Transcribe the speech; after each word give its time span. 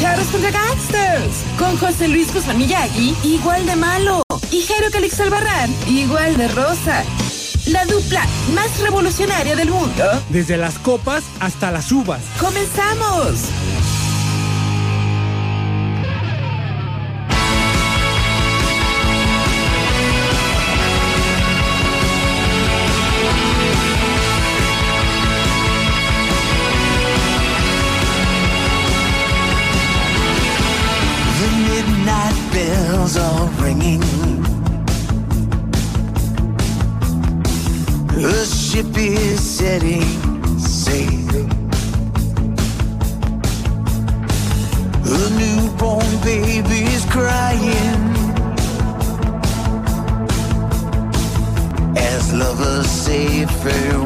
Charros 0.00 0.28
contra 0.28 0.50
Gangsters. 0.50 1.44
Con 1.58 1.76
José 1.76 2.08
Luis 2.08 2.32
Guzmán 2.32 2.56
Miyagi, 2.56 3.14
igual 3.22 3.66
de 3.66 3.76
malo. 3.76 4.22
Y 4.50 4.62
Jairo 4.62 4.90
Calix 4.90 5.20
Albarrán, 5.20 5.70
igual 5.86 6.38
de 6.38 6.48
rosa. 6.48 7.04
La 7.66 7.84
dupla 7.84 8.26
más 8.54 8.80
revolucionaria 8.80 9.54
del 9.54 9.68
mundo. 9.68 10.04
Desde 10.30 10.56
las 10.56 10.78
copas 10.78 11.22
hasta 11.38 11.70
las 11.70 11.92
uvas. 11.92 12.22
¡Comenzamos! 12.38 13.50
Is 39.82 40.04
setting 40.04 40.58
sail. 40.58 41.46
The 45.02 45.26
newborn 45.38 46.20
baby's 46.22 47.04
crying. 47.06 48.16
As 51.96 52.32
lovers 52.32 52.90
say 52.90 53.46
farewell. 53.46 53.99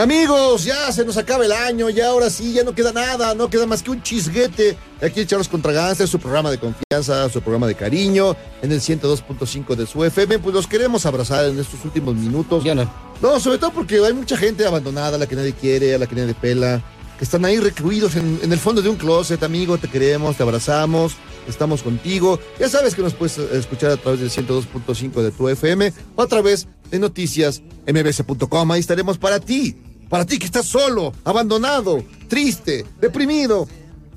Amigos, 0.00 0.64
ya 0.64 0.90
se 0.92 1.04
nos 1.04 1.18
acaba 1.18 1.44
el 1.44 1.52
año, 1.52 1.90
ya 1.90 2.08
ahora 2.08 2.30
sí, 2.30 2.54
ya 2.54 2.64
no 2.64 2.74
queda 2.74 2.90
nada, 2.90 3.34
no 3.34 3.50
queda 3.50 3.66
más 3.66 3.82
que 3.82 3.90
un 3.90 4.02
chisguete. 4.02 4.74
Aquí 5.02 5.26
Charlos 5.26 5.46
contra 5.46 5.74
Gangsters, 5.74 6.08
su 6.08 6.18
programa 6.18 6.50
de 6.50 6.58
confianza, 6.58 7.28
su 7.28 7.42
programa 7.42 7.66
de 7.66 7.74
cariño, 7.74 8.34
en 8.62 8.72
el 8.72 8.80
102.5 8.80 9.74
de 9.76 9.86
su 9.86 10.02
FM. 10.02 10.38
Pues 10.38 10.54
los 10.54 10.66
queremos 10.66 11.04
abrazar 11.04 11.44
en 11.44 11.58
estos 11.58 11.84
últimos 11.84 12.14
minutos. 12.14 12.64
Ya 12.64 12.74
no. 12.74 12.90
No, 13.20 13.38
sobre 13.40 13.58
todo 13.58 13.72
porque 13.72 13.98
hay 13.98 14.14
mucha 14.14 14.38
gente 14.38 14.64
abandonada, 14.64 15.16
a 15.16 15.18
la 15.18 15.26
que 15.26 15.36
nadie 15.36 15.52
quiere, 15.52 15.94
a 15.94 15.98
la 15.98 16.06
que 16.06 16.14
nadie 16.14 16.32
pela, 16.32 16.82
que 17.18 17.24
están 17.24 17.44
ahí 17.44 17.58
recluidos 17.58 18.16
en, 18.16 18.40
en 18.42 18.50
el 18.54 18.58
fondo 18.58 18.80
de 18.80 18.88
un 18.88 18.96
closet, 18.96 19.42
amigo, 19.42 19.76
te 19.76 19.88
queremos, 19.88 20.34
te 20.34 20.42
abrazamos, 20.42 21.12
estamos 21.46 21.82
contigo. 21.82 22.40
Ya 22.58 22.70
sabes 22.70 22.94
que 22.94 23.02
nos 23.02 23.12
puedes 23.12 23.36
escuchar 23.36 23.90
a 23.90 23.96
través 23.98 24.20
del 24.20 24.30
102.5 24.30 25.20
de 25.20 25.30
tu 25.30 25.46
FM 25.46 25.92
o 26.16 26.22
a 26.22 26.26
través 26.26 26.68
de 26.90 26.98
noticias 26.98 27.60
mbs.com. 27.86 28.72
Ahí 28.72 28.80
estaremos 28.80 29.18
para 29.18 29.40
ti, 29.40 29.76
para 30.10 30.26
ti 30.26 30.38
que 30.38 30.44
estás 30.44 30.66
solo, 30.66 31.14
abandonado, 31.24 32.04
triste, 32.28 32.84
deprimido. 33.00 33.66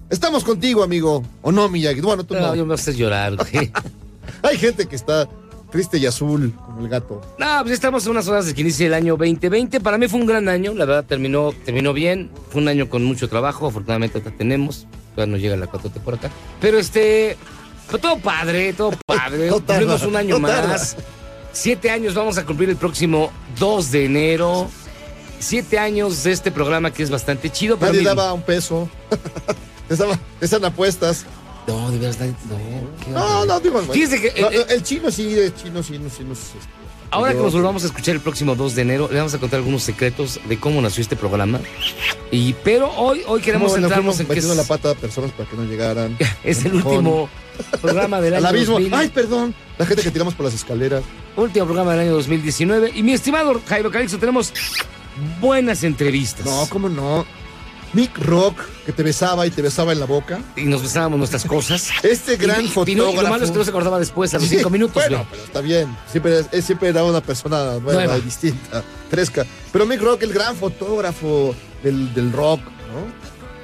Estamos 0.09 0.43
contigo, 0.43 0.83
amigo. 0.83 1.23
¿O 1.41 1.51
no, 1.51 1.69
Miyagi? 1.69 2.01
Bueno, 2.01 2.25
tú 2.25 2.33
No, 2.33 2.41
no. 2.41 2.55
yo 2.55 2.65
me 2.65 2.73
haces 2.73 2.97
llorar, 2.97 3.35
güey. 3.37 3.71
Hay 4.43 4.57
gente 4.57 4.85
que 4.87 4.95
está 4.95 5.29
triste 5.71 5.97
y 5.97 6.05
azul, 6.05 6.53
como 6.65 6.81
el 6.81 6.89
gato. 6.89 7.21
No, 7.39 7.47
pues 7.61 7.73
estamos 7.73 8.05
en 8.05 8.11
unas 8.11 8.27
horas 8.27 8.45
de 8.45 8.53
que 8.53 8.61
inicia 8.61 8.85
el 8.87 8.93
año 8.93 9.15
2020. 9.17 9.79
Para 9.79 9.97
mí 9.97 10.07
fue 10.07 10.19
un 10.19 10.25
gran 10.25 10.49
año, 10.49 10.73
la 10.73 10.85
verdad 10.85 11.05
terminó, 11.05 11.51
terminó 11.65 11.93
bien. 11.93 12.29
Fue 12.51 12.61
un 12.61 12.67
año 12.67 12.89
con 12.89 13.03
mucho 13.03 13.29
trabajo, 13.29 13.67
afortunadamente 13.67 14.17
ahorita 14.17 14.35
tenemos. 14.37 14.85
Todavía 15.15 15.31
no 15.31 15.37
llega 15.41 15.55
la 15.57 15.67
4 15.67 15.89
por 16.03 16.15
acá. 16.15 16.29
Pero 16.59 16.77
este, 16.79 17.37
fue 17.87 17.99
todo 17.99 18.17
padre, 18.17 18.73
todo 18.73 18.91
padre. 19.05 19.47
No 19.47 19.59
tarda, 19.61 19.79
Cumplimos 19.79 20.03
un 20.03 20.15
año 20.15 20.35
no 20.35 20.41
más. 20.41 20.95
Siete 21.53 21.89
años 21.91 22.13
vamos 22.15 22.37
a 22.39 22.45
cumplir 22.45 22.69
el 22.69 22.77
próximo 22.77 23.31
2 23.59 23.91
de 23.91 24.05
enero. 24.05 24.69
Siete 25.43 25.77
años 25.77 26.23
de 26.23 26.31
este 26.31 26.51
programa 26.51 26.91
que 26.91 27.03
es 27.03 27.09
bastante 27.09 27.49
chido. 27.51 27.77
Pero 27.77 27.91
Nadie 27.91 28.01
miren- 28.05 28.15
daba 28.15 28.33
un 28.33 28.41
peso. 28.41 28.89
Estaba, 29.89 30.17
están 30.41 30.63
apuestas. 30.65 31.25
No, 31.67 31.91
de 31.91 31.97
verdad, 31.99 32.27
no. 33.09 33.19
No, 33.19 33.45
no, 33.45 33.59
digo. 33.59 33.81
Fíjense 33.83 34.19
que, 34.21 34.41
No, 34.41 34.49
eh, 34.49 34.65
el 34.69 34.83
chino 34.83 35.11
sí, 35.11 35.37
el 35.37 35.53
chino 35.55 35.83
sí, 35.83 35.99
no, 35.99 36.09
sí, 36.09 36.23
no, 36.23 36.33
sí. 36.35 36.41
Ahora 37.11 37.33
que 37.33 37.37
nos 37.39 37.53
volvamos 37.53 37.83
a 37.83 37.85
escuchar 37.87 38.15
el 38.15 38.21
próximo 38.21 38.55
2 38.55 38.73
de 38.73 38.81
enero, 38.81 39.07
le 39.11 39.17
vamos 39.17 39.33
a 39.35 39.37
contar 39.37 39.59
algunos 39.59 39.83
secretos 39.83 40.39
de 40.49 40.59
cómo 40.59 40.81
nació 40.81 41.01
este 41.01 41.15
programa. 41.15 41.59
Y, 42.31 42.53
pero 42.63 42.89
hoy, 42.97 43.21
hoy 43.27 43.39
queremos 43.39 43.67
¿Cómo 43.71 43.77
le 43.77 43.83
centrarnos 43.83 44.19
en 44.19 44.25
que 44.25 44.39
es, 44.39 44.45
la 44.45 44.63
pata 44.63 44.89
a 44.91 44.95
personas 44.95 45.31
para 45.31 45.47
que 45.47 45.55
no 45.55 45.63
llegaran. 45.65 46.17
es 46.43 46.65
el 46.65 46.73
último 46.73 47.29
programa 47.81 48.19
del 48.19 48.33
Al 48.33 48.45
año 48.45 48.55
abismo. 48.57 48.73
2000, 48.79 48.93
Ay, 48.95 49.09
perdón. 49.09 49.53
La 49.77 49.85
gente 49.85 50.01
que 50.01 50.09
tiramos 50.09 50.33
por 50.33 50.45
las 50.45 50.55
escaleras. 50.55 51.03
último 51.37 51.65
programa 51.65 51.91
del 51.91 51.99
año 52.01 52.13
2019. 52.13 52.93
Y 52.95 53.03
mi 53.03 53.13
estimado 53.13 53.61
Jairo 53.67 53.91
Calixto, 53.91 54.17
tenemos 54.17 54.51
buenas 55.39 55.83
entrevistas. 55.83 56.45
No, 56.45 56.65
¿cómo 56.69 56.89
no? 56.89 57.25
Nick 57.93 58.17
Rock, 58.25 58.57
que 58.87 58.91
te 58.91 59.03
besaba 59.03 59.45
y 59.45 59.51
te 59.51 59.61
besaba 59.61 59.91
en 59.91 59.99
la 59.99 60.07
boca. 60.07 60.39
Y 60.55 60.63
nos 60.63 60.81
besábamos 60.81 61.19
nuestras 61.19 61.45
cosas. 61.45 61.89
Este 62.03 62.37
gran 62.37 62.61
y, 62.61 62.65
y- 62.65 62.67
fotógrafo. 62.69 63.11
y 63.11 63.15
lo 63.23 63.29
malo 63.29 63.45
es 63.45 63.51
que 63.51 63.57
no 63.57 63.63
se 63.63 63.69
acordaba 63.69 63.99
después, 63.99 64.33
a 64.33 64.39
los 64.39 64.47
Sí, 64.47 64.55
cinco 64.55 64.71
minutos. 64.71 64.95
Bueno, 64.95 65.25
pero 65.29 65.43
está 65.43 65.61
bien. 65.61 65.95
Siempre, 66.11 66.43
siempre 66.61 66.89
era 66.89 67.03
una 67.03 67.21
persona 67.21 67.75
nueva, 67.79 68.17
distinta, 68.19 68.83
fresca. 69.11 69.45
Pero 69.71 69.85
Nick 69.85 70.01
Rock, 70.01 70.23
el 70.23 70.33
gran 70.33 70.55
fotógrafo 70.55 71.53
del, 71.83 72.11
del 72.15 72.31
rock, 72.31 72.61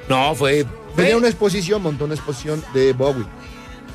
¿no? 0.08 0.28
No, 0.28 0.34
fue... 0.34 0.64
Tenía 0.94 1.16
una 1.16 1.28
exposición, 1.28 1.82
montó 1.82 2.04
una 2.04 2.14
exposición 2.14 2.62
de 2.74 2.92
Bowie. 2.92 3.24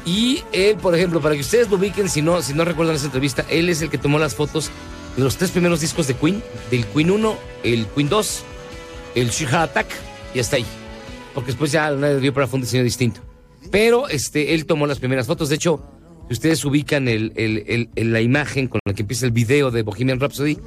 Y 0.05 0.43
él, 0.53 0.75
por 0.77 0.95
ejemplo, 0.95 1.19
para 1.21 1.35
que 1.35 1.41
ustedes 1.41 1.69
lo 1.69 1.77
ubiquen, 1.77 2.09
si 2.09 2.21
no, 2.21 2.41
si 2.41 2.53
no 2.53 2.63
recuerdan 2.65 2.95
esa 2.95 3.05
entrevista, 3.05 3.45
él 3.49 3.69
es 3.69 3.81
el 3.81 3.89
que 3.89 3.97
tomó 3.97 4.17
las 4.19 4.33
fotos 4.35 4.69
los 5.17 5.37
tres 5.37 5.51
primeros 5.51 5.79
discos 5.81 6.07
de 6.07 6.13
Queen, 6.15 6.41
del 6.71 6.85
Queen 6.87 7.11
1, 7.11 7.35
el 7.63 7.85
Queen 7.87 8.09
2, 8.09 8.43
el 9.15 9.29
She 9.29 9.45
Heart 9.45 9.71
Attack, 9.71 9.87
y 10.33 10.39
hasta 10.39 10.57
ahí. 10.57 10.65
Porque 11.33 11.47
después 11.51 11.71
ya 11.71 11.91
nadie 11.91 12.19
dio 12.19 12.33
para 12.33 12.47
fue 12.47 12.57
un 12.57 12.61
diseño 12.63 12.83
distinto. 12.83 13.21
Pero 13.71 14.07
este, 14.09 14.53
él 14.53 14.65
tomó 14.65 14.87
las 14.87 14.99
primeras 14.99 15.27
fotos. 15.27 15.49
De 15.49 15.55
hecho, 15.55 15.83
si 16.27 16.33
ustedes 16.33 16.63
ubican 16.65 17.07
el, 17.07 17.33
el- 17.35 17.63
el- 17.67 17.89
el- 17.95 18.13
la 18.13 18.21
imagen 18.21 18.67
con 18.67 18.79
la 18.85 18.93
que 18.93 19.01
empieza 19.01 19.25
el 19.25 19.31
video 19.31 19.71
de 19.71 19.81
Bohemian 19.83 20.19
Rhapsody, 20.19 20.57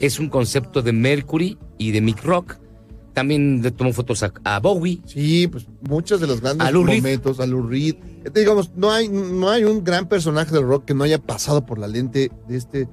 es 0.00 0.18
un 0.18 0.28
concepto 0.28 0.82
de 0.82 0.92
Mercury 0.92 1.58
y 1.78 1.90
de 1.92 2.00
Mick 2.00 2.22
Rock. 2.24 2.56
También 3.14 3.62
le 3.62 3.70
tomó 3.70 3.92
fotos 3.94 4.22
a, 4.22 4.32
a 4.44 4.58
Bowie. 4.60 5.00
Sí, 5.06 5.46
pues 5.48 5.66
muchos 5.80 6.20
de 6.20 6.26
los 6.26 6.40
grandes 6.42 6.68
A 6.68 6.70
momentos, 6.72 7.40
a 7.40 7.46
Lou 7.46 7.66
Reed. 7.66 7.94
Digamos, 8.34 8.72
no 8.76 8.90
hay, 8.90 9.08
no 9.08 9.48
hay 9.48 9.64
un 9.64 9.84
gran 9.84 10.06
personaje 10.08 10.52
del 10.52 10.64
rock 10.64 10.84
que 10.86 10.94
no 10.94 11.04
haya 11.04 11.18
pasado 11.18 11.64
por 11.64 11.78
la 11.78 11.86
lente 11.88 12.30
de 12.48 12.56
este 12.56 12.88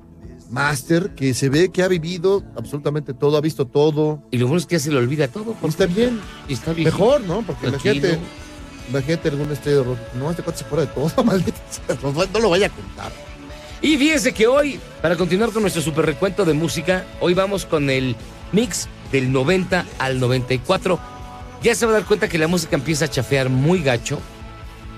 máster 0.53 1.09
que 1.15 1.33
se 1.33 1.49
ve 1.49 1.69
que 1.69 1.83
ha 1.83 1.87
vivido 1.87 2.43
absolutamente 2.55 3.13
todo, 3.13 3.37
ha 3.37 3.41
visto 3.41 3.65
todo. 3.67 4.21
Y 4.31 4.37
lo 4.37 4.47
bueno 4.47 4.59
es 4.59 4.65
que 4.65 4.75
ya 4.75 4.79
se 4.79 4.91
le 4.91 4.97
olvida 4.97 5.27
todo. 5.27 5.51
Y 5.51 5.53
porque- 5.55 5.67
está 5.67 5.85
bien, 5.87 6.21
y 6.47 6.53
está 6.53 6.73
bien. 6.73 6.85
mejor, 6.85 7.21
¿no? 7.21 7.41
Porque 7.41 7.67
Tranquilo. 7.67 7.95
imagínate, 7.95 8.19
imagínate 8.89 9.29
algún 9.29 9.51
estrella. 9.51 9.81
No, 10.17 10.29
este 10.29 10.43
cuate 10.43 10.59
se 10.59 10.65
fuera 10.65 10.85
de 10.85 10.91
todo, 10.91 11.11
No, 12.03 12.25
no 12.33 12.39
lo 12.39 12.49
vaya 12.51 12.67
a 12.67 12.69
contar. 12.69 13.11
Y 13.81 13.97
fíjense 13.97 14.31
que 14.33 14.47
hoy, 14.47 14.79
para 15.01 15.17
continuar 15.17 15.49
con 15.51 15.61
nuestro 15.63 15.81
super 15.81 16.05
recuento 16.05 16.45
de 16.45 16.53
música, 16.53 17.05
hoy 17.19 17.33
vamos 17.33 17.65
con 17.65 17.89
el 17.89 18.15
mix 18.53 18.87
del 19.11 19.31
90 19.31 19.85
al 19.99 20.19
94. 20.19 20.99
Ya 21.61 21.75
se 21.75 21.85
va 21.85 21.91
a 21.91 21.95
dar 21.95 22.05
cuenta 22.05 22.29
que 22.29 22.37
la 22.37 22.47
música 22.47 22.75
empieza 22.75 23.05
a 23.05 23.07
chafear 23.09 23.49
muy 23.49 23.81
gacho. 23.81 24.19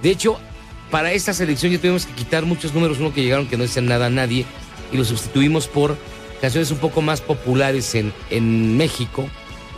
De 0.03 0.11
hecho, 0.11 0.37
para 0.91 1.13
esta 1.13 1.33
selección 1.33 1.71
ya 1.71 1.79
tuvimos 1.79 2.05
que 2.05 2.13
quitar 2.13 2.45
muchos 2.45 2.73
números 2.75 2.99
uno 2.99 3.11
que 3.13 3.23
llegaron 3.23 3.47
que 3.47 3.57
no 3.57 3.63
decían 3.63 3.85
nada 3.87 4.05
a 4.07 4.09
nadie 4.09 4.45
y 4.91 4.97
los 4.97 5.07
sustituimos 5.07 5.67
por 5.67 5.95
canciones 6.41 6.71
un 6.71 6.77
poco 6.77 7.01
más 7.01 7.21
populares 7.21 7.95
en, 7.95 8.13
en 8.29 8.77
México 8.77 9.27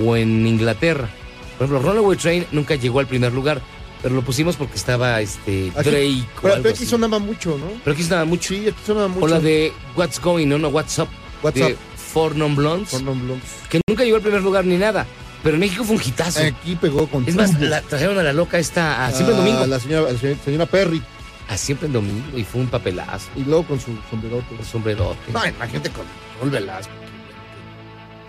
o 0.04 0.16
en 0.16 0.46
Inglaterra. 0.48 1.10
Por 1.58 1.68
ejemplo, 1.68 1.90
Runaway 1.92 2.18
Train 2.18 2.46
nunca 2.52 2.76
llegó 2.76 3.00
al 3.00 3.08
primer 3.08 3.34
lugar, 3.34 3.62
pero 4.02 4.14
lo 4.16 4.22
pusimos 4.22 4.56
porque 4.56 4.76
estaba 4.76 5.20
este 5.22 5.72
Aquí- 5.76 5.90
Drake 5.90 6.24
o 6.38 6.42
Pero, 6.42 6.54
algo 6.54 6.64
pero 6.64 6.76
aquí 6.76 6.84
así. 6.84 6.86
sonaba 6.86 7.20
mucho, 7.20 7.58
¿no? 7.58 7.66
Pero 7.84 7.94
aquí 7.94 8.04
sonaba 8.04 8.26
mucho. 8.26 8.50
Sí, 8.54 8.68
aquí 8.68 8.78
sonaba 8.86 9.08
mucho. 9.08 9.26
O 9.26 9.28
la 9.28 9.40
de 9.40 9.72
What's 9.96 10.20
Going 10.22 10.52
On 10.52 10.66
o 10.66 10.70
What's 10.70 11.00
Up 11.00 11.08
What's 11.42 11.60
de 11.60 11.74
Up. 11.74 11.78
Four 11.96 12.36
Non 12.36 12.56
Blondes, 12.56 12.90
Con 12.92 13.06
Non 13.06 13.20
Blondes. 13.20 13.50
que 13.70 13.82
nunca 13.88 14.04
llegó 14.04 14.18
al 14.18 14.22
primer 14.22 14.42
lugar 14.42 14.66
ni 14.66 14.78
nada. 14.78 15.06
Pero 15.44 15.56
en 15.56 15.60
México 15.62 15.84
fue 15.84 15.96
un 15.96 16.02
hitazo. 16.04 16.42
Aquí 16.42 16.76
pegó 16.76 17.08
con 17.08 17.28
es 17.28 17.36
más, 17.36 17.60
la 17.60 17.82
trajeron 17.82 18.18
a 18.18 18.24
la 18.24 18.34
loca 18.34 18.58
esta 18.60 19.06
a 19.06 19.12
siempre 19.12 19.36
domingo. 19.36 19.66
La 19.68 19.80
señora, 19.80 20.12
la 20.12 20.18
señora 20.44 20.66
Perry. 20.66 21.02
A 21.50 21.58
siempre 21.58 21.88
en 21.88 21.94
domingo 21.94 22.38
y 22.38 22.44
fue 22.44 22.62
un 22.62 22.68
papelazo. 22.68 23.30
Y 23.36 23.44
luego 23.44 23.66
con 23.66 23.80
su 23.80 23.98
sombrerote. 24.10 24.56
Un 24.58 24.66
sombrerote. 24.66 25.32
No, 25.32 25.46
imagínate 25.46 25.90
con 25.92 26.06
Raúl 26.38 26.50
Velasco. 26.52 26.92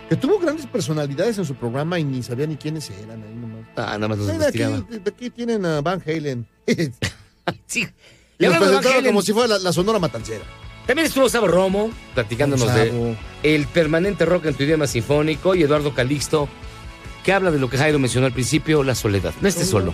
Que 0.08 0.16
tuvo 0.16 0.38
grandes 0.38 0.66
personalidades 0.66 1.36
en 1.38 1.44
su 1.44 1.54
programa 1.54 1.98
y 1.98 2.04
ni 2.04 2.22
sabía 2.22 2.46
ni 2.46 2.56
quiénes 2.56 2.88
eran 2.90 3.22
ahí 3.22 3.34
nomás. 3.34 3.66
Ah, 3.76 3.98
nada 3.98 4.08
más 4.08 4.18
los 4.18 4.32
Mira, 4.32 4.48
aquí, 4.48 4.62
aquí 5.06 5.30
tienen 5.30 5.66
a 5.66 5.80
Van 5.80 6.02
Halen. 6.06 6.46
Sí. 7.66 7.86
Y 8.38 8.46
los 8.46 8.56
presentaron 8.56 9.04
como 9.04 9.22
si 9.22 9.32
fuera 9.32 9.48
la, 9.48 9.58
la 9.58 9.72
Sonora 9.72 9.98
Matancera. 9.98 10.44
También 10.86 11.06
estuvo 11.06 11.28
Sabo 11.28 11.48
Romo 11.48 11.90
platicándonos 12.14 12.74
de 12.74 13.16
el 13.42 13.66
permanente 13.66 14.24
rock 14.24 14.46
en 14.46 14.54
tu 14.54 14.62
idioma 14.62 14.86
sinfónico 14.86 15.54
y 15.54 15.62
Eduardo 15.62 15.94
Calixto 15.94 16.48
que 17.24 17.32
habla 17.34 17.50
de 17.50 17.58
lo 17.58 17.68
que 17.68 17.76
Jairo 17.76 17.98
mencionó 17.98 18.26
al 18.26 18.32
principio, 18.32 18.82
la 18.82 18.94
soledad. 18.94 19.34
No 19.42 19.48
estés 19.48 19.68
solo, 19.68 19.92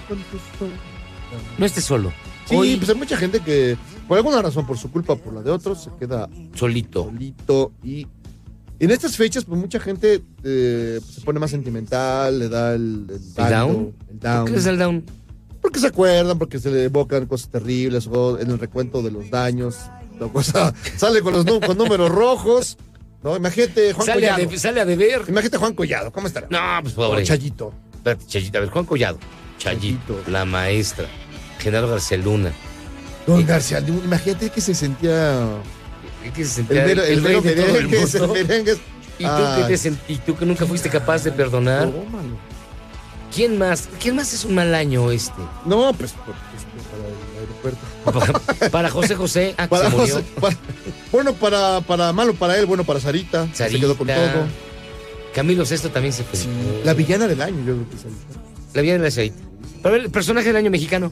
no 1.58 1.66
estés 1.66 1.84
solo. 1.84 2.12
Sí, 2.46 2.54
Hoy 2.56 2.76
pues 2.76 2.90
hay 2.90 2.94
mucha 2.96 3.16
gente 3.16 3.40
que, 3.40 3.76
por 4.06 4.18
alguna 4.18 4.42
razón, 4.42 4.66
por 4.66 4.76
su 4.78 4.90
culpa, 4.90 5.16
por 5.16 5.32
la 5.32 5.42
de 5.42 5.50
otros, 5.50 5.82
se 5.82 5.90
queda 5.98 6.28
solito. 6.54 7.04
solito. 7.04 7.72
Y 7.82 8.06
en 8.78 8.90
estas 8.90 9.16
fechas, 9.16 9.44
pues 9.44 9.58
mucha 9.58 9.80
gente 9.80 10.22
eh, 10.42 11.00
se 11.10 11.20
pone 11.22 11.38
más 11.40 11.50
sentimental, 11.50 12.38
le 12.38 12.48
da 12.48 12.74
el, 12.74 13.06
el, 13.08 13.20
válido, 13.34 13.66
down? 13.66 13.94
el 14.10 14.20
down. 14.20 14.44
¿Qué 14.46 14.56
es 14.56 14.66
el 14.66 14.78
down? 14.78 15.04
Porque 15.62 15.78
se 15.80 15.86
acuerdan, 15.86 16.38
porque 16.38 16.58
se 16.58 16.70
le 16.70 16.84
evocan 16.84 17.24
cosas 17.26 17.48
terribles, 17.48 18.06
o 18.12 18.38
en 18.38 18.50
el 18.50 18.58
recuento 18.58 19.00
de 19.00 19.10
los 19.10 19.30
daños, 19.30 19.76
la 20.20 20.28
cosa 20.32 20.74
sale 20.98 21.22
con 21.22 21.32
los 21.32 21.44
con 21.46 21.78
números 21.78 22.10
rojos. 22.10 22.76
No, 23.22 23.34
imagínate 23.36 23.94
Juan 23.94 24.06
Sale 24.06 24.28
a, 24.28 24.34
Collado. 24.34 24.50
de- 24.50 24.58
sale 24.58 24.80
a 24.82 24.84
deber. 24.84 25.22
Imagínate 25.28 25.56
Juan 25.56 25.72
Collado, 25.72 26.12
¿cómo 26.12 26.26
estará? 26.26 26.46
No, 26.50 26.82
pues 26.82 26.92
O 26.92 26.96
pobre. 27.08 27.24
Chayito. 27.24 27.72
Espérate, 27.94 28.26
Chayito. 28.26 28.58
A 28.58 28.60
ver, 28.60 28.68
Juan 28.70 28.84
Collado. 28.84 29.18
Chayito, 29.56 30.12
Chayito. 30.16 30.30
la 30.30 30.44
maestra. 30.44 31.06
Genaro 31.58 31.88
García 31.88 32.16
Luna. 32.18 32.52
Don 33.26 33.44
García, 33.46 33.80
Luna, 33.80 34.02
imagínate 34.04 34.50
que 34.50 34.60
se 34.60 34.74
sentía 34.74 35.46
¿Qué 36.34 36.44
se 36.44 36.60
el, 36.60 36.66
sentía 36.66 36.84
el, 36.84 36.96
rey 36.98 37.16
mero 37.20 37.40
de 37.42 37.52
todo 37.54 37.66
el 37.66 37.76
el 37.76 37.88
mundo? 37.88 38.32
merengues. 38.34 38.78
¿Y 39.18 39.24
tú, 39.24 39.30
que 39.66 39.92
y 40.12 40.16
tú 40.18 40.36
que 40.36 40.44
nunca 40.44 40.66
fuiste 40.66 40.90
capaz 40.90 41.22
de 41.22 41.30
perdonar. 41.32 41.88
¿Quién 43.34 43.58
más? 43.58 43.88
¿Quién 44.00 44.16
más 44.16 44.32
es 44.32 44.44
un 44.44 44.54
mal 44.54 44.74
año 44.74 45.10
este? 45.10 45.40
No, 45.64 45.92
pues, 45.92 46.14
pues, 46.24 46.36
pues, 46.50 46.84
para 46.90 47.08
el 47.08 47.40
aeropuerto. 47.40 48.40
Para, 48.60 48.70
para 48.70 48.90
José 48.90 49.14
José, 49.16 49.54
ah, 49.56 49.62
que 49.64 49.68
Para 49.70 49.90
se 49.90 49.96
murió. 49.96 50.14
José- 50.16 50.26
para- 50.40 50.56
bueno, 51.10 51.32
para, 51.34 51.80
para 51.80 52.12
malo 52.12 52.34
para 52.34 52.58
él, 52.58 52.66
bueno 52.66 52.84
para 52.84 53.00
Sarita. 53.00 53.46
que 53.46 53.56
Se 53.56 53.80
quedó 53.80 53.96
con 53.96 54.06
todo. 54.06 54.46
Camilo 55.34 55.64
Sesto 55.64 55.90
también 55.90 56.12
se 56.12 56.22
fue. 56.22 56.38
La 56.84 56.92
villana 56.94 57.26
del 57.26 57.40
año, 57.40 57.56
yo 57.64 57.74
creo 57.74 57.88
que 57.88 57.96
es 57.96 58.02
Sarita. 58.02 58.40
La 58.74 58.82
vida 58.82 58.92
de 58.94 58.98
la 58.98 59.10
Sarita. 59.10 59.36
A 59.84 59.88
ver, 59.88 60.00
el 60.02 60.10
personaje 60.10 60.48
del 60.48 60.56
año 60.56 60.70
mexicano. 60.70 61.10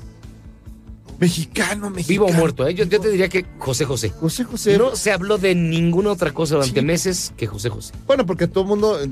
Mexicano, 1.23 1.89
mexicano. 1.89 2.09
Vivo 2.09 2.27
o 2.27 2.33
muerto, 2.33 2.67
¿eh? 2.67 2.75
yo, 2.75 2.85
yo 2.85 3.01
te 3.01 3.09
diría 3.11 3.29
que 3.29 3.47
José 3.61 3.85
José. 3.85 4.11
José 4.11 4.43
José. 4.43 4.77
No 4.77 4.97
se 4.97 5.13
habló 5.13 5.39
de 5.39 5.55
ninguna 5.55 6.11
otra 6.11 6.33
cosa 6.35 6.57
durante 6.57 6.81
Sí. 6.81 6.85
meses 6.87 7.33
que 7.37 7.47
José 7.47 7.69
José. 7.71 7.95
Bueno, 8.09 8.27
porque 8.27 8.49
todo 8.49 8.65
el 8.65 8.69
mundo. 8.69 9.01
eh, 9.01 9.09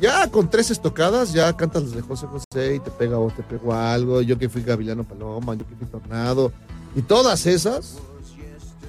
Ya 0.00 0.30
con 0.30 0.48
tres 0.48 0.70
estocadas, 0.70 1.32
ya 1.32 1.52
cantas 1.56 1.82
las 1.82 1.92
de 1.92 2.02
José 2.02 2.26
José 2.26 2.76
y 2.76 2.80
te 2.80 2.90
pega 2.92 3.18
o 3.18 3.28
te 3.30 3.42
pegó 3.42 3.74
algo. 3.74 4.22
Yo 4.22 4.38
que 4.38 4.48
fui 4.48 4.62
Gavilano 4.62 5.02
Paloma, 5.04 5.54
yo 5.54 5.66
que 5.66 5.74
fui 5.74 5.86
Tornado. 5.88 6.52
Y 6.94 7.02
todas 7.02 7.44
esas 7.46 7.96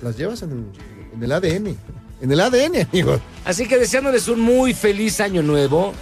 las 0.03 0.15
llevas 0.17 0.43
en 0.43 0.51
el, 0.51 0.65
en 1.15 1.23
el 1.23 1.31
ADN. 1.31 1.75
En 2.21 2.31
el 2.31 2.39
ADN, 2.39 2.87
amigo. 2.91 3.19
Así 3.45 3.67
que 3.67 3.77
deseándoles 3.79 4.27
un 4.27 4.39
muy 4.41 4.73
feliz 4.75 5.19
año 5.21 5.41
nuevo. 5.41 5.93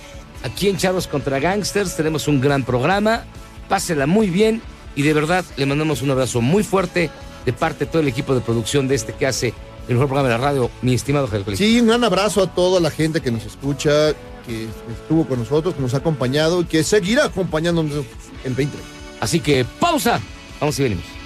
Aquí 0.44 0.68
en 0.68 0.76
Charlos 0.78 1.08
contra 1.08 1.40
Gangsters 1.40 1.96
tenemos 1.96 2.28
un 2.28 2.42
gran 2.42 2.64
programa. 2.66 3.24
Pásela 3.70 4.06
muy 4.06 4.30
bien 4.30 4.62
y 4.96 5.02
de 5.02 5.14
verdad 5.14 5.46
le 5.58 5.66
mandamos 5.66 6.02
un 6.02 6.12
abrazo 6.12 6.42
muy 6.42 6.64
fuerte 6.64 7.10
de 7.46 7.54
parte 7.54 7.86
de 7.86 7.92
todo 7.92 8.02
el 8.02 8.08
equipo 8.08 8.36
de 8.36 8.42
producción 8.42 8.88
de 8.88 8.96
este 8.96 9.14
que 9.14 9.28
hace 9.28 9.54
el 9.88 9.96
mejor 9.96 10.08
programa 10.08 10.30
de 10.30 10.38
la 10.38 10.44
radio, 10.44 10.72
mi 10.82 10.94
estimado 10.94 11.28
Javier 11.28 11.44
Colín. 11.44 11.58
Sí, 11.58 11.80
un 11.80 11.88
gran 11.88 12.04
abrazo 12.04 12.42
a 12.42 12.48
toda 12.48 12.80
la 12.80 12.90
gente 12.90 13.22
que 13.22 13.32
nos 13.32 13.46
escucha, 13.46 14.14
que 14.46 14.68
estuvo 14.92 15.26
con 15.28 15.40
nosotros, 15.40 15.76
que 15.76 15.82
nos 15.82 15.94
ha 15.94 15.98
acompañado 15.98 16.62
y 16.62 16.66
que 16.66 16.84
seguirá 16.84 17.26
acompañándonos 17.26 18.06
el 18.44 18.54
20. 18.54 18.78
Así 19.20 19.40
que 19.40 19.66
pausa. 19.80 20.22
Vamos 20.60 20.80
y 20.80 20.84
venimos. 20.84 21.23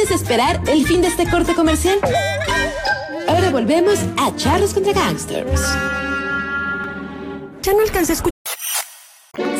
Sientes 0.00 0.22
esperar 0.22 0.62
el 0.68 0.86
fin 0.86 1.02
de 1.02 1.08
este 1.08 1.28
corte 1.28 1.54
comercial. 1.54 1.98
Ahora 3.28 3.50
volvemos 3.50 3.98
a 4.16 4.34
Charlos 4.34 4.72
contra 4.72 4.94
Gangsters. 4.94 5.60
Ya 7.62 7.72
no 7.74 7.80
alcancé 7.80 8.12
a 8.12 8.14
escuchar. 8.14 8.30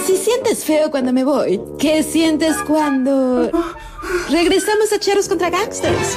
Si 0.07 0.17
sientes 0.17 0.65
feo 0.65 0.91
cuando 0.91 1.13
me 1.13 1.25
voy, 1.25 1.61
¿qué 1.79 2.03
sientes 2.03 2.57
cuando 2.67 3.51
regresamos 4.31 4.91
a 4.95 4.99
Charlos 4.99 5.29
contra 5.29 5.51
Gangsters? 5.51 6.17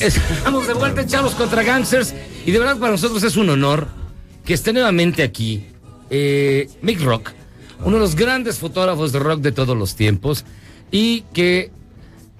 Estamos 0.00 0.66
de 0.66 0.72
vuelta 0.74 1.02
en 1.02 1.08
Charlos 1.08 1.34
contra 1.34 1.62
Gangsters. 1.62 2.14
Y 2.46 2.50
de 2.52 2.58
verdad 2.58 2.78
para 2.78 2.92
nosotros 2.92 3.22
es 3.22 3.36
un 3.36 3.50
honor 3.50 3.88
que 4.44 4.54
esté 4.54 4.72
nuevamente 4.72 5.22
aquí 5.22 5.66
eh, 6.10 6.68
Mick 6.82 7.00
Rock, 7.02 7.30
uno 7.84 7.96
de 7.96 8.00
los 8.00 8.14
grandes 8.16 8.58
fotógrafos 8.58 9.12
de 9.12 9.18
rock 9.18 9.40
de 9.40 9.52
todos 9.52 9.76
los 9.76 9.94
tiempos 9.94 10.44
y 10.90 11.22
que 11.32 11.70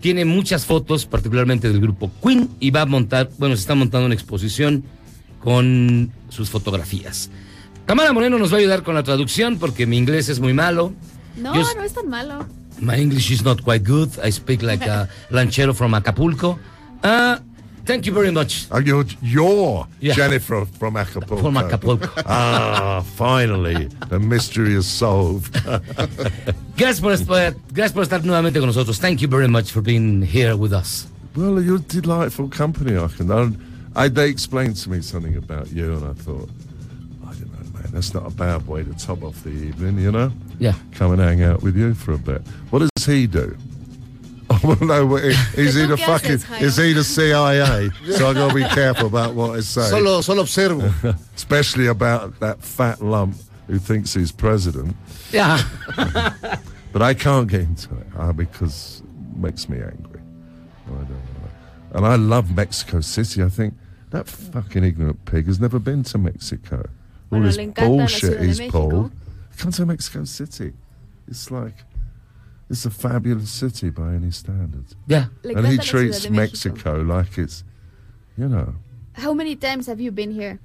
tiene 0.01 0.25
muchas 0.25 0.65
fotos, 0.65 1.07
particularmente 1.07 1.69
del 1.69 1.81
grupo 1.81 2.11
Queen, 2.23 2.49
y 2.59 2.71
va 2.71 2.83
a 2.83 2.87
montar, 2.87 3.31
bueno, 3.39 3.55
se 3.57 3.61
está 3.61 3.75
montando 3.75 4.07
una 4.07 4.15
exposición 4.15 4.83
con 5.43 6.11
sus 6.29 6.49
fotografías. 6.51 7.31
Tamara 7.87 8.13
Moreno 8.13 8.39
nos 8.39 8.53
va 8.53 8.57
a 8.57 8.61
ayudar 8.61 8.83
con 8.83 8.95
la 8.95 9.03
traducción 9.03 9.59
porque 9.59 9.87
mi 9.87 9.99
inglés 9.99 10.29
es 10.29 10.41
muy 10.41 10.53
malo. 10.55 10.93
No, 11.37 11.55
Yo- 11.55 11.63
no 11.77 11.83
es 11.83 11.93
tan 11.93 12.09
malo. 12.09 12.47
My 12.81 12.95
English 12.95 13.31
is 13.31 13.43
not 13.43 13.61
quite 13.63 13.85
good. 13.87 14.09
I 14.25 14.31
speak 14.33 14.63
like 14.63 14.89
a 14.89 15.09
lanchero 15.31 15.75
from 15.75 15.95
Acapulco. 15.95 16.59
Uh, 17.05 17.37
thank 17.91 18.07
you 18.07 18.13
very 18.13 18.31
much. 18.31 18.67
Oh, 18.71 18.79
you're, 18.79 19.05
you're 19.21 19.87
Yeah. 20.01 20.15
Jennifer 20.15 20.65
from 20.79 20.97
Acapulco. 20.97 21.43
From 21.43 21.57
Acapulco. 21.57 22.09
ah, 22.27 23.03
finally, 23.17 23.89
the 24.09 24.19
mystery 24.21 24.75
is 24.75 24.87
solved. 24.87 25.53
Gracias 26.77 27.01
por, 27.01 27.13
estar, 27.13 27.55
gracias 27.73 27.93
por 27.93 28.03
estar 28.05 28.25
nuevamente 28.25 28.59
con 28.61 28.67
nosotros. 28.67 28.99
Thank 28.99 29.21
you 29.21 29.29
very 29.29 29.49
much 29.49 29.73
for 29.73 29.83
being 29.83 30.23
here 30.23 30.57
with 30.57 30.73
us. 30.73 31.07
well, 31.37 31.61
you're 31.61 31.79
delightful 31.79 32.49
company, 32.49 32.97
I 32.97 33.09
can. 33.09 33.31
I, 33.31 34.05
I, 34.05 34.09
they 34.09 34.29
explained 34.29 34.77
to 34.77 34.91
me 34.91 35.01
something 35.03 35.37
about 35.37 35.71
you, 35.73 35.95
and 35.95 36.05
I 36.05 36.13
thought, 36.13 36.49
I 37.27 37.33
don't 37.33 37.53
know, 37.53 37.81
man, 37.81 37.91
that's 37.93 38.15
not 38.15 38.27
a 38.27 38.31
bad 38.31 38.67
way 38.67 38.85
to 38.85 38.93
top 38.95 39.23
off 39.23 39.43
the 39.43 39.51
evening, 39.51 39.99
you 39.99 40.13
know? 40.13 40.33
Yeah. 40.59 40.75
Come 40.93 41.13
and 41.13 41.21
hang 41.21 41.43
out 41.43 41.63
with 41.63 41.77
you 41.77 41.95
for 41.95 42.13
a 42.13 42.19
bit. 42.19 42.43
What 42.71 42.81
does 42.81 43.05
he 43.07 43.27
do? 43.27 43.57
I 44.63 44.67
want 44.67 44.81
to 44.81 44.85
know 44.85 45.07
what 45.07 45.23
he, 45.23 45.31
is 45.61 45.75
he 45.75 45.87
the 45.87 45.97
fucking 45.97 46.41
is 46.61 46.77
he 46.77 46.93
the 46.93 47.05
CIA? 47.05 47.91
so 48.17 48.29
I 48.29 48.35
gotta 48.35 48.55
be 48.55 48.65
careful 48.65 49.07
about 49.07 49.35
what 49.35 49.57
I 49.57 49.61
say. 49.61 49.89
Solo, 49.89 50.21
solo 50.23 50.43
observo. 50.43 51.17
Especially 51.37 51.87
about 51.87 52.41
that 52.41 52.61
fat 52.61 53.01
lump 53.01 53.37
who 53.69 53.79
thinks 53.79 54.13
he's 54.15 54.33
president. 54.33 54.97
Yeah. 55.33 55.63
But 56.93 57.03
I 57.03 57.15
can't 57.15 57.49
get 57.49 57.61
into 57.61 57.95
it 57.97 58.07
uh, 58.19 58.33
because 58.33 59.03
it 59.05 59.37
makes 59.39 59.69
me 59.69 59.79
angry. 59.79 60.21
I 60.87 60.91
don't 60.91 61.09
know. 61.09 61.17
And 61.93 62.07
I 62.07 62.17
love 62.17 62.55
Mexico 62.55 63.01
City. 63.01 63.43
I 63.43 63.49
think 63.49 63.75
that 64.11 64.27
fucking 64.27 64.83
ignorant 64.83 65.25
pig 65.25 65.47
has 65.47 65.61
never 65.61 65.79
been 65.79 66.03
to 66.05 66.19
Mexico. 66.19 66.79
All 66.79 66.85
Bueno, 67.39 67.47
this 67.47 67.57
le 67.57 67.63
encanta 67.63 67.83
la 67.83 67.89
bullshit 67.89 68.21
Ciudad 68.21 68.43
he's 68.43 68.61
pulled. 68.73 69.13
Come 69.57 69.71
to 69.73 69.87
Mexico 69.87 70.25
City. 70.25 70.73
It's 71.29 71.51
like, 71.51 71.77
it's 72.71 72.87
a 72.87 72.91
fabulous 72.91 73.51
city 73.51 73.91
by 73.91 74.15
any 74.15 74.31
standards. 74.31 74.95
Yeah. 75.07 75.27
Le 75.43 75.55
and 75.55 75.67
he 75.67 75.75
encanta 75.75 75.77
la 75.77 75.83
Ciudad 75.83 75.91
treats 75.91 76.27
México. 76.27 76.31
Mexico 76.31 77.01
like 77.03 77.37
it's, 77.39 77.65
you 78.39 78.49
know. 78.49 78.75
How 79.15 79.35
many 79.35 79.57
times 79.57 79.87
have 79.89 80.01
you 80.01 80.13
been 80.13 80.31
here? 80.31 80.61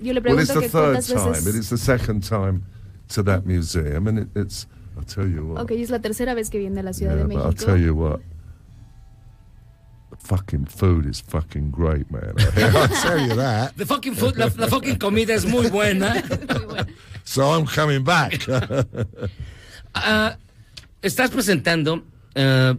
Yo 0.00 0.12
le 0.12 0.20
Well, 0.20 0.38
it's 0.38 0.52
the 0.52 0.60
que 0.60 0.68
third 0.68 1.02
time, 1.02 1.32
veces. 1.32 1.44
but 1.44 1.54
it's 1.54 1.70
the 1.70 1.78
second 1.78 2.24
time 2.24 2.64
to 3.08 3.22
that 3.22 3.46
museum, 3.46 4.06
and 4.08 4.18
it, 4.18 4.28
it's. 4.34 4.66
I'll 4.96 5.04
tell 5.04 5.26
you 5.28 5.46
what. 5.46 5.62
Ok, 5.62 5.72
es 5.72 5.90
la 5.90 5.98
tercera 5.98 6.34
vez 6.34 6.50
que 6.50 6.58
viene 6.58 6.78
a 6.78 6.82
la 6.82 6.92
Ciudad 6.92 7.16
yeah, 7.16 7.22
de 7.22 7.28
but 7.34 7.44
I'll 7.46 7.52
tell 7.52 7.78
you 7.78 7.94
what. 7.94 8.20
The 10.10 10.16
fucking 10.16 10.66
food 10.66 11.06
is 11.06 11.20
fucking 11.20 11.70
great, 11.70 12.10
man. 12.10 12.34
I'll 12.56 12.88
tell 12.88 13.18
you 13.18 13.34
that. 13.36 13.76
The 13.76 13.86
fucking 13.86 14.14
food, 14.16 14.36
la, 14.36 14.48
la 14.58 14.66
fucking 14.66 14.98
comida 14.98 15.32
es 15.34 15.44
muy 15.46 15.70
buena. 15.70 16.22
So 17.24 17.50
I'm 17.50 17.64
coming 17.66 18.02
back. 18.02 18.42
Ah, 19.94 20.36
estás 21.02 21.30
presentando 21.30 22.02
uh, 22.36 22.74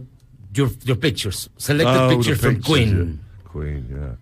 your, 0.54 0.70
your 0.84 0.96
pictures, 0.96 1.48
selected 1.56 1.96
Oh, 1.96 2.08
the 2.08 2.16
picture 2.16 2.36
from 2.36 2.54
pictures, 2.56 2.66
Queen. 2.66 3.20
yeah. 3.20 3.48
Queen, 3.48 3.86
yeah. 3.90 4.14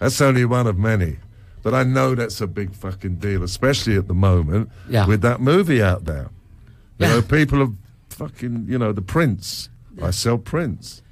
That's 0.00 0.20
only 0.20 0.44
one 0.44 0.66
of 0.66 0.76
many. 0.78 1.18
But 1.62 1.72
I 1.74 1.82
know 1.84 2.14
that's 2.14 2.40
a 2.40 2.46
big 2.46 2.74
fucking 2.74 3.16
deal, 3.16 3.42
especially 3.42 3.96
at 3.96 4.06
the 4.06 4.14
moment 4.14 4.70
Yeah. 4.88 5.06
with 5.06 5.22
that 5.22 5.40
movie 5.40 5.82
out 5.82 6.04
there. 6.04 6.28
You 6.98 7.06
Yeah. 7.06 7.14
know, 7.14 7.22
people 7.22 7.62
are 7.62 7.72
fucking, 8.10 8.66
you 8.68 8.78
know, 8.78 8.92
the 8.92 9.02
Prince. 9.02 9.68
I 10.02 10.10
sell 10.10 10.38
prints. 10.38 11.02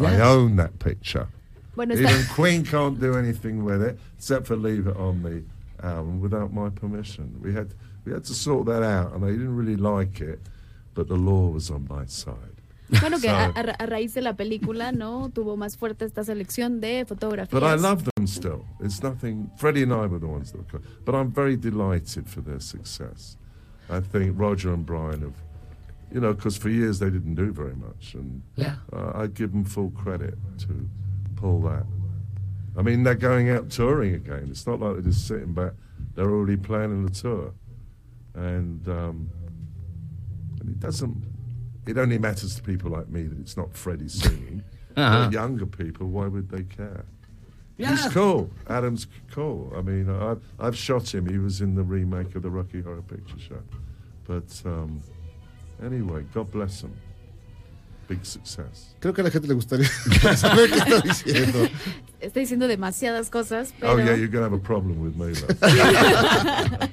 I 0.00 0.18
own 0.20 0.56
that 0.56 0.78
picture. 0.78 1.28
Bueno, 1.76 1.94
está, 1.94 2.10
Even 2.10 2.26
Queen 2.34 2.64
can't 2.64 2.98
do 2.98 3.14
anything 3.14 3.62
with 3.62 3.82
it 3.82 3.98
except 4.16 4.46
for 4.46 4.56
leave 4.56 4.86
it 4.86 4.96
on 4.96 5.22
the 5.22 5.42
album 5.86 6.20
without 6.20 6.52
my 6.52 6.70
permission. 6.70 7.38
We 7.42 7.52
had 7.52 7.74
we 8.06 8.12
had 8.12 8.24
to 8.24 8.34
sort 8.34 8.66
that 8.66 8.82
out, 8.82 9.12
and 9.14 9.22
I 9.24 9.30
didn't 9.30 9.54
really 9.54 9.76
like 9.76 10.20
it, 10.22 10.40
but 10.94 11.08
the 11.08 11.16
law 11.16 11.48
was 11.50 11.70
on 11.70 11.86
my 11.88 12.04
side. 12.06 12.36
bueno, 13.00 13.16
que 13.18 13.28
So- 13.28 13.34
a, 13.34 13.46
a 13.46 13.62
ra- 13.62 13.76
a 13.78 13.86
raíz 13.86 14.12
de 14.14 14.20
la 14.20 14.34
película, 14.36 14.92
¿no? 14.92 15.30
Tuvo 15.30 15.56
más 15.56 15.76
fuerte 15.78 16.04
esta 16.04 16.22
selección 16.24 16.80
de 16.80 17.04
fotografías. 17.06 17.50
But 17.50 17.62
I 17.62 17.76
love 17.80 18.04
them 18.14 18.26
still. 18.26 18.64
It's 18.80 19.02
nothing. 19.02 19.50
Freddie 19.56 19.84
and 19.84 19.92
I 19.92 20.06
were 20.06 20.18
the 20.18 20.26
ones 20.26 20.52
that 20.52 20.58
were. 20.58 20.78
co- 20.78 20.84
But 21.04 21.14
I'm 21.14 21.32
very 21.32 21.56
delighted 21.56 22.28
for 22.28 22.42
their 22.42 22.60
success. 22.60 23.38
I 23.88 24.00
think 24.00 24.38
Roger 24.38 24.72
and 24.74 24.84
Brian 24.84 25.22
have, 25.22 25.34
you 26.12 26.20
know, 26.20 26.34
because 26.34 26.58
for 26.58 26.68
years 26.68 26.98
they 26.98 27.08
didn't 27.10 27.34
do 27.34 27.50
very 27.52 27.74
much, 27.74 28.14
and 28.14 28.42
Yeah. 28.56 28.76
uh, 28.92 29.12
I 29.14 29.26
give 29.28 29.52
them 29.52 29.64
full 29.64 29.90
credit 29.90 30.34
to 30.58 30.88
pull 31.36 31.60
that. 31.62 31.86
I 32.76 32.82
mean, 32.82 33.02
they're 33.04 33.14
going 33.14 33.48
out 33.50 33.70
touring 33.70 34.14
again. 34.14 34.48
It's 34.50 34.66
not 34.66 34.80
like 34.80 34.94
they're 34.94 35.02
just 35.12 35.26
sitting 35.26 35.52
back. 35.54 35.72
They're 36.14 36.30
already 36.30 36.56
planning 36.58 37.04
the 37.06 37.10
tour, 37.12 37.52
and 38.34 38.86
um, 38.88 39.28
and 40.62 40.70
it 40.70 40.80
doesn't. 40.80 41.22
It 41.86 41.98
only 41.98 42.18
matters 42.18 42.54
to 42.54 42.62
people 42.62 42.90
like 42.90 43.08
me 43.08 43.24
that 43.24 43.38
it's 43.40 43.56
not 43.56 43.74
Freddie 43.76 44.08
singing. 44.22 44.62
Uh-huh. 44.96 45.24
But 45.24 45.32
younger 45.32 45.66
people, 45.66 46.06
why 46.08 46.28
would 46.28 46.48
they 46.50 46.62
care? 46.62 47.04
Yeah. 47.78 47.90
He's 47.96 48.06
cool. 48.12 48.50
Adam's 48.68 49.06
cool. 49.30 49.72
I 49.76 49.80
mean, 49.82 50.08
I've, 50.08 50.42
I've 50.60 50.76
shot 50.76 51.12
him. 51.12 51.26
He 51.26 51.38
was 51.38 51.60
in 51.60 51.74
the 51.74 51.82
remake 51.82 52.34
of 52.36 52.42
the 52.42 52.50
Rocky 52.50 52.80
Horror 52.82 53.02
Picture 53.02 53.38
Show. 53.38 53.62
But 54.24 54.62
um, 54.64 55.02
anyway, 55.82 56.24
God 56.34 56.50
bless 56.52 56.82
him. 56.82 56.94
Big 58.06 58.24
success. 58.24 58.94
Creo 59.00 59.14
que 59.14 59.22
a 59.22 59.24
la 59.24 59.30
gente 59.30 59.48
le 59.48 59.54
gustaría 59.54 59.86
saber 60.36 60.68
qué 60.70 60.78
está 60.78 61.00
diciendo. 61.00 61.68
Está 62.20 62.40
diciendo 62.40 62.68
demasiadas 62.68 63.30
cosas, 63.30 63.72
pero 63.80 63.94
Oh, 63.94 63.96
yeah, 63.96 64.14
you're 64.14 64.28
going 64.28 64.44
to 64.44 64.50
have 64.50 64.52
a 64.52 64.58
problem 64.58 65.00
with 65.00 65.16
me, 65.16 65.32
though. 65.32 66.88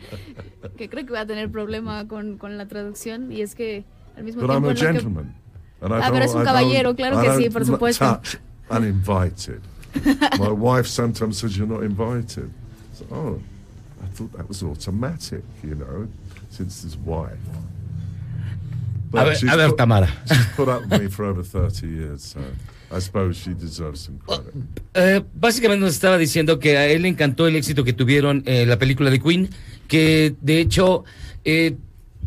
Que 0.78 0.90
creo 0.90 1.06
que 1.06 1.14
va 1.14 1.22
a 1.22 1.26
tener 1.26 1.50
problema 1.50 2.08
con, 2.08 2.38
con 2.38 2.58
la 2.58 2.68
traducción 2.68 3.32
y 3.32 3.42
es 3.42 3.56
que 3.56 3.86
al 4.18 4.24
mismo 4.24 4.42
but 4.42 4.50
I'm 4.52 4.62
tiempo 4.64 4.70
a 4.70 4.74
lo 4.74 4.80
que- 4.80 4.86
gentleman. 4.86 5.36
And 5.82 5.92
I 5.94 5.96
Ah, 6.02 6.10
pero 6.12 6.26
don't- 6.26 6.30
es 6.30 6.36
un 6.36 6.42
I 6.42 6.46
caballero, 6.46 6.90
don't- 6.92 6.96
claro 6.98 7.24
I 7.24 7.26
que 7.38 7.44
sí, 7.44 7.50
por 7.50 7.66
supuesto. 7.66 8.06
Touch 8.06 8.36
uninvited. 8.70 9.62
My 10.40 10.50
wife 10.52 10.88
sometimes 10.88 11.38
says 11.38 11.56
you're 11.56 11.66
not 11.72 11.84
invited. 11.84 12.50
So, 12.94 13.06
oh, 13.12 13.40
I 14.04 14.08
thought 14.16 14.32
that 14.38 14.48
was 14.48 14.62
automatic, 14.62 15.42
you 15.64 15.76
know, 15.76 16.08
since 16.50 16.84
his 16.86 16.98
wife. 16.98 17.38
A 19.14 19.24
ver- 19.24 19.36
she's 19.36 19.50
a 19.52 19.56
ver, 19.56 19.70
put- 19.70 19.78
Tamara. 19.78 20.08
She's 20.28 20.46
put 20.56 20.68
up 20.70 20.82
with 20.90 21.02
me 21.02 21.08
for 21.10 21.26
over 21.26 21.44
30 21.44 21.88
years, 21.88 22.22
so 22.22 22.40
I 22.96 23.00
suppose 23.02 23.38
she 23.40 23.54
deserves 23.56 24.02
some 24.02 24.20
credit. 24.20 24.54
Eh, 24.94 25.24
básicamente 25.34 25.84
nos 25.86 25.94
estaba 25.96 26.18
diciendo 26.18 26.60
que 26.60 26.78
a 26.78 26.86
él 26.88 27.02
le 27.04 27.08
encantó 27.08 27.48
el 27.48 27.56
éxito 27.56 27.84
que 27.84 27.94
tuvieron 27.94 28.44
eh, 28.46 28.66
la 28.68 28.78
película 28.78 29.10
de 29.10 29.20
Queen, 29.20 29.50
que 29.90 30.34
de 30.40 30.62
hecho 30.62 31.04
eh, 31.44 31.76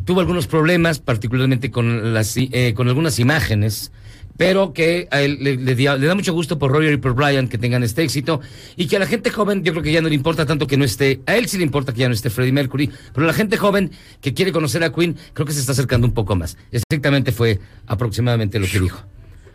tuvo 0.05 0.21
algunos 0.21 0.47
problemas, 0.47 0.99
particularmente 0.99 1.71
con, 1.71 2.13
las, 2.13 2.37
eh, 2.37 2.75
con 2.77 2.89
algunas 2.89 3.19
imágenes, 3.19 3.91
pero 4.37 4.73
que 4.73 5.07
a 5.11 5.21
él 5.21 5.39
le, 5.41 5.57
le 5.57 5.75
dio- 5.77 5.97
le 5.97 6.07
da 6.07 6.15
mucho 6.15 6.33
gusto 6.33 6.59
por 6.59 6.73
Roger 6.73 6.95
y 6.95 6.97
por 6.97 7.15
Brian 7.15 7.47
que 7.49 7.59
tengan 7.59 7.83
este 7.83 8.03
éxito, 8.03 8.41
y 8.77 8.87
que 8.89 8.97
a 8.97 8.99
la 8.99 9.07
gente 9.07 9.31
joven 9.31 9.63
yo 9.63 9.73
creo 9.73 9.83
que 9.85 9.93
ya 9.93 10.01
no 10.03 10.09
le 10.09 10.15
importa 10.15 10.45
tanto 10.47 10.67
que 10.67 10.77
no 10.77 10.85
esté, 10.85 11.21
a 11.27 11.37
él 11.37 11.49
sí 11.49 11.57
le 11.59 11.65
importa 11.65 11.93
que 11.93 12.01
ya 12.01 12.09
no 12.09 12.15
esté 12.15 12.31
Freddie 12.31 12.53
Mercury, 12.53 12.91
pero 13.15 13.25
a 13.25 13.29
la 13.29 13.35
gente 13.35 13.57
joven 13.57 13.93
que 14.21 14.35
quiere 14.35 14.51
conocer 14.51 14.83
a 14.85 14.93
Queen 14.93 15.17
creo 15.35 15.47
que 15.47 15.53
se 15.53 15.61
está 15.61 15.73
acercando 15.73 16.07
un 16.07 16.15
poco 16.15 16.35
más. 16.35 16.57
Estrictamente 16.73 17.31
fue 17.31 17.61
aproximadamente 17.87 18.59
lo 18.59 18.67
que 18.67 18.81
dijo. 18.81 19.03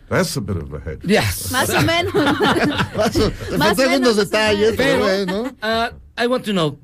That's 0.08 0.34
a 0.38 0.40
bit 0.40 0.56
of 0.56 0.72
a 0.72 0.78
head. 0.90 1.00
Yes. 1.02 1.50
Más 1.52 1.68
o 1.68 1.82
menos. 1.82 2.14
Más 2.96 3.16
o- 3.16 3.32
Más 3.58 3.76
menos, 3.76 3.98
unos 3.98 4.16
detalles, 4.16 4.72
pero 4.74 5.04
Pero, 5.04 5.26
bueno. 5.26 5.54
uh, 5.60 6.22
I 6.22 6.26
want 6.28 6.44
to 6.46 6.52
know, 6.52 6.78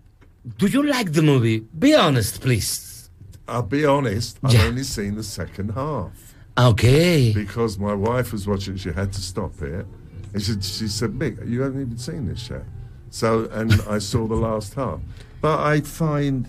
do 0.59 0.67
you 0.67 0.83
like 0.83 1.13
the 1.13 1.23
movie? 1.23 1.61
Be 1.79 1.95
honest, 1.95 2.41
please. 2.41 3.11
I'll 3.49 3.63
be 3.63 3.85
honest, 3.85 4.39
I've 4.43 4.53
Yeah. 4.55 4.65
only 4.65 4.85
seen 4.85 5.15
the 5.17 5.23
second 5.23 5.71
half. 5.71 6.13
Okay. 6.57 7.33
because 7.33 7.79
my 7.79 7.93
wife 7.95 8.31
was 8.33 8.47
watching. 8.47 8.77
She 8.77 8.93
had 8.93 9.13
to 9.15 9.21
stop 9.21 9.61
it, 9.61 9.85
and 10.33 10.41
she, 10.41 10.53
she 10.61 10.87
said, 10.87 11.11
"Mick, 11.11 11.35
you 11.49 11.63
haven't 11.63 11.81
even 11.81 11.99
seen 11.99 12.27
this 12.27 12.49
yet." 12.49 12.65
So, 13.11 13.47
and 13.51 13.73
I 13.91 13.99
saw 13.99 14.27
the 14.29 14.37
last 14.37 14.75
half. 14.75 15.01
But 15.41 15.59
I 15.61 15.81
find, 15.81 16.49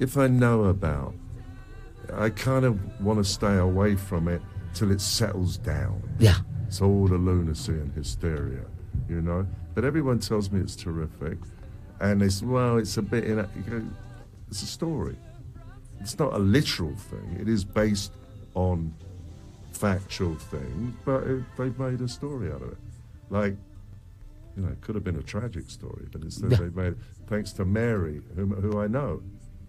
if 0.00 0.16
I 0.18 0.26
know 0.26 0.64
about, 0.64 1.14
I 2.12 2.30
kind 2.30 2.64
of 2.64 2.78
want 3.00 3.18
to 3.20 3.24
stay 3.24 3.56
away 3.56 3.94
from 3.94 4.26
it 4.26 4.42
till 4.74 4.90
it 4.90 5.00
settles 5.00 5.56
down. 5.56 6.02
Yeah. 6.18 6.38
It's 6.66 6.80
all 6.82 7.06
the 7.06 7.16
lunacy 7.16 7.72
and 7.72 7.92
hysteria, 7.94 8.64
you 9.08 9.22
know. 9.22 9.46
But 9.74 9.84
everyone 9.84 10.18
tells 10.18 10.50
me 10.50 10.60
it's 10.60 10.74
terrific, 10.76 11.38
and 12.00 12.22
it's 12.22 12.42
well, 12.42 12.78
it's 12.78 12.96
a 12.96 13.02
bit 13.02 13.24
in 13.24 13.38
a, 13.38 13.48
you 13.56 13.62
go, 13.62 13.82
it's 14.48 14.62
a 14.62 14.66
story. 14.66 15.16
It's 16.00 16.18
not 16.18 16.34
a 16.34 16.38
literal 16.38 16.94
thing. 16.96 17.36
It 17.40 17.48
is 17.48 17.64
based 17.64 18.12
on 18.54 18.92
factual 19.72 20.34
things, 20.34 20.94
but 21.04 21.24
it, 21.24 21.42
they've 21.56 21.78
made 21.78 22.00
a 22.00 22.08
story 22.08 22.50
out 22.52 22.62
of 22.62 22.72
it. 22.72 22.78
Like, 23.30 23.56
you 24.56 24.62
know, 24.62 24.68
it 24.68 24.80
could 24.82 24.94
have 24.94 25.04
been 25.04 25.16
a 25.16 25.22
tragic 25.22 25.70
story, 25.70 26.06
but 26.12 26.22
instead 26.22 26.52
Yeah. 26.52 26.58
they've 26.58 26.76
made 26.76 26.94
thanks 27.26 27.52
to 27.54 27.64
Mary, 27.64 28.20
whom, 28.36 28.50
who 28.52 28.78
I 28.80 28.86
know, 28.86 29.22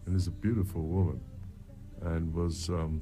and 0.06 0.16
is 0.16 0.28
a 0.28 0.32
beautiful 0.32 0.82
woman, 0.84 1.20
and 2.02 2.34
was, 2.34 2.70
um, 2.70 3.02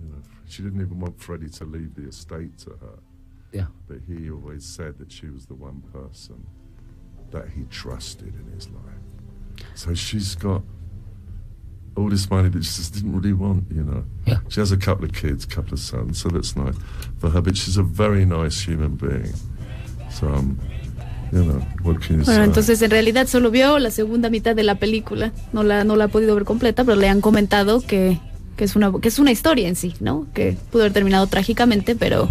you 0.00 0.08
know, 0.08 0.22
she 0.46 0.62
didn't 0.62 0.80
even 0.80 1.00
want 1.00 1.20
Freddie 1.20 1.50
to 1.50 1.64
leave 1.64 1.94
the 1.94 2.06
estate 2.08 2.56
to 2.58 2.70
her, 2.70 2.98
Yeah. 3.52 3.66
but 3.88 3.98
he 4.06 4.30
always 4.30 4.64
said 4.64 4.96
that 4.98 5.10
she 5.12 5.28
was 5.28 5.44
the 5.46 5.54
one 5.54 5.82
person 5.92 6.46
that 7.30 7.44
he 7.54 7.64
trusted 7.70 8.32
in 8.34 8.52
his 8.54 8.68
life. 8.68 8.84
So 9.74 9.94
she's 9.94 10.34
got 10.34 10.62
all 11.96 12.08
this 12.08 12.30
money 12.30 12.48
that 12.48 12.64
she 12.64 12.76
just 12.76 12.94
didn't 12.94 13.12
really 13.14 13.32
want, 13.32 13.64
you 13.70 13.82
know. 13.82 14.04
Yeah. 14.26 14.38
She 14.48 14.60
has 14.60 14.72
a 14.72 14.76
couple 14.76 15.04
of 15.04 15.12
kids, 15.12 15.44
a 15.44 15.48
couple 15.48 15.74
of 15.74 15.80
sons, 15.80 16.18
so 16.18 16.28
that's 16.28 16.56
nice 16.56 16.76
for 17.18 17.30
her. 17.30 17.40
But 17.40 17.56
she's 17.56 17.76
a 17.76 17.82
very 17.82 18.24
nice 18.24 18.60
human 18.60 18.94
being. 18.96 19.32
So, 20.10 20.28
um, 20.28 20.58
you 21.32 21.44
know, 21.44 21.60
what 21.82 22.00
can 22.00 22.18
you 22.20 22.24
Bueno, 22.24 22.40
say? 22.40 22.44
entonces 22.44 22.82
en 22.82 22.90
realidad 22.90 23.26
solo 23.26 23.50
vio 23.50 23.78
la 23.78 23.90
segunda 23.90 24.30
mitad 24.30 24.54
de 24.56 24.62
la 24.62 24.76
película. 24.76 25.32
No 25.52 25.62
la, 25.62 25.84
no 25.84 25.96
la 25.96 26.04
ha 26.04 26.08
podido 26.08 26.34
ver 26.34 26.44
completa, 26.44 26.84
pero 26.84 26.96
le 26.96 27.08
han 27.08 27.20
comentado 27.20 27.80
que, 27.80 28.18
que, 28.56 28.64
es 28.64 28.76
una, 28.76 28.92
que 29.00 29.08
es 29.08 29.18
una 29.18 29.30
historia 29.32 29.68
en 29.68 29.76
sí, 29.76 29.94
¿no? 30.00 30.26
Que 30.34 30.56
pudo 30.70 30.82
haber 30.82 30.92
terminado 30.92 31.26
trágicamente, 31.26 31.94
pero 31.96 32.28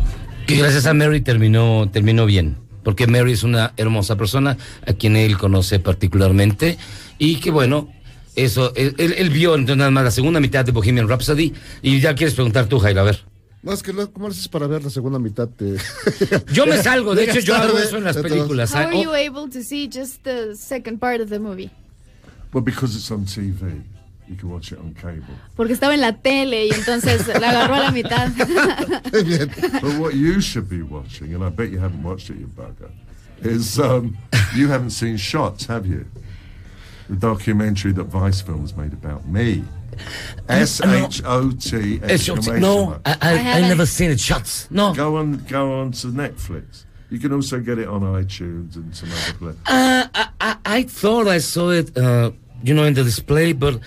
Que 0.47 0.55
gracias 0.55 0.85
a 0.85 0.93
Mary 0.93 1.21
terminó, 1.21 1.89
terminó 1.91 2.25
bien. 2.25 2.55
Porque 2.87 3.05
Mary 3.05 3.33
es 3.33 3.43
una 3.43 3.73
hermosa 3.75 4.15
persona 4.15 4.55
a 4.87 4.93
quien 4.93 5.17
él 5.17 5.37
conoce 5.37 5.77
particularmente. 5.79 6.77
Y 7.19 7.35
que 7.41 7.51
bueno, 7.51 7.89
Eso, 8.33 8.71
él, 8.77 9.29
vio 9.29 9.55
entonces 9.55 9.75
nada 9.75 9.91
más 9.91 10.05
la 10.05 10.11
segunda 10.11 10.39
mitad 10.39 10.63
de 10.63 10.71
Bohemian 10.71 11.05
Rhapsody 11.09 11.51
y 11.81 11.99
ya 11.99 12.15
quieres 12.15 12.33
preguntar 12.33 12.67
tú, 12.67 12.79
Jairo, 12.79 13.01
a 13.01 13.03
ver. 13.03 13.25
No, 13.61 13.73
es 13.73 13.83
que 13.83 13.91
lo- 13.91 14.09
¿cómo 14.13 14.27
haces 14.27 14.47
para 14.47 14.67
ver 14.67 14.85
la 14.85 14.89
segunda 14.89 15.19
mitad? 15.19 15.49
de- 15.49 15.77
Yo 16.53 16.65
me 16.65 16.81
salgo, 16.81 17.13
de 17.13 17.25
hecho 17.25 17.39
yo 17.41 17.55
hago 17.57 17.73
tarde, 17.73 17.83
eso 17.87 17.97
en 17.97 18.05
las 18.05 18.15
películas. 18.15 18.71
How 18.73 18.77
Ah, 18.77 18.83
are 18.83 18.95
oh, 18.95 19.03
you 19.03 19.11
able 19.13 19.51
to 19.51 19.61
see 19.61 19.89
just 19.93 20.23
the 20.23 20.55
second 20.55 20.97
part 21.01 21.19
of 21.19 21.27
the 21.29 21.39
movie? 21.39 21.69
Well, 22.53 22.63
because 22.63 22.95
it's 22.95 23.11
on 23.11 23.25
TV, 23.25 23.81
you 24.29 24.35
can 24.35 24.49
watch 24.49 24.71
it 24.71 24.79
on 24.79 24.93
cable. 24.93 25.35
Porque 25.55 25.73
estaba 25.73 25.93
en 25.93 26.01
la 26.01 26.11
tele 26.13 26.67
y 26.67 26.71
entonces 26.71 27.27
la 27.27 27.49
agarró 27.49 27.75
a 27.75 27.79
la 27.83 27.91
mitad. 27.91 28.29
Bien. 29.25 29.49
But 29.81 29.99
what 29.99 30.13
you 30.15 30.41
should 30.41 30.69
be 30.69 30.81
watching, 30.81 31.33
and 31.33 31.43
I 31.43 31.49
bet 31.49 31.69
you 31.69 31.79
haven't 31.79 32.03
watched 32.03 32.29
it, 32.29 32.37
you 32.37 32.47
bugger, 32.47 32.91
is 33.41 33.79
um, 33.79 34.17
you 34.55 34.67
haven't 34.67 34.91
seen 34.91 35.17
Shots, 35.17 35.65
have 35.67 35.85
you? 35.85 36.05
The 37.09 37.15
documentary 37.15 37.93
that 37.93 38.05
Vice 38.05 38.41
Films 38.41 38.75
made 38.75 38.91
about 38.93 39.27
me. 39.27 39.63
S 40.49 40.81
H 40.83 41.21
O 41.25 41.51
T 41.51 41.99
exclamation 42.03 42.59
no. 42.59 42.99
I, 43.05 43.11
I, 43.11 43.17
I 43.21 43.29
I 43.31 43.33
haven't. 43.37 43.69
never 43.69 43.85
seen 43.85 44.11
it. 44.11 44.19
Shots. 44.19 44.67
No. 44.69 44.93
Go 44.93 45.15
on, 45.15 45.37
go 45.47 45.79
on 45.79 45.91
to 45.93 46.07
Netflix. 46.07 46.83
You 47.09 47.19
can 47.19 47.31
also 47.31 47.59
get 47.61 47.79
it 47.79 47.87
on 47.87 48.01
iTunes 48.01 48.75
and 48.75 48.93
some 48.95 49.09
other 49.09 49.33
places. 49.39 49.61
Uh, 49.65 50.07
I, 50.13 50.27
I, 50.41 50.55
I 50.65 50.83
thought 50.83 51.27
I 51.27 51.37
saw 51.39 51.69
it, 51.71 51.97
uh, 51.97 52.31
you 52.61 52.73
know, 52.73 52.83
in 52.83 52.93
the 52.93 53.03
display, 53.03 53.53
but 53.53 53.79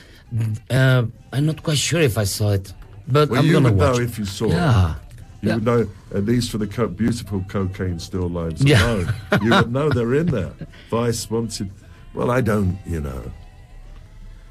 uh, 0.71 1.05
I'm 1.33 1.47
not 1.47 1.63
quite 1.63 1.79
sure 1.79 2.01
if 2.01 2.17
I 2.19 2.25
saw 2.25 2.53
it. 2.53 2.73
But 3.09 3.29
Well, 3.31 3.41
I'm 3.41 3.47
you 3.47 3.53
gonna 3.55 3.71
would 3.71 3.79
watch 3.79 3.97
know 3.99 4.03
if 4.03 4.19
you 4.19 4.25
saw 4.25 4.49
Yeah. 4.49 4.95
it. 4.95 4.97
You 5.43 5.49
Yeah. 5.49 5.55
would 5.57 5.65
know, 5.65 5.89
at 6.15 6.25
least 6.25 6.51
for 6.51 6.59
the 6.59 6.67
co- 6.67 6.89
beautiful 6.89 7.45
cocaine 7.49 7.99
still 7.99 8.29
lives 8.29 8.63
Yeah. 8.63 8.85
alone. 8.87 9.15
you 9.43 9.51
would 9.51 9.73
know 9.73 9.89
they're 9.91 10.15
in 10.15 10.27
there. 10.27 10.53
Vice 10.91 11.29
wanted. 11.31 11.71
Well, 12.15 12.31
I 12.31 12.41
don't, 12.41 12.79
you 12.87 13.01
know. 13.01 13.23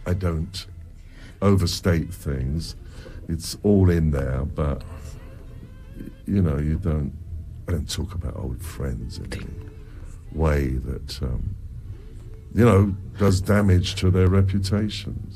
I 0.06 0.14
don't 0.14 0.66
overstate 1.42 2.14
things. 2.14 2.76
It's 3.28 3.58
all 3.64 3.90
in 3.90 4.12
there, 4.12 4.44
but 4.46 4.82
you 6.26 6.42
know, 6.42 6.58
you 6.58 6.78
don't. 6.80 7.14
I 7.68 7.74
don't 7.74 7.90
talk 7.90 8.16
about 8.16 8.36
old 8.36 8.62
friends 8.64 9.20
in 9.20 9.32
any 9.34 9.46
way 10.32 10.70
that 10.90 11.22
um, 11.22 11.56
you 12.56 12.66
know 12.66 12.96
does 13.20 13.42
damage 13.42 13.94
to 14.02 14.10
their 14.10 14.28
reputations. 14.28 15.29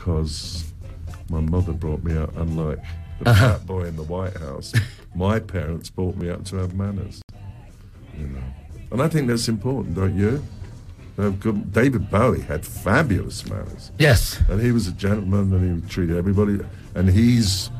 Because 0.00 0.64
my 1.28 1.40
mother 1.40 1.74
brought 1.74 2.02
me 2.02 2.16
up, 2.16 2.34
unlike 2.38 2.78
the 3.20 3.28
uh-huh. 3.28 3.58
fat 3.58 3.66
boy 3.66 3.82
in 3.84 3.96
the 3.96 4.02
White 4.02 4.34
House. 4.38 4.72
My 5.14 5.38
parents 5.38 5.90
brought 5.90 6.16
me 6.16 6.30
up 6.30 6.44
to 6.46 6.56
have 6.56 6.74
manners. 6.74 7.20
You 8.16 8.28
know, 8.28 8.42
and 8.92 9.02
I 9.02 9.08
think 9.08 9.28
that's 9.28 9.46
important, 9.46 9.94
don't 9.96 10.16
you? 10.16 10.42
Uh, 11.18 11.28
good- 11.28 11.70
David 11.70 12.10
Bowie 12.10 12.40
had 12.40 12.64
fabulous 12.64 13.46
manners, 13.46 13.92
Yes. 13.98 14.40
and 14.48 14.58
he 14.58 14.72
was 14.72 14.86
a 14.86 14.92
gentleman, 14.92 15.52
and 15.52 15.82
he 15.82 15.88
treated 15.90 16.16
everybody. 16.16 16.60
And 16.94 17.10
he's 17.10 17.70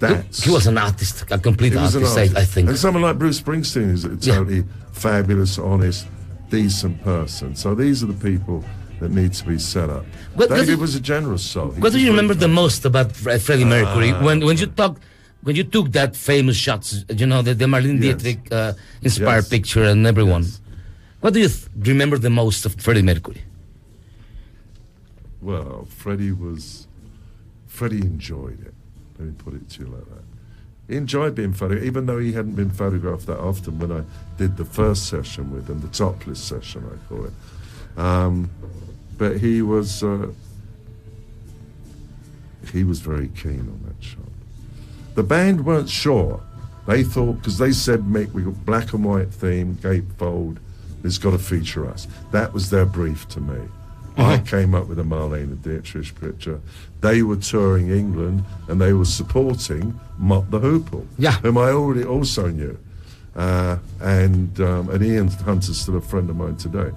that's 0.00 0.42
He 0.42 0.50
was 0.50 0.66
an 0.66 0.78
artist, 0.78 1.24
a 1.30 1.38
complete 1.38 1.74
an 1.74 1.78
artist, 1.78 2.18
I, 2.18 2.44
think. 2.44 2.68
And 2.68 2.78
someone 2.78 3.02
like 3.02 3.18
Bruce 3.18 3.40
Springsteen 3.40 3.92
is 3.92 4.04
a 4.04 4.10
Yeah. 4.20 4.36
totally 4.36 4.64
fabulous, 4.92 5.58
honest, 5.58 6.08
decent 6.50 7.02
person. 7.04 7.54
So 7.54 7.74
these 7.74 8.02
are 8.02 8.06
the 8.06 8.30
people 8.30 8.64
that 9.00 9.10
needs 9.10 9.40
to 9.42 9.46
be 9.48 9.58
set 9.58 9.88
up. 9.90 10.04
What 10.34 10.48
does 10.48 10.60
David 10.60 10.74
it- 10.74 10.80
was 10.80 10.94
a 10.94 11.00
generous 11.00 11.42
soul. 11.42 11.70
He 11.72 11.80
What 11.80 11.92
do 11.92 11.98
you 12.00 12.10
remember 12.10 12.34
the 12.34 12.48
most 12.48 12.84
about 12.84 13.12
Fre- 13.12 13.38
Freddie 13.46 13.64
Mercury 13.64 14.12
when 14.26 14.44
when 14.46 14.56
you 14.58 14.66
talk 14.66 14.98
when 15.42 15.54
you 15.56 15.64
took 15.64 15.92
that 15.92 16.16
famous 16.16 16.56
shots? 16.56 17.04
You 17.20 17.26
know 17.26 17.42
the, 17.42 17.54
the 17.54 17.66
Marlene 17.66 18.02
Yes. 18.02 18.22
Dietrich 18.22 18.52
uh, 18.52 18.72
inspired 19.02 19.44
Yes. 19.44 19.48
picture 19.48 19.84
and 19.84 20.06
everyone. 20.06 20.42
Yes. 20.42 20.60
What 21.20 21.32
do 21.34 21.40
you 21.40 21.48
th- 21.48 21.68
remember 21.92 22.16
the 22.18 22.30
most 22.30 22.64
of 22.66 22.74
Freddie 22.84 23.02
Mercury? 23.02 23.42
Well, 25.40 25.86
Freddie 25.88 26.32
was. 26.32 26.86
Freddie 27.66 28.00
enjoyed 28.00 28.60
it. 28.66 28.74
Let 29.18 29.28
me 29.28 29.34
put 29.38 29.54
it 29.54 29.68
to 29.70 29.80
you 29.82 29.86
like 29.88 30.04
that. 30.14 30.24
He 30.88 30.96
enjoyed 30.96 31.34
being 31.34 31.52
photographed, 31.52 31.86
even 31.86 32.06
though 32.06 32.18
he 32.18 32.32
hadn't 32.32 32.54
been 32.56 32.70
photographed 32.70 33.26
that 33.26 33.38
often 33.38 33.78
when 33.78 33.92
I 33.92 34.02
did 34.38 34.56
the 34.56 34.64
first 34.64 35.06
session 35.06 35.52
with 35.52 35.68
him, 35.68 35.80
the 35.80 35.88
topless 35.88 36.40
session, 36.42 36.82
I 36.92 37.08
call 37.08 37.26
it. 37.26 37.32
Um, 37.96 38.50
but 39.18 39.38
he 39.38 39.60
was. 39.62 40.02
Uh, 40.02 40.28
he 42.72 42.84
was 42.84 43.00
very 43.00 43.28
keen 43.28 43.60
on 43.60 43.80
that 43.86 44.02
shot. 44.04 44.20
The 45.14 45.22
band 45.22 45.64
weren't 45.64 45.88
sure. 45.88 46.42
They 46.86 47.02
thought, 47.02 47.34
because 47.38 47.56
they 47.58 47.72
said, 47.72 48.00
Mick, 48.00 48.32
we 48.32 48.42
got 48.42 48.64
black 48.66 48.92
and 48.92 49.04
white 49.04 49.32
theme, 49.32 49.76
gatefold, 49.76 50.58
it's 51.02 51.16
got 51.18 51.30
to 51.30 51.38
feature 51.38 51.88
us. 51.88 52.06
That 52.30 52.52
was 52.52 52.68
their 52.70 52.84
brief 52.84 53.26
to 53.28 53.40
me. 53.40 53.58
I 54.18 54.38
came 54.38 54.74
up 54.74 54.88
with 54.88 54.98
a 54.98 55.02
Marlene 55.04 55.44
and 55.44 55.62
Dietrich 55.62 56.18
picture. 56.20 56.60
They 57.00 57.22
were 57.22 57.36
touring 57.36 57.88
England 57.90 58.44
and 58.66 58.80
they 58.80 58.92
were 58.92 59.04
supporting 59.04 59.98
Mott 60.18 60.50
the 60.50 60.58
Hoople, 60.58 61.06
Yeah. 61.18 61.32
whom 61.38 61.56
I 61.56 61.70
already 61.70 62.04
also 62.04 62.48
knew. 62.48 62.76
Uh, 63.36 63.78
and 64.00 64.60
um, 64.60 64.90
and 64.90 65.02
Ian 65.04 65.28
Hunter's 65.28 65.80
still 65.80 65.96
a 65.96 66.00
friend 66.00 66.28
of 66.28 66.36
mine 66.36 66.56
today. 66.56 66.90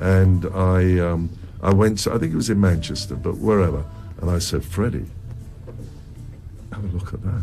And 0.00 0.46
I 0.54 1.00
um, 1.00 1.28
I 1.62 1.72
went 1.72 1.98
to, 2.00 2.12
I 2.14 2.18
think 2.18 2.32
it 2.32 2.36
was 2.36 2.50
in 2.50 2.60
Manchester, 2.60 3.16
but 3.16 3.38
wherever. 3.38 3.84
And 4.20 4.30
I 4.30 4.38
said, 4.38 4.64
Freddie, 4.64 5.06
have 6.72 6.84
a 6.84 6.96
look 6.96 7.12
at 7.14 7.22
that. 7.22 7.42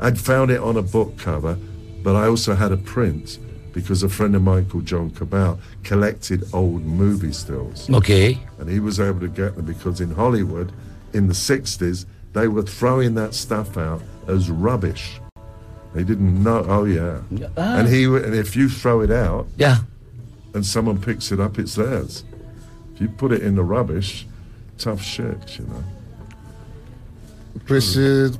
I'd 0.00 0.18
found 0.18 0.50
it 0.50 0.60
on 0.60 0.76
a 0.76 0.82
book 0.82 1.18
cover, 1.18 1.58
but 2.02 2.16
I 2.16 2.26
also 2.26 2.54
had 2.54 2.72
a 2.72 2.76
print 2.76 3.38
because 3.72 4.02
a 4.02 4.08
friend 4.08 4.34
of 4.34 4.42
mine 4.42 4.68
called 4.68 4.86
John 4.86 5.10
Cabal 5.10 5.60
collected 5.84 6.44
old 6.52 6.84
movie 6.84 7.32
stills. 7.32 7.88
Okay. 7.90 8.38
And 8.58 8.68
he 8.68 8.80
was 8.80 8.98
able 8.98 9.20
to 9.20 9.28
get 9.28 9.56
them 9.56 9.64
because 9.66 10.00
in 10.00 10.10
Hollywood, 10.12 10.72
in 11.12 11.26
the 11.28 11.34
60s, 11.34 12.06
they 12.32 12.48
were 12.48 12.62
throwing 12.62 13.14
that 13.14 13.34
stuff 13.34 13.76
out 13.76 14.02
as 14.26 14.50
rubbish. 14.50 15.20
They 15.94 16.04
didn't 16.04 16.42
know, 16.42 16.64
oh 16.68 16.84
yeah. 16.84 17.20
Ah. 17.56 17.78
And 17.78 17.88
he 17.88 18.04
and 18.04 18.34
if 18.34 18.54
you 18.56 18.68
throw 18.68 19.00
it 19.00 19.10
out 19.10 19.48
Yeah. 19.56 19.78
and 20.54 20.64
someone 20.64 21.00
picks 21.00 21.32
it 21.32 21.40
up, 21.40 21.58
it's 21.58 21.74
theirs. 21.74 22.24
If 23.00 23.06
you 23.06 23.08
put 23.16 23.32
it 23.32 23.42
in 23.42 23.54
the 23.54 23.62
rubbish, 23.62 24.26
tough 24.76 25.00
shit, 25.02 25.56
you 25.58 25.64
know. 25.64 25.82
Pues, 27.66 27.96
eh, 27.98 28.30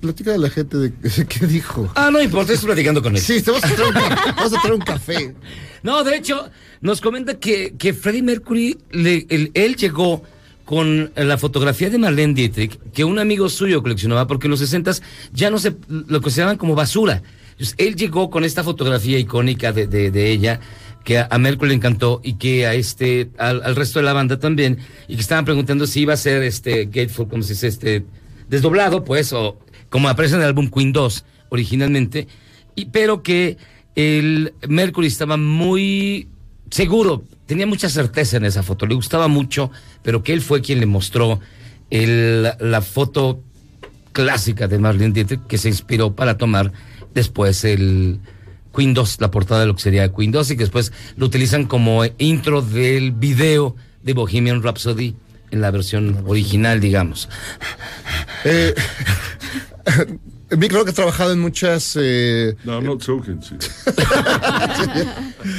platica 0.00 0.34
a 0.34 0.38
la 0.38 0.50
gente 0.50 0.76
de 0.76 0.92
qué 1.26 1.46
dijo. 1.46 1.90
Ah, 1.94 2.10
no 2.12 2.20
importa, 2.20 2.52
estoy 2.52 2.66
platicando 2.68 3.02
con 3.02 3.16
él. 3.16 3.22
Sí, 3.22 3.40
te 3.40 3.50
vas 3.50 3.64
a 3.64 3.68
traer 3.74 3.88
un, 3.88 3.94
ca- 3.94 4.32
vas 4.36 4.52
a 4.52 4.60
traer 4.60 4.74
un 4.74 4.80
café. 4.82 5.34
No, 5.82 6.04
de 6.04 6.14
hecho, 6.14 6.50
nos 6.82 7.00
comenta 7.00 7.38
que, 7.38 7.74
que 7.78 7.94
Freddie 7.94 8.22
Mercury, 8.22 8.76
le- 8.90 9.24
él, 9.30 9.50
él 9.54 9.76
llegó 9.76 10.22
con 10.66 11.10
la 11.16 11.38
fotografía 11.38 11.88
de 11.88 11.96
Marlene 11.96 12.34
Dietrich, 12.34 12.78
que 12.92 13.02
un 13.02 13.18
amigo 13.18 13.48
suyo 13.48 13.82
coleccionaba, 13.82 14.26
porque 14.26 14.46
en 14.46 14.50
los 14.50 14.60
60 14.60 14.92
ya 15.32 15.48
no 15.48 15.58
se 15.58 15.74
lo 15.88 16.20
consideraban 16.20 16.58
como 16.58 16.74
basura. 16.74 17.22
Entonces, 17.52 17.74
él 17.78 17.96
llegó 17.96 18.28
con 18.28 18.44
esta 18.44 18.62
fotografía 18.62 19.18
icónica 19.18 19.72
de, 19.72 19.86
de- 19.86 20.10
de 20.10 20.30
ella, 20.30 20.60
que 21.04 21.18
a, 21.18 21.28
a 21.30 21.38
Mercury 21.38 21.70
le 21.70 21.74
encantó 21.76 22.20
y 22.22 22.34
que 22.34 22.66
a 22.66 22.74
este, 22.74 23.30
al, 23.38 23.74
resto 23.76 23.98
de 23.98 24.04
la 24.04 24.12
banda 24.12 24.38
también, 24.38 24.78
y 25.08 25.14
que 25.14 25.20
estaban 25.22 25.44
preguntando 25.44 25.86
si 25.86 26.00
iba 26.00 26.14
a 26.14 26.16
ser 26.16 26.42
este 26.42 26.86
Gatefold, 26.86 27.30
como 27.30 27.42
se 27.42 27.54
dice, 27.54 27.68
este, 27.68 28.04
desdoblado, 28.48 29.04
pues, 29.04 29.32
o 29.32 29.58
como 29.88 30.08
aparece 30.08 30.34
en 30.34 30.42
el 30.42 30.48
álbum 30.48 30.70
Queen 30.70 30.92
2 30.92 31.24
originalmente, 31.48 32.28
y, 32.74 32.86
pero 32.86 33.22
que 33.22 33.56
el 33.96 34.52
Mercury 34.68 35.06
estaba 35.08 35.36
muy 35.36 36.28
seguro, 36.70 37.24
tenía 37.46 37.66
mucha 37.66 37.88
certeza 37.88 38.36
en 38.36 38.44
esa 38.44 38.62
foto, 38.62 38.86
le 38.86 38.94
gustaba 38.94 39.26
mucho, 39.26 39.70
pero 40.02 40.22
que 40.22 40.32
él 40.32 40.40
fue 40.40 40.60
quien 40.60 40.78
le 40.80 40.86
mostró 40.86 41.40
el- 41.90 42.44
la 42.60 42.80
foto 42.82 43.42
clásica 44.12 44.68
de 44.68 44.78
Marlene 44.78 45.12
Dietrich 45.14 45.46
que 45.48 45.58
se 45.58 45.68
inspiró 45.68 46.14
para 46.14 46.36
tomar 46.36 46.72
después 47.14 47.64
el 47.64 48.20
Queen 48.80 48.94
2, 48.94 49.20
la 49.20 49.30
portada 49.30 49.60
de 49.60 49.66
lo 49.66 49.74
que 49.76 49.82
sería 49.82 50.10
Queen 50.10 50.32
2 50.32 50.52
y 50.52 50.56
que 50.56 50.62
después 50.62 50.90
lo 51.16 51.26
utilizan 51.26 51.66
como 51.66 52.02
intro 52.16 52.62
del 52.62 53.12
video 53.12 53.76
de 54.02 54.14
Bohemian 54.14 54.62
Rhapsody 54.62 55.14
en 55.50 55.60
la 55.60 55.70
versión 55.70 56.24
original, 56.26 56.80
digamos. 56.80 57.28
Eh, 58.44 58.74
Mick, 60.56 60.70
creo 60.70 60.84
que 60.84 60.90
has 60.90 60.94
trabajado 60.96 61.32
en 61.34 61.40
muchas. 61.40 61.94
eh, 62.00 62.56
No, 62.64 62.76
I'm 62.78 62.86
not 62.86 63.04
talking 63.04 63.38
to 63.40 63.48
you. 63.50 63.58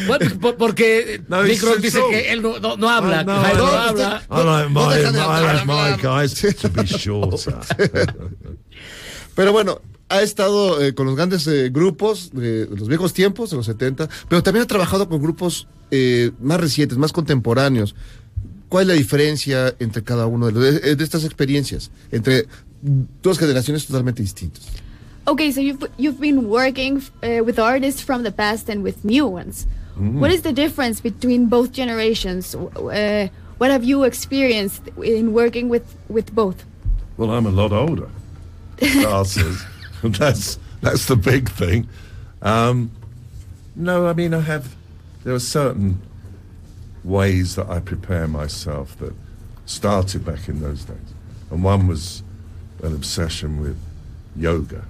Bueno, 0.07 0.39
por- 0.39 0.55
porque 0.57 1.21
No, 1.27 1.43
Rock 1.43 1.77
dice 1.79 1.99
truth. 1.99 2.09
que 2.09 2.31
él 2.31 2.41
no, 2.41 2.57
no- 2.59 2.75
no 2.75 2.89
habla, 2.89 3.23
no, 3.23 3.39
no 3.41 3.53
no, 3.53 3.65
habla. 3.67 4.23
I 4.31 4.43
like 4.43 4.69
No 4.73 4.87
my, 4.89 4.95
de 4.95 5.09
I 5.09 5.11
like 5.43 5.65
my 5.67 5.91
guys 6.01 6.33
to 6.59 6.69
be 6.69 6.85
shorter. 6.85 7.53
Pero 9.35 9.51
bueno, 9.53 9.79
ha 10.11 10.21
estado 10.21 10.81
eh, 10.81 10.93
con 10.93 11.05
los 11.07 11.15
grandes 11.15 11.47
eh, 11.47 11.69
grupos 11.71 12.31
de, 12.33 12.67
los 12.69 12.87
viejos 12.87 13.13
tiempos, 13.13 13.49
de 13.49 13.57
los 13.57 13.65
70, 13.65 14.09
pero 14.27 14.43
también 14.43 14.63
ha 14.63 14.67
trabajado 14.67 15.07
con 15.09 15.21
grupos 15.21 15.67
eh, 15.91 16.31
más 16.41 16.59
recientes, 16.59 16.97
más 16.97 17.11
contemporáneos. 17.11 17.95
¿Cuál 18.69 18.83
es 18.83 18.87
la 18.89 18.93
diferencia 18.93 19.73
entre 19.79 20.03
cada 20.03 20.27
uno 20.27 20.47
de, 20.47 20.51
los- 20.53 20.81
de- 20.81 20.95
de 20.95 21.03
estas 21.03 21.23
experiencias? 21.25 21.91
Entre 22.11 22.47
dos 23.21 23.37
generaciones 23.37 23.85
totalmente 23.85 24.21
distintas. 24.21 24.63
Okay, 25.25 25.51
so 25.51 25.61
you've 25.61 25.87
you've 25.97 26.19
been 26.19 26.47
working 26.47 26.97
uh, 27.23 27.43
with 27.45 27.59
artists 27.59 28.01
from 28.01 28.23
the 28.23 28.31
past 28.31 28.69
and 28.69 28.83
with 28.83 28.95
new 29.03 29.25
ones. 29.27 29.67
What 29.97 30.31
is 30.31 30.41
the 30.41 30.51
difference 30.53 30.99
between 31.01 31.47
both 31.47 31.71
generations? 31.73 32.55
Uh, 32.55 33.27
what 33.59 33.69
have 33.69 33.83
you 33.83 34.03
experienced 34.03 34.81
in 35.03 35.31
working 35.31 35.69
with 35.69 35.83
with 36.09 36.33
both? 36.33 36.55
Well, 37.17 37.29
I'm 37.29 37.45
a 37.45 37.51
lot 37.51 37.71
older. 37.71 38.07
That's 40.19 40.57
that's 40.81 41.05
the 41.05 41.15
big 41.15 41.49
thing. 41.49 41.87
Um, 42.41 42.91
no, 43.75 44.07
I 44.07 44.13
mean 44.13 44.33
I 44.33 44.39
have. 44.41 44.75
There 45.23 45.33
are 45.33 45.39
certain 45.39 46.01
ways 47.03 47.55
that 47.55 47.69
I 47.69 47.79
prepare 47.79 48.27
myself 48.27 48.97
that 48.97 49.13
started 49.65 50.25
back 50.25 50.49
in 50.49 50.61
those 50.61 50.85
days, 50.85 51.13
and 51.51 51.63
one 51.63 51.87
was 51.87 52.23
an 52.81 52.95
obsession 52.95 53.61
with 53.61 53.77
yoga 54.35 54.85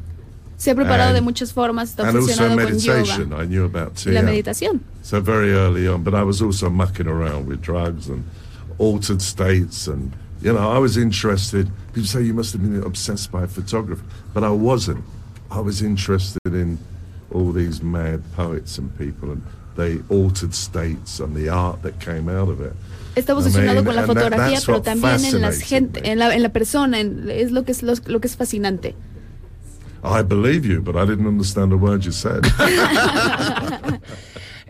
Se 0.62 0.70
ha 0.70 0.76
preparado 0.76 1.10
And- 1.10 1.16
de 1.16 1.22
muchas 1.22 1.52
formas, 1.52 1.90
está 1.90 2.08
and 2.08 2.18
also 2.18 2.32
obsesionado 2.32 2.70
con 2.70 2.80
yoga 2.80 3.44
I 3.44 3.48
knew 3.48 3.66
about 3.66 4.06
y 4.06 4.12
la 4.12 4.22
meditación. 4.22 4.82
So 5.02 5.20
very 5.20 5.52
early 5.54 5.88
on, 5.88 6.04
but 6.04 6.14
I 6.14 6.24
was 6.24 6.40
also 6.40 6.70
mucking 6.70 7.08
around 7.08 7.48
with 7.48 7.62
drugs 7.62 8.08
and 8.08 8.24
altered 8.78 9.24
states, 9.24 9.88
and 9.88 10.14
you 10.42 10.54
know, 10.54 10.72
I 10.72 10.80
was 10.80 10.98
interested. 10.98 11.70
People 11.94 12.08
say 12.08 12.22
you 12.22 12.34
must 12.34 12.54
have 12.54 12.62
been 12.62 12.84
obsessed 12.84 13.32
by 13.32 13.46
photography, 13.48 14.04
but 14.34 14.44
I 14.44 14.50
wasn't. 14.50 15.04
I 15.50 15.60
was 15.60 15.82
interested 15.82 16.40
in 16.46 16.78
all 17.32 17.52
these 17.52 17.82
mad 17.84 18.22
poets 18.36 18.78
and 18.78 18.90
people, 18.98 19.32
and 19.32 19.42
they 19.76 20.00
altered 20.10 20.54
states 20.54 21.20
and 21.20 21.36
the 21.36 21.50
art 21.50 21.82
that 21.84 22.00
came 22.00 22.30
out 22.30 22.50
of 22.50 22.62
it. 22.62 22.74
Está 23.16 23.34
I 23.34 23.36
mean, 23.36 23.86
con 23.86 23.96
la 23.96 24.04
and 24.04 24.16
that- 24.18 24.64
pero 24.66 24.82
también 24.82 25.26
en 25.26 25.42
las 25.42 25.60
gente, 25.62 26.02
en 26.04 26.18
la, 26.18 26.34
en 26.34 26.42
la 26.42 26.50
persona, 26.50 27.00
en- 27.00 27.30
es 27.30 27.52
lo 27.52 27.64
que 27.64 27.74
es 27.74 27.84
lo, 27.84 27.94
lo 28.08 28.20
que 28.22 28.28
es 28.28 28.36
fascinante. 28.38 28.96
I 30.04 30.24
believe 30.24 30.66
you, 30.66 30.82
but 30.82 30.96
I 30.96 31.06
didn't 31.06 31.28
understand 31.28 31.74
a 31.74 31.78
word 31.78 32.06
you 32.06 32.12
said. 32.12 32.46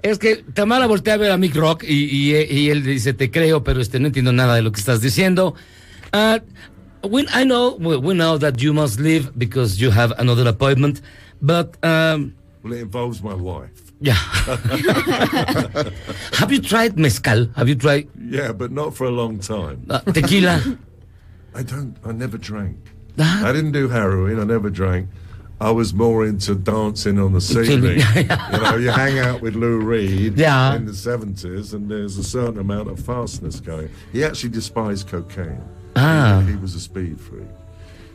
Es 0.04 0.18
que 0.18 0.38
Tamara 0.54 0.88
voltea 0.88 1.14
a 1.14 1.18
ver 1.18 1.32
a 1.32 1.38
Mick 1.38 1.56
Rock 1.56 1.84
y, 1.84 2.06
y- 2.06 2.48
y 2.50 2.70
él 2.70 2.84
dice, 2.84 3.14
te 3.14 3.30
creo, 3.30 3.64
pero 3.64 3.80
este, 3.82 4.00
no 4.00 4.08
entiendo 4.08 4.34
nada 4.34 4.56
de 4.56 4.62
lo 4.64 4.72
que 4.72 4.80
estás 4.80 5.02
diciendo. 5.02 5.54
Uh, 6.14 6.40
we, 7.08 7.22
I 7.34 7.44
know, 7.46 7.78
we, 7.80 7.96
we 7.98 8.14
know 8.14 8.38
that 8.40 8.58
you 8.60 8.74
must 8.74 9.00
leave 9.00 9.32
because 9.38 9.80
you 9.80 9.92
have 9.92 10.14
another 10.18 10.48
appointment, 10.48 11.02
but 11.42 11.78
um, 11.84 12.34
well, 12.64 12.74
it 12.74 12.82
involves 12.82 13.22
my 13.22 13.34
wife. 13.36 13.70
yeah. 14.02 14.16
have 16.34 16.52
you 16.52 16.60
tried 16.60 16.98
mezcal? 16.98 17.48
Have 17.56 17.70
you 17.70 17.76
tried 17.76 18.08
Yeah, 18.20 18.52
but 18.52 18.72
not 18.72 18.96
for 18.96 19.06
a 19.06 19.12
long 19.12 19.38
time. 19.40 19.86
uh, 19.90 20.00
tequila? 20.00 20.60
I 21.54 21.62
don't. 21.64 21.96
I 22.04 22.12
never 22.12 22.38
drank. 22.40 22.78
Ah. 23.20 23.44
I 23.46 23.52
didn't 23.54 23.74
do 23.74 23.88
heroin. 23.90 24.40
I 24.40 24.46
never 24.46 24.72
drank. 24.72 25.08
I 25.62 25.69
was 25.69 25.93
more 25.93 26.26
into 26.26 26.56
dancing 26.56 27.19
on 27.19 27.34
the 27.34 27.39
ceiling. 27.39 28.00
you 28.15 28.60
know, 28.60 28.76
you 28.78 28.89
hang 28.89 29.19
out 29.19 29.41
with 29.41 29.56
Lou 29.56 29.80
Reed 29.80 30.36
Yeah. 30.36 30.74
in 30.76 30.86
the 30.88 30.93
seventies, 30.95 31.74
and 31.76 31.88
there's 31.89 32.17
a 32.17 32.24
certain 32.24 32.58
amount 32.58 32.89
of 32.89 33.00
fastness 33.00 33.60
going. 33.60 33.89
He 34.12 34.24
actually 34.24 34.50
despised 34.50 35.08
cocaine. 35.08 35.62
Ah. 35.95 36.41
He, 36.45 36.54
he 36.54 36.58
was 36.58 36.74
a 36.74 36.80
speed 36.80 37.21
freak, 37.21 37.45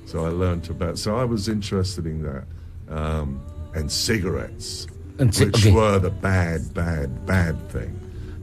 so 0.06 0.26
I 0.26 0.30
learned 0.30 0.68
about. 0.70 0.98
So 0.98 1.16
I 1.16 1.24
was 1.24 1.48
interested 1.48 2.04
in 2.04 2.22
that, 2.24 2.44
um, 2.88 3.40
and 3.74 3.90
cigarettes, 3.92 4.88
And 5.20 5.32
ci- 5.32 5.44
which 5.44 5.58
okay. 5.66 5.72
were 5.72 6.00
the 6.00 6.10
bad, 6.10 6.74
bad, 6.74 7.26
bad 7.26 7.56
thing. 7.70 7.96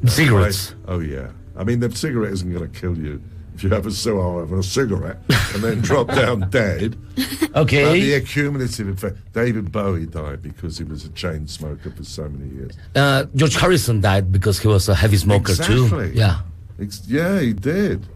Cigarettes. 0.06 0.76
Oh 0.88 1.00
yeah. 1.00 1.28
I 1.58 1.64
mean, 1.66 1.82
the 1.82 1.94
cigarette 1.94 2.32
isn't 2.34 2.52
going 2.52 2.72
to 2.72 2.80
kill 2.80 2.98
you 2.98 3.22
if 3.56 3.64
you 3.64 3.70
have 3.70 3.86
a 3.86 3.92
so 3.92 4.40
have 4.40 4.52
a 4.52 4.64
cigarette 4.64 5.20
and 5.54 5.64
then 5.64 5.82
drop 5.82 6.08
down 6.22 6.50
dead. 6.50 6.98
But 7.16 7.50
the 7.50 7.60
Okay. 7.60 8.14
accumulative 8.14 8.88
effect. 8.88 9.18
David 9.34 9.72
Bowie 9.72 10.06
died 10.08 10.42
because 10.42 10.78
he 10.78 10.84
was 10.84 11.06
a 11.06 11.10
chain 11.10 11.48
smoker 11.48 11.92
for 11.92 12.04
so 12.04 12.28
many 12.30 12.52
years. 12.54 12.76
Uh, 12.96 13.26
George 13.36 13.56
Harrison 13.56 14.02
died 14.02 14.32
because 14.32 14.60
he 14.60 14.68
was 14.68 14.90
a 14.90 14.96
heavy 14.96 15.18
smoker 15.18 15.54
too. 15.56 15.84
Exactly. 15.86 16.12
Yeah. 16.18 16.40
Ex- 16.80 17.04
yeah, 17.08 17.40
he 17.40 17.54
did. 17.54 18.08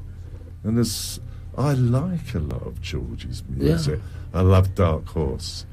And 0.63 0.77
there's, 0.77 1.19
I 1.57 1.73
like 1.73 2.33
a 2.33 2.39
lot 2.39 2.63
of 2.63 2.81
George's 2.81 3.43
music. 3.47 3.99
I 4.33 4.41
love 4.41 4.73
Dark 4.75 5.07
Horse. 5.07 5.65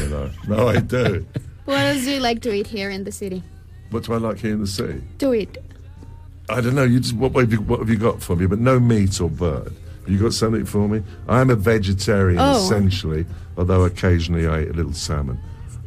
You 0.00 0.08
know, 0.08 0.30
no, 0.48 0.68
I 0.68 0.80
do. 0.80 1.24
What 1.64 1.78
else 1.78 2.02
do 2.04 2.10
you 2.10 2.20
like 2.20 2.42
to 2.42 2.52
eat 2.52 2.66
here 2.66 2.90
in 2.90 3.04
the 3.04 3.12
city? 3.12 3.40
What 3.90 4.02
do 4.02 4.14
I 4.14 4.16
like 4.16 4.38
here 4.40 4.52
in 4.52 4.60
the 4.60 4.66
city? 4.66 5.00
To 5.20 5.32
eat. 5.32 5.58
I 6.52 6.60
don't 6.60 6.74
know. 6.74 6.84
You 6.84 7.00
just 7.00 7.14
what, 7.14 7.32
what 7.32 7.42
have 7.44 7.52
you 7.52 7.60
what 7.60 7.80
have 7.80 7.88
you 7.88 7.96
got 7.96 8.22
for 8.22 8.36
me? 8.36 8.46
But 8.46 8.58
no 8.58 8.78
meat 8.80 9.20
or 9.20 9.28
bird. 9.30 9.72
Have 10.02 10.08
you 10.08 10.18
got 10.18 10.32
something 10.32 10.64
for 10.66 10.88
me? 10.88 11.02
I'm 11.28 11.50
a 11.50 11.54
vegetarian 11.56 12.38
Oh. 12.40 12.64
essentially, 12.64 13.24
although 13.56 13.84
occasionally 13.84 14.46
I 14.46 14.62
eat 14.62 14.70
a 14.70 14.72
little 14.72 14.92
salmon 14.92 15.38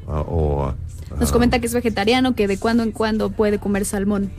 uh, 0.07 0.21
or. 0.21 0.73
Nos 1.19 1.29
um, 1.29 1.33
comenta 1.33 1.59
que 1.59 1.67
es 1.67 1.73
vegetariano, 1.73 2.35
que 2.35 2.47
de 2.47 2.57
cuando 2.57 2.83
en 2.83 2.91
cuando 2.91 3.29
puede 3.29 3.59
comer 3.59 3.85
salmón. 3.85 4.31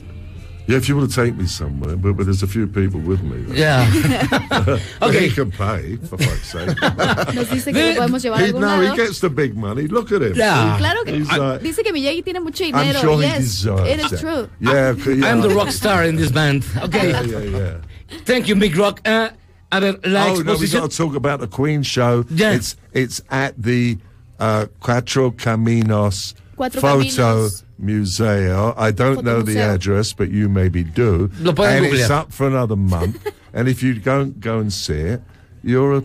Yeah, 0.67 0.77
if 0.77 0.89
you 0.89 0.97
want 0.97 1.09
to 1.09 1.15
take 1.15 1.35
me 1.35 1.45
somewhere, 1.45 1.95
but, 1.95 2.13
but 2.17 2.25
there's 2.25 2.43
a 2.43 2.47
few 2.47 2.67
people 2.67 2.99
with 2.99 3.21
me. 3.23 3.45
Yeah. 3.55 3.87
okay, 5.01 5.29
he 5.29 5.33
can 5.33 5.49
pay 5.51 5.95
for 5.97 6.17
fuck's 6.17 6.51
sake. 6.51 6.67
Nos 7.33 7.47
dice 7.49 7.71
que 7.71 7.93
lo 7.95 8.01
podemos 8.01 8.21
llevar 8.23 8.39
a 8.41 8.45
he, 8.45 8.51
algún 8.51 8.61
no, 8.61 8.81
he 8.81 8.95
gets 8.95 9.19
the 9.21 9.29
big 9.29 9.55
money. 9.55 9.87
Look 9.87 10.11
at 10.11 10.21
him. 10.21 10.33
Yeah. 10.35 10.77
Claro 10.77 11.03
que 11.05 11.13
He's 11.13 11.31
like- 11.31 11.61
dice 11.61 11.83
que 11.83 11.91
Miyagi 11.93 12.23
tiene 12.23 12.41
mucho 12.41 12.65
I'm 12.65 12.73
dinero. 12.73 12.99
sure 13.01 13.17
he 13.17 13.23
yes, 13.27 13.39
deserves 13.39 13.89
it 13.89 13.99
is 13.99 14.11
that. 14.11 14.19
true. 14.19 14.49
Yeah, 14.59 14.93
okay, 14.97 15.13
yeah. 15.15 15.31
I'm 15.31 15.41
the 15.41 15.49
rock 15.49 15.71
star 15.71 16.03
in 16.03 16.15
this 16.17 16.31
band. 16.31 16.65
Okay. 16.83 17.09
Yeah, 17.11 17.21
yeah, 17.21 17.39
yeah. 17.39 17.77
Thank 18.25 18.47
you, 18.47 18.55
Mick 18.55 18.75
Rock. 18.77 19.01
Uh, 19.05 19.29
a 19.71 19.81
ver, 19.81 19.97
la 20.05 20.27
oh 20.27 20.35
no, 20.41 20.53
we 20.55 20.65
exposición. 20.67 20.81
got 20.81 20.91
to 20.91 20.97
talk 20.97 21.15
about 21.15 21.39
the 21.39 21.47
Queen 21.47 21.83
show. 21.83 22.23
Yeah. 22.29 22.51
It's 22.53 22.75
it's 22.93 23.21
at 23.29 23.61
the 23.61 23.97
uh, 24.39 24.67
Cuatro 24.81 25.31
Caminos 25.31 26.33
Cuatro 26.57 26.81
Photo 26.81 27.03
Caminos. 27.03 27.63
Museo. 27.77 28.73
I 28.75 28.91
don't 28.91 29.23
know 29.23 29.41
the 29.43 29.53
Fotomuseo. 29.53 29.75
address, 29.75 30.13
but 30.13 30.31
you 30.31 30.49
maybe 30.49 30.83
do. 30.83 31.29
Lo 31.39 31.53
pueden 31.53 31.77
and 31.77 31.85
it's 31.85 32.07
googlear. 32.07 32.09
up 32.09 32.33
for 32.33 32.47
another 32.47 32.75
month. 32.75 33.31
and 33.53 33.67
if 33.67 33.83
you 33.83 33.93
don't 33.93 34.39
go 34.39 34.59
and 34.59 34.73
see 34.73 34.93
it, 34.93 35.21
you're 35.63 35.97
a 35.97 36.03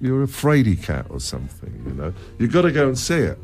you're 0.00 0.22
a 0.22 0.26
fraidy 0.26 0.80
cat 0.80 1.06
or 1.08 1.20
something. 1.20 1.72
You 1.86 1.94
know, 1.94 2.14
you've 2.38 2.52
got 2.52 2.62
to 2.62 2.72
go 2.72 2.86
and 2.86 2.98
see 2.98 3.14
it. 3.14 3.38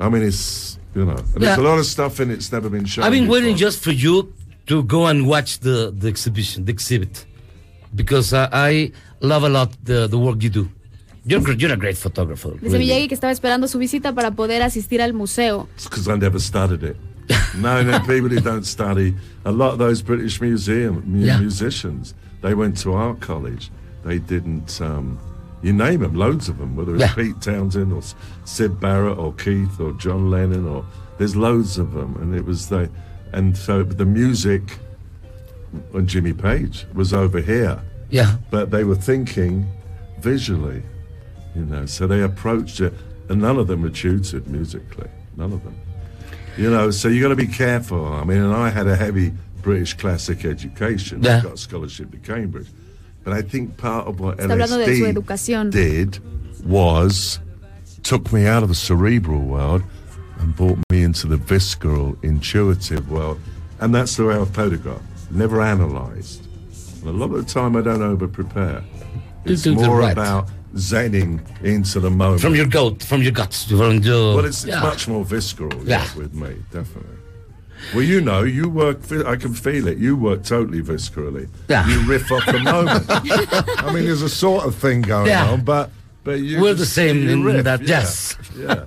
I 0.00 0.08
mean, 0.08 0.22
it's 0.22 0.78
you 0.94 1.04
know, 1.04 1.16
and 1.16 1.42
there's 1.42 1.58
a 1.58 1.62
lot 1.62 1.78
of 1.78 1.84
stuff 1.84 2.20
in 2.20 2.30
it's 2.30 2.50
never 2.50 2.70
been 2.70 2.86
shown. 2.86 3.04
I've 3.04 3.12
been 3.12 3.24
before. 3.24 3.34
waiting 3.34 3.56
just 3.56 3.84
for 3.84 3.92
you 3.92 4.32
to 4.66 4.82
go 4.82 5.06
and 5.06 5.26
watch 5.26 5.60
the, 5.60 5.92
the 5.94 6.08
exhibition, 6.08 6.64
the 6.64 6.72
exhibit, 6.72 7.26
because 7.94 8.32
uh, 8.32 8.48
I 8.50 8.92
love 9.20 9.44
a 9.44 9.48
lot 9.48 9.76
the, 9.84 10.06
the 10.06 10.18
work 10.18 10.42
you 10.42 10.48
do. 10.50 10.70
You're, 11.26 11.52
you're 11.54 11.72
a 11.72 11.76
great 11.76 11.96
photographer. 11.96 12.50
Dice 12.52 12.72
really. 12.72 12.86
Miyagi 12.86 13.08
que 13.08 13.14
estaba 13.16 13.32
esperando 13.32 13.66
su 13.68 13.78
visita 13.78 14.12
para 14.14 14.30
poder 14.30 14.62
asistir 14.62 15.00
al 15.00 15.12
museo. 15.12 15.68
It's 15.74 15.84
because 15.88 16.08
I 16.08 16.16
never 16.16 16.38
studied 16.38 16.82
it. 16.84 16.96
no, 17.58 17.82
no, 17.82 17.98
people 18.06 18.28
who 18.28 18.40
don't 18.40 18.64
study, 18.64 19.14
a 19.44 19.50
lot 19.50 19.72
of 19.72 19.78
those 19.78 20.02
British 20.02 20.40
museum 20.40 21.02
mu- 21.04 21.24
Yeah. 21.24 21.38
musicians, 21.40 22.14
they 22.42 22.54
went 22.54 22.76
to 22.82 22.94
art 22.94 23.20
college. 23.20 23.70
They 24.04 24.20
didn't, 24.20 24.80
um, 24.80 25.18
you 25.62 25.72
name 25.72 26.00
them, 26.00 26.14
loads 26.14 26.48
of 26.48 26.58
them, 26.58 26.76
whether 26.76 26.94
it's 26.94 27.00
Yeah. 27.02 27.14
Pete 27.14 27.40
Townsend 27.40 27.92
or 27.92 27.98
S- 27.98 28.14
Sid 28.44 28.78
Barrett 28.78 29.18
or 29.18 29.32
Keith 29.34 29.80
or 29.80 29.92
John 29.94 30.30
Lennon 30.30 30.68
or 30.68 30.84
there's 31.18 31.34
loads 31.34 31.76
of 31.78 31.92
them. 31.92 32.14
And 32.20 32.36
it 32.36 32.44
was 32.44 32.68
the, 32.68 32.88
and 33.32 33.56
so 33.56 33.82
the 33.82 34.04
music 34.06 34.78
on 35.92 36.06
Jimmy 36.06 36.32
Page 36.32 36.86
was 36.94 37.12
over 37.12 37.40
here 37.40 37.80
Yeah. 38.10 38.36
but 38.52 38.70
they 38.70 38.84
were 38.84 38.94
thinking 38.94 39.66
visually, 40.20 40.82
you 41.56 41.64
know. 41.64 41.86
So 41.86 42.06
they 42.06 42.22
approached 42.22 42.80
it, 42.80 42.92
and 43.28 43.40
none 43.40 43.58
of 43.58 43.66
them 43.66 43.82
were 43.82 43.90
tutored 43.90 44.46
musically. 44.46 45.08
None 45.36 45.52
of 45.52 45.64
them, 45.64 45.76
you 46.56 46.70
know. 46.70 46.90
So 46.90 47.08
you 47.08 47.22
got 47.22 47.28
to 47.28 47.36
be 47.36 47.46
careful. 47.46 48.06
I 48.06 48.24
mean, 48.24 48.42
and 48.42 48.54
I 48.54 48.68
had 48.68 48.86
a 48.86 48.96
heavy 48.96 49.32
British 49.62 49.94
classic 49.94 50.44
education. 50.44 51.22
Yeah. 51.22 51.38
I 51.38 51.42
got 51.42 51.54
a 51.54 51.56
scholarship 51.56 52.10
to 52.12 52.18
Cambridge, 52.18 52.68
but 53.24 53.32
I 53.32 53.42
think 53.42 53.76
part 53.76 54.06
of 54.06 54.20
what 54.20 54.38
Está 54.38 54.52
hablando 54.52 54.84
de 54.84 54.96
su 54.96 55.52
LSD 55.52 55.70
did 55.70 56.20
was 56.64 57.40
took 58.02 58.32
me 58.32 58.46
out 58.46 58.62
of 58.62 58.68
the 58.68 58.74
cerebral 58.74 59.40
world 59.40 59.82
and 60.38 60.54
brought 60.54 60.78
me 60.90 61.02
into 61.02 61.26
the 61.26 61.36
visceral, 61.36 62.16
intuitive 62.22 63.10
world, 63.10 63.40
and 63.80 63.94
that's 63.94 64.16
the 64.16 64.26
way 64.26 64.38
I 64.38 64.44
photograph. 64.44 65.02
Never 65.30 65.60
analysed. 65.60 66.42
And 67.00 67.08
a 67.08 67.12
lot 67.12 67.34
of 67.34 67.44
the 67.44 67.52
time, 67.52 67.76
I 67.76 67.80
don't 67.80 68.02
over 68.02 68.28
prepare. 68.28 68.84
It's 69.44 69.62
do 69.62 69.74
the 69.74 69.86
more 69.86 69.98
right. 69.98 70.12
about 70.12 70.48
zenning 70.76 71.40
into 71.62 72.00
the 72.00 72.10
moment. 72.10 72.40
From 72.40 72.54
your 72.54 72.66
gut, 72.66 73.02
from 73.02 73.22
your 73.22 73.32
guts, 73.32 73.64
from 73.64 73.98
your. 74.02 74.36
well, 74.36 74.44
it's, 74.44 74.66
much 74.66 75.08
more 75.08 75.24
visceral 75.24 75.72
Yeah. 75.84 76.04
yeah, 76.04 76.16
with 76.16 76.34
me, 76.34 76.54
definitely. 76.72 77.16
Well, 77.94 78.02
you 78.02 78.20
know, 78.20 78.42
you 78.42 78.68
work. 78.68 78.98
I 79.26 79.36
can 79.36 79.54
feel 79.54 79.86
it. 79.86 79.98
You 79.98 80.16
work 80.16 80.42
totally 80.44 80.80
viscerally. 80.82 81.48
Yeah. 81.68 81.86
You 81.88 82.00
riff 82.06 82.30
off 82.32 82.44
the 82.46 82.58
moment. 82.58 83.04
I 83.08 83.92
mean, 83.92 84.04
there's 84.06 84.22
a 84.22 84.28
sort 84.28 84.64
of 84.66 84.74
thing 84.74 85.02
going 85.02 85.26
Yeah. 85.28 85.52
on, 85.52 85.60
but 85.62 85.90
but 86.24 86.40
you. 86.40 86.60
We're 86.60 86.74
the 86.74 86.86
same 86.86 87.28
in 87.28 87.44
riff, 87.44 87.64
that, 87.64 87.82
yeah. 87.82 88.00
yes. 88.00 88.36
Yeah. 88.58 88.86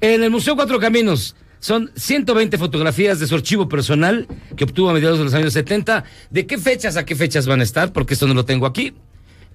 En 0.00 0.22
el 0.22 0.30
Museo 0.30 0.54
Cuatro 0.54 0.78
Caminos 0.78 1.34
son 1.60 1.90
120 1.96 2.58
fotografías 2.58 3.18
de 3.18 3.26
su 3.26 3.34
archivo 3.34 3.68
personal 3.70 4.28
que 4.54 4.64
obtuvo 4.64 4.90
a 4.90 4.92
mediados 4.92 5.18
de 5.18 5.24
los 5.24 5.34
años 5.34 5.54
70. 5.54 6.04
¿De 6.30 6.46
qué 6.46 6.58
fechas 6.58 6.96
a 6.98 7.06
qué 7.06 7.16
fechas 7.16 7.46
van 7.46 7.60
a 7.60 7.62
estar? 7.64 7.90
Porque 7.92 8.12
esto 8.14 8.26
no 8.26 8.34
lo 8.34 8.44
tengo 8.44 8.66
aquí. 8.66 8.92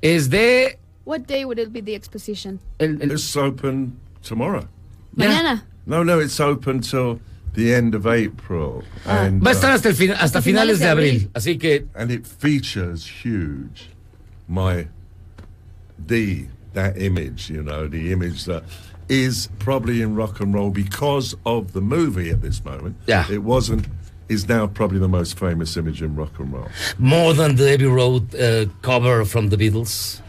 Es 0.01 0.29
de... 0.31 0.79
What 1.09 1.25
day 1.25 1.43
would 1.43 1.57
it 1.57 1.73
be 1.73 1.81
the 1.81 1.95
exposition? 1.95 2.59
el- 2.79 3.01
el- 3.01 3.11
It's 3.13 3.35
open 3.35 3.99
tomorrow. 4.21 4.67
Ya. 5.17 5.25
Mañana. 5.25 5.63
No, 5.87 6.03
no, 6.03 6.19
it's 6.19 6.39
open 6.39 6.81
till 6.81 7.19
the 7.55 7.73
end 7.73 7.95
of 7.95 8.05
April. 8.05 8.83
and, 9.07 9.41
Va 9.41 9.49
a 9.49 9.53
estar 9.53 9.69
uh, 9.69 9.73
hasta, 9.73 9.89
el 9.89 9.95
fin- 9.95 10.11
hasta 10.11 10.39
finales 10.39 10.77
de 10.79 10.85
abril. 10.85 11.27
Así 11.33 11.59
que 11.59 11.87
and 11.95 12.11
it 12.11 12.27
features 12.27 13.07
huge 13.23 13.89
my 14.47 14.87
the 15.97 16.45
that 16.73 16.95
image 17.01 17.49
you 17.49 17.63
know 17.63 17.87
the 17.87 18.11
image 18.11 18.45
that 18.45 18.63
is 19.09 19.49
probably 19.57 20.03
in 20.03 20.13
rock 20.15 20.39
and 20.39 20.53
roll 20.53 20.69
because 20.69 21.35
of 21.43 21.73
the 21.73 21.81
movie 21.81 22.29
at 22.29 22.41
this 22.43 22.63
moment 22.63 22.95
Yeah. 23.07 23.25
it 23.31 23.41
wasn't 23.43 23.87
is 24.29 24.47
now 24.47 24.67
probably 24.67 24.99
the 24.99 25.07
most 25.09 25.37
famous 25.39 25.75
image 25.75 26.03
in 26.03 26.15
rock 26.15 26.37
and 26.39 26.53
roll 26.53 26.67
more 26.99 27.33
than 27.33 27.55
the 27.55 27.73
Abbey 27.73 27.85
Road 27.87 28.33
uh, 28.35 28.65
cover 28.83 29.25
from 29.25 29.49
the 29.49 29.57
Beatles. 29.57 30.21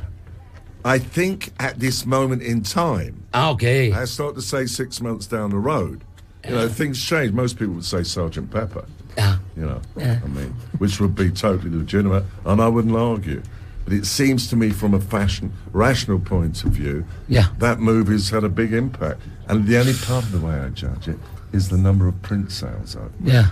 I 0.84 0.98
think 0.98 1.52
at 1.58 1.78
this 1.78 2.06
moment 2.06 2.42
in 2.42 2.62
time 2.62 3.22
Ah, 3.34 3.50
ok. 3.50 3.92
i 3.92 4.04
start 4.04 4.34
to 4.36 4.42
say 4.42 4.66
six 4.66 5.00
months 5.00 5.26
down 5.26 5.50
the 5.50 5.58
road 5.58 6.02
you 6.44 6.50
know 6.54 6.68
things 6.68 7.02
change 7.04 7.32
most 7.32 7.58
people 7.58 7.74
would 7.74 7.84
say 7.84 8.02
sergeant 8.02 8.50
pepper 8.50 8.84
Ah, 9.18 9.40
you 9.56 9.66
know, 9.66 9.80
I 9.98 10.24
mean, 10.28 10.54
which 10.78 11.00
would 11.00 11.16
be 11.16 11.30
totally 11.32 11.68
legitimate, 11.76 12.22
and 12.46 12.62
I 12.62 12.68
wouldn't 12.68 12.94
argue. 12.94 13.42
But 13.84 13.92
it 13.92 14.06
seems 14.06 14.46
to 14.50 14.56
me, 14.56 14.70
from 14.70 14.94
a 14.94 15.00
fashion, 15.00 15.52
rational 15.72 16.20
point 16.20 16.62
of 16.62 16.70
view, 16.70 17.04
Yeah. 17.26 17.48
that 17.58 17.80
movie's 17.80 18.30
had 18.30 18.44
a 18.44 18.48
big 18.48 18.72
impact. 18.72 19.20
And 19.48 19.66
the 19.66 19.78
only 19.78 19.94
part 19.94 20.22
of 20.24 20.30
the 20.30 20.38
way 20.38 20.54
I 20.54 20.68
judge 20.68 21.08
it 21.08 21.18
is 21.52 21.68
the 21.70 21.76
number 21.76 22.06
of 22.06 22.22
print 22.22 22.52
sales. 22.52 22.94
I've 22.96 23.20
made, 23.20 23.32
yeah. 23.34 23.48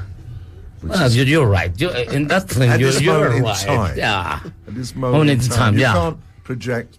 Well, 0.85 1.03
is- 1.03 1.17
you're, 1.17 1.27
you're 1.27 1.49
right. 1.49 1.73
You 1.79 1.91
in 1.91 2.29
that 2.29 2.49
thing, 2.49 2.79
you're, 2.81 2.93
you're 2.93 3.41
right. 3.43 3.57
time, 3.57 3.99
Yeah. 3.99 4.39
at 4.69 4.75
this 4.77 4.95
moment, 4.95 5.13
Moment 5.15 5.31
in 5.31 5.39
in 5.41 5.49
time, 5.51 5.59
time, 5.59 5.75
you 5.75 5.81
yeah. 5.81 5.93
can't 5.93 6.19
project 6.45 6.99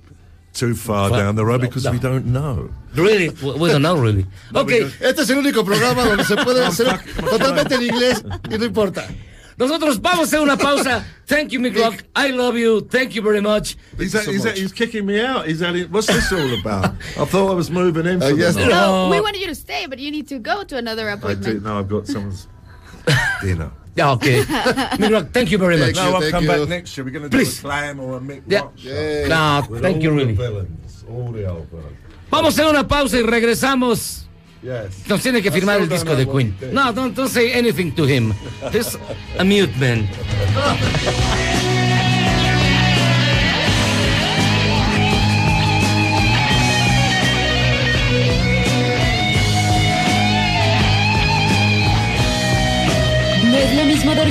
too 0.60 0.76
far 0.76 1.10
Well, 1.10 1.20
down 1.20 1.36
the 1.36 1.46
road 1.46 1.62
no, 1.62 1.68
because 1.68 1.86
no. 1.86 1.92
we 1.92 2.00
don't 2.00 2.26
know. 2.26 2.70
Really? 2.96 3.30
We 3.30 3.54
we 3.54 3.70
don't 3.70 3.82
know, 3.82 3.96
really. 3.96 4.26
Ok. 4.54 4.72
Este 5.00 5.22
es 5.22 5.30
el 5.30 5.38
único 5.38 5.64
programa 5.64 6.04
donde 6.04 6.24
se 6.26 6.36
puede 6.36 6.66
hacer 6.70 6.88
totalmente 7.16 7.76
en 7.76 7.84
inglés 7.84 8.24
y 8.52 8.58
no 8.58 8.66
importa. 8.66 9.08
Nosotros 9.58 10.00
vamos 10.02 10.20
a 10.20 10.24
hacer 10.24 10.40
una 10.40 10.56
pausa. 10.58 11.04
Thank 11.28 11.52
you, 11.52 11.60
McLock. 11.60 12.04
I 12.16 12.32
love 12.32 12.56
you. 12.58 12.80
Thank 12.82 13.14
you 13.14 13.22
very 13.22 13.42
much. 13.42 13.76
He's, 13.98 14.14
he's, 14.26 14.44
he's 14.58 14.72
kicking 14.72 15.06
me 15.06 15.20
out. 15.20 15.48
He's 15.48 15.62
at 15.62 15.76
it. 15.76 15.92
What's 15.92 16.08
this 16.08 16.32
all 16.32 16.54
about? 16.60 16.94
I 17.18 17.26
thought 17.26 17.52
I 17.52 17.56
was 17.56 17.70
moving 17.70 18.06
in. 18.06 18.22
Uh, 18.24 18.30
for 18.30 18.36
yes. 18.38 18.56
No, 18.56 18.68
No. 18.70 19.10
we 19.10 19.20
wanted 19.20 19.42
you 19.42 19.48
to 19.48 19.56
stay, 19.56 19.86
but 19.86 20.00
you 20.00 20.12
need 20.12 20.28
to 20.30 20.40
go 20.40 20.64
to 20.64 20.78
another 20.78 21.10
I 21.10 21.34
do. 21.36 21.60
No, 21.60 21.78
I've 21.78 21.90
got 21.90 22.08
someone's 22.08 22.48
dinner. 23.42 23.70
Yeah, 23.96 24.12
okay. 24.12 24.44
Thank 25.34 25.52
you 25.52 25.58
very 25.58 25.78
much. 25.78 25.96
Thank 25.96 26.16
I'll 26.16 26.32
come 26.32 26.44
you. 26.44 26.50
back 26.50 26.70
next 26.70 26.96
year. 26.98 27.04
We're 27.06 27.12
going 27.12 27.30
to 27.30 27.38
do 27.38 27.44
a 27.44 27.46
clam 27.62 28.00
or 28.00 28.18
a 28.18 28.42
Yeah. 28.48 28.60
Rock 28.62 28.74
show. 28.78 28.90
Yeah. 28.90 29.28
No, 29.28 29.68
With 29.70 29.82
thank 29.82 30.02
you, 30.04 30.12
all 30.12 30.16
the 30.18 30.22
really. 30.26 30.36
villains, 30.36 31.06
all 31.10 31.32
the 31.32 31.46
old 31.50 31.68
villains. 31.70 31.98
Vamos 32.32 32.58
a 32.58 32.62
hacer 32.62 32.70
una 32.70 32.88
pausa 32.88 33.18
y 33.18 33.24
regresamos. 33.24 34.26
Yes. 34.62 35.08
Nos 35.08 35.22
tiene 35.24 35.42
que 35.42 35.52
firmar 35.52 35.80
el 35.82 35.88
disco 35.90 36.16
de 36.16 36.26
Queen. 36.28 36.56
No, 36.74 36.92
don't, 36.94 37.16
don't 37.16 37.30
say 37.30 37.54
anything 37.54 37.92
to 37.96 38.06
him. 38.06 38.34
He's 38.72 38.98
a 39.38 39.44
mute 39.44 39.76
man. 39.80 40.08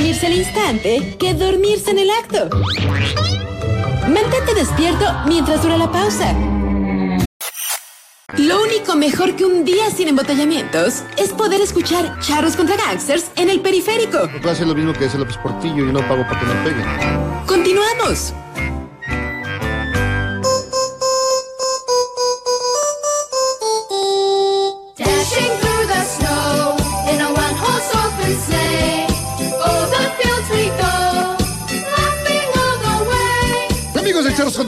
Dormirse 0.08 0.26
al 0.26 0.32
instante 0.32 1.16
que 1.18 1.34
dormirse 1.34 1.90
en 1.90 1.98
el 1.98 2.10
acto. 2.10 2.48
Mantente 4.08 4.54
despierto 4.54 5.04
mientras 5.26 5.62
dura 5.62 5.76
la 5.76 5.92
pausa. 5.92 6.34
Lo 8.38 8.62
único 8.62 8.96
mejor 8.96 9.36
que 9.36 9.44
un 9.44 9.66
día 9.66 9.90
sin 9.90 10.08
embotellamientos 10.08 11.02
es 11.18 11.30
poder 11.30 11.60
escuchar 11.60 12.18
charros 12.20 12.56
contra 12.56 12.76
gangsters 12.76 13.30
en 13.36 13.50
el 13.50 13.60
periférico. 13.60 14.30
Puedo 14.30 14.50
hacer 14.50 14.66
lo 14.66 14.74
mismo 14.74 14.94
que 14.94 15.04
hace 15.04 15.18
López 15.18 15.36
Portillo 15.36 15.86
y 15.86 15.92
no 15.92 16.00
pago 16.08 16.22
para 16.22 16.40
que 16.40 16.46
me 16.46 16.54
peguen. 16.64 16.86
Continuamos. 17.46 18.32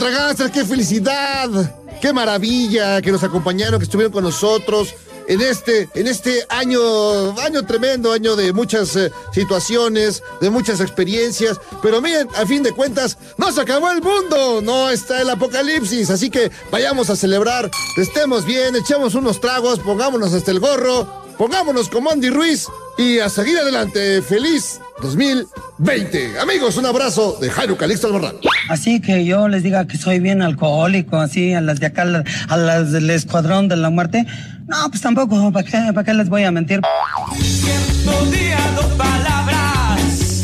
Amigos 0.00 0.08
de 0.08 0.10
Charros 0.10 0.10
contra 0.10 0.10
Gangsters, 0.10 0.50
qué 0.50 0.64
felicidad, 0.64 1.76
qué 2.00 2.12
maravilla 2.12 3.02
que 3.02 3.12
nos 3.12 3.22
acompañaron, 3.22 3.78
que 3.78 3.84
estuvieron 3.84 4.12
con 4.12 4.24
nosotros 4.24 4.94
en 5.28 5.40
este, 5.40 5.88
en 5.94 6.06
este 6.06 6.44
año, 6.48 7.38
año 7.40 7.64
tremendo, 7.64 8.12
año 8.12 8.34
de 8.34 8.52
muchas 8.52 8.96
eh, 8.96 9.12
situaciones, 9.32 10.22
de 10.40 10.50
muchas 10.50 10.80
experiencias. 10.80 11.60
Pero 11.82 12.00
miren, 12.00 12.28
a 12.36 12.46
fin 12.46 12.62
de 12.62 12.72
cuentas, 12.72 13.16
no 13.36 13.52
se 13.52 13.60
acabó 13.60 13.90
el 13.90 14.02
mundo, 14.02 14.60
no 14.62 14.90
está 14.90 15.20
el 15.20 15.30
apocalipsis, 15.30 16.10
así 16.10 16.30
que 16.30 16.50
vayamos 16.70 17.10
a 17.10 17.16
celebrar, 17.16 17.70
estemos 17.96 18.44
bien, 18.44 18.74
echemos 18.76 19.14
unos 19.14 19.40
tragos, 19.40 19.78
pongámonos 19.78 20.32
hasta 20.32 20.50
el 20.50 20.60
gorro, 20.60 21.06
pongámonos 21.38 21.88
como 21.88 22.10
Andy 22.10 22.30
Ruiz 22.30 22.66
y 22.98 23.18
a 23.18 23.28
seguir 23.28 23.58
adelante. 23.58 24.22
Feliz 24.22 24.80
2020. 25.00 26.38
Amigos, 26.40 26.76
un 26.76 26.86
abrazo 26.86 27.38
de 27.40 27.50
Jairo 27.50 27.76
Calixto 27.76 28.06
Albarrán. 28.06 28.36
Así 28.68 29.00
que 29.00 29.24
yo 29.24 29.48
les 29.48 29.62
diga 29.62 29.86
que 29.86 29.96
soy 29.96 30.20
bien 30.20 30.42
alcohólico, 30.42 31.16
así 31.16 31.54
a 31.54 31.60
las 31.60 31.80
de 31.80 31.86
acá, 31.86 32.04
a 32.48 32.56
las 32.56 32.92
del 32.92 33.08
escuadrón 33.10 33.68
de 33.68 33.76
la 33.76 33.90
muerte. 33.90 34.26
No, 34.66 34.88
pues 34.88 35.00
tampoco, 35.00 35.50
¿para 35.52 35.66
qué, 35.66 35.92
para 35.92 36.04
qué 36.04 36.14
les 36.14 36.28
voy 36.28 36.44
a 36.44 36.50
mentir? 36.50 36.80
Palabras, 38.96 40.42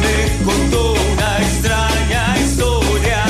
me 0.00 0.44
contó 0.44 0.92
una 0.92 1.38
extraña 1.38 2.38
historia. 2.38 3.24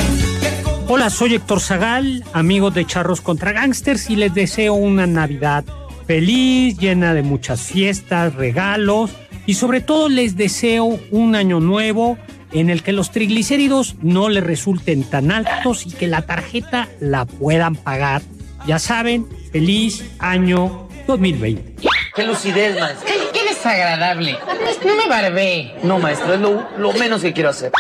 Hola, 0.89 1.11
soy 1.11 1.35
Héctor 1.35 1.61
Zagal, 1.61 2.25
amigo 2.33 2.71
de 2.71 2.87
Charros 2.87 3.21
contra 3.21 3.53
Gangsters 3.53 4.11
y 4.11 4.17
les 4.17 4.35
deseo 4.35 4.75
una 4.75 5.07
Navidad 5.07 5.65
feliz, 6.07 6.79
llena 6.79 7.15
de 7.15 7.23
muchas 7.23 7.61
fiestas, 7.63 8.35
regalos 8.35 9.11
y 9.47 9.55
sobre 9.55 9.81
todo 9.81 10.09
les 10.09 10.37
deseo 10.37 10.99
un 11.11 11.35
año 11.35 11.61
nuevo 11.61 12.19
en 12.53 12.71
el 12.71 12.83
que 12.83 12.93
los 12.93 13.11
triglicéridos 13.11 13.97
no 14.03 14.29
les 14.29 14.45
resulten 14.45 15.05
tan 15.05 15.31
altos 15.31 15.87
y 15.87 15.91
que 15.91 16.07
la 16.07 16.23
tarjeta 16.23 16.89
la 17.01 17.25
puedan 17.25 17.77
pagar. 17.77 18.23
Ya 18.67 18.79
saben, 18.79 19.27
feliz 19.53 20.05
año 20.19 20.89
2020. 21.07 21.77
Qué 22.15 22.25
lucidez, 22.25 22.79
maestro. 22.81 23.07
Qué, 23.33 23.45
desagradable. 23.49 24.39
No 24.85 24.97
me 24.97 25.09
barbé. 25.09 25.75
No, 25.83 25.99
maestro, 25.99 26.35
es 26.35 26.41
lo, 26.41 26.67
lo 26.79 26.93
menos 26.95 27.23
que 27.23 27.33
quiero 27.33 27.51
hacer. 27.51 27.73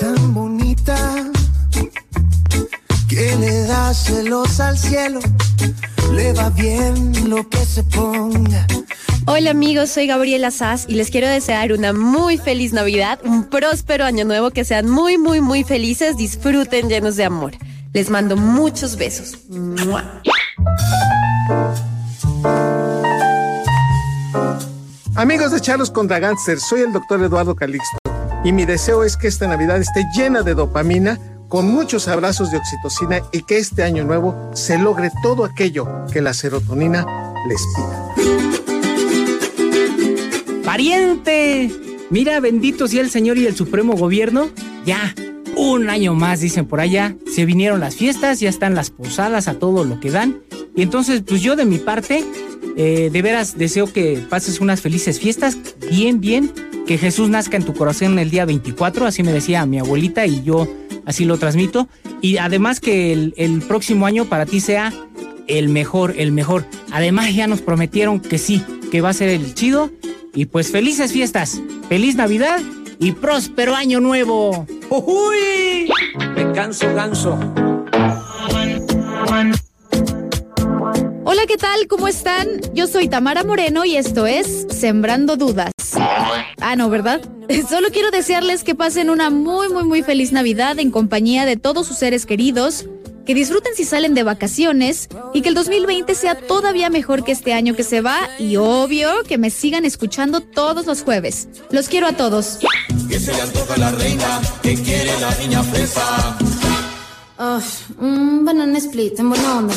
Tan 0.00 0.34
bonita 0.34 1.30
que 3.08 3.36
le 3.36 3.62
da 3.62 3.94
celos 3.94 4.60
al 4.60 4.76
cielo. 4.76 5.20
Le 6.12 6.32
va 6.32 6.50
bien 6.50 7.28
lo 7.28 7.48
que 7.48 7.58
se 7.58 7.82
ponga. 7.84 8.66
Hola 9.26 9.50
amigos, 9.50 9.90
soy 9.90 10.06
Gabriela 10.06 10.50
Sass 10.50 10.84
y 10.88 10.94
les 10.94 11.10
quiero 11.10 11.28
desear 11.28 11.72
una 11.72 11.92
muy 11.92 12.36
feliz 12.36 12.72
Navidad, 12.72 13.18
un 13.24 13.44
próspero 13.44 14.04
año 14.04 14.24
nuevo, 14.24 14.50
que 14.50 14.64
sean 14.64 14.88
muy, 14.88 15.18
muy, 15.18 15.40
muy 15.40 15.64
felices, 15.64 16.16
disfruten 16.16 16.88
llenos 16.88 17.16
de 17.16 17.24
amor. 17.24 17.52
Les 17.92 18.10
mando 18.10 18.36
muchos 18.36 18.96
besos. 18.96 19.38
¡Mua! 19.48 20.20
Amigos 25.14 25.52
de 25.52 25.60
Charlos 25.60 25.90
contra 25.90 26.18
Gangsters, 26.18 26.62
soy 26.68 26.80
el 26.80 26.92
doctor 26.92 27.22
Eduardo 27.22 27.54
Calixto 27.54 27.98
y 28.44 28.52
mi 28.52 28.66
deseo 28.66 29.04
es 29.04 29.16
que 29.16 29.26
esta 29.26 29.48
Navidad 29.48 29.78
esté 29.78 30.04
llena 30.14 30.42
de 30.42 30.54
dopamina, 30.54 31.18
con 31.48 31.68
muchos 31.68 32.08
abrazos 32.08 32.50
de 32.50 32.58
oxitocina 32.58 33.20
y 33.32 33.42
que 33.42 33.58
este 33.58 33.82
año 33.82 34.04
nuevo 34.04 34.50
se 34.54 34.78
logre 34.78 35.10
todo 35.22 35.44
aquello 35.44 35.86
que 36.12 36.20
la 36.20 36.34
serotonina 36.34 37.06
les 37.48 37.60
pida. 37.74 38.14
¡Pariente! 40.64 41.70
Mira, 42.10 42.40
bendito 42.40 42.88
sea 42.88 43.00
el 43.00 43.10
Señor 43.10 43.38
y 43.38 43.46
el 43.46 43.54
Supremo 43.54 43.94
Gobierno. 43.96 44.48
Ya, 44.84 45.14
un 45.56 45.88
año 45.88 46.14
más, 46.14 46.40
dicen 46.40 46.66
por 46.66 46.80
allá. 46.80 47.16
Se 47.32 47.44
vinieron 47.44 47.80
las 47.80 47.96
fiestas, 47.96 48.40
ya 48.40 48.48
están 48.48 48.74
las 48.74 48.90
posadas 48.90 49.48
a 49.48 49.54
todo 49.54 49.84
lo 49.84 50.00
que 50.00 50.10
dan. 50.10 50.40
Y 50.76 50.82
entonces, 50.82 51.22
pues 51.26 51.42
yo 51.42 51.56
de 51.56 51.64
mi 51.64 51.78
parte, 51.78 52.24
eh, 52.76 53.10
de 53.12 53.22
veras 53.22 53.56
deseo 53.56 53.92
que 53.92 54.24
pases 54.28 54.60
unas 54.60 54.80
felices 54.80 55.20
fiestas, 55.20 55.56
bien, 55.90 56.20
bien. 56.20 56.52
Que 56.86 56.98
Jesús 56.98 57.30
nazca 57.30 57.56
en 57.56 57.64
tu 57.64 57.72
corazón 57.72 58.18
el 58.18 58.30
día 58.30 58.44
24, 58.44 59.06
así 59.06 59.22
me 59.22 59.32
decía 59.32 59.64
mi 59.64 59.78
abuelita 59.78 60.26
y 60.26 60.42
yo 60.42 60.68
así 61.06 61.24
lo 61.24 61.38
transmito. 61.38 61.88
Y 62.20 62.38
además 62.38 62.80
que 62.80 63.12
el, 63.12 63.62
próximo 63.66 64.06
año 64.06 64.24
para 64.26 64.46
ti 64.46 64.60
sea 64.60 64.92
el 65.46 65.68
mejor, 65.68 66.14
el 66.16 66.32
mejor. 66.32 66.64
Además 66.92 67.34
ya 67.34 67.46
nos 67.46 67.60
prometieron 67.60 68.20
que 68.20 68.38
sí, 68.38 68.62
que 68.90 69.00
va 69.00 69.10
a 69.10 69.14
ser 69.14 69.28
el 69.28 69.54
chido. 69.54 69.90
Y 70.34 70.46
pues 70.46 70.70
felices 70.70 71.12
fiestas, 71.12 71.60
feliz 71.88 72.16
Navidad 72.16 72.60
y 72.98 73.12
próspero 73.12 73.74
año 73.74 74.00
nuevo. 74.00 74.66
¡Uy! 74.90 75.90
Me 76.34 76.52
canso, 76.52 76.92
ganso. 76.94 77.38
Hola 81.44 81.52
¿qué 81.52 81.58
tal? 81.58 81.88
¿Cómo 81.88 82.08
están? 82.08 82.48
Yo 82.72 82.86
soy 82.86 83.06
Tamara 83.06 83.44
Moreno 83.44 83.84
y 83.84 83.96
esto 83.96 84.26
es 84.26 84.66
Sembrando 84.70 85.36
Dudas. 85.36 85.72
Ah, 86.58 86.74
no, 86.74 86.88
¿verdad? 86.88 87.20
Solo 87.68 87.88
quiero 87.92 88.10
desearles 88.10 88.64
que 88.64 88.74
pasen 88.74 89.10
una 89.10 89.28
muy, 89.28 89.68
muy, 89.68 89.84
muy 89.84 90.02
feliz 90.02 90.32
Navidad 90.32 90.78
en 90.78 90.90
compañía 90.90 91.44
de 91.44 91.58
todos 91.58 91.86
sus 91.86 91.98
seres 91.98 92.24
queridos, 92.24 92.86
que 93.26 93.34
disfruten 93.34 93.74
si 93.74 93.84
salen 93.84 94.14
de 94.14 94.22
vacaciones 94.22 95.10
y 95.34 95.42
que 95.42 95.50
el 95.50 95.54
2020 95.54 96.14
sea 96.14 96.34
todavía 96.34 96.88
mejor 96.88 97.24
que 97.24 97.32
este 97.32 97.52
año 97.52 97.76
que 97.76 97.84
se 97.84 98.00
va 98.00 98.20
y 98.38 98.56
obvio 98.56 99.10
que 99.28 99.36
me 99.36 99.50
sigan 99.50 99.84
escuchando 99.84 100.40
todos 100.40 100.86
los 100.86 101.02
jueves. 101.02 101.48
Los 101.70 101.90
quiero 101.90 102.06
a 102.06 102.14
todos. 102.14 102.60
Que 103.06 103.20
se 103.20 103.34
le 103.34 103.42
antoja 103.42 103.76
la 103.76 103.90
reina, 103.90 104.40
que 104.62 104.76
quiere 104.76 105.12
la 105.20 105.36
niña 105.36 105.62
fresa. 105.62 106.38
Ah, 107.36 107.60
un 107.98 108.46
banana 108.46 108.78
split 108.78 109.18
en 109.18 109.28
buena 109.28 109.58
onda. 109.58 109.74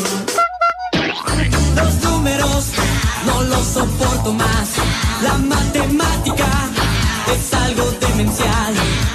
Los 1.76 2.04
números 2.04 2.66
no 3.26 3.44
los 3.44 3.66
soporto 3.66 4.34
más. 4.34 4.70
La 5.24 5.38
matemática 5.38 6.48
es 7.34 7.54
algo 7.54 7.92
demencial. 8.00 9.07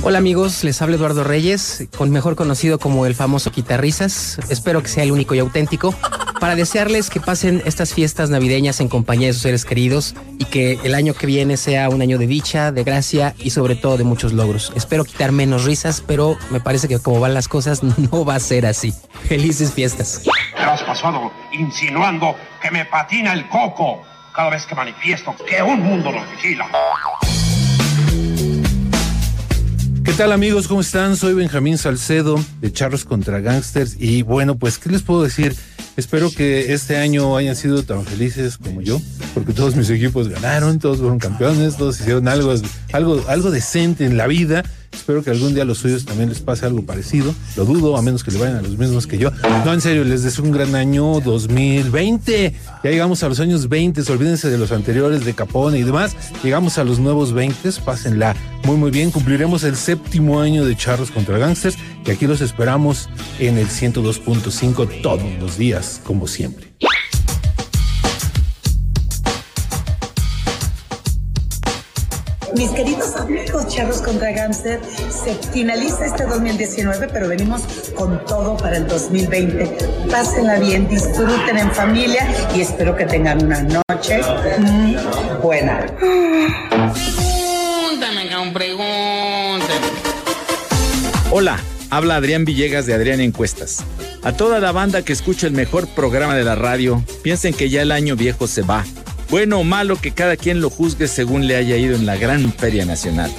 Hola 0.00 0.18
amigos, 0.18 0.62
les 0.62 0.80
habla 0.80 0.94
Eduardo 0.94 1.24
Reyes, 1.24 1.88
con 1.96 2.10
mejor 2.10 2.36
conocido 2.36 2.78
como 2.78 3.04
el 3.04 3.16
famoso 3.16 3.50
Quitarrisas. 3.50 4.38
Espero 4.48 4.80
que 4.80 4.88
sea 4.88 5.02
el 5.02 5.10
único 5.10 5.34
y 5.34 5.40
auténtico. 5.40 5.92
Para 6.38 6.54
desearles 6.54 7.10
que 7.10 7.20
pasen 7.20 7.60
estas 7.66 7.92
fiestas 7.92 8.30
navideñas 8.30 8.78
en 8.80 8.88
compañía 8.88 9.26
de 9.26 9.32
sus 9.32 9.42
seres 9.42 9.64
queridos 9.64 10.14
y 10.38 10.44
que 10.44 10.78
el 10.84 10.94
año 10.94 11.14
que 11.14 11.26
viene 11.26 11.56
sea 11.56 11.88
un 11.88 12.00
año 12.00 12.16
de 12.16 12.28
dicha, 12.28 12.70
de 12.70 12.84
gracia 12.84 13.34
y 13.38 13.50
sobre 13.50 13.74
todo 13.74 13.96
de 13.96 14.04
muchos 14.04 14.32
logros. 14.32 14.72
Espero 14.76 15.04
quitar 15.04 15.32
menos 15.32 15.64
risas, 15.64 16.00
pero 16.00 16.38
me 16.50 16.60
parece 16.60 16.86
que 16.86 17.00
como 17.00 17.18
van 17.18 17.34
las 17.34 17.48
cosas 17.48 17.82
no 18.12 18.24
va 18.24 18.36
a 18.36 18.40
ser 18.40 18.66
así. 18.66 18.94
Felices 19.28 19.72
fiestas. 19.72 20.22
Te 20.54 20.62
has 20.62 20.82
pasado 20.84 21.32
insinuando 21.52 22.36
que 22.62 22.70
me 22.70 22.84
patina 22.84 23.32
el 23.32 23.48
coco 23.48 24.00
cada 24.32 24.50
vez 24.50 24.64
que 24.64 24.76
manifiesto 24.76 25.34
que 25.44 25.60
un 25.60 25.82
mundo 25.82 26.12
nos 26.12 26.30
vigila. 26.30 26.68
¿Qué 30.08 30.14
tal 30.14 30.32
amigos? 30.32 30.68
¿Cómo 30.68 30.80
están? 30.80 31.16
Soy 31.16 31.34
Benjamín 31.34 31.76
Salcedo 31.76 32.42
de 32.62 32.72
Charros 32.72 33.04
contra 33.04 33.40
Gangsters 33.40 33.94
y 34.00 34.22
bueno, 34.22 34.56
pues 34.56 34.78
¿qué 34.78 34.88
les 34.88 35.02
puedo 35.02 35.22
decir? 35.22 35.54
Espero 35.98 36.30
que 36.30 36.72
este 36.72 36.96
año 36.96 37.36
hayan 37.36 37.54
sido 37.54 37.82
tan 37.82 38.06
felices 38.06 38.56
como 38.56 38.80
yo, 38.80 39.02
porque 39.34 39.52
todos 39.52 39.76
mis 39.76 39.90
equipos 39.90 40.30
ganaron, 40.30 40.78
todos 40.78 41.00
fueron 41.00 41.18
campeones, 41.18 41.76
todos 41.76 42.00
hicieron 42.00 42.26
algo, 42.26 42.54
algo, 42.94 43.22
algo 43.28 43.50
decente 43.50 44.06
en 44.06 44.16
la 44.16 44.26
vida. 44.26 44.64
Espero 44.92 45.22
que 45.22 45.30
algún 45.30 45.54
día 45.54 45.62
a 45.62 45.66
los 45.66 45.78
suyos 45.78 46.04
también 46.04 46.28
les 46.28 46.40
pase 46.40 46.66
algo 46.66 46.84
parecido. 46.84 47.34
Lo 47.56 47.64
dudo, 47.64 47.96
a 47.96 48.02
menos 48.02 48.24
que 48.24 48.30
le 48.30 48.38
vayan 48.38 48.56
a 48.56 48.62
los 48.62 48.76
mismos 48.76 49.06
que 49.06 49.18
yo. 49.18 49.30
No, 49.64 49.72
en 49.72 49.80
serio, 49.80 50.04
les 50.04 50.22
deseo 50.22 50.44
un 50.44 50.52
gran 50.52 50.74
año 50.74 51.20
2020. 51.20 52.54
Ya 52.84 52.90
llegamos 52.90 53.22
a 53.22 53.28
los 53.28 53.40
años 53.40 53.68
20, 53.68 54.00
olvídense 54.12 54.50
de 54.50 54.58
los 54.58 54.72
anteriores, 54.72 55.24
de 55.24 55.34
Capone 55.34 55.78
y 55.78 55.82
demás. 55.82 56.16
Llegamos 56.42 56.78
a 56.78 56.84
los 56.84 56.98
nuevos 56.98 57.32
20, 57.32 57.70
pásenla 57.84 58.36
muy, 58.64 58.76
muy 58.76 58.90
bien. 58.90 59.10
Cumpliremos 59.10 59.64
el 59.64 59.76
séptimo 59.76 60.40
año 60.40 60.64
de 60.64 60.76
Charros 60.76 61.10
contra 61.10 61.38
Gangsters 61.38 61.76
y 62.04 62.10
aquí 62.10 62.26
los 62.26 62.40
esperamos 62.40 63.08
en 63.38 63.58
el 63.58 63.68
102.5 63.68 65.02
todos 65.02 65.22
los 65.40 65.58
días, 65.58 66.00
como 66.04 66.26
siempre. 66.26 66.68
Mis 72.58 72.70
queridos 72.72 73.14
amigos 73.14 73.68
charros 73.68 74.02
contra 74.02 74.32
Gangster, 74.32 74.80
se 75.10 75.32
finaliza 75.52 76.06
este 76.06 76.24
2019, 76.24 77.06
pero 77.12 77.28
venimos 77.28 77.62
con 77.94 78.24
todo 78.26 78.56
para 78.56 78.78
el 78.78 78.88
2020. 78.88 79.78
Pásenla 80.10 80.58
bien, 80.58 80.88
disfruten 80.88 81.56
en 81.56 81.70
familia 81.70 82.26
y 82.56 82.62
espero 82.62 82.96
que 82.96 83.04
tengan 83.04 83.44
una 83.44 83.62
noche 83.62 84.20
muy 84.58 84.96
buena. 85.40 85.86
Pregúntame, 87.20 88.28
cabrón, 88.28 88.52
pregúntame. 88.52 89.86
Hola, 91.30 91.60
habla 91.90 92.16
Adrián 92.16 92.44
Villegas 92.44 92.86
de 92.86 92.94
Adrián 92.94 93.20
Encuestas. 93.20 93.84
A 94.24 94.32
toda 94.32 94.58
la 94.58 94.72
banda 94.72 95.02
que 95.02 95.12
escucha 95.12 95.46
el 95.46 95.52
mejor 95.52 95.86
programa 95.86 96.34
de 96.34 96.42
la 96.42 96.56
radio, 96.56 97.04
piensen 97.22 97.54
que 97.54 97.70
ya 97.70 97.82
el 97.82 97.92
año 97.92 98.16
viejo 98.16 98.48
se 98.48 98.62
va. 98.62 98.84
Bueno 99.30 99.60
o 99.60 99.64
malo 99.64 99.96
que 99.96 100.12
cada 100.12 100.36
quien 100.36 100.60
lo 100.60 100.70
juzgue 100.70 101.06
según 101.06 101.46
le 101.46 101.56
haya 101.56 101.76
ido 101.76 101.94
en 101.94 102.06
la 102.06 102.16
gran 102.16 102.52
feria 102.52 102.86
nacional. 102.86 103.30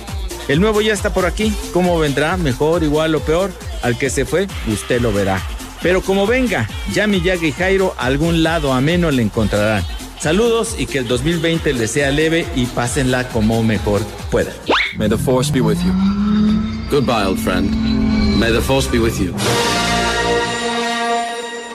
El 0.48 0.62
nuevo 0.62 0.82
ya 0.82 0.94
está 0.94 1.14
por 1.14 1.26
aquí. 1.26 1.54
¿Cómo 1.74 1.98
vendrá? 2.00 2.38
¿Mejor, 2.38 2.84
igual 2.84 3.16
o 3.16 3.20
peor? 3.20 3.52
Al 3.82 3.98
que 3.98 4.10
se 4.10 4.26
fue, 4.26 4.48
usted 4.68 5.02
lo 5.02 5.12
verá. 5.12 5.42
Pero 5.82 6.02
como 6.02 6.28
venga, 6.28 6.68
ya 6.94 7.08
Miyagi 7.08 7.48
y 7.48 7.52
Jairo 7.52 7.96
a 7.98 8.06
algún 8.06 8.44
lado 8.44 8.74
ameno 8.74 9.10
le 9.12 9.24
encontrarán. 9.24 9.84
Saludos 10.20 10.76
y 10.78 10.86
que 10.86 10.98
el 10.98 11.08
2020 11.08 11.74
les 11.74 11.92
sea 11.92 12.12
leve 12.12 12.46
y 12.56 12.66
pásenla 12.66 13.30
como 13.30 13.64
mejor 13.64 14.02
puedan. 14.30 14.54
May 14.98 15.08
the 15.08 15.18
force 15.18 15.52
be 15.52 15.62
with 15.62 15.78
you. 15.78 15.94
Goodbye, 16.92 17.26
old 17.26 17.40
friend. 17.40 17.70
May 18.38 18.52
the 18.52 18.62
force 18.62 18.90
be 18.92 19.00
with 19.00 19.18
you. 19.18 19.34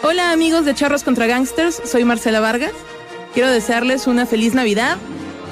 Hola 0.03 0.33
amigos 0.33 0.66
de 0.66 0.74
Charros 0.74 1.03
contra 1.03 1.27
Gangsters, 1.27 1.81
soy 1.85 2.05
Marcela 2.05 2.40
Vargas. 2.40 2.72
Quiero 3.35 3.51
desearles 3.51 4.07
una 4.07 4.27
feliz 4.27 4.55
Navidad, 4.55 4.97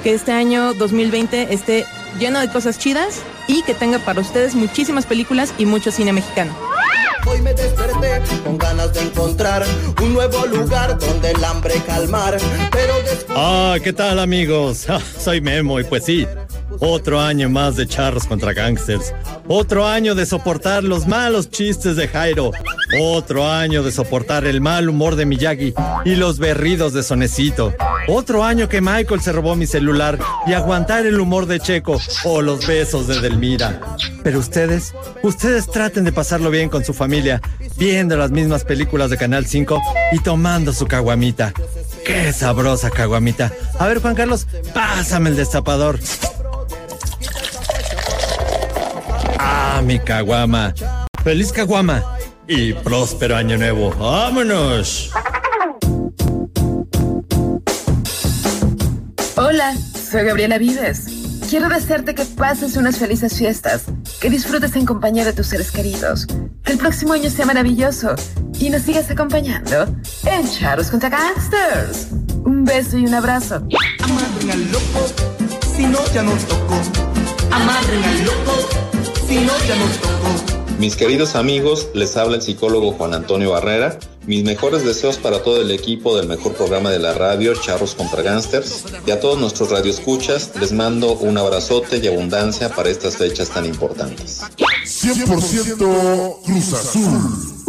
que 0.03 0.13
este 0.13 0.31
año 0.31 0.73
2020 0.73 1.53
esté 1.53 1.85
lleno 2.17 2.39
de 2.39 2.49
cosas 2.49 2.79
chidas 2.79 3.21
y 3.47 3.61
que 3.63 3.73
tenga 3.73 3.99
para 3.99 4.21
ustedes 4.21 4.55
muchísimas 4.55 5.05
películas 5.05 5.53
y 5.57 5.65
mucho 5.65 5.91
cine 5.91 6.13
mexicano. 6.13 6.55
Hoy 7.25 7.41
me 7.41 7.53
desperté 7.53 8.21
con 8.43 8.57
ganas 8.57 8.93
de 8.93 9.01
encontrar 9.01 9.65
un 10.01 10.13
nuevo 10.13 10.45
lugar 10.45 10.97
donde 10.97 11.31
el 11.31 11.43
hambre 11.43 11.75
calmar. 11.85 12.37
Pero 12.71 13.01
descubrí 13.03 13.35
Ah, 13.37 13.75
¿qué 13.83 13.91
tal 13.91 14.19
amigos? 14.19 14.85
Ah, 14.89 15.01
soy 15.19 15.41
Memo 15.41 15.79
y 15.79 15.83
pues 15.83 16.05
sí, 16.05 16.25
otro 16.85 17.21
año 17.21 17.49
más 17.49 17.77
de 17.77 17.87
charros 17.87 18.25
contra 18.25 18.53
gangsters. 18.53 19.13
Otro 19.47 19.87
año 19.87 20.15
de 20.15 20.25
soportar 20.25 20.83
los 20.83 21.07
malos 21.07 21.49
chistes 21.49 21.95
de 21.95 22.09
Jairo. 22.09 22.51
Otro 23.01 23.49
año 23.49 23.83
de 23.83 23.91
soportar 23.91 24.45
el 24.45 24.59
mal 24.59 24.89
humor 24.89 25.15
de 25.15 25.25
Miyagi 25.25 25.73
y 26.03 26.15
los 26.15 26.39
berridos 26.39 26.91
de 26.93 27.01
Sonecito. 27.01 27.73
Otro 28.07 28.43
año 28.43 28.67
que 28.67 28.81
Michael 28.81 29.21
se 29.21 29.31
robó 29.31 29.55
mi 29.55 29.65
celular 29.65 30.19
y 30.45 30.53
aguantar 30.53 31.05
el 31.05 31.21
humor 31.21 31.45
de 31.45 31.61
Checo 31.61 32.01
o 32.25 32.41
los 32.41 32.67
besos 32.67 33.07
de 33.07 33.21
Delmira. 33.21 33.79
Pero 34.21 34.39
ustedes, 34.39 34.93
ustedes 35.21 35.67
traten 35.67 36.03
de 36.03 36.11
pasarlo 36.11 36.51
bien 36.51 36.67
con 36.69 36.83
su 36.83 36.93
familia, 36.93 37.41
viendo 37.77 38.17
las 38.17 38.31
mismas 38.31 38.65
películas 38.65 39.09
de 39.09 39.17
Canal 39.17 39.45
5 39.45 39.81
y 40.11 40.19
tomando 40.19 40.73
su 40.73 40.85
caguamita. 40.85 41.53
Qué 42.05 42.33
sabrosa 42.33 42.89
caguamita. 42.89 43.53
A 43.79 43.87
ver, 43.87 44.01
Juan 44.01 44.15
Carlos, 44.15 44.47
pásame 44.73 45.29
el 45.29 45.37
destapador. 45.37 45.99
Ah, 49.45 49.81
mi 49.83 49.99
caguama. 49.99 50.73
Feliz 51.21 51.51
caguama 51.51 52.01
y 52.47 52.71
próspero 52.73 53.35
año 53.35 53.57
nuevo. 53.57 53.93
¡Vámonos! 53.99 55.11
Hola, 59.35 59.75
soy 60.11 60.23
Gabriela 60.23 60.57
Vives. 60.57 61.07
Quiero 61.49 61.67
desearte 61.67 62.15
que 62.15 62.23
pases 62.23 62.77
unas 62.77 62.97
felices 62.97 63.37
fiestas, 63.37 63.83
que 64.21 64.29
disfrutes 64.29 64.75
en 64.77 64.85
compañía 64.85 65.25
de 65.25 65.33
tus 65.33 65.47
seres 65.47 65.71
queridos, 65.71 66.25
que 66.63 66.71
el 66.71 66.77
próximo 66.77 67.13
año 67.13 67.29
sea 67.29 67.45
maravilloso 67.45 68.15
y 68.59 68.69
nos 68.69 68.83
sigas 68.83 69.11
acompañando 69.11 69.85
en 70.25 70.49
Charros 70.49 70.89
contra 70.89 71.09
Gangsters. 71.09 72.07
Un 72.45 72.63
beso 72.63 72.97
y 72.97 73.05
un 73.05 73.13
abrazo. 73.13 73.55
Amarren 73.55 74.51
al 74.51 74.71
loco, 74.71 75.05
si 75.75 75.85
no 75.85 75.99
ya 76.13 76.23
nos 76.23 76.45
tocó. 76.45 76.75
Amarren 77.51 78.03
al 78.03 78.25
loco, 78.25 78.69
si 79.33 79.39
no 79.45 79.53
ya 79.67 79.75
nos 79.75 79.97
tocó. 79.97 80.53
Mis 80.79 80.95
queridos 80.95 81.35
amigos, 81.35 81.87
les 81.93 82.17
habla 82.17 82.35
el 82.35 82.41
psicólogo 82.41 82.91
Juan 82.91 83.13
Antonio 83.13 83.51
Barrera. 83.51 83.97
Mis 84.27 84.43
mejores 84.43 84.83
deseos 84.85 85.17
para 85.17 85.41
todo 85.41 85.61
el 85.61 85.71
equipo 85.71 86.15
del 86.15 86.27
mejor 86.27 86.53
programa 86.53 86.91
de 86.91 86.99
la 86.99 87.13
radio, 87.13 87.53
Charros 87.55 87.95
contra 87.95 88.21
Gangsters. 88.21 88.85
Y 89.05 89.11
a 89.11 89.19
todos 89.19 89.39
nuestros 89.39 89.71
radioescuchas, 89.71 90.51
les 90.59 90.71
mando 90.71 91.13
un 91.13 91.37
abrazote 91.37 91.97
y 91.97 92.07
abundancia 92.07 92.69
para 92.69 92.89
estas 92.89 93.17
fechas 93.17 93.49
tan 93.49 93.65
importantes. 93.65 94.41
100% 94.85 96.41
Cruz 96.43 96.73
Azul. 96.73 97.62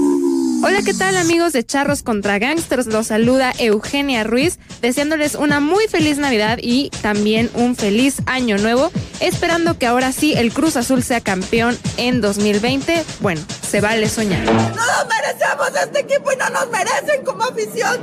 Hola, 0.67 0.81
¿qué 0.83 0.95
tal 0.95 1.15
amigos 1.19 1.53
de 1.53 1.62
Charros 1.62 2.03
contra 2.03 2.39
Gangsters? 2.39 2.87
Los 2.87 3.09
saluda 3.09 3.53
Eugenia 3.59 4.25
Ruiz, 4.25 4.59
deseándoles 4.81 5.35
una 5.35 5.61
muy 5.61 5.89
feliz 5.89 6.17
Navidad 6.17 6.57
y 6.59 6.89
también 7.03 7.51
un 7.53 7.77
feliz 7.77 8.23
año 8.25 8.57
nuevo, 8.57 8.91
esperando 9.21 9.79
que 9.79 9.87
ahora 9.87 10.11
sí 10.11 10.33
el 10.33 10.55
Cruz 10.55 10.79
Azul 10.79 11.03
sea 11.03 11.21
campeón 11.21 11.77
en 11.99 12.23
2020. 12.23 13.05
Bueno, 13.21 13.43
se 13.69 13.83
vale 13.83 14.09
soñar. 14.09 14.43
No 14.45 14.53
nos 14.55 15.07
merecemos 15.07 15.69
este 15.85 16.01
equipo 16.01 16.33
y 16.33 16.37
no 16.37 16.49
nos 16.49 16.71
merecen 16.71 17.23
como 17.27 17.45
afición, 17.45 17.99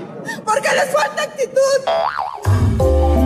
porque 0.46 0.70
les 0.76 0.94
falta 0.94 1.24
actitud. 1.24 3.21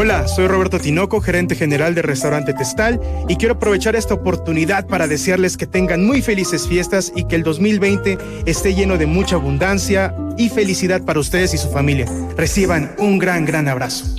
Hola, 0.00 0.28
soy 0.28 0.46
Roberto 0.46 0.78
Tinoco, 0.78 1.20
gerente 1.20 1.56
general 1.56 1.92
de 1.96 2.02
Restaurante 2.02 2.54
Testal, 2.54 3.00
y 3.28 3.34
quiero 3.34 3.54
aprovechar 3.54 3.96
esta 3.96 4.14
oportunidad 4.14 4.86
para 4.86 5.08
desearles 5.08 5.56
que 5.56 5.66
tengan 5.66 6.06
muy 6.06 6.22
felices 6.22 6.68
fiestas 6.68 7.12
y 7.16 7.26
que 7.26 7.34
el 7.34 7.42
2020 7.42 8.16
esté 8.46 8.76
lleno 8.76 8.96
de 8.96 9.06
mucha 9.06 9.34
abundancia 9.34 10.14
y 10.36 10.50
felicidad 10.50 11.02
para 11.04 11.18
ustedes 11.18 11.52
y 11.52 11.58
su 11.58 11.68
familia. 11.72 12.06
Reciban 12.36 12.94
un 12.98 13.18
gran, 13.18 13.44
gran 13.44 13.66
abrazo. 13.66 14.14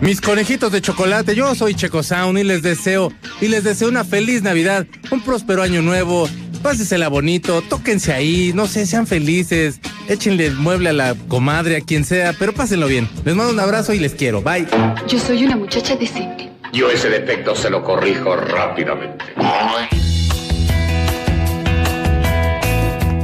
Mis 0.00 0.20
conejitos 0.20 0.70
de 0.70 0.80
chocolate, 0.80 1.34
yo 1.34 1.56
soy 1.56 1.74
Checo 1.74 2.04
Sound 2.04 2.38
y 2.38 2.44
les 2.44 2.62
deseo, 2.62 3.12
y 3.40 3.48
les 3.48 3.64
deseo 3.64 3.88
una 3.88 4.04
feliz 4.04 4.42
Navidad, 4.42 4.86
un 5.10 5.22
próspero 5.22 5.62
año 5.62 5.82
nuevo, 5.82 6.28
pásesela 6.58 7.08
bonito, 7.08 7.62
tóquense 7.62 8.12
ahí, 8.12 8.52
no 8.54 8.66
sé, 8.66 8.86
sean 8.86 9.06
felices, 9.06 9.80
échenle 10.08 10.46
el 10.46 10.54
mueble 10.54 10.90
a 10.90 10.92
la 10.92 11.14
comadre, 11.28 11.76
a 11.76 11.80
quien 11.80 12.04
sea, 12.04 12.34
pero 12.38 12.52
pásenlo 12.52 12.86
bien. 12.86 13.08
Les 13.24 13.34
mando 13.34 13.52
un 13.52 13.60
abrazo 13.60 13.92
y 13.92 13.98
les 13.98 14.14
quiero, 14.14 14.42
bye. 14.42 14.66
Yo 15.06 15.18
soy 15.18 15.44
una 15.44 15.56
muchacha 15.56 15.96
decente. 15.96 16.50
Yo 16.72 16.90
ese 16.90 17.08
defecto 17.08 17.54
se 17.54 17.70
lo 17.70 17.82
corrijo 17.82 18.36
rápidamente. 18.36 19.24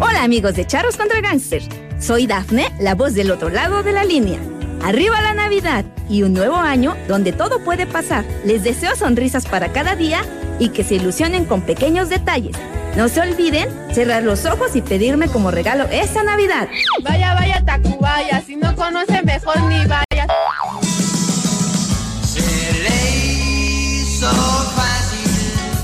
Hola 0.01 0.23
amigos 0.23 0.55
de 0.55 0.67
Charros 0.67 0.97
contra 0.97 1.21
Gangsters. 1.21 1.69
Soy 2.01 2.27
Dafne, 2.27 2.73
la 2.81 2.95
voz 2.95 3.15
del 3.15 3.31
otro 3.31 3.49
lado 3.51 3.83
de 3.83 3.93
la 3.93 4.05
línea. 4.05 4.39
Arriba 4.83 5.21
la 5.23 5.35
Navidad 5.35 5.85
y 6.11 6.23
un 6.23 6.35
nuevo 6.35 6.57
año 6.57 6.97
donde 7.09 7.33
todo 7.33 7.63
puede 7.65 7.87
pasar. 7.87 8.25
Les 8.45 8.63
deseo 8.63 8.95
sonrisas 8.97 9.47
para 9.47 9.73
cada 9.73 9.97
día 9.97 10.23
y 10.59 10.71
que 10.71 10.85
se 10.85 10.97
ilusionen 10.97 11.45
con 11.45 11.63
pequeños 11.63 12.09
detalles. 12.09 12.57
No 12.97 13.09
se 13.09 13.21
olviden 13.21 13.69
cerrar 13.93 14.23
los 14.23 14.45
ojos 14.45 14.77
y 14.77 14.83
pedirme 14.83 15.27
como 15.29 15.51
regalo 15.51 15.85
esta 15.91 16.23
Navidad. 16.23 16.69
Vaya, 17.03 17.35
vaya, 17.35 17.61
Tacubaya, 17.65 18.41
si 18.41 18.55
no 18.55 18.75
conoce 18.77 19.21
mejor 19.25 19.61
ni 19.63 19.85
vaya. 19.87 20.27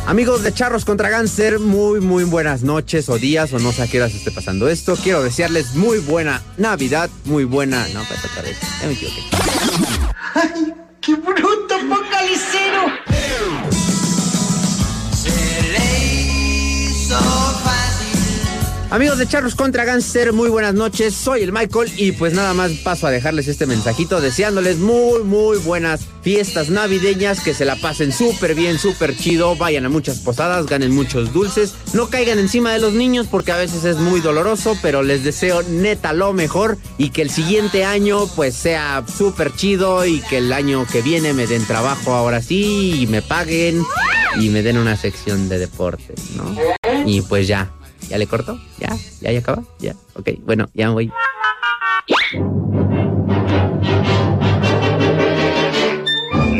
Amigos 0.07 0.43
de 0.45 0.55
Charros 0.55 0.85
contra 0.85 1.09
Gánster, 1.09 1.59
muy 1.59 2.01
muy 2.01 2.25
buenas 2.25 2.63
noches 2.63 3.09
o 3.09 3.19
días 3.19 3.53
o 3.53 3.59
no 3.59 3.73
sé 3.73 3.83
a 3.83 3.87
qué 3.89 3.99
horas 4.01 4.15
esté 4.15 4.31
pasando 4.31 4.69
esto. 4.69 4.97
Quiero 4.97 5.23
desearles 5.23 5.75
muy 5.75 5.99
buena 5.99 6.43
Navidad, 6.59 7.11
muy 7.25 7.45
buena... 7.45 7.87
No, 7.89 8.03
pues 8.05 8.25
otra 8.25 8.43
vez, 8.43 8.57
ya 8.81 8.87
me 8.87 8.93
equivoqué. 8.95 9.21
¡Ay, 10.35 10.75
qué 11.01 11.15
bruto, 11.17 11.50
Amigos 18.91 19.19
de 19.19 19.29
Charros 19.29 19.55
contra 19.55 19.85
Gánster, 19.85 20.33
muy 20.33 20.49
buenas 20.49 20.75
noches. 20.75 21.15
Soy 21.15 21.43
el 21.43 21.53
Michael 21.53 21.93
y 21.97 22.11
pues 22.11 22.35
nada 22.35 22.55
más 22.55 22.73
paso 22.73 23.07
a 23.07 23.13
dejarles 23.13 23.47
este 23.47 23.65
mensajito 23.65 24.21
deseándoles 24.21 24.79
muy 24.79 25.23
muy 25.23 25.59
buenas 25.59 26.09
fiestas 26.23 26.71
navideñas, 26.71 27.39
que 27.39 27.55
se 27.55 27.65
la 27.65 27.77
pasen 27.77 28.13
súper 28.13 28.57
bien, 28.57 28.81
súper 28.81 29.17
chido, 29.17 29.55
vayan 29.55 29.87
a 29.87 29.89
muchas 29.89 30.19
posadas, 30.19 30.67
ganen 30.67 30.93
muchos 30.93 31.33
dulces, 31.33 31.75
no 31.93 32.11
caigan 32.11 32.41
encima 32.41 32.73
de 32.73 32.81
los 32.81 32.93
niños 32.93 33.29
porque 33.31 33.53
a 33.53 33.57
veces 33.57 33.85
es 33.85 33.97
muy 33.99 34.21
doloroso, 34.21 34.77
pero 34.83 35.05
les 35.05 35.23
deseo 35.23 35.63
neta 35.63 36.13
lo 36.13 36.33
mejor 36.33 36.77
y 36.99 37.11
que 37.11 37.23
el 37.23 37.31
siguiente 37.31 37.85
año 37.85 38.27
pues 38.35 38.57
sea 38.57 39.05
súper 39.07 39.55
chido 39.55 40.05
y 40.05 40.19
que 40.19 40.39
el 40.39 40.53
año 40.53 40.85
que 40.91 41.01
viene 41.01 41.33
me 41.33 41.47
den 41.47 41.65
trabajo 41.65 42.13
ahora 42.13 42.43
sí 42.43 43.03
y 43.03 43.07
me 43.07 43.23
paguen 43.23 43.85
y 44.41 44.49
me 44.49 44.65
den 44.65 44.79
una 44.79 44.97
sección 44.97 45.49
de 45.49 45.61
deportes, 45.61 46.33
¿no? 46.35 46.57
Y 47.07 47.23
pues 47.23 47.47
ya, 47.47 47.71
¿ya 48.09 48.19
le 48.19 48.27
corto? 48.27 48.61
¿Ya? 48.79 48.97
¿Ya, 49.21 49.33
ya 49.33 49.41
acaba? 49.41 49.63
¿Ya? 49.79 49.95
Ok, 50.15 50.31
bueno, 50.45 50.69
ya 50.75 50.89
me 50.89 50.95
voy. 50.95 51.13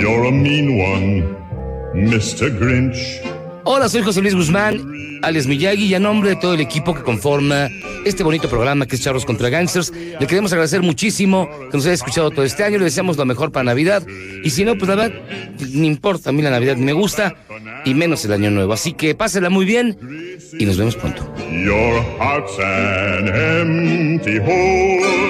You're 0.01 0.25
a. 0.25 0.31
Hola, 3.65 3.89
soy 3.89 4.03
José 4.03 4.23
Luis 4.23 4.35
Guzmán, 4.35 5.21
alias 5.23 5.47
Miyagi, 5.47 5.85
y 5.85 5.95
a 5.95 5.99
nombre 5.99 6.31
de 6.31 6.37
todo 6.37 6.55
el 6.55 6.61
equipo 6.61 6.95
que 6.95 7.03
conforma 7.03 7.69
este 8.05 8.23
bonito 8.23 8.49
programa 8.49 8.87
que 8.87 8.97
es 8.97 9.03
Charros 9.03 9.25
contra 9.25 9.51
Gangsters, 9.51 9.93
le 9.93 10.27
queremos 10.27 10.53
agradecer 10.53 10.81
muchísimo 10.83 11.49
que 11.71 11.77
nos 11.77 11.85
haya 11.85 11.95
escuchado 11.95 12.31
todo 12.31 12.45
este 12.45 12.65
año, 12.65 12.79
le 12.79 12.85
deseamos 12.85 13.17
lo 13.17 13.27
mejor 13.27 13.53
para 13.53 13.65
Navidad, 13.65 14.03
y 14.43 14.51
si 14.51 14.65
no, 14.65 14.77
pues 14.77 14.89
la 14.89 14.95
verdad, 14.95 15.21
no 15.73 15.85
importa, 15.85 16.31
a 16.31 16.33
mí 16.33 16.41
la 16.43 16.51
Navidad 16.51 16.77
me 16.77 16.93
gusta, 16.93 17.35
y 17.85 17.95
menos 17.95 18.25
el 18.25 18.33
Año 18.33 18.51
Nuevo, 18.51 18.73
así 18.73 18.95
que 18.95 19.15
pásela 19.15 19.51
muy 19.51 19.67
bien, 19.67 19.99
y 20.59 20.65
nos 20.65 20.79
vemos 20.79 20.97
pronto. 20.97 21.23
Your 21.51 22.03
heart's 22.19 22.59
an 22.59 23.29
empty 23.29 24.39
hole. 24.39 25.21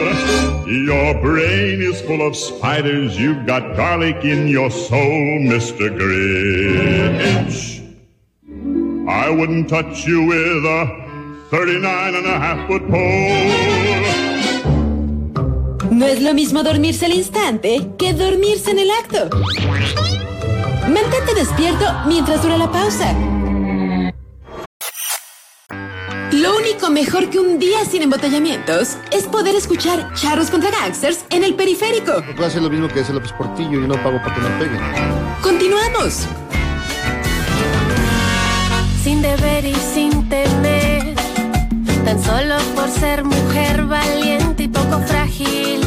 Your 0.71 1.21
brain 1.21 1.83
is 1.83 2.01
full 2.03 2.23
of 2.23 2.37
spiders. 2.37 3.19
You've 3.19 3.45
got 3.45 3.77
garlic 3.77 4.25
in 4.25 4.47
your 4.47 4.71
soul, 4.71 5.41
Mr. 5.41 5.91
Grinch. 5.91 7.80
I 9.09 9.31
wouldn't 9.31 9.69
touch 9.69 10.07
you 10.07 10.27
with 10.27 10.65
a 10.65 10.87
39 11.51 12.15
and 12.15 12.27
a 12.27 12.39
half 12.39 12.67
foot 12.69 12.83
pole. 12.89 14.31
No 15.91 16.07
es 16.07 16.23
lo 16.23 16.35
mismo 16.35 16.63
dormirse 16.63 17.07
al 17.07 17.13
instante 17.13 17.89
que 17.99 18.13
dormirse 18.15 18.71
en 18.71 18.79
el 18.79 18.91
acto. 18.91 19.29
Mantente 20.89 21.35
despierto 21.35 21.85
mientras 22.07 22.43
dura 22.43 22.57
la 22.57 22.71
pausa. 22.71 23.13
Lo 26.33 26.57
único 26.57 26.91
mejor 26.91 27.29
que 27.29 27.41
un 27.41 27.59
día 27.59 27.85
sin 27.85 28.03
embotellamientos 28.03 28.97
es 29.11 29.25
poder 29.25 29.55
escuchar 29.57 30.13
charros 30.15 30.51
contra 30.51 30.71
gangsters 30.71 31.25
en 31.31 31.43
el 31.43 31.55
periférico. 31.55 32.23
Puede 32.37 32.47
hacer 32.47 32.63
lo 32.63 32.71
mismo 32.71 32.89
que 32.89 33.01
hace 33.01 33.13
López 33.13 33.33
Portillo 33.33 33.85
y 33.85 33.89
no 33.89 33.95
pago 34.03 34.19
para 34.19 34.35
que 34.35 34.41
me 34.41 34.51
peguen. 34.59 34.81
Continuamos. 35.43 36.29
Sin 39.03 39.23
deber 39.23 39.65
y 39.65 39.75
sin 39.75 40.29
temer, 40.29 41.15
tan 42.05 42.23
solo 42.23 42.57
por 42.75 42.91
ser 42.91 43.25
mujer 43.25 43.87
valiente 43.87 44.65
y 44.65 44.69
poco 44.69 45.01
frágil. 45.07 45.81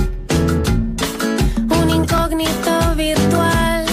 Un 1.69 1.89
incógnito 1.91 2.95
virtual, 2.97 3.85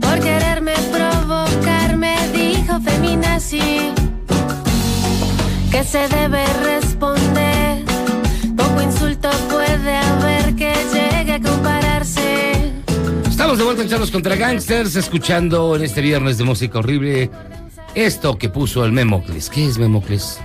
por 0.00 0.18
quererme 0.18 0.72
provocar, 0.90 1.96
me 1.96 2.16
dijo 2.32 2.80
feminazi 2.80 3.92
que 5.70 5.84
se 5.84 6.08
debe 6.08 6.44
responder. 6.64 7.84
Poco 8.56 8.82
insulto 8.82 9.30
puede 9.50 9.96
haber 9.96 10.56
que 10.56 10.74
llegue 10.92 11.34
a 11.34 11.40
compararse. 11.40 12.72
Estamos 13.28 13.58
de 13.58 13.64
vuelta 13.64 13.82
en 13.82 13.88
Charlos 13.88 14.10
contra 14.10 14.34
Gangsters, 14.34 14.96
escuchando 14.96 15.76
en 15.76 15.84
este 15.84 16.00
viernes 16.00 16.38
de 16.38 16.44
música 16.44 16.80
horrible 16.80 17.30
esto 17.94 18.38
que 18.38 18.48
puso 18.48 18.84
el 18.84 18.92
Memocles. 18.92 19.50
¿Qué 19.50 19.66
es 19.66 19.78
Memocles? 19.78 20.40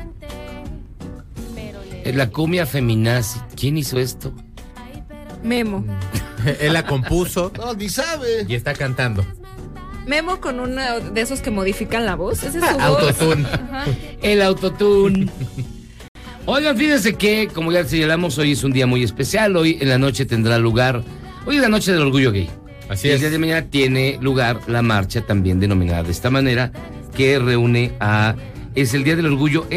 Es 2.03 2.15
la 2.15 2.29
cumbia 2.29 2.65
feminazi. 2.65 3.39
¿Quién 3.55 3.77
hizo 3.77 3.99
esto? 3.99 4.33
Memo. 5.43 5.85
Él 6.59 6.73
la 6.73 6.85
compuso. 6.85 7.51
No, 7.57 7.73
ni 7.73 7.87
sabe. 7.89 8.45
Y 8.47 8.55
está 8.55 8.73
cantando. 8.73 9.25
Memo 10.05 10.41
con 10.41 10.59
uno 10.59 10.99
de 10.99 11.21
esos 11.21 11.39
que 11.39 11.49
modifican 11.49 12.05
la 12.05 12.15
voz. 12.15 12.43
Ese 12.43 12.59
es 12.59 12.65
su 12.65 12.73
voz. 12.73 12.81
Autotune. 12.81 13.47
El 14.21 14.41
autotune. 14.41 15.29
Oigan, 16.45 16.75
fíjense 16.77 17.13
que, 17.13 17.47
como 17.53 17.71
ya 17.71 17.85
señalamos, 17.85 18.37
hoy 18.37 18.51
es 18.51 18.65
un 18.65 18.73
día 18.73 18.85
muy 18.85 19.01
especial. 19.03 19.55
Hoy 19.55 19.77
en 19.79 19.87
la 19.87 19.97
noche 19.97 20.25
tendrá 20.25 20.57
lugar. 20.57 21.01
Hoy 21.45 21.55
es 21.55 21.61
la 21.61 21.69
noche 21.69 21.93
del 21.93 22.01
orgullo 22.01 22.33
gay. 22.33 22.49
Así 22.89 23.07
y 23.07 23.11
el 23.11 23.15
es. 23.15 23.21
día 23.21 23.29
de 23.29 23.39
mañana 23.39 23.61
tiene 23.69 24.17
lugar 24.19 24.59
la 24.67 24.81
marcha 24.81 25.21
también 25.21 25.61
denominada 25.61 26.03
de 26.03 26.11
esta 26.11 26.29
manera, 26.29 26.73
que 27.15 27.39
reúne 27.39 27.93
a. 27.99 28.35
Es 28.75 28.93
el 28.95 29.03
día 29.03 29.15
del 29.15 29.27
orgullo 29.27 29.67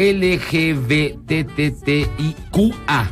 LGBTTIQA. 1.77 3.11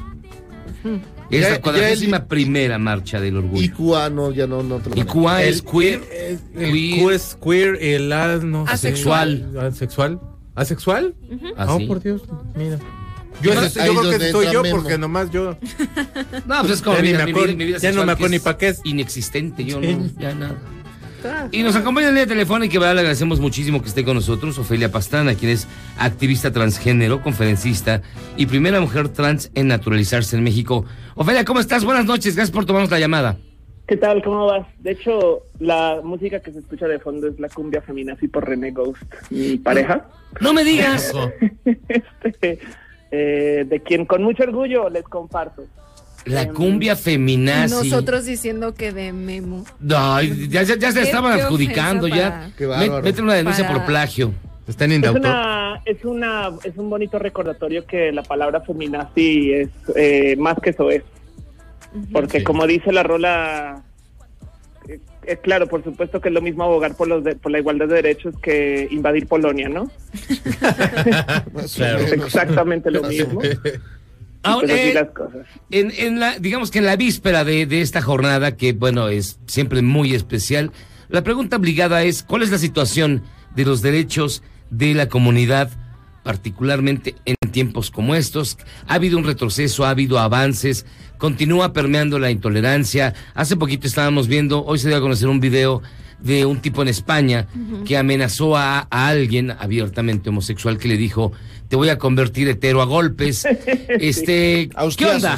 Es 1.32 1.42
Ya- 1.42 1.50
la 1.52 1.62
cuadragésima 1.62 2.26
primera 2.28 2.78
marcha 2.78 3.20
del 3.20 3.38
orgullo. 3.38 3.64
IQA 3.64 4.10
no, 4.12 4.32
ya 4.32 4.46
no, 4.48 4.62
no 4.64 4.78
te 4.78 4.90
lo 4.92 4.96
IQA 4.96 5.44
es 5.44 5.58
El- 5.58 5.64
queer. 5.66 6.02
El 6.56 7.00
Q 7.02 7.10
es 7.12 7.38
queer, 7.44 7.78
el 7.82 8.12
A 8.14 8.38
no 8.38 8.66
sé. 8.68 8.74
Asexual. 8.74 9.52
¿Asexual? 9.60 10.20
¿Asexual? 10.54 11.16
¿Ah, 11.58 11.66
Oh, 11.74 11.80
sí? 11.80 11.86
por 11.88 12.02
Dios, 12.02 12.22
mira. 12.56 12.78
Yo, 13.42 13.52
creo 13.52 13.64
que 14.18 14.32
soy 14.32 14.48
yo 14.54 14.64
Memo. 14.64 14.78
porque 14.78 14.98
nomás 14.98 15.30
yo. 15.30 15.58
No, 16.46 16.62
pues 16.62 16.72
es 16.74 16.82
como 16.82 16.96
Ya 16.98 17.02
mi, 17.02 17.10
vida 17.10 17.26
ya 17.80 17.92
no 17.92 18.06
me 18.06 18.14
acuerdo 18.14 18.30
ni 18.30 18.38
es 18.38 18.42
pa' 18.44 18.58
qué 18.58 18.70
es. 18.70 18.80
Inexistente, 18.86 19.66
yo 19.66 19.82
Sí. 19.82 19.94
no, 19.96 20.10
ya 20.22 20.34
nada. 20.34 20.56
Y 21.52 21.64
nos 21.64 21.76
acompaña 21.76 22.10
en 22.10 22.16
línea 22.16 22.28
telefónica 22.28 22.76
y 22.76 22.78
¿verdad? 22.78 22.96
le 22.96 23.00
agradecemos 23.02 23.40
muchísimo 23.40 23.82
que 23.82 23.88
esté 23.88 24.04
con 24.04 24.16
nosotros 24.16 24.58
Ofelia 24.58 24.92
Pastrana, 24.92 25.36
quien 25.36 25.52
es 25.52 25.68
activista 25.98 26.52
transgénero, 26.52 27.22
conferencista 27.22 28.02
y 28.38 28.46
primera 28.46 28.80
mujer 28.82 29.10
trans 29.10 29.52
en 29.56 29.68
naturalizarse 29.68 30.36
en 30.36 30.44
México. 30.44 30.86
Ofelia, 31.16 31.46
¿cómo 31.46 31.60
estás? 31.60 31.86
Buenas 31.86 32.06
noches, 32.06 32.36
gracias 32.36 32.54
por 32.54 32.66
tomarnos 32.66 32.92
la 32.92 33.00
llamada. 33.00 33.38
¿Qué 33.88 33.98
tal? 33.98 34.24
¿Cómo 34.24 34.48
vas? 34.48 34.66
De 34.80 34.92
hecho, 34.92 35.44
la 35.60 36.02
música 36.04 36.40
que 36.40 36.52
se 36.52 36.60
escucha 36.60 36.88
de 36.88 36.98
fondo 36.98 37.28
es 37.28 37.40
la 37.40 37.50
cumbia 37.50 37.82
feminazi 37.82 38.28
por 38.28 38.48
René 38.48 38.72
Ghost, 38.72 39.04
mi 39.30 39.58
pareja. 39.58 40.08
No 40.42 40.54
me 40.54 40.64
digas. 40.64 41.14
Este, 42.24 42.60
eh, 43.12 43.66
de 43.68 43.80
quien 43.82 44.06
con 44.06 44.24
mucho 44.24 44.44
orgullo 44.44 44.90
les 44.90 45.04
comparto. 45.04 45.64
La 46.26 46.50
cumbia 46.50 46.96
feminazi. 46.96 47.74
Nosotros 47.90 48.26
diciendo 48.26 48.74
que 48.74 48.92
de 48.92 49.14
Memo. 49.14 49.64
Ay, 49.96 50.48
ya, 50.50 50.64
ya, 50.64 50.76
ya 50.76 50.92
se 50.92 51.04
estaban 51.04 51.40
adjudicando 51.40 52.08
ya. 52.08 52.30
para- 52.32 52.50
Qué 52.58 52.66
bárbaro. 52.66 53.04
Mete 53.04 53.22
una 53.22 53.34
denuncia 53.36 53.66
Para- 53.68 53.78
por 53.80 53.86
plagio. 53.88 54.34
Están 54.68 54.92
en 54.92 55.04
Es, 55.04 55.12
una, 55.12 55.82
es, 55.86 56.04
una, 56.04 56.50
es 56.64 56.76
un 56.78 56.90
bonito 56.90 57.20
recordatorio 57.20 57.86
que 57.86 58.12
la 58.12 58.24
palabra 58.24 58.62
feminazi 58.62 59.54
es 59.54 59.70
eh, 59.96 60.36
más 60.40 60.58
que 60.60 60.72
eso 60.72 60.90
es. 60.90 61.04
Porque 62.12 62.40
Sí. 62.40 62.44
como 62.44 62.66
dice 62.66 62.92
la 62.92 63.04
rola, 63.04 63.84
eh, 64.90 65.00
eh, 65.28 65.38
claro, 65.38 65.68
por 65.68 65.84
supuesto 65.84 66.20
que 66.20 66.30
es 66.30 66.34
lo 66.34 66.42
mismo 66.42 66.64
abogar 66.64 66.96
por, 66.98 67.08
los 67.08 67.24
de- 67.24 67.36
por 67.36 67.52
la 67.52 67.60
igualdad 67.60 67.88
de 67.88 67.96
derechos 68.02 68.34
que 68.42 68.88
invadir 68.90 69.28
Polonia, 69.28 69.70
¿no? 69.70 69.92
Claro. 71.76 72.00
Es 72.00 72.12
exactamente 72.14 72.90
lo 72.90 73.04
mismo. 73.04 73.42
Ahora, 74.46 74.68
Pues 74.68 74.80
así 74.80 74.90
eh, 74.90 74.94
las 74.94 75.10
cosas. 75.10 75.48
en, 75.72 75.92
en 75.98 76.20
la, 76.20 76.40
digamos 76.40 76.72
que 76.72 76.80
en 76.80 76.86
la 76.86 76.96
víspera 76.96 77.44
de, 77.44 77.66
de 77.66 77.82
esta 77.82 78.02
jornada, 78.02 78.56
que 78.56 78.74
bueno, 78.74 79.10
es 79.10 79.40
siempre 79.48 79.82
muy 79.82 80.14
especial, 80.14 80.72
la 81.10 81.24
pregunta 81.24 81.58
obligada 81.58 82.04
es, 82.04 82.24
¿cuál 82.24 82.42
es 82.44 82.52
la 82.52 82.58
situación 82.58 83.24
de 83.56 83.66
los 83.66 83.82
derechos 83.82 84.42
de 84.70 84.94
la 84.94 85.08
comunidad, 85.08 85.70
particularmente 86.24 87.16
en 87.26 87.36
tiempos 87.52 87.92
como 87.92 88.16
estos? 88.16 88.58
¿Ha 88.88 88.96
habido 88.96 89.18
un 89.18 89.24
retroceso? 89.24 89.86
¿Ha 89.86 89.92
habido 89.92 90.20
avances? 90.20 90.86
¿Continúa 91.18 91.72
permeando 91.74 92.20
la 92.20 92.32
intolerancia? 92.32 93.14
Hace 93.36 93.56
poquito 93.56 93.88
estábamos 93.88 94.28
viendo, 94.28 94.66
hoy 94.66 94.80
se 94.80 94.88
dio 94.88 94.98
a 94.98 95.02
conocer 95.02 95.28
un 95.28 95.40
video 95.40 95.82
de 96.20 96.46
un 96.46 96.60
tipo 96.62 96.82
en 96.82 96.88
España 96.88 97.48
que 97.86 97.98
amenazó 97.98 98.58
a, 98.58 98.88
a 98.90 99.08
alguien 99.08 99.52
abiertamente 99.52 100.30
homosexual 100.30 100.78
que 100.78 100.88
le 100.88 100.98
dijo, 100.98 101.34
te 101.68 101.76
voy 101.76 101.90
a 101.90 101.98
convertir 101.98 102.48
hetero 102.48 102.82
a 102.82 102.86
golpes. 102.86 103.46
Este, 103.90 104.70
¿qué 104.98 105.06
onda? 105.06 105.38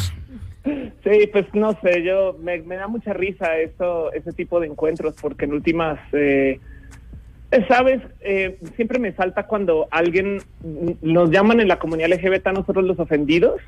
Sí, 1.04 1.30
pues 1.32 1.46
no 1.54 1.78
sé, 1.82 2.04
yo 2.04 2.38
me, 2.42 2.60
me 2.62 2.76
da 2.76 2.88
mucha 2.88 3.14
risa 3.14 3.58
eso, 3.58 4.12
ese 4.12 4.34
tipo 4.34 4.60
de 4.60 4.68
encuentros 4.68 5.16
porque 5.22 5.46
en 5.46 5.54
últimas, 5.54 6.00
eh, 6.12 6.60
sabes, 7.68 8.02
Eh, 8.20 8.58
siempre 8.76 9.00
me 9.00 9.14
salta 9.14 9.44
cuando 9.44 9.88
alguien 9.90 10.42
nos 11.02 11.32
llaman 11.32 11.62
en 11.62 11.70
la 11.70 11.80
comunidad 11.80 12.10
LGBT 12.10 12.48
a 12.48 12.52
nosotros 12.52 12.84
los 12.84 13.00
ofendidos 13.00 13.62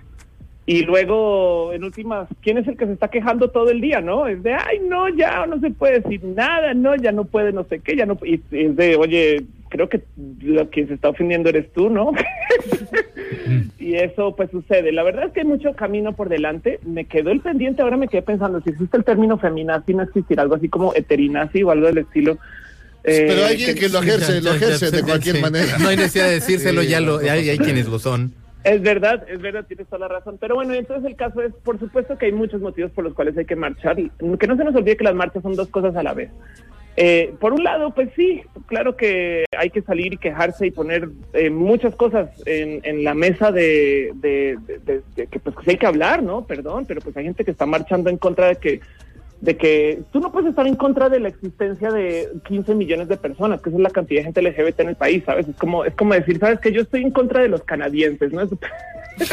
y 0.66 0.84
luego 0.84 1.72
en 1.74 1.84
últimas, 1.84 2.28
¿quién 2.42 2.58
es 2.58 2.68
el 2.68 2.78
que 2.78 2.86
se 2.86 2.94
está 2.94 3.08
quejando 3.08 3.50
todo 3.50 3.72
el 3.72 3.80
día, 3.80 4.02
no? 4.02 4.28
Es 4.28 4.44
de, 4.44 4.54
ay, 4.54 4.80
no, 4.88 5.08
ya 5.10 5.46
no 5.48 5.60
se 5.62 5.72
puede 5.72 6.02
decir 6.02 6.24
nada, 6.24 6.74
no, 6.74 6.96
ya 6.96 7.12
no 7.12 7.24
puede, 7.24 7.54
no 7.54 7.64
sé 7.64 7.80
qué, 7.80 7.96
ya 7.96 8.06
no, 8.06 8.18
y 8.24 8.42
es 8.52 8.76
de, 8.76 8.96
oye, 8.98 9.46
creo 9.70 9.88
que 9.88 10.04
lo 10.42 10.70
quien 10.70 10.88
se 10.88 10.96
está 10.96 11.10
ofendiendo 11.10 11.50
eres 11.50 11.72
tú, 11.72 11.90
¿no? 11.90 12.12
y 13.80 13.96
eso 13.96 14.36
pues 14.36 14.52
sucede. 14.52 14.92
La 14.92 15.04
verdad 15.04 15.28
es 15.28 15.34
que 15.34 15.42
hay 15.42 15.46
mucho 15.46 15.74
camino 15.74 16.14
por 16.14 16.30
delante. 16.30 16.80
Me 16.86 17.06
quedó 17.06 17.32
el 17.32 17.42
pendiente, 17.42 17.82
ahora 17.82 17.98
me 17.98 18.08
quedé 18.08 18.22
pensando, 18.22 18.62
si 18.62 18.72
existe 18.72 18.98
el 18.98 19.04
término 19.04 19.38
feminazi, 19.38 19.94
no 19.94 20.04
existirá 20.04 20.44
algo 20.44 20.56
así 20.56 20.68
como 20.70 20.94
eterinazi 20.94 21.64
o 21.64 21.72
algo 21.72 21.88
del 21.88 22.00
estilo. 22.00 22.38
Eh, 23.04 23.26
Pero 23.28 23.46
hay 23.46 23.54
alguien 23.54 23.76
que 23.76 23.90
lo 23.90 24.00
ejerce, 24.00 24.42
lo 24.42 24.54
ejerce 24.54 24.92
de 24.92 25.04
cualquier 25.04 25.40
manera. 25.40 25.78
No 25.78 25.88
hay 25.90 25.98
necesidad 25.98 26.26
de 26.26 26.34
decírselo, 26.34 26.82
Sí, 26.82 26.90
ya 26.90 27.00
lo, 27.00 27.20
hay, 27.20 27.50
hay 27.50 27.58
quienes 27.58 27.88
lo 27.88 28.00
son. 28.00 28.34
Es 28.64 28.82
verdad, 28.82 29.26
es 29.30 29.42
verdad, 29.42 29.66
tienes 29.66 29.88
toda 29.88 30.00
la 30.00 30.08
razón. 30.10 30.38
Pero 30.40 30.56
bueno, 30.56 30.74
entonces 30.74 31.06
el 31.06 31.16
caso 31.16 31.42
es, 31.42 31.54
por 31.64 31.80
supuesto 31.80 32.18
que 32.18 32.26
hay 32.26 32.34
muchos 32.34 32.60
motivos 32.62 32.92
por 32.92 33.06
los 33.06 33.14
cuales 33.14 33.38
hay 33.38 33.46
que 33.46 33.56
marchar. 33.56 33.98
Y 34.00 34.12
Que 34.38 34.48
no 34.48 34.58
se 34.58 34.66
nos 34.66 34.76
olvide 34.76 34.98
que 34.98 35.06
las 35.06 35.16
marchas 35.16 35.44
son 35.44 35.56
dos 35.56 35.70
cosas 35.70 35.96
a 35.96 36.04
la 36.04 36.14
vez. 36.14 36.30
Eh, 36.98 37.34
por 37.40 37.54
un 37.54 37.64
lado, 37.64 37.92
pues 37.94 38.10
sí, 38.16 38.42
claro 38.68 38.98
que 38.98 39.46
hay 39.58 39.70
que 39.70 39.82
salir 39.82 40.14
y 40.14 40.18
quejarse 40.18 40.68
y 40.68 40.72
poner 40.72 41.08
eh, 41.34 41.50
muchas 41.50 41.96
cosas 41.96 42.30
en, 42.46 42.82
en 42.84 43.04
la 43.06 43.14
mesa 43.14 43.52
de, 43.54 44.12
de- 44.16 44.58
de- 44.86 45.02
de- 45.16 45.28
que 45.28 45.40
pues 45.40 45.56
hay 45.68 45.78
que 45.78 45.86
hablar, 45.86 46.22
¿no? 46.24 46.46
Perdón, 46.46 46.86
pero 46.86 47.00
pues 47.00 47.16
hay 47.16 47.24
gente 47.24 47.46
que 47.46 47.52
está 47.52 47.66
marchando 47.66 48.10
en 48.10 48.18
contra 48.18 48.48
de 48.50 48.56
que 48.58 48.82
de 49.42 49.56
que 49.58 50.02
tú 50.12 50.20
no 50.20 50.32
puedes 50.32 50.50
estar 50.50 50.68
en 50.68 50.76
contra 50.76 51.08
de 51.10 51.20
la 51.20 51.30
existencia 51.30 51.92
de 51.92 52.28
15 52.48 52.76
millones 52.76 53.08
de 53.08 53.16
personas, 53.18 53.62
que 53.62 53.70
esa 53.70 53.78
es 53.78 53.84
la 53.84 53.90
cantidad 53.90 54.20
de 54.20 54.26
gente 54.26 54.42
LGBT 54.42 54.80
en 54.82 54.90
el 54.90 54.96
país, 54.96 55.24
¿sabes? 55.26 55.48
Es 55.48 55.56
como 55.56 55.86
es 55.86 55.94
como 55.96 56.14
decir, 56.14 56.40
¿sabes? 56.40 56.60
Que 56.60 56.72
yo 56.74 56.82
estoy 56.82 57.04
en 57.04 57.12
contra 57.12 57.42
de 57.42 57.48
los 57.50 57.64
canadienses, 57.64 58.32
¿no? 58.34 58.42
Es- 58.42 58.50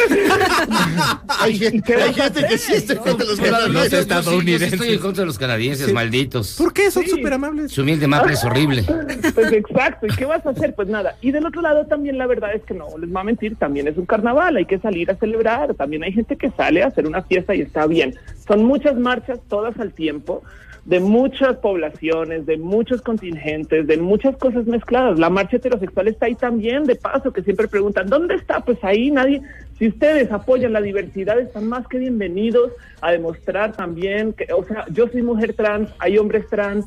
Hay, 1.39 1.53
hay 1.53 1.59
gente 1.59 2.47
que 2.49 2.59
sí 2.59 2.75
está 2.75 2.95
en 2.95 2.99
no? 2.99 3.05
contra 3.05 3.25
de 3.27 3.31
los 3.33 3.39
no, 3.39 3.45
canadienses. 3.45 4.07
yo 4.09 4.59
sí 4.59 4.65
estoy 4.75 4.89
en 4.95 4.99
contra 4.99 5.23
de 5.23 5.27
los 5.27 5.39
canadienses, 5.39 5.93
malditos. 5.93 6.57
¿Por 6.57 6.73
qué? 6.73 6.91
Son 6.91 7.05
Sí. 7.05 7.11
súper 7.11 7.33
amables. 7.35 7.71
Su 7.73 7.85
miel 7.85 8.01
de 8.01 8.07
maple 8.09 8.33
es 8.35 8.45
horrible. 8.45 8.85
Pues 9.35 9.53
exacto, 9.53 10.07
¿y 10.07 10.11
qué 10.17 10.25
vas 10.25 10.45
a 10.47 10.51
hacer? 10.51 10.75
Pues 10.75 10.89
nada. 10.89 11.17
Y 11.21 11.31
del 11.31 11.47
otro 11.47 11.61
lado 11.63 11.85
también 11.87 12.17
la 12.19 12.27
verdad 12.27 12.55
es 12.55 12.63
que 12.63 12.75
no 12.75 12.87
les 12.99 13.15
va 13.15 13.21
a 13.21 13.25
mentir, 13.25 13.57
también 13.57 13.87
es 13.89 13.97
un 13.97 14.07
carnaval, 14.07 14.57
hay 14.57 14.65
que 14.65 14.79
salir 14.79 15.11
a 15.11 15.17
celebrar, 15.17 15.75
también 15.75 16.03
hay 16.05 16.13
gente 16.13 16.37
que 16.37 16.51
sale 16.51 16.83
a 16.83 16.87
hacer 16.87 17.07
una 17.07 17.23
fiesta 17.23 17.55
y 17.55 17.61
está 17.61 17.87
bien. 17.87 18.15
Son 18.47 18.65
muchas 18.65 18.97
marchas, 18.97 19.41
todas 19.49 19.79
al 19.79 19.93
tiempo, 19.93 20.43
de 20.87 21.01
muchas 21.01 21.57
poblaciones, 21.57 22.47
de 22.47 22.59
muchos 22.59 23.03
contingentes, 23.03 23.89
de 23.89 23.97
muchas 23.97 24.37
cosas 24.37 24.67
mezcladas. 24.67 25.19
La 25.19 25.31
marcha 25.31 25.57
heterosexual 25.57 26.07
está 26.09 26.27
ahí 26.27 26.37
también, 26.37 26.85
de 26.85 26.95
paso, 26.95 27.33
que 27.33 27.43
siempre 27.43 27.67
preguntan, 27.67 28.07
¿dónde 28.09 28.37
está? 28.37 28.61
Pues 28.61 28.79
ahí 28.83 29.11
nadie, 29.11 29.43
si 29.79 29.89
ustedes 29.89 30.31
apoyan 30.31 30.73
la 30.73 30.81
diversidad, 30.81 31.41
están 31.41 31.69
más 31.69 31.89
que 31.89 31.99
bienvenidos 31.99 32.71
a 33.01 33.11
demostrar 33.11 33.73
también 33.73 34.33
que, 34.33 34.47
o 34.53 34.65
sea, 34.65 34.85
yo 34.93 35.09
soy 35.09 35.23
mujer 35.23 35.55
trans, 35.55 35.91
hay 35.99 36.19
hombres 36.19 36.47
trans, 36.49 36.87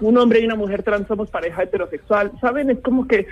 un 0.00 0.16
hombre 0.16 0.40
y 0.40 0.46
una 0.46 0.54
mujer 0.54 0.82
trans 0.82 1.06
somos 1.06 1.28
pareja 1.28 1.62
heterosexual, 1.62 2.32
¿saben? 2.40 2.70
Es 2.70 2.80
como 2.80 3.06
que 3.06 3.26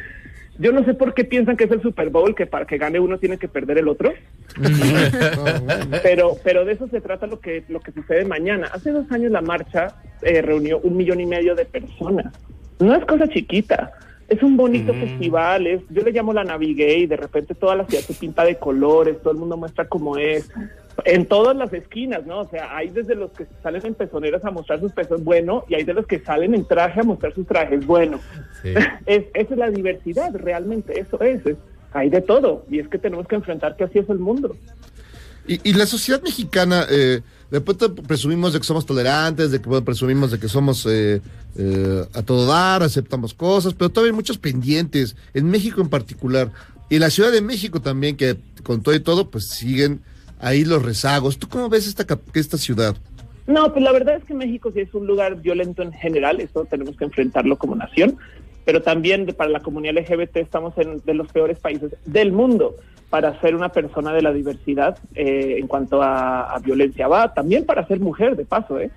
yo 0.58 0.72
no 0.72 0.84
sé 0.84 0.94
por 0.94 1.14
qué 1.14 1.24
piensan 1.24 1.56
que 1.56 1.64
es 1.64 1.70
el 1.70 1.82
Super 1.82 2.10
Bowl, 2.10 2.34
que 2.34 2.46
para 2.46 2.66
que 2.66 2.78
gane 2.78 2.98
uno 2.98 3.18
tiene 3.18 3.38
que 3.38 3.48
perder 3.48 3.78
el 3.78 3.88
otro. 3.88 4.12
pero 6.02 6.36
pero 6.42 6.64
de 6.64 6.72
eso 6.72 6.88
se 6.88 7.00
trata 7.00 7.26
lo 7.26 7.40
que 7.40 7.64
lo 7.68 7.80
que 7.80 7.92
sucede 7.92 8.24
mañana. 8.24 8.68
Hace 8.72 8.90
dos 8.90 9.10
años 9.12 9.30
la 9.30 9.40
marcha 9.40 9.96
eh, 10.22 10.42
reunió 10.42 10.78
un 10.80 10.96
millón 10.96 11.20
y 11.20 11.26
medio 11.26 11.54
de 11.54 11.64
personas. 11.64 12.32
No 12.80 12.94
es 12.94 13.04
cosa 13.04 13.28
chiquita. 13.28 13.92
Es 14.28 14.42
un 14.42 14.58
bonito 14.58 14.92
festival, 14.92 15.66
es, 15.66 15.80
yo 15.88 16.02
le 16.02 16.12
llamo 16.12 16.34
la 16.34 16.44
Navigay, 16.44 17.06
de 17.06 17.16
repente 17.16 17.54
toda 17.54 17.74
la 17.76 17.86
ciudad 17.86 18.02
se 18.02 18.12
pinta 18.12 18.44
de 18.44 18.56
colores, 18.56 19.22
todo 19.22 19.32
el 19.32 19.38
mundo 19.38 19.56
muestra 19.56 19.88
cómo 19.88 20.18
es, 20.18 20.50
en 21.04 21.26
todas 21.26 21.56
las 21.56 21.72
esquinas, 21.72 22.26
¿no? 22.26 22.40
O 22.40 22.48
sea, 22.48 22.76
hay 22.76 22.88
desde 22.88 23.14
los 23.14 23.30
que 23.32 23.46
salen 23.62 23.84
en 23.86 23.94
pezoneras 23.94 24.44
a 24.44 24.50
mostrar 24.50 24.80
sus 24.80 24.92
pezos, 24.92 25.22
bueno, 25.22 25.64
y 25.68 25.74
hay 25.74 25.84
de 25.84 25.94
los 25.94 26.06
que 26.06 26.18
salen 26.20 26.54
en 26.54 26.64
traje 26.66 27.00
a 27.00 27.04
mostrar 27.04 27.34
sus 27.34 27.46
trajes, 27.46 27.86
bueno. 27.86 28.20
Es, 29.06 29.24
esa 29.34 29.54
es 29.54 29.58
la 29.58 29.70
diversidad, 29.70 30.34
realmente, 30.34 30.98
eso 31.00 31.20
es, 31.20 31.44
es- 31.46 31.56
hay 31.92 32.10
de 32.10 32.20
todo, 32.20 32.66
y 32.70 32.80
es 32.80 32.88
que 32.88 32.98
tenemos 32.98 33.26
que 33.26 33.36
enfrentar 33.36 33.76
que 33.76 33.84
así 33.84 33.98
es 33.98 34.08
el 34.10 34.18
mundo. 34.18 34.54
Y, 35.46 35.70
y 35.70 35.72
la 35.72 35.86
sociedad 35.86 36.20
mexicana, 36.22 36.84
eh, 36.90 37.22
de 37.50 37.60
pronto 37.62 37.94
presumimos 37.94 38.52
de 38.52 38.58
que 38.58 38.66
somos 38.66 38.84
tolerantes, 38.84 39.50
de 39.50 39.62
que 39.62 39.68
bueno, 39.68 39.84
presumimos 39.84 40.30
de 40.30 40.38
que 40.38 40.48
somos 40.48 40.84
eh, 40.86 41.22
eh, 41.56 42.04
a 42.12 42.22
todo 42.22 42.46
dar, 42.46 42.82
aceptamos 42.82 43.32
cosas, 43.32 43.72
pero 43.72 43.88
todavía 43.88 44.10
hay 44.10 44.16
muchos 44.16 44.36
pendientes, 44.36 45.16
en 45.32 45.48
México 45.48 45.80
en 45.80 45.88
particular, 45.88 46.50
y 46.90 46.96
en 46.96 47.00
la 47.00 47.10
Ciudad 47.10 47.32
de 47.32 47.40
México 47.40 47.80
también, 47.80 48.16
que 48.16 48.36
con 48.64 48.82
todo 48.82 48.94
y 48.94 49.00
todo, 49.00 49.30
pues 49.30 49.46
siguen 49.48 50.00
ahí 50.40 50.64
los 50.64 50.84
rezagos. 50.84 51.38
¿Tú 51.38 51.48
cómo 51.48 51.68
ves 51.68 51.86
esta, 51.86 52.06
esta 52.34 52.58
ciudad? 52.58 52.96
No, 53.46 53.72
pues 53.72 53.82
la 53.82 53.92
verdad 53.92 54.16
es 54.16 54.24
que 54.24 54.34
México 54.34 54.70
sí 54.72 54.80
es 54.80 54.92
un 54.92 55.06
lugar 55.06 55.36
violento 55.40 55.82
en 55.82 55.92
general, 55.92 56.38
eso 56.40 56.66
tenemos 56.66 56.96
que 56.96 57.04
enfrentarlo 57.04 57.56
como 57.56 57.74
nación, 57.74 58.18
pero 58.66 58.82
también 58.82 59.24
para 59.34 59.48
la 59.48 59.60
comunidad 59.60 59.94
LGBT 59.94 60.36
estamos 60.36 60.76
en 60.76 61.00
de 61.04 61.14
los 61.14 61.32
peores 61.32 61.58
países 61.58 61.92
del 62.04 62.32
mundo 62.32 62.76
para 63.08 63.40
ser 63.40 63.54
una 63.54 63.70
persona 63.70 64.12
de 64.12 64.20
la 64.20 64.34
diversidad 64.34 64.98
eh, 65.14 65.56
en 65.58 65.66
cuanto 65.66 66.02
a, 66.02 66.60
violencia 66.62 67.08
va, 67.08 67.32
también 67.32 67.64
para 67.64 67.86
ser 67.86 68.00
mujer 68.00 68.36
de 68.36 68.44
paso, 68.44 68.78
¿eh? 68.78 68.90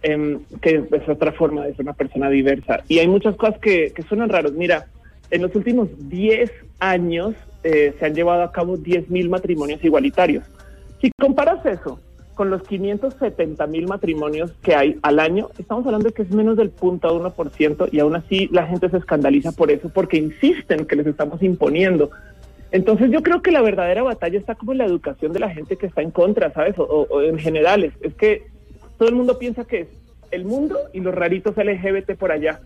Em, 0.00 0.44
que 0.62 0.84
es 0.92 1.08
otra 1.08 1.32
forma 1.32 1.66
de 1.66 1.72
ser 1.74 1.82
una 1.82 1.92
persona 1.92 2.30
diversa. 2.30 2.84
Y 2.86 3.00
hay 3.00 3.08
muchas 3.08 3.34
cosas 3.34 3.58
que, 3.58 3.92
que 3.92 4.02
suenan 4.02 4.28
raros. 4.28 4.52
Mira, 4.52 4.86
en 5.32 5.42
los 5.42 5.52
últimos 5.56 5.88
10 6.08 6.52
años 6.78 7.34
eh, 7.64 7.94
se 7.98 8.06
han 8.06 8.14
llevado 8.14 8.42
a 8.42 8.52
cabo 8.52 8.78
10.000 8.78 9.28
matrimonios 9.28 9.82
igualitarios. 9.82 10.44
Si 11.00 11.10
comparas 11.18 11.64
eso 11.66 12.00
con 12.34 12.50
los 12.50 12.62
570 12.62 13.66
mil 13.66 13.86
matrimonios 13.88 14.52
que 14.62 14.74
hay 14.74 14.96
al 15.02 15.18
año, 15.18 15.48
estamos 15.58 15.84
hablando 15.86 16.06
de 16.08 16.14
que 16.14 16.22
es 16.22 16.30
menos 16.30 16.56
del 16.56 16.70
punto 16.70 17.12
uno 17.14 17.32
por 17.32 17.50
ciento 17.50 17.88
y 17.90 17.98
aún 17.98 18.14
así 18.14 18.48
la 18.52 18.66
gente 18.66 18.88
se 18.90 18.96
escandaliza 18.98 19.52
por 19.52 19.70
eso, 19.72 19.88
porque 19.88 20.18
insisten 20.18 20.86
que 20.86 20.96
les 20.96 21.06
estamos 21.06 21.42
imponiendo. 21.42 22.10
Entonces 22.70 23.10
yo 23.10 23.22
creo 23.22 23.42
que 23.42 23.50
la 23.50 23.62
verdadera 23.62 24.02
batalla 24.02 24.38
está 24.38 24.54
como 24.54 24.72
en 24.72 24.78
la 24.78 24.84
educación 24.86 25.32
de 25.32 25.40
la 25.40 25.50
gente 25.50 25.76
que 25.76 25.86
está 25.86 26.02
en 26.02 26.10
contra, 26.10 26.52
¿sabes? 26.52 26.78
O, 26.78 26.84
o- 26.84 27.06
o 27.10 27.22
en 27.22 27.38
general, 27.38 27.82
es, 27.84 27.94
es 28.02 28.14
que 28.14 28.42
todo 28.98 29.08
el 29.08 29.14
mundo 29.14 29.38
piensa 29.38 29.64
que 29.64 29.80
es 29.80 29.88
el 30.30 30.44
mundo 30.44 30.78
y 30.92 31.00
los 31.00 31.14
raritos 31.14 31.56
LGBT 31.56 32.14
por 32.16 32.30
allá. 32.30 32.60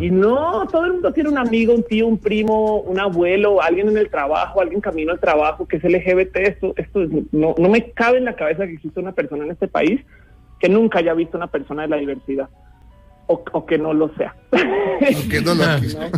Y 0.00 0.10
no, 0.10 0.66
todo 0.68 0.84
el 0.86 0.92
mundo 0.94 1.12
tiene 1.12 1.28
un 1.30 1.38
amigo, 1.38 1.74
un 1.74 1.82
tío, 1.82 2.06
un 2.06 2.18
primo, 2.18 2.80
un 2.80 2.98
abuelo, 3.00 3.60
alguien 3.62 3.88
en 3.88 3.96
el 3.98 4.10
trabajo, 4.10 4.60
alguien 4.60 4.80
camino 4.80 5.12
al 5.12 5.20
trabajo 5.20 5.66
que 5.66 5.76
es 5.78 5.84
LGBT. 5.84 6.36
Esto, 6.36 6.74
esto 6.76 7.02
es- 7.02 7.10
no, 7.32 7.54
no 7.58 7.68
me 7.68 7.90
cabe 7.92 8.18
en 8.18 8.24
la 8.26 8.34
cabeza 8.36 8.66
que 8.66 8.74
exista 8.74 9.00
una 9.00 9.12
persona 9.12 9.44
en 9.44 9.50
este 9.52 9.68
país 9.68 10.00
que 10.60 10.68
nunca 10.68 10.98
haya 10.98 11.14
visto 11.14 11.36
una 11.36 11.46
persona 11.46 11.82
de 11.82 11.88
la 11.88 11.96
diversidad 11.96 12.48
o, 13.26 13.42
o 13.52 13.66
que 13.66 13.78
no 13.78 13.92
lo 13.94 14.14
sea. 14.16 14.34
Que 15.30 15.40
no 15.40 15.54
lo- 15.54 15.64
¿no? 15.66 16.10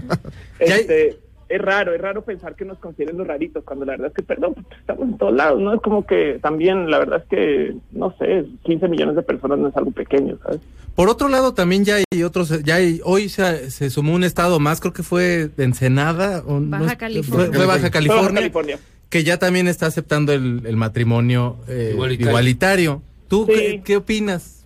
Este, 0.58 1.18
es 1.50 1.60
raro, 1.60 1.92
es 1.94 2.00
raro 2.00 2.22
pensar 2.22 2.54
que 2.54 2.64
nos 2.64 2.78
consideren 2.78 3.18
los 3.18 3.26
raritos, 3.26 3.64
cuando 3.64 3.84
la 3.84 3.92
verdad 3.92 4.06
es 4.08 4.14
que, 4.14 4.22
perdón, 4.22 4.54
estamos 4.78 5.02
en 5.08 5.18
todos 5.18 5.34
lados, 5.34 5.60
¿no? 5.60 5.74
Es 5.74 5.80
como 5.82 6.06
que 6.06 6.38
también, 6.40 6.90
la 6.90 6.98
verdad 6.98 7.22
es 7.22 7.28
que, 7.28 7.74
no 7.92 8.14
sé, 8.18 8.46
15 8.64 8.88
millones 8.88 9.16
de 9.16 9.22
personas 9.22 9.58
no 9.58 9.68
es 9.68 9.76
algo 9.76 9.90
pequeño, 9.90 10.38
¿sabes? 10.42 10.60
Por 10.94 11.08
otro 11.08 11.28
lado, 11.28 11.52
también 11.54 11.84
ya 11.84 11.96
hay 12.12 12.22
otros, 12.22 12.62
ya 12.62 12.76
hay, 12.76 13.00
hoy 13.04 13.28
se, 13.28 13.70
se 13.70 13.90
sumó 13.90 14.14
un 14.14 14.24
estado 14.24 14.58
más, 14.60 14.80
creo 14.80 14.92
que 14.92 15.02
fue 15.02 15.50
Ensenada, 15.58 16.42
o 16.46 16.60
no 16.60 16.70
Baja 16.78 16.92
es- 16.92 16.98
California. 16.98 17.46
Fue, 17.48 17.56
fue 17.56 17.66
Baja 17.66 17.90
California, 17.90 18.22
Baja 18.24 18.34
California. 18.34 18.78
que 19.08 19.24
ya 19.24 19.38
también 19.38 19.66
está 19.68 19.86
aceptando 19.86 20.32
el, 20.32 20.62
el 20.66 20.76
matrimonio 20.76 21.56
eh, 21.68 21.90
Igualitario. 21.94 22.28
igualitario. 22.30 23.02
¿Tú 23.28 23.46
Sí. 23.46 23.52
qué, 23.54 23.82
qué 23.84 23.96
opinas? 23.96 24.59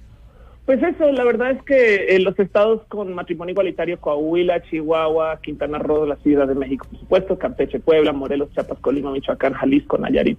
Pues 0.67 0.83
eso, 0.83 1.13
la 1.13 1.25
verdad 1.25 1.51
es 1.51 1.63
que 1.65 2.17
eh, 2.17 2.19
los 2.21 2.39
estados 2.39 2.83
con 2.89 3.13
matrimonio 3.13 3.53
igualitario, 3.53 4.01
Coahuila, 4.01 4.63
Chihuahua, 4.63 5.41
Quintana 5.43 5.79
Roo, 5.79 6.07
la 6.07 6.17
Ciudad 6.17 6.49
de 6.49 6.55
México, 6.55 6.87
por 6.91 7.01
supuesto, 7.01 7.39
Campeche, 7.39 7.81
Puebla, 7.81 8.13
Morelos, 8.13 8.51
Chiapas, 8.53 8.79
Colima, 8.79 9.13
Michoacán, 9.13 9.53
Jalisco, 9.53 9.99
Nayarit, 9.99 10.39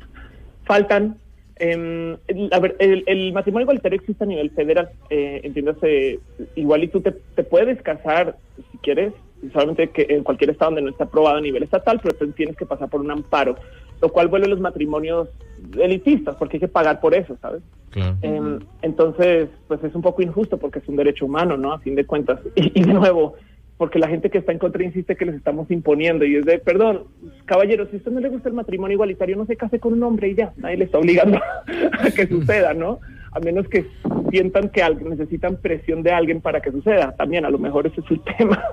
faltan. 0.64 1.18
Eh, 1.58 2.18
el, 2.28 2.50
a 2.52 2.60
ver, 2.60 2.76
el, 2.80 3.04
el 3.06 3.34
matrimonio 3.34 3.66
igualitario 3.66 4.00
existe 4.00 4.24
a 4.24 4.28
nivel 4.28 4.50
federal, 4.50 4.90
eh, 5.12 5.42
entiéndase, 5.44 6.20
igual 6.56 6.84
y 6.84 6.88
tú 6.88 7.02
te, 7.02 7.12
te 7.12 7.44
puedes 7.44 7.80
casar 7.84 8.36
si 8.72 8.78
quieres, 8.80 9.14
solamente 9.54 9.90
que 9.92 10.08
en 10.10 10.24
cualquier 10.24 10.50
estado 10.50 10.72
donde 10.72 10.82
no 10.82 10.90
está 10.90 11.04
aprobado 11.04 11.38
a 11.38 11.42
nivel 11.42 11.64
estatal, 11.64 12.00
pero 12.02 12.18
tú 12.18 12.32
tienes 12.32 12.58
que 12.58 12.66
pasar 12.66 12.90
por 12.90 13.00
un 13.00 13.12
amparo, 13.12 13.56
lo 14.02 14.10
cual 14.10 14.28
vuelve 14.28 14.48
los 14.48 14.60
matrimonios 14.60 15.30
elitistas, 15.78 16.36
porque 16.36 16.58
hay 16.58 16.62
que 16.62 16.68
pagar 16.68 17.00
por 17.00 17.14
eso, 17.16 17.38
¿sabes? 17.42 17.62
Claro. 17.92 18.18
Em, 18.22 18.60
entonces, 18.82 19.50
pues 19.68 19.84
es 19.84 19.96
un 19.96 20.02
poco 20.02 20.22
injusto 20.22 20.58
porque 20.58 20.80
es 20.80 20.88
un 20.88 20.98
derecho 20.98 21.26
humano, 21.26 21.58
¿no? 21.58 21.74
A 21.74 21.80
fin 21.80 21.96
de 21.96 22.06
cuentas. 22.06 22.40
Y, 22.56 22.80
y 22.80 22.84
de 22.84 22.94
nuevo, 22.94 23.36
porque 23.78 24.00
la 24.00 24.08
gente 24.08 24.30
que 24.30 24.38
está 24.38 24.52
en 24.52 24.60
contra 24.60 24.84
insiste 24.84 25.16
que 25.16 25.26
les 25.26 25.36
estamos 25.36 25.70
imponiendo 25.70 26.26
y 26.26 26.38
es 26.38 26.46
de, 26.46 26.60
perdón, 26.60 27.04
caballeros, 27.46 27.90
si 27.90 27.96
a 27.96 28.00
usted 28.00 28.12
no 28.12 28.22
le 28.22 28.30
gusta 28.30 28.50
el 28.50 28.56
matrimonio 28.56 28.96
igualitario, 28.96 29.36
no 29.36 29.46
se 29.46 29.58
case 29.58 29.80
con 29.80 29.94
un 29.94 30.04
hombre 30.04 30.30
y 30.30 30.36
ya, 30.36 30.54
nadie 30.58 30.78
le 30.78 30.86
está 30.86 30.98
obligando 30.98 31.40
a 32.00 32.12
que 32.12 32.28
suceda, 32.28 32.74
¿no? 32.74 33.00
A 33.32 33.40
menos 33.42 33.68
que 33.68 33.86
sientan 34.32 34.70
que 34.70 34.82
necesitan 35.04 35.58
presión 35.58 36.04
de 36.04 36.12
alguien 36.12 36.40
para 36.40 36.62
que 36.62 36.72
suceda. 36.72 37.14
También, 37.18 37.44
a 37.46 37.50
lo 37.50 37.60
mejor 37.60 37.86
ese 37.86 38.00
es 38.00 38.12
el 38.12 38.22
tema. 38.38 38.64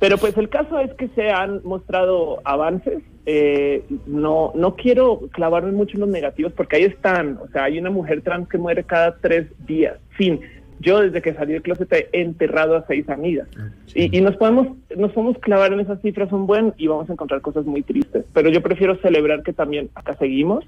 Pero 0.00 0.16
pues 0.16 0.36
el 0.38 0.48
caso 0.48 0.80
es 0.80 0.92
que 0.94 1.08
se 1.08 1.30
han 1.30 1.60
mostrado 1.62 2.40
avances. 2.44 3.02
Eh, 3.26 3.84
no, 4.06 4.50
no 4.54 4.74
quiero 4.74 5.28
clavarme 5.30 5.72
mucho 5.72 5.96
en 5.96 6.00
los 6.00 6.08
negativos 6.08 6.52
porque 6.54 6.76
ahí 6.76 6.84
están. 6.84 7.38
O 7.42 7.48
sea, 7.48 7.64
hay 7.64 7.78
una 7.78 7.90
mujer 7.90 8.22
trans 8.22 8.48
que 8.48 8.58
muere 8.58 8.82
cada 8.82 9.16
tres 9.16 9.46
días. 9.66 9.98
Fin. 10.16 10.40
Yo 10.80 11.00
desde 11.00 11.20
que 11.20 11.34
salí 11.34 11.52
del 11.52 11.60
closet 11.60 11.92
he 11.92 12.22
enterrado 12.22 12.74
a 12.74 12.86
seis 12.86 13.06
amigas. 13.10 13.46
Y, 13.94 14.16
y 14.16 14.22
nos 14.22 14.36
podemos 14.36 14.68
nos 14.96 15.12
podemos 15.12 15.36
clavar 15.38 15.74
en 15.74 15.80
esas 15.80 16.00
cifras 16.00 16.32
un 16.32 16.46
buen 16.46 16.72
y 16.78 16.86
vamos 16.86 17.10
a 17.10 17.12
encontrar 17.12 17.42
cosas 17.42 17.66
muy 17.66 17.82
tristes. 17.82 18.24
Pero 18.32 18.48
yo 18.48 18.62
prefiero 18.62 18.96
celebrar 18.96 19.42
que 19.42 19.52
también 19.52 19.90
acá 19.94 20.16
seguimos. 20.16 20.64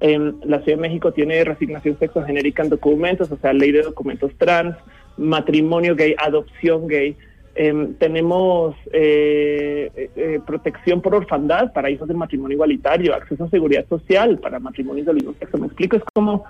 Em, 0.00 0.34
la 0.44 0.62
Ciudad 0.62 0.78
de 0.78 0.82
México 0.88 1.12
tiene 1.12 1.44
resignación 1.44 1.98
sexogenérica 1.98 2.62
en 2.62 2.70
documentos, 2.70 3.30
o 3.30 3.36
sea, 3.36 3.52
ley 3.52 3.70
de 3.70 3.82
documentos 3.82 4.32
trans, 4.38 4.74
matrimonio 5.18 5.94
gay, 5.94 6.14
adopción 6.16 6.86
gay. 6.86 7.16
Em, 7.56 7.94
tenemos 7.94 8.76
eh, 8.92 9.90
eh, 9.96 10.10
eh, 10.14 10.40
protección 10.46 11.02
por 11.02 11.16
orfandad 11.16 11.72
para 11.72 11.90
hijos 11.90 12.06
del 12.06 12.16
matrimonio 12.16 12.54
igualitario, 12.54 13.14
acceso 13.14 13.44
a 13.44 13.50
seguridad 13.50 13.86
social 13.88 14.38
para 14.38 14.60
matrimonios 14.60 15.06
del 15.06 15.16
mismo 15.16 15.34
sexo. 15.38 15.58
Me 15.58 15.66
explico, 15.66 15.96
es 15.96 16.02
como, 16.14 16.44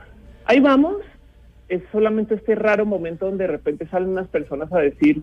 ahí 0.44 0.60
vamos, 0.60 0.96
es 1.70 1.82
solamente 1.90 2.34
este 2.34 2.54
raro 2.54 2.84
momento 2.84 3.26
donde 3.26 3.44
de 3.44 3.52
repente 3.52 3.88
salen 3.88 4.10
unas 4.10 4.28
personas 4.28 4.70
a 4.72 4.78
decir, 4.80 5.22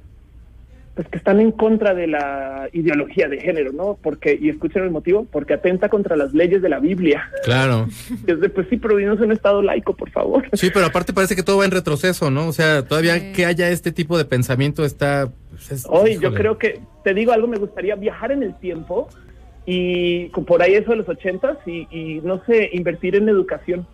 pues 0.97 1.07
que 1.09 1.17
están 1.19 1.39
en 1.39 1.51
contra 1.51 1.93
de 1.93 2.07
la 2.07 2.67
ideología 2.73 3.27
de 3.29 3.39
género, 3.39 3.71
¿no? 3.71 3.97
Porque, 4.01 4.37
y 4.41 4.49
escuchen 4.49 4.83
el 4.83 4.89
motivo, 4.89 5.25
porque 5.31 5.53
atenta 5.53 5.87
contra 5.89 6.15
las 6.17 6.33
leyes 6.33 6.61
de 6.63 6.69
la 6.69 6.79
Biblia. 6.79 7.29
Claro. 7.45 7.87
Es 8.27 8.41
de, 8.41 8.49
pues 8.49 8.67
sí, 8.69 8.77
pero 8.77 8.95
vivimos 8.95 9.19
en 9.19 9.25
un 9.25 9.31
estado 9.31 9.61
laico, 9.61 9.95
por 9.95 10.09
favor. 10.09 10.43
Sí, 10.53 10.69
pero 10.73 10.87
aparte 10.87 11.13
parece 11.13 11.35
que 11.35 11.43
todo 11.43 11.59
va 11.59 11.65
en 11.65 11.71
retroceso, 11.71 12.29
¿no? 12.31 12.47
O 12.47 12.51
sea, 12.51 12.81
todavía 12.85 13.31
que 13.31 13.45
haya 13.45 13.69
este 13.69 13.91
tipo 13.91 14.17
de 14.17 14.25
pensamiento 14.25 14.83
está... 14.83 15.31
pues, 15.51 15.71
es- 15.71 15.85
Hoy 15.87 16.15
yo 16.15 16.21
híjole. 16.29 16.35
creo 16.35 16.57
que, 16.57 16.81
te 17.03 17.13
digo 17.13 17.31
algo, 17.31 17.47
me 17.47 17.57
gustaría 17.57 17.95
viajar 17.95 18.31
en 18.31 18.41
el 18.43 18.57
tiempo 18.59 19.07
y 19.69 20.29
por 20.29 20.61
ahí 20.61 20.75
eso 20.75 20.91
de 20.91 20.95
los 20.97 21.09
ochentas 21.09 21.57
y, 21.65 21.87
y 21.91 22.21
no 22.23 22.41
sé, 22.45 22.69
invertir 22.71 23.17
en 23.17 23.27
educación. 23.27 23.85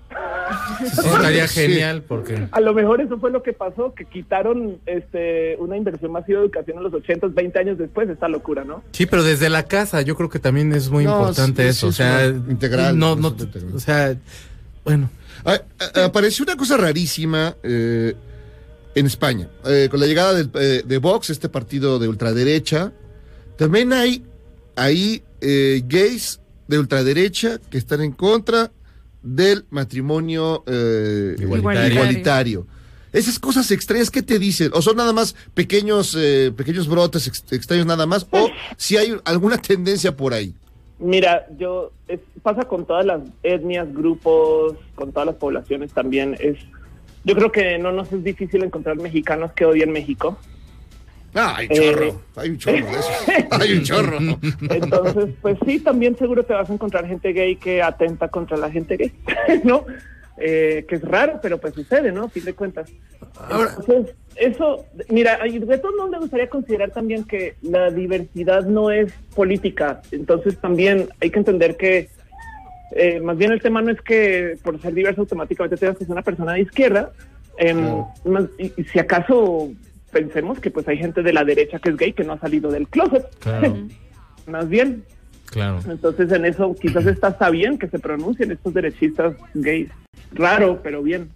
Eso 0.86 1.01
estaría 1.01 1.47
genial 1.47 2.03
porque... 2.07 2.47
A 2.51 2.59
lo 2.61 2.76
mejor 2.76 3.01
eso 3.01 3.17
fue 3.17 3.32
lo 3.32 3.41
que 3.41 3.53
pasó, 3.53 3.91
que 3.95 4.05
quitaron 4.05 4.78
este 4.86 5.55
una 5.57 5.76
inversión 5.76 6.11
masiva 6.11 6.39
de 6.41 6.45
educación 6.45 6.78
en 6.78 6.84
los 6.84 6.93
ochentas, 6.93 7.34
20 7.34 7.57
años 7.57 7.78
después, 7.80 8.07
esta 8.07 8.28
locura, 8.28 8.63
¿no? 8.63 8.84
Sí, 8.91 9.07
pero 9.07 9.24
desde 9.24 9.49
la 9.49 9.63
casa 9.63 10.03
yo 10.03 10.15
creo 10.15 10.30
que 10.30 10.38
también 10.38 10.71
es 10.74 10.91
muy 10.91 11.05
No, 11.05 11.17
importante 11.17 11.63
sí, 11.63 11.69
eso. 11.69 11.80
sí, 11.91 12.03
o 12.03 12.05
es 12.05 12.11
sea, 12.19 12.30
una 12.30 12.51
integral, 12.51 12.99
No, 12.99 13.13
es 13.13 13.19
no, 13.19 13.28
integral. 13.30 13.74
o 13.76 13.80
sea, 13.80 14.15
bueno. 14.86 15.09
Ah, 15.43 15.59
ah, 15.95 16.05
apareció 16.05 16.43
una 16.45 16.55
cosa 16.55 16.78
rarísima 16.78 17.55
eh, 17.63 18.13
en 18.93 19.05
España. 19.07 19.47
Eh, 19.65 19.88
con 19.89 19.99
la 19.99 20.05
llegada 20.05 20.36
del, 20.36 20.51
eh, 20.53 20.84
de 20.86 20.97
Vox, 20.99 21.32
este 21.32 21.49
partido 21.49 21.97
de 21.97 22.07
ultraderecha, 22.07 22.91
también 23.57 23.91
hay 23.91 24.24
ahí 24.76 25.24
eh, 25.41 25.82
gays 25.88 26.39
de 26.67 26.80
ultraderecha 26.80 27.59
que 27.69 27.78
están 27.78 28.01
en 28.01 28.11
contra 28.11 28.71
del 29.21 29.65
matrimonio 29.69 30.63
eh, 30.67 31.36
Igualitario. 31.39 31.93
igualitario. 31.93 32.67
Esas 33.11 33.38
cosas 33.38 33.69
extrañas, 33.71 34.09
¿qué 34.09 34.24
te 34.24 34.39
dicen? 34.39 34.71
¿O 34.74 34.82
son 34.82 34.97
nada 34.97 35.13
más 35.13 35.36
pequeños, 35.53 36.17
eh, 36.19 36.51
pequeños 36.55 36.88
brotes 36.88 37.28
ex- 37.28 37.45
extraños 37.51 37.86
nada 37.86 38.05
más? 38.07 38.26
¿O 38.32 38.49
si 38.76 38.97
hay 38.97 39.15
alguna 39.26 39.57
tendencia 39.57 40.15
por 40.17 40.34
ahí? 40.34 40.53
Mira, 40.99 41.45
yo 41.59 41.91
es- 42.07 42.19
pasa 42.41 42.63
con 42.63 42.86
todas 42.88 43.05
las 43.05 43.21
etnias, 43.43 43.93
grupos, 43.93 44.76
con 44.95 45.11
todas 45.11 45.28
las 45.28 45.36
poblaciones 45.36 45.91
también. 45.93 46.36
Es, 46.39 46.57
yo 47.24 47.36
creo 47.36 47.51
que 47.51 47.78
no 47.78 47.91
nos 47.91 48.11
es 48.11 48.24
difícil 48.24 48.63
encontrar 48.63 48.95
mexicanos 48.97 49.51
que 49.53 49.65
odien 49.65 49.91
México. 49.91 50.39
Ah, 51.36 51.55
hay 51.57 51.67
Eh, 51.69 51.75
chorro, 51.75 52.21
hay 52.36 52.49
un 52.49 52.57
chorro 52.57 52.75
de 52.77 52.91
esos. 52.91 53.51
Hay 53.51 53.73
un 53.73 53.84
chorro. 53.84 54.17
Entonces, 54.69 55.29
pues 55.41 55.57
sí, 55.65 55.79
también 55.79 56.17
seguro 56.17 56.43
te 56.43 56.53
vas 56.53 56.69
a 56.69 56.73
encontrar 56.73 57.07
gente 57.07 57.34
gay 57.34 57.55
que 57.55 57.81
atenta 57.81 58.27
contra 58.27 58.57
la 58.57 58.69
gente 58.69 58.97
gay, 58.97 59.11
¿no? 59.63 59.86
Eh, 60.38 60.86
que 60.88 60.95
es 60.95 61.01
raro, 61.03 61.39
pero 61.41 61.59
pues 61.59 61.73
sucede, 61.75 62.11
¿no? 62.11 62.23
A 62.25 62.29
fin 62.29 62.43
de 62.45 62.53
cuentas. 62.53 62.89
Entonces, 63.49 64.15
eso, 64.36 64.86
mira, 65.09 65.39
todos 65.77 65.95
modos 65.95 66.09
me 66.11 66.17
gustaría 66.19 66.49
considerar 66.49 66.89
también 66.91 67.23
que 67.23 67.55
la 67.61 67.89
diversidad 67.91 68.63
no 68.65 68.89
es 68.91 69.11
política. 69.36 70.01
Entonces 70.11 70.57
también 70.59 71.07
hay 71.21 71.29
que 71.29 71.39
entender 71.39 71.77
que 71.77 72.09
eh, 72.95 73.19
más 73.19 73.38
bien 73.38 73.51
el 73.51 73.61
tema 73.61 73.81
no 73.81 73.91
es 73.91 74.01
que 74.01 74.57
por 74.63 74.79
ser 74.81 74.93
diverso 74.93 75.21
automáticamente 75.21 75.77
tengas 75.77 75.97
que 75.97 76.05
ser 76.05 76.11
una 76.13 76.21
persona 76.23 76.53
de 76.53 76.61
izquierda. 76.61 77.11
Em, 77.57 78.03
más- 78.25 78.49
y 78.57 78.69
si 78.86 78.99
acaso 78.99 79.71
pensemos 80.14 80.59
que 80.59 80.72
pues 80.72 80.88
hay 80.88 80.97
gente 80.97 81.24
de 81.24 81.34
la 81.34 81.43
derecha 81.43 81.80
que 81.80 81.89
es 81.89 81.97
gay 81.97 82.14
que 82.14 82.24
no 82.24 82.34
ha 82.34 82.39
salido 82.39 82.72
del 82.72 82.88
closet. 82.88 83.26
Claro. 83.39 83.78
más 84.47 84.70
bien. 84.70 85.03
Claro. 85.47 85.80
Entonces 85.88 86.32
en 86.32 86.45
eso 86.45 86.76
quizás 86.80 87.05
está, 87.05 87.30
está 87.30 87.49
bien 87.49 87.78
que 87.78 87.88
se 87.88 87.99
pronuncien 87.99 88.51
estos 88.51 88.74
derechistas 88.74 89.36
gays. 89.53 89.89
Raro, 90.32 90.80
pero 90.82 91.03
bien. 91.03 91.30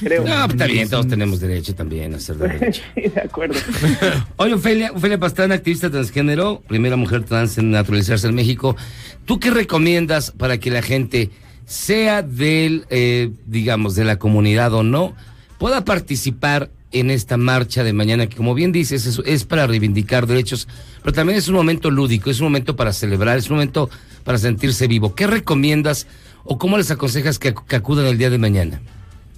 Creo. 0.00 0.24
No, 0.24 0.34
pues 0.44 0.52
está 0.52 0.66
bien, 0.66 0.88
todos 0.88 1.08
tenemos 1.08 1.40
derecho 1.40 1.74
también 1.74 2.14
a 2.14 2.20
ser 2.20 2.36
de 2.36 2.48
derecha. 2.58 2.82
Sí, 2.94 3.02
de 3.02 3.20
acuerdo. 3.20 3.58
Oye, 4.36 4.54
Ofelia, 4.54 4.92
Ofelia 4.92 5.18
Pastrana, 5.18 5.54
activista 5.54 5.90
transgénero, 5.90 6.62
primera 6.66 6.96
mujer 6.96 7.24
trans 7.24 7.58
en 7.58 7.70
naturalizarse 7.70 8.26
en 8.26 8.34
México. 8.34 8.76
¿Tú 9.24 9.40
qué 9.40 9.50
recomiendas 9.50 10.30
para 10.30 10.58
que 10.58 10.70
la 10.70 10.82
gente, 10.82 11.30
sea 11.66 12.22
del, 12.22 12.86
eh, 12.90 13.30
digamos, 13.46 13.94
de 13.94 14.04
la 14.04 14.18
comunidad 14.18 14.72
o 14.74 14.82
no, 14.82 15.14
pueda 15.58 15.84
participar 15.84 16.70
en 16.94 17.10
esta 17.10 17.36
marcha 17.36 17.82
de 17.84 17.92
mañana, 17.92 18.28
que 18.28 18.36
como 18.36 18.54
bien 18.54 18.70
dices, 18.72 19.04
es, 19.06 19.20
es 19.26 19.44
para 19.44 19.66
reivindicar 19.66 20.26
derechos, 20.26 20.68
pero 21.02 21.12
también 21.12 21.36
es 21.38 21.48
un 21.48 21.54
momento 21.56 21.90
lúdico, 21.90 22.30
es 22.30 22.40
un 22.40 22.46
momento 22.46 22.76
para 22.76 22.92
celebrar, 22.92 23.36
es 23.36 23.50
un 23.50 23.56
momento 23.56 23.90
para 24.22 24.38
sentirse 24.38 24.86
vivo. 24.86 25.14
¿Qué 25.14 25.26
recomiendas 25.26 26.06
o 26.44 26.56
cómo 26.56 26.78
les 26.78 26.90
aconsejas 26.90 27.38
que, 27.38 27.54
ac- 27.54 27.66
que 27.66 27.76
acudan 27.76 28.06
el 28.06 28.16
día 28.16 28.30
de 28.30 28.38
mañana? 28.38 28.80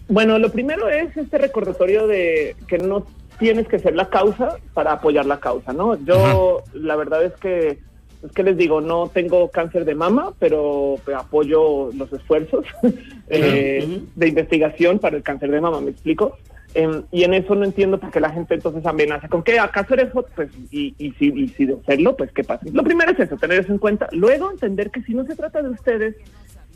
Bueno, 0.09 0.39
lo 0.39 0.53
primero 0.53 0.89
es 0.89 1.17
este 1.17 1.39
recordatorio 1.39 2.07
de 2.07 2.55
que 2.69 2.79
no 2.79 3.07
tienes 3.39 3.67
que 3.69 3.79
ser 3.79 3.97
la 3.97 4.09
causa 4.09 4.57
para 4.75 4.93
apoyar 4.93 5.27
la 5.27 5.41
causa, 5.41 5.73
¿no? 5.73 5.97
Yo, 6.05 6.63
la 6.75 6.95
verdad 6.97 7.25
es 7.25 7.33
que, 7.41 7.79
es 8.25 8.33
que 8.35 8.43
les 8.43 8.57
digo, 8.57 8.81
no 8.81 9.11
tengo 9.13 9.51
cáncer 9.51 9.85
de 9.85 9.95
mama, 9.95 10.33
pero 10.39 10.97
apoyo 11.19 11.91
los 11.93 12.13
esfuerzos 12.13 12.65
eh, 13.29 14.01
de 14.15 14.29
investigación 14.29 14.99
para 14.99 15.17
el 15.17 15.23
cáncer 15.23 15.51
de 15.51 15.61
mama, 15.61 15.81
¿me 15.81 15.91
explico? 15.91 16.37
Em, 16.77 17.05
y 17.11 17.25
en 17.25 17.33
eso 17.33 17.55
no 17.55 17.65
entiendo 17.65 17.99
por 17.99 18.11
qué 18.11 18.21
la 18.21 18.29
gente 18.29 18.53
entonces 18.53 18.85
amenaza 18.85 19.29
con 19.29 19.43
que 19.43 19.59
acaso 19.59 19.95
eres 19.95 20.13
hot, 20.13 20.29
pues, 20.37 20.51
y, 20.71 20.95
y, 20.99 21.11
si, 21.13 21.33
y 21.35 21.49
si 21.49 21.65
de 21.65 21.79
serlo, 21.87 22.15
pues, 22.15 22.31
¿qué 22.33 22.45
pasa? 22.45 22.67
Lo 22.71 22.85
primero 22.85 23.13
es 23.13 23.19
eso, 23.19 23.39
tener 23.39 23.61
eso 23.61 23.73
en 23.73 23.79
cuenta. 23.79 24.11
Luego, 24.13 24.51
entender 24.51 24.91
que 24.91 25.01
si 25.01 25.15
no 25.15 25.25
se 25.25 25.35
trata 25.35 25.63
de 25.63 25.71
ustedes, 25.71 26.17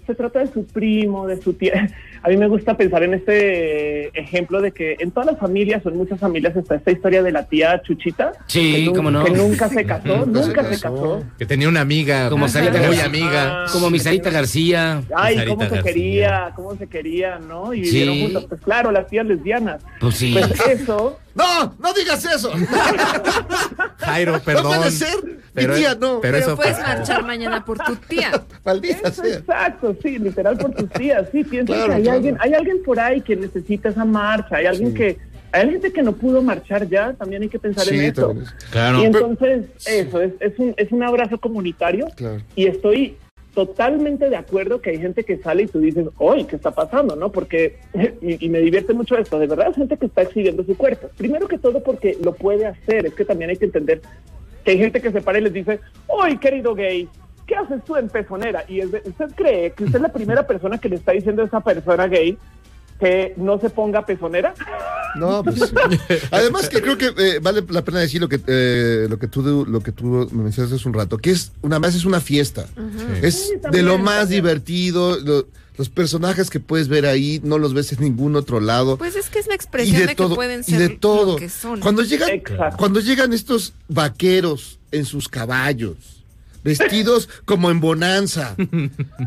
se 0.06 0.14
trata 0.14 0.38
de 0.38 0.46
su 0.46 0.66
primo, 0.66 1.26
de 1.26 1.36
su 1.36 1.52
tía. 1.52 1.86
A 2.22 2.28
mí 2.28 2.36
me 2.36 2.48
gusta 2.48 2.76
pensar 2.76 3.02
en 3.02 3.14
este 3.14 4.08
ejemplo 4.18 4.60
de 4.60 4.72
que 4.72 4.96
en 4.98 5.10
todas 5.10 5.26
las 5.30 5.38
familias 5.38 5.84
o 5.86 5.88
en 5.88 5.96
muchas 5.96 6.20
familias 6.20 6.54
está 6.54 6.74
esta 6.74 6.90
historia 6.90 7.22
de 7.22 7.32
la 7.32 7.44
tía 7.46 7.80
Chuchita. 7.82 8.32
Sí, 8.46 8.84
que 8.88 8.92
cómo 8.94 9.10
no. 9.10 9.24
Que 9.24 9.30
nunca 9.30 9.68
se 9.70 9.86
casó, 9.86 10.26
Nunca 10.26 10.42
se 10.42 10.48
nunca 10.48 10.62
se 10.64 10.70
casó. 10.80 10.94
casó. 10.94 11.24
Que 11.38 11.46
tenía 11.46 11.68
una 11.68 11.80
amiga. 11.80 12.28
Como. 12.28 12.46
Sarita 12.48 12.72
Muy 12.78 12.82
García. 12.96 13.04
amiga. 13.06 13.64
Como 13.72 13.88
mi 13.88 13.98
Sarita 13.98 14.28
García. 14.30 15.02
Ay, 15.16 15.36
Sarita 15.36 15.56
cómo 15.56 15.70
se 15.76 15.82
quería, 15.82 16.52
cómo 16.56 16.76
se 16.76 16.86
quería, 16.88 17.38
¿no? 17.38 17.72
Y 17.72 17.84
Sí. 17.86 17.90
vivieron 17.92 18.20
juntos. 18.20 18.46
Pues 18.50 18.60
claro, 18.60 18.92
las 18.92 19.06
tías 19.06 19.24
lesbianas. 19.24 19.82
Pues 20.00 20.14
sí. 20.16 20.36
Pues 20.38 20.60
eso. 20.68 21.18
No, 21.34 21.74
no 21.78 21.92
digas 21.94 22.22
eso. 22.24 22.52
Jairo, 23.98 24.40
perdón. 24.40 24.64
No 24.72 24.76
puede 24.78 24.90
ser. 24.90 25.40
Pero- 25.52 25.74
Mi 25.74 25.80
tía 25.80 25.94
no. 25.94 26.20
pero 26.20 26.20
Pero 26.20 26.36
eso 26.38 26.56
puedes 26.56 26.78
marchar 26.78 27.24
mañana 27.24 27.64
por 27.64 27.78
tu 27.78 27.96
tía. 27.96 28.30
Maldita 28.64 29.08
Eso, 29.08 29.22
sea. 29.24 29.34
exacto, 29.38 29.96
sí, 30.02 30.18
literal 30.18 30.56
por 30.56 30.72
tus 30.74 30.88
tías. 30.90 31.26
Sí, 31.32 31.42
pienso 31.44 31.72
Claro, 31.72 31.96
que. 31.96 32.02
Alguien, 32.10 32.36
hay 32.40 32.54
alguien 32.54 32.82
por 32.82 32.98
ahí 33.00 33.20
que 33.20 33.36
necesita 33.36 33.88
esa 33.88 34.04
marcha, 34.04 34.56
hay 34.56 34.66
alguien 34.66 34.94
que, 34.94 35.18
hay 35.52 35.70
gente 35.70 35.92
que 35.92 36.02
no 36.02 36.12
pudo 36.12 36.42
marchar 36.42 36.88
ya, 36.88 37.12
también 37.14 37.42
hay 37.42 37.48
que 37.48 37.58
pensar 37.58 37.84
Sí, 37.84 37.98
en 37.98 38.04
eso. 38.04 38.34
Claro. 38.70 39.00
Y 39.00 39.04
entonces, 39.04 39.66
eso, 39.86 40.20
es, 40.20 40.32
es, 40.40 40.58
un, 40.58 40.74
es 40.76 40.92
un 40.92 41.02
abrazo 41.02 41.38
comunitario 41.38 42.06
Claro. 42.14 42.42
y 42.54 42.66
estoy 42.66 43.16
totalmente 43.54 44.30
de 44.30 44.36
acuerdo 44.36 44.80
que 44.80 44.90
hay 44.90 44.98
gente 44.98 45.24
que 45.24 45.38
sale 45.38 45.64
y 45.64 45.66
tú 45.66 45.80
dices, 45.80 46.06
hoy, 46.18 46.44
¿qué 46.44 46.54
está 46.56 46.70
pasando? 46.70 47.16
¿No? 47.16 47.32
Porque, 47.32 47.78
y, 48.22 48.44
y 48.46 48.48
me 48.48 48.60
divierte 48.60 48.94
mucho 48.94 49.16
esto, 49.16 49.38
de 49.38 49.48
verdad 49.48 49.68
es 49.70 49.76
gente 49.76 49.96
que 49.96 50.06
está 50.06 50.22
exhibiendo 50.22 50.64
su 50.64 50.76
cuerpo. 50.76 51.08
Primero 51.16 51.48
que 51.48 51.58
todo 51.58 51.82
porque 51.82 52.16
lo 52.22 52.34
puede 52.34 52.66
hacer, 52.66 53.06
es 53.06 53.14
que 53.14 53.24
también 53.24 53.50
hay 53.50 53.56
que 53.56 53.64
entender 53.64 54.02
que 54.64 54.72
hay 54.72 54.78
gente 54.78 55.00
que 55.00 55.10
se 55.10 55.20
para 55.20 55.38
y 55.38 55.42
les 55.42 55.52
dice, 55.52 55.80
hoy, 56.06 56.36
querido 56.38 56.74
gay, 56.74 57.08
¿qué 57.50 57.56
haces 57.56 57.84
tú 57.84 57.96
en 57.96 58.08
pezonera? 58.08 58.64
Y 58.68 58.78
es 58.80 58.92
de- 58.92 59.02
usted 59.04 59.26
cree 59.34 59.72
que 59.72 59.82
usted 59.84 59.96
es 59.96 60.02
la 60.02 60.12
primera 60.12 60.46
persona 60.46 60.78
que 60.78 60.88
le 60.88 60.96
está 60.96 61.10
diciendo 61.12 61.42
a 61.42 61.46
esa 61.46 61.60
persona 61.60 62.06
gay 62.06 62.38
que 63.00 63.32
no 63.38 63.58
se 63.58 63.70
ponga 63.70 64.04
pezonera. 64.06 64.54
No, 65.16 65.42
pues. 65.42 65.72
Además 66.30 66.68
que 66.68 66.80
creo 66.80 66.96
que 66.98 67.06
eh, 67.16 67.38
vale 67.42 67.64
la 67.70 67.82
pena 67.82 67.98
decir 67.98 68.20
lo 68.20 68.28
que 68.28 68.38
eh, 68.46 69.06
lo 69.10 69.18
que 69.18 69.26
tú 69.26 69.64
lo 69.66 69.80
que 69.80 69.90
tú 69.90 70.28
me 70.32 70.44
mencionaste 70.44 70.76
hace 70.76 70.86
un 70.88 70.94
rato, 70.94 71.18
que 71.18 71.30
es 71.30 71.50
una 71.62 71.78
más 71.80 71.94
es 71.96 72.04
una 72.04 72.20
fiesta. 72.20 72.66
Es 73.22 73.46
Sí, 73.48 73.54
de 73.54 73.58
también, 73.60 73.86
lo 73.86 73.98
más 73.98 74.20
también. 74.20 74.42
divertido, 74.44 75.18
lo- 75.18 75.48
los 75.78 75.88
personajes 75.88 76.50
que 76.50 76.60
puedes 76.60 76.88
ver 76.88 77.06
ahí 77.06 77.40
no 77.42 77.56
los 77.56 77.72
ves 77.72 77.90
en 77.94 78.00
ningún 78.04 78.36
otro 78.36 78.60
lado. 78.60 78.98
Pues 78.98 79.16
es 79.16 79.30
que 79.30 79.38
es 79.38 79.46
la 79.46 79.54
y 79.54 79.56
expresión 79.56 80.00
de 80.02 80.06
de, 80.08 80.14
todo, 80.14 80.28
que 80.30 80.34
pueden 80.34 80.60
y 80.60 80.64
ser 80.64 80.78
de 80.78 80.88
lo 80.90 80.98
todo. 80.98 81.36
que 81.36 81.48
son. 81.48 81.80
Cuando 81.80 82.02
llegan, 82.02 82.28
Exacto. 82.30 82.76
cuando 82.76 83.00
llegan 83.00 83.32
estos 83.32 83.72
vaqueros 83.88 84.78
en 84.92 85.06
sus 85.06 85.26
caballos, 85.28 86.19
vestidos 86.64 87.28
como 87.44 87.70
en 87.70 87.80
bonanza, 87.80 88.56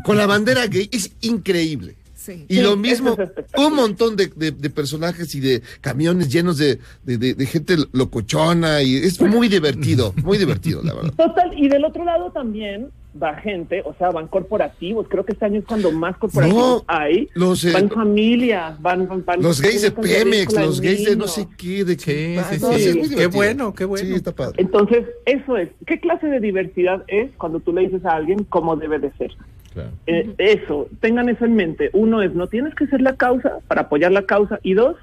con 0.04 0.16
la 0.16 0.26
bandera 0.26 0.66
gay, 0.66 0.88
es 0.92 1.12
increíble. 1.20 1.96
Sí. 2.14 2.46
Y 2.48 2.56
Sí, 2.56 2.62
lo 2.62 2.74
mismo, 2.76 3.16
es 3.20 3.60
un 3.60 3.74
montón 3.74 4.16
de, 4.16 4.28
de- 4.34 4.50
de 4.52 4.70
personajes 4.70 5.34
y 5.34 5.40
de 5.40 5.60
camiones 5.82 6.32
llenos 6.32 6.56
de, 6.56 6.78
de- 7.04 7.18
de- 7.18 7.34
de 7.34 7.46
gente 7.46 7.76
locochona 7.92 8.80
y 8.82 8.96
es 8.96 9.20
muy 9.20 9.48
divertido, 9.48 10.14
muy 10.22 10.38
divertido, 10.38 10.82
la 10.82 10.94
verdad. 10.94 11.12
Total, 11.18 11.50
y 11.58 11.68
del 11.68 11.84
otro 11.84 12.02
lado 12.04 12.30
también 12.32 12.88
va 13.20 13.34
gente, 13.36 13.82
o 13.84 13.94
sea, 13.94 14.10
van 14.10 14.26
corporativos. 14.28 15.06
Creo 15.08 15.24
que 15.24 15.32
este 15.32 15.44
año 15.44 15.60
es 15.60 15.64
cuando 15.64 15.92
más 15.92 16.16
corporativos 16.16 16.82
No, 16.82 16.84
hay. 16.88 17.28
los, 17.34 17.64
eh, 17.64 17.72
van 17.72 17.88
familias, 17.90 18.80
van, 18.82 19.06
van, 19.08 19.24
van- 19.24 19.42
Los 19.42 19.60
gays 19.60 19.82
de 19.82 19.90
Pemex, 19.90 20.52
los 20.54 20.80
gays 20.80 21.04
de 21.04 21.16
no 21.16 21.26
sé 21.28 21.46
qué, 21.56 21.84
de 21.84 21.96
qué. 21.96 22.40
Sí, 22.50 22.56
sí, 22.56 22.60
no, 22.62 22.72
sí. 22.72 22.88
es 22.88 22.96
muy 22.96 23.08
Qué 23.16 23.26
bueno, 23.26 23.74
qué 23.74 23.84
bueno. 23.84 24.06
Sí, 24.06 24.14
está 24.14 24.32
padre. 24.32 24.54
Entonces, 24.58 25.06
eso 25.26 25.56
es. 25.56 25.68
¿Qué 25.86 26.00
clase 26.00 26.26
de 26.26 26.40
diversidad 26.40 27.04
es 27.06 27.30
cuando 27.36 27.60
tú 27.60 27.72
le 27.72 27.82
dices 27.82 28.04
a 28.04 28.12
alguien 28.16 28.44
cómo 28.44 28.76
debe 28.76 28.98
de 28.98 29.12
ser? 29.12 29.30
Claro. 29.72 29.90
Eh, 30.06 30.34
eso, 30.38 30.88
tengan 31.00 31.28
eso 31.28 31.44
en 31.44 31.54
mente. 31.56 31.90
Uno 31.92 32.22
es, 32.22 32.34
no 32.34 32.46
tienes 32.48 32.74
que 32.74 32.86
ser 32.86 33.00
la 33.00 33.16
causa 33.16 33.58
para 33.68 33.82
apoyar 33.82 34.12
la 34.12 34.22
causa. 34.26 34.58
Y 34.62 34.74
dos, 34.74 34.96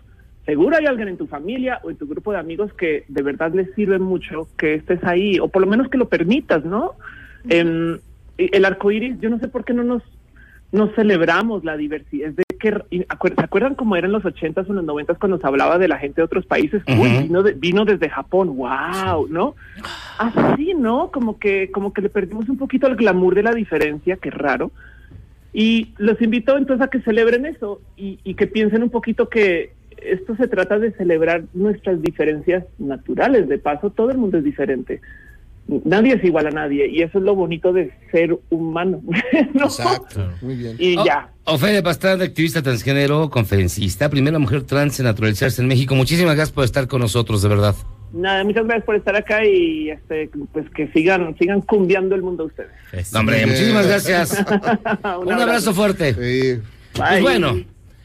seguro 0.45 0.77
hay 0.77 0.85
alguien 0.85 1.07
en 1.09 1.17
tu 1.17 1.27
familia 1.27 1.79
o 1.83 1.89
en 1.91 1.97
tu 1.97 2.07
grupo 2.07 2.31
de 2.31 2.39
amigos 2.39 2.71
que 2.73 3.03
de 3.07 3.21
verdad 3.21 3.53
les 3.53 3.73
sirve 3.75 3.99
mucho 3.99 4.47
que 4.57 4.75
estés 4.75 5.03
ahí, 5.03 5.39
o 5.39 5.47
por 5.49 5.61
lo 5.61 5.67
menos 5.67 5.89
que 5.89 5.97
lo 5.97 6.07
permitas, 6.09 6.63
¿no? 6.65 6.93
Y 7.45 8.55
el 8.55 8.65
arco 8.65 8.91
iris, 8.91 9.19
yo 9.19 9.29
no 9.29 9.39
sé 9.39 9.47
por 9.47 9.63
qué 9.65 9.73
no 9.73 9.83
nos 9.83 10.03
no 10.71 10.87
celebramos 10.95 11.65
la 11.65 11.75
diversidad. 11.75 12.29
Es 12.29 12.35
de 12.37 12.43
que, 12.57 12.69
¿Se 12.69 13.05
acuerdan 13.43 13.75
cómo 13.75 13.97
eran 13.97 14.13
los 14.13 14.23
ochentas 14.23 14.69
o 14.69 14.73
los 14.73 14.85
noventas 14.85 15.17
cuando 15.17 15.37
se 15.37 15.45
hablaba 15.45 15.77
de 15.77 15.89
la 15.89 15.97
gente 15.97 16.21
de 16.21 16.25
otros 16.25 16.45
países? 16.45 16.81
Uy, 16.87 17.23
vino, 17.23 17.43
de- 17.43 17.53
vino 17.53 17.83
desde 17.83 18.07
Japón, 18.09 18.55
wow, 18.55 19.27
¿no? 19.29 19.55
Así, 20.17 20.73
¿no? 20.73 21.11
Como 21.11 21.39
que, 21.39 21.71
como 21.71 21.91
que 21.91 22.01
le 22.01 22.09
perdimos 22.09 22.47
un 22.47 22.57
poquito 22.57 22.87
el 22.87 22.95
glamour 22.95 23.35
de 23.35 23.43
la 23.43 23.51
diferencia, 23.53 24.15
que 24.15 24.29
raro. 24.31 24.71
Y 25.51 25.89
los 25.97 26.21
invito 26.21 26.55
entonces 26.57 26.85
a 26.87 26.89
que 26.89 27.01
celebren 27.01 27.45
eso 27.45 27.81
y, 27.97 28.19
y 28.23 28.35
que 28.35 28.47
piensen 28.47 28.81
un 28.83 28.89
poquito 28.91 29.27
que 29.27 29.73
esto 30.01 30.37
se 30.37 30.47
trata 30.47 30.79
de 30.79 30.91
celebrar 30.93 31.43
nuestras 31.53 32.01
diferencias 32.01 32.63
naturales. 32.79 33.49
De 33.49 33.57
paso, 33.57 33.89
todo 33.89 34.09
el 34.11 34.17
mundo 34.17 34.37
es 34.37 34.45
diferente. 34.45 35.01
Nadie 35.67 36.15
es 36.15 36.23
igual 36.23 36.47
a 36.47 36.51
nadie 36.51 36.87
y 36.89 37.01
eso 37.01 37.19
es 37.19 37.23
lo 37.23 37.33
bonito 37.35 37.71
de 37.71 37.91
ser 38.11 38.37
humano. 38.49 39.01
¿no? 39.53 39.65
Exacto, 39.65 40.31
muy 40.41 40.55
bien. 40.55 40.75
Y 40.79 40.97
Oh, 40.97 41.05
ya. 41.05 41.31
Ofelia 41.45 41.81
Pastrana, 41.81 42.23
activista 42.25 42.61
transgénero, 42.61 43.29
conferencista, 43.29 44.09
primera 44.09 44.37
mujer 44.39 44.63
trans 44.63 44.99
en 44.99 45.05
naturalizarse 45.05 45.61
en 45.61 45.67
México. 45.67 45.95
Muchísimas 45.95 46.35
gracias 46.35 46.51
por 46.53 46.65
estar 46.65 46.87
con 46.87 47.01
nosotros, 47.01 47.41
de 47.41 47.49
verdad. 47.49 47.75
Nada, 48.13 48.43
muchas 48.43 48.65
gracias 48.65 48.85
por 48.85 48.95
estar 48.97 49.15
acá 49.15 49.45
y 49.45 49.89
este, 49.89 50.29
pues 50.51 50.69
que 50.71 50.89
sigan, 50.91 51.33
sigan 51.39 51.61
cumbiando 51.61 52.13
el 52.15 52.21
mundo 52.21 52.45
ustedes. 52.45 53.15
Hombre, 53.15 53.45
muchísimas 53.45 53.87
gracias. 53.87 54.45
Un 55.21 55.27
Un 55.27 55.33
abrazo 55.33 55.73
fuerte. 55.73 56.13
Sí. 56.13 56.61
Pues 56.93 57.09
Bye. 57.09 57.21
bueno, 57.21 57.55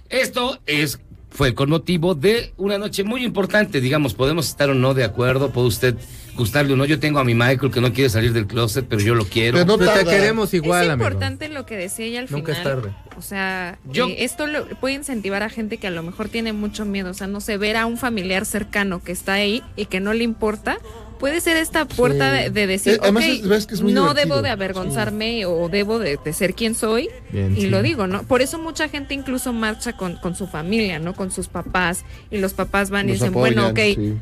esto 0.08 0.58
es 0.66 1.00
fue 1.36 1.54
con 1.54 1.68
motivo 1.68 2.14
de 2.14 2.54
una 2.56 2.78
noche 2.78 3.04
muy 3.04 3.22
importante, 3.22 3.82
digamos, 3.82 4.14
podemos 4.14 4.48
estar 4.48 4.70
o 4.70 4.74
no 4.74 4.94
de 4.94 5.04
acuerdo, 5.04 5.50
puede 5.50 5.66
usted 5.68 5.94
gustarle 6.34 6.72
o 6.72 6.76
no. 6.76 6.86
Yo 6.86 6.98
tengo 6.98 7.18
a 7.18 7.24
mi 7.24 7.34
Michael 7.34 7.70
que 7.70 7.80
no 7.82 7.92
quiere 7.92 8.08
salir 8.08 8.32
del 8.32 8.46
closet, 8.46 8.86
pero 8.88 9.02
yo 9.02 9.14
lo 9.14 9.26
quiero. 9.26 9.58
Pero 9.58 9.66
no 9.66 9.76
Pero 9.78 9.92
te 9.92 10.04
queremos 10.06 10.54
igual, 10.54 10.84
es 10.86 10.90
amigo. 10.92 11.08
importante 11.08 11.48
lo 11.50 11.66
que 11.66 11.76
decía 11.76 12.06
ella 12.06 12.20
al 12.20 12.26
Nunca 12.30 12.52
es 12.52 12.58
final. 12.58 12.74
tarde. 12.82 12.94
O 13.18 13.22
sea, 13.22 13.78
Yo- 13.90 14.08
eh, 14.08 14.24
esto 14.24 14.46
lo, 14.46 14.66
puede 14.80 14.94
incentivar 14.94 15.42
a 15.42 15.50
gente 15.50 15.76
que 15.76 15.86
a 15.86 15.90
lo 15.90 16.02
mejor 16.02 16.28
tiene 16.30 16.54
mucho 16.54 16.86
miedo. 16.86 17.10
O 17.10 17.14
sea, 17.14 17.26
no 17.26 17.40
sé, 17.42 17.58
ver 17.58 17.76
a 17.76 17.84
un 17.84 17.98
familiar 17.98 18.46
cercano 18.46 19.02
que 19.02 19.12
está 19.12 19.34
ahí 19.34 19.62
y 19.76 19.86
que 19.86 20.00
no 20.00 20.14
le 20.14 20.24
importa. 20.24 20.78
Puede 21.18 21.40
ser 21.40 21.56
esta 21.56 21.84
puerta 21.86 22.30
Sí. 22.36 22.44
de, 22.44 22.50
de 22.50 22.66
decir, 22.66 22.92
Eh, 22.94 22.98
además 23.02 23.24
ok, 23.24 23.30
es- 23.30 23.48
ves 23.48 23.66
que 23.66 23.74
es 23.74 23.80
muy 23.82 23.92
no 23.92 24.02
divertido. 24.02 24.34
debo 24.36 24.42
de 24.42 24.50
avergonzarme 24.50 25.46
o 25.46 25.68
debo 25.68 25.98
de, 25.98 26.18
de 26.22 26.32
ser 26.32 26.54
quien 26.54 26.74
soy. 26.74 27.08
Bien, 27.30 27.56
y 27.56 27.62
sí. 27.62 27.66
lo 27.68 27.82
digo, 27.82 28.06
¿no? 28.06 28.22
Por 28.24 28.42
eso 28.42 28.58
mucha 28.58 28.88
gente 28.88 29.14
incluso 29.14 29.52
marcha 29.52 29.96
con, 29.96 30.16
con 30.16 30.34
su 30.36 30.46
familia, 30.46 30.98
¿no? 30.98 31.14
Con 31.14 31.30
sus 31.30 31.48
papás. 31.48 32.04
Y 32.30 32.38
los 32.38 32.52
papás 32.54 32.90
van 32.90 33.08
y 33.08 33.12
dicen, 33.12 33.32
bueno, 33.32 33.68
ok, 33.68 33.78
sí. 33.94 34.14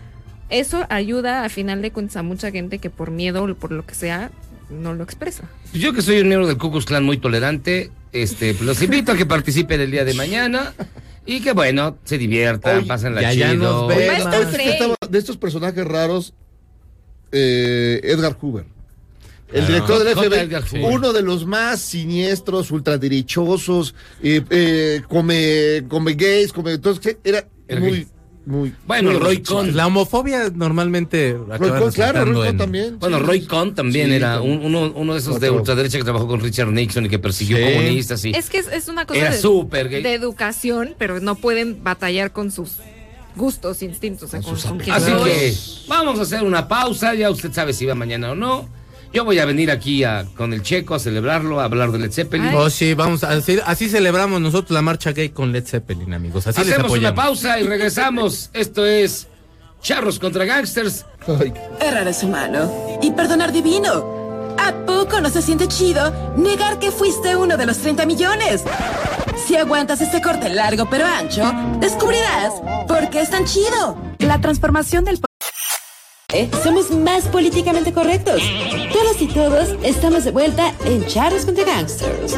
eso 0.51 0.87
ayuda 0.89 1.45
a 1.45 1.49
final 1.49 1.83
de 1.83 1.91
cuentas 1.91 2.17
a 2.17 2.23
mucha 2.23 2.51
gente 2.51 2.79
que 2.79 2.91
por 2.91 3.11
miedo 3.11 3.43
o 3.45 3.55
por 3.55 3.73
lo 3.73 3.85
que 3.85 3.95
sea 3.95 4.31
no 4.71 4.95
lo 4.95 5.05
expresa. 5.05 5.45
Yo 5.73 5.93
que 5.93 6.01
soy 6.03 6.21
un 6.21 6.29
miembro 6.29 6.47
del 6.47 6.57
Ku 6.59 6.71
Klux 6.71 6.85
Klan 6.87 7.05
muy 7.05 7.19
tolerante, 7.19 7.91
este, 8.13 8.55
pues 8.55 8.65
los 8.65 8.81
invito 8.83 9.13
a 9.13 9.17
que 9.17 9.27
participen 9.27 9.81
el 9.81 9.91
día 9.91 10.05
de 10.05 10.15
mañana 10.15 10.73
y 11.27 11.41
que 11.41 11.53
bueno, 11.53 11.99
se 12.05 12.17
diviertan, 12.19 12.79
Oye, 12.79 12.87
pasen 12.87 13.15
la 13.15 13.31
chido. 13.33 13.91
estaba- 13.91 14.97
de 15.09 15.19
estos 15.19 15.37
personajes 15.37 15.85
raros, 15.87 16.33
eh, 17.35 18.01
Edgar 18.05 18.37
Hoover. 18.41 18.65
El 19.53 19.67
director 19.69 20.03
del. 20.03 20.17
FBI, 20.17 20.83
uno 20.85 21.13
de 21.13 21.23
los 21.23 21.47
más 21.47 21.81
siniestros, 21.81 22.71
ultraderechosos, 22.73 23.95
eh, 24.23 24.43
eh, 24.51 25.03
come, 25.09 25.85
come 25.89 26.15
gays, 26.15 26.53
come. 26.53 26.73
Entonces, 26.73 27.19
era 27.23 27.47
Era 27.69 27.81
muy, 27.81 27.91
gay. 27.91 28.07
muy. 28.47 28.75
Bueno, 28.85 29.11
muy 29.13 29.21
Roy. 29.21 29.43
Cohn. 29.43 29.77
La 29.77 29.87
homofobia 29.87 30.51
normalmente 30.53 31.35
Roy 31.59 31.71
Cohn, 31.71 31.93
claro, 31.93 32.25
Roy 32.25 32.35
Cohn 32.35 32.47
en- 32.49 32.57
también. 32.57 32.99
Bueno, 32.99 33.19
sí, 33.19 33.23
Roy. 33.25 33.41
Cohn 33.47 33.75
también 33.77 34.09
Sí, 34.09 34.15
era 34.15 34.41
un- 34.41 34.65
uno, 34.65 34.93
uno 34.95 35.13
de 35.13 35.21
esos 35.21 35.39
de 35.39 35.51
ultraderecha 35.51 35.99
que 35.99 36.05
trabajó 36.05 36.27
con 36.27 36.41
Richard 36.41 36.73
Nixon 36.73 37.07
y 37.07 37.09
que 37.09 37.19
persiguió 37.21 37.57
Sí. 37.59 37.63
comunistas 37.75 38.25
y 38.25 38.31
Es 38.33 38.51
que 38.51 38.59
es, 38.59 38.67
es 38.69 38.89
una 38.89 39.07
cosa 39.07 39.21
Era 39.21 39.31
de, 39.31 39.39
súper 39.39 39.89
gay. 39.89 40.03
de 40.03 40.15
educación, 40.15 40.95
pero 40.99 41.21
no 41.21 41.37
pueden 41.37 41.85
batallar 41.85 42.33
con 42.33 42.51
sus 42.51 42.79
gustos, 43.37 43.83
instintos, 43.83 44.31
quien 44.31 44.43
Así 44.93 45.13
que 45.25 45.55
vamos 45.89 46.19
a 46.19 46.23
hacer 46.23 46.43
una 46.45 46.69
pausa, 46.69 47.15
ya 47.15 47.31
usted 47.31 47.53
sabe 47.53 47.73
si 47.73 47.87
va 47.87 47.95
mañana 47.95 48.33
o 48.33 48.35
no. 48.35 48.69
Yo 49.13 49.25
voy 49.25 49.39
a 49.39 49.45
venir 49.45 49.71
aquí 49.71 50.03
a- 50.03 50.25
con 50.37 50.53
el 50.53 50.63
checo 50.63 50.95
a 50.97 50.99
celebrarlo, 50.99 51.61
a 51.61 51.65
hablar 51.65 51.93
de 51.93 52.01
Led 52.01 52.11
Zeppelin. 52.13 52.49
Ay. 52.49 52.57
Oh, 52.57 52.69
sí, 52.69 52.95
vamos 52.95 53.23
a 53.23 53.33
decir, 53.35 53.63
así 53.65 53.89
celebramos 53.89 54.41
nosotros 54.41 54.73
la 54.73 54.83
marcha 54.83 55.13
gay 55.13 55.29
con 55.29 55.53
Led 55.53 55.65
Zeppelin, 55.65 56.13
amigos. 56.15 56.47
Así 56.49 56.61
les 56.65 56.73
Hacemos 56.73 56.91
una 56.99 57.15
pausa 57.15 57.61
y 57.61 57.63
regresamos. 57.65 58.51
Esto 58.53 58.85
es 58.85 59.29
Charros 59.81 60.19
contra 60.19 60.45
Gangsters. 60.45 61.07
Ay, 61.29 61.53
Errar 61.81 62.09
es 62.09 62.23
humano 62.25 62.99
y 63.03 63.13
perdonar 63.13 63.53
divino. 63.53 64.24
¿A 64.59 64.73
poco 64.87 65.21
no 65.21 65.29
se 65.31 65.43
siente 65.43 65.69
chido 65.69 66.13
negar 66.37 66.79
que 66.79 66.91
fuiste 66.91 67.37
uno 67.37 67.57
de 67.57 67.67
los 67.67 67.79
30 67.79 68.07
millones? 68.07 68.65
Si 69.47 69.57
aguantas 69.57 70.01
este 70.01 70.21
corte 70.23 70.49
largo 70.49 70.87
pero 70.89 71.05
ancho, 71.07 71.43
descubrirás 71.81 72.55
por 72.87 73.11
qué 73.11 73.21
es 73.21 73.31
tan 73.31 73.45
chido. 73.45 73.97
La 74.19 74.41
transformación 74.41 75.05
del... 75.05 75.21
Eh, 76.33 76.51
Somos 76.63 76.91
más 76.91 77.25
políticamente 77.25 77.93
correctos. 77.93 78.43
Todos 78.93 79.21
y 79.21 79.29
todos 79.29 79.69
estamos 79.83 80.25
de 80.25 80.31
vuelta 80.31 80.73
en 80.85 81.07
Charros 81.07 81.45
contra 81.45 81.65
Gangsters. 81.65 82.35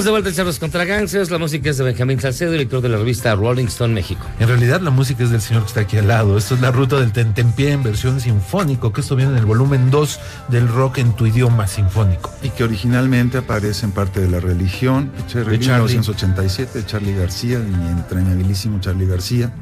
Estamos 0.00 0.06
de 0.06 0.10
vuelta 0.12 0.30
en 0.30 0.34
Charlos 0.34 0.58
contra 0.58 0.84
Gangsters. 0.86 1.30
La 1.30 1.36
música 1.36 1.68
es 1.68 1.76
de 1.76 1.84
Benjamín 1.84 2.18
Salcedo, 2.18 2.52
director 2.52 2.80
de 2.80 2.88
la 2.88 2.96
revista 2.96 3.34
Rolling 3.34 3.66
Stone 3.66 3.92
México. 3.92 4.24
En 4.38 4.48
realidad 4.48 4.80
la 4.80 4.88
música 4.88 5.24
es 5.24 5.30
del 5.30 5.42
señor 5.42 5.64
que 5.64 5.68
está 5.68 5.80
aquí 5.80 5.98
al 5.98 6.08
lado. 6.08 6.38
Esto 6.38 6.54
es 6.54 6.62
la 6.62 6.70
ruta 6.70 6.98
del 6.98 7.12
tentempié 7.12 7.72
en 7.72 7.82
versión 7.82 8.18
sinfónico, 8.18 8.94
que 8.94 9.02
esto 9.02 9.14
viene 9.14 9.32
en 9.32 9.36
el 9.36 9.44
volumen 9.44 9.90
2 9.90 10.20
del 10.48 10.68
rock 10.68 10.96
en 10.96 11.12
tu 11.12 11.26
idioma 11.26 11.66
sinfónico. 11.66 12.32
Y 12.42 12.48
que 12.48 12.64
originalmente 12.64 13.36
aparece 13.36 13.84
en 13.84 13.92
parte 13.92 14.20
de 14.22 14.30
la 14.30 14.40
religión, 14.40 15.12
Cherry 15.26 15.58
De 15.58 15.66
Charlie. 15.66 15.98
1987, 15.98 16.78
de 16.78 16.86
Charlie 16.86 17.14
García, 17.14 17.58
mi 17.58 17.74
entrañabilísimo 17.90 18.80
Charlie 18.80 19.06
García. 19.06 19.52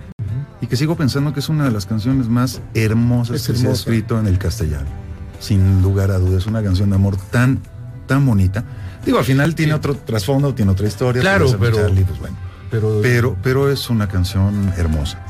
Y 0.61 0.69
que 0.69 0.77
sigo 0.77 0.95
pensando 0.95 1.33
que 1.33 1.41
es 1.41 1.49
una 1.49 1.65
de 1.65 1.73
las 1.73 1.85
canciones 1.85 2.29
más 2.29 2.61
hermosas 2.75 3.35
Es 3.35 3.47
que 3.49 3.55
se 3.55 3.59
ha 3.59 3.63
hermosa. 3.63 3.81
escrito 3.81 4.21
en 4.21 4.29
el 4.29 4.39
castellano. 4.39 4.87
Sin 5.41 5.83
lugar 5.83 6.13
a 6.13 6.19
dudas, 6.19 6.47
una 6.47 6.63
canción 6.63 6.91
de 6.91 6.95
amor 6.95 7.17
tan, 7.33 7.61
tan 8.07 8.25
bonita. 8.25 8.63
Digo, 9.05 9.19
al 9.19 9.25
final 9.25 9.55
tiene 9.55 9.75
otro 9.75 9.95
trasfondo, 9.97 10.55
tiene 10.55 10.73
otra 10.73 10.87
historia. 10.87 11.21
Claro, 11.23 11.57
pero- 11.59 11.77
Charlie, 11.77 12.05
pues 12.05 12.19
bueno. 12.19 12.37
Pero, 12.71 13.01
Pero, 13.03 13.37
pero 13.43 13.71
es 13.73 13.89
una 13.89 14.09
canción 14.09 14.73
hermosa. 14.77 15.25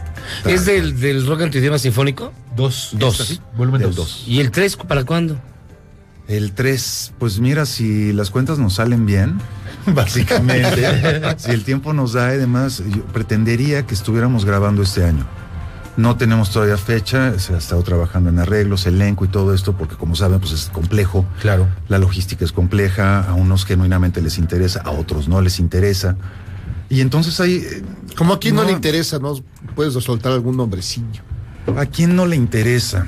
¿Es 0.45 0.67
del, 0.67 0.99
del 0.99 1.25
rock 1.27 1.43
en 1.43 1.51
tu 1.53 1.59
idioma 1.59 1.79
sinfónico? 1.79 2.33
Dos. 2.57 2.91
Dos. 2.95 3.21
¿Esta 3.21 3.35
sí? 3.35 3.41
Volumen 3.57 3.81
Del 3.81 3.95
2. 3.95 4.25
¿Y 4.27 4.41
el 4.41 4.51
3 4.51 4.77
para 4.77 5.05
cuándo? 5.05 5.39
El 6.27 6.53
3, 6.53 7.13
pues 7.19 7.39
mira, 7.39 7.65
si 7.65 8.13
las 8.13 8.31
cuentas 8.31 8.59
nos 8.59 8.75
salen 8.75 9.07
bien, 9.07 9.39
básicamente, 9.87 10.85
si 11.39 11.51
el 11.53 11.65
tiempo 11.65 11.93
nos 11.93 12.13
da 12.13 12.35
y 12.35 12.39
demás, 12.39 12.83
yo 12.89 13.05
pretendería 13.07 13.87
que 13.87 13.95
estuviéramos 13.95 14.45
grabando 14.45 14.83
este 14.83 15.05
año. 15.05 15.27
No 15.99 16.17
tenemos 16.17 16.53
todavía 16.53 16.77
fecha, 16.77 17.37
se 17.41 17.55
ha 17.55 17.59
estado 17.59 17.83
trabajando 17.83 18.31
en 18.31 18.39
arreglos, 18.39 18.87
elenco 18.87 19.25
y 19.25 19.29
todo 19.29 19.53
esto, 19.53 19.77
porque 19.77 19.97
como 19.97 20.15
saben, 20.15 20.39
pues 20.39 20.53
es 20.53 20.71
complejo. 20.73 21.27
Claro. 21.41 21.67
La 21.89 21.99
logística 21.99 22.45
es 22.45 22.53
compleja, 22.53 23.29
a 23.29 23.35
unos 23.35 23.65
genuinamente 23.65 24.23
les 24.23 24.39
interesa, 24.39 24.81
a 24.85 24.93
otros 24.93 25.27
no 25.29 25.41
les 25.43 25.59
interesa. 25.59 26.17
Y 26.89 27.01
entonces 27.01 27.41
hay... 27.41 27.57
eh, 27.57 27.83
Como 28.17 28.33
a 28.35 28.39
quien 28.39 28.55
no, 28.55 28.63
No. 28.63 28.69
le 28.69 28.75
interesa, 28.75 29.19
¿no? 29.19 29.35
Puedes 29.75 29.93
soltar 29.95 30.31
algún 30.31 30.57
nombrecillo. 30.57 31.21
¿A 31.77 31.85
quién 31.87 32.15
no 32.15 32.27
le 32.27 32.37
interesa? 32.37 33.05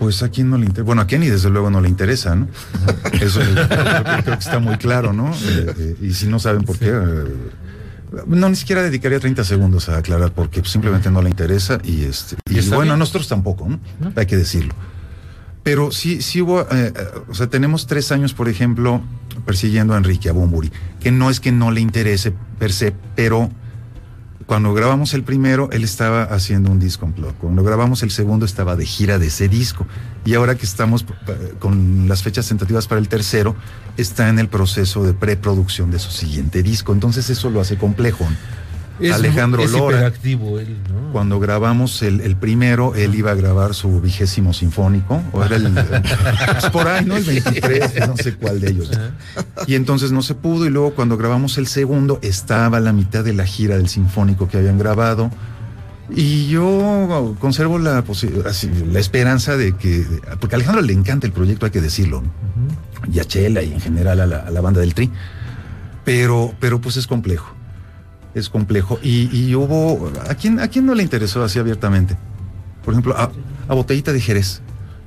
Pues 0.00 0.20
a 0.24 0.30
quién 0.30 0.50
no 0.50 0.58
le 0.58 0.64
interesa. 0.64 0.84
Bueno, 0.84 1.02
a 1.02 1.06
Kenny 1.06 1.28
desde 1.28 1.48
luego 1.48 1.70
no 1.70 1.80
le 1.80 1.88
interesa, 1.88 2.34
¿no? 2.34 2.48
Eso 3.20 3.40
es- 3.40 3.48
creo, 3.50 3.68
que- 3.68 4.22
creo 4.24 4.36
que 4.36 4.44
está 4.44 4.58
muy 4.58 4.76
claro, 4.78 5.12
¿no? 5.12 5.32
Eh, 5.32 5.74
eh, 5.78 5.96
y 6.02 6.12
si 6.12 6.26
no 6.26 6.40
saben 6.40 6.64
por 6.64 6.76
qué, 6.76 6.88
eh, 6.88 7.24
no 8.26 8.48
ni 8.48 8.56
siquiera 8.56 8.82
dedicaría 8.82 9.20
30 9.20 9.44
segundos 9.44 9.88
a 9.88 9.98
aclarar 9.98 10.32
por 10.32 10.50
qué, 10.50 10.60
pues, 10.60 10.72
simplemente 10.72 11.10
no 11.10 11.22
le 11.22 11.30
interesa 11.30 11.78
y 11.82 12.04
este 12.04 12.36
y, 12.50 12.60
bueno, 12.68 12.80
a 12.80 12.84
bien. 12.84 12.98
nosotros 12.98 13.28
tampoco, 13.28 13.68
¿no? 13.68 13.80
Hay 14.16 14.26
que 14.26 14.36
decirlo. 14.36 14.74
Pero 15.62 15.92
sí, 15.92 16.22
sí 16.22 16.42
hubo, 16.42 16.62
eh, 16.62 16.66
eh, 16.72 16.92
o 17.28 17.34
sea, 17.34 17.46
tenemos 17.46 17.86
tres 17.86 18.10
años, 18.10 18.34
por 18.34 18.48
ejemplo, 18.48 19.00
persiguiendo 19.46 19.94
a 19.94 19.96
Enrique, 19.96 20.28
a 20.28 20.32
Bumburi, 20.32 20.72
que 21.00 21.12
no 21.12 21.30
es 21.30 21.38
que 21.38 21.52
no 21.52 21.70
le 21.70 21.80
interese 21.80 22.32
per 22.58 22.72
se, 22.72 22.92
pero 23.14 23.50
cuando 24.46 24.74
grabamos 24.74 25.14
el 25.14 25.22
primero, 25.22 25.68
él 25.72 25.84
estaba 25.84 26.22
haciendo 26.22 26.70
un 26.70 26.78
disco 26.78 27.06
en 27.06 27.14
blog. 27.14 27.34
Cuando 27.36 27.62
grabamos 27.62 28.02
el 28.02 28.10
segundo, 28.10 28.46
estaba 28.46 28.76
de 28.76 28.86
gira 28.86 29.18
de 29.18 29.26
ese 29.26 29.48
disco. 29.48 29.86
Y 30.24 30.34
ahora 30.34 30.56
que 30.56 30.66
estamos 30.66 31.04
eh, 31.28 31.54
con 31.58 32.08
las 32.08 32.22
fechas 32.22 32.48
tentativas 32.48 32.88
para 32.88 33.00
el 33.00 33.08
tercero, 33.08 33.54
está 33.96 34.28
en 34.28 34.38
el 34.38 34.48
proceso 34.48 35.04
de 35.04 35.14
preproducción 35.14 35.90
de 35.90 35.98
su 35.98 36.10
siguiente 36.10 36.62
disco. 36.62 36.92
Entonces 36.92 37.30
eso 37.30 37.50
lo 37.50 37.60
hace 37.60 37.76
complejo. 37.76 38.26
Es- 39.08 39.14
Alejandro 39.14 39.62
es 39.62 39.72
Lora. 39.72 39.96
hiperactivo 39.98 40.58
él, 40.58 40.76
¿no? 40.92 41.12
Cuando 41.12 41.38
grabamos 41.40 42.02
el, 42.02 42.20
el 42.20 42.36
primero, 42.36 42.94
él 42.94 43.14
iba 43.14 43.30
a 43.32 43.34
grabar 43.34 43.74
su 43.74 44.00
vigésimo 44.00 44.52
sinfónico, 44.52 45.20
o 45.32 45.44
era 45.44 45.56
el, 45.56 45.72
pues 45.72 46.70
por 46.72 46.86
ahí, 46.88 47.04
¿no? 47.04 47.16
El 47.16 47.24
23, 47.24 48.08
no 48.08 48.16
sé 48.16 48.34
cuál 48.36 48.60
de 48.60 48.70
ellos. 48.70 48.90
Y 49.66 49.74
entonces 49.74 50.12
no 50.12 50.22
se 50.22 50.34
pudo, 50.34 50.66
y 50.66 50.70
luego 50.70 50.94
cuando 50.94 51.16
grabamos 51.16 51.58
el 51.58 51.66
segundo, 51.66 52.18
estaba 52.22 52.78
a 52.78 52.80
la 52.80 52.92
mitad 52.92 53.24
de 53.24 53.32
la 53.34 53.44
gira 53.46 53.76
del 53.76 53.88
sinfónico 53.88 54.48
que 54.48 54.58
habían 54.58 54.78
grabado. 54.78 55.30
Y 56.14 56.48
yo 56.48 57.34
conservo 57.38 57.78
la, 57.78 58.04
así, 58.46 58.70
la 58.90 58.98
esperanza 58.98 59.56
de 59.56 59.74
que, 59.76 60.04
porque 60.40 60.54
a 60.54 60.58
Alejandro 60.58 60.82
le 60.82 60.92
encanta 60.92 61.26
el 61.26 61.32
proyecto, 61.32 61.64
hay 61.64 61.72
que 61.72 61.80
decirlo, 61.80 62.22
¿no? 62.22 63.12
y 63.12 63.18
a 63.18 63.24
Chela 63.24 63.62
y 63.62 63.72
en 63.72 63.80
general 63.80 64.20
a 64.20 64.26
la, 64.26 64.36
a 64.38 64.50
la 64.50 64.60
banda 64.60 64.80
del 64.80 64.94
Tri, 64.94 65.10
pero, 66.04 66.54
pero 66.60 66.80
pues 66.80 66.96
es 66.96 67.06
complejo 67.06 67.54
es 68.34 68.48
complejo. 68.48 68.98
Y, 69.02 69.28
y 69.36 69.54
hubo. 69.54 70.10
¿a 70.28 70.34
quién, 70.34 70.60
¿A 70.60 70.68
quién 70.68 70.86
no 70.86 70.94
le 70.94 71.02
interesó 71.02 71.42
así 71.42 71.58
abiertamente? 71.58 72.16
Por 72.84 72.94
ejemplo, 72.94 73.16
a, 73.16 73.30
a 73.68 73.74
Botellita 73.74 74.12
de 74.12 74.20
Jerez. 74.20 74.62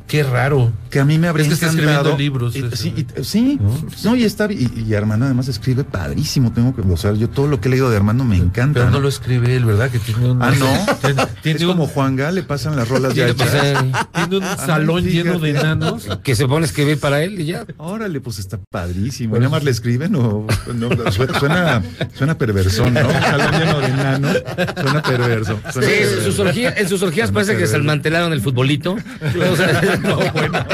Qué 0.07 0.21
raro. 0.23 0.71
Que 0.91 0.99
a 0.99 1.05
mí 1.05 1.17
me 1.17 1.27
habría 1.27 1.43
Es 1.43 1.49
que 1.49 1.53
está 1.55 1.65
encantado. 1.67 2.11
escribiendo 2.11 2.17
libros, 2.51 2.55
Y- 2.55 2.75
sí, 2.77 2.93
y- 2.95 3.23
sí, 3.23 3.59
no, 4.03 4.15
y 4.15 4.23
está. 4.23 4.45
Y, 4.51 4.85
y 4.87 4.93
Armando 4.93 5.25
además 5.25 5.47
escribe 5.47 5.83
padrísimo. 5.83 6.53
Tengo 6.53 6.75
que. 6.75 6.81
O 6.81 6.95
sea, 6.97 7.13
yo 7.13 7.27
todo 7.29 7.47
lo 7.47 7.59
que 7.59 7.67
he 7.67 7.71
leído 7.71 7.89
de 7.89 7.97
Armando 7.97 8.23
me 8.23 8.37
encanta. 8.37 8.79
Pero 8.81 8.91
no 8.91 8.99
lo 8.99 9.09
escribe 9.09 9.55
él, 9.55 9.65
¿verdad? 9.65 9.89
Que 9.89 9.97
tiene 9.99 10.29
un. 10.31 10.41
Ah, 10.41 10.51
no. 10.57 10.67
Tiene, 11.01 11.23
tiene 11.41 11.57
es 11.59 11.65
un, 11.65 11.71
como 11.71 11.87
Juan 11.87 12.15
Gál, 12.15 12.35
le 12.35 12.43
pasan 12.43 12.75
las 12.75 12.87
rolas 12.87 13.13
Tiene, 13.13 13.33
de 13.33 13.93
tiene 14.13 14.37
un 14.37 14.43
Ah, 14.43 14.57
salón 14.63 15.03
lleno 15.05 15.39
de 15.39 15.49
enanos. 15.49 16.07
que 16.23 16.35
se 16.35 16.47
pone 16.47 16.65
a 16.65 16.67
escribir 16.67 16.99
para 16.99 17.23
él 17.23 17.39
y 17.41 17.45
ya. 17.47 17.65
Órale, 17.77 18.21
pues 18.21 18.37
está 18.39 18.59
padrísimo. 18.69 19.35
¿Y 19.35 19.39
nada 19.39 19.49
más 19.49 19.63
le 19.63 19.71
escriben 19.71 20.15
o 20.15 20.45
no, 20.73 21.11
suena, 21.11 21.81
suena, 22.13 22.37
perversón, 22.37 22.93
¿no? 22.93 23.07
Un 23.07 23.13
salón 23.21 23.51
lleno 23.59 23.79
de 23.79 23.87
enanos. 23.87 24.43
Suena 24.81 25.01
perverso. 25.01 25.59
Sí, 25.73 25.79
en 25.83 26.23
sus 26.23 26.39
orgías, 26.39 26.73
en 26.77 26.87
sus 26.87 27.01
orgías 27.01 27.31
parece 27.31 27.57
que 27.57 27.65
se 27.67 27.77
desmantelaron 27.77 28.31
el 28.31 28.41
futbolito. 28.41 28.95
O 29.51 29.55
sea, 29.55 29.94
no, 30.01 30.17
bueno. 30.31 30.65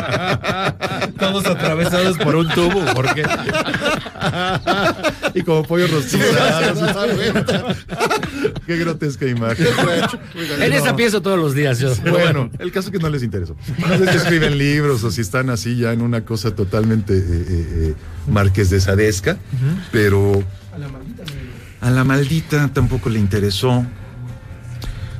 Todos 1.17 1.45
atravesados 1.45 2.17
por 2.17 2.35
un 2.35 2.49
tubo, 2.49 2.83
porque 2.93 3.23
y 5.33 5.41
como 5.43 5.63
pollo 5.63 5.87
rostizados. 5.87 6.77
Qué 8.65 8.77
grotesca 8.77 9.25
imagen. 9.25 9.67
En 10.59 10.73
esa 10.73 10.95
pienso 10.95 11.21
todos 11.21 11.39
los 11.39 11.53
días 11.53 11.79
yo. 11.79 11.93
Bueno, 12.09 12.49
el 12.59 12.71
caso 12.71 12.89
es 12.89 12.91
que 12.91 12.99
no 12.99 13.09
les 13.09 13.23
interesó. 13.23 13.55
No 13.79 13.97
sé 13.97 14.11
si 14.11 14.17
escriben 14.17 14.57
libros 14.57 15.03
o 15.03 15.11
si 15.11 15.21
están 15.21 15.49
así 15.49 15.77
ya 15.77 15.93
en 15.93 16.01
una 16.01 16.21
cosa 16.21 16.55
totalmente 16.55 17.17
eh, 17.17 17.21
eh, 17.21 17.45
eh, 17.49 17.93
marqués 18.27 18.69
de 18.69 18.79
Sadesca, 18.79 19.37
pero 19.91 20.43
a 21.81 21.89
la 21.89 22.03
maldita 22.03 22.69
tampoco 22.73 23.09
le 23.09 23.19
interesó. 23.19 23.85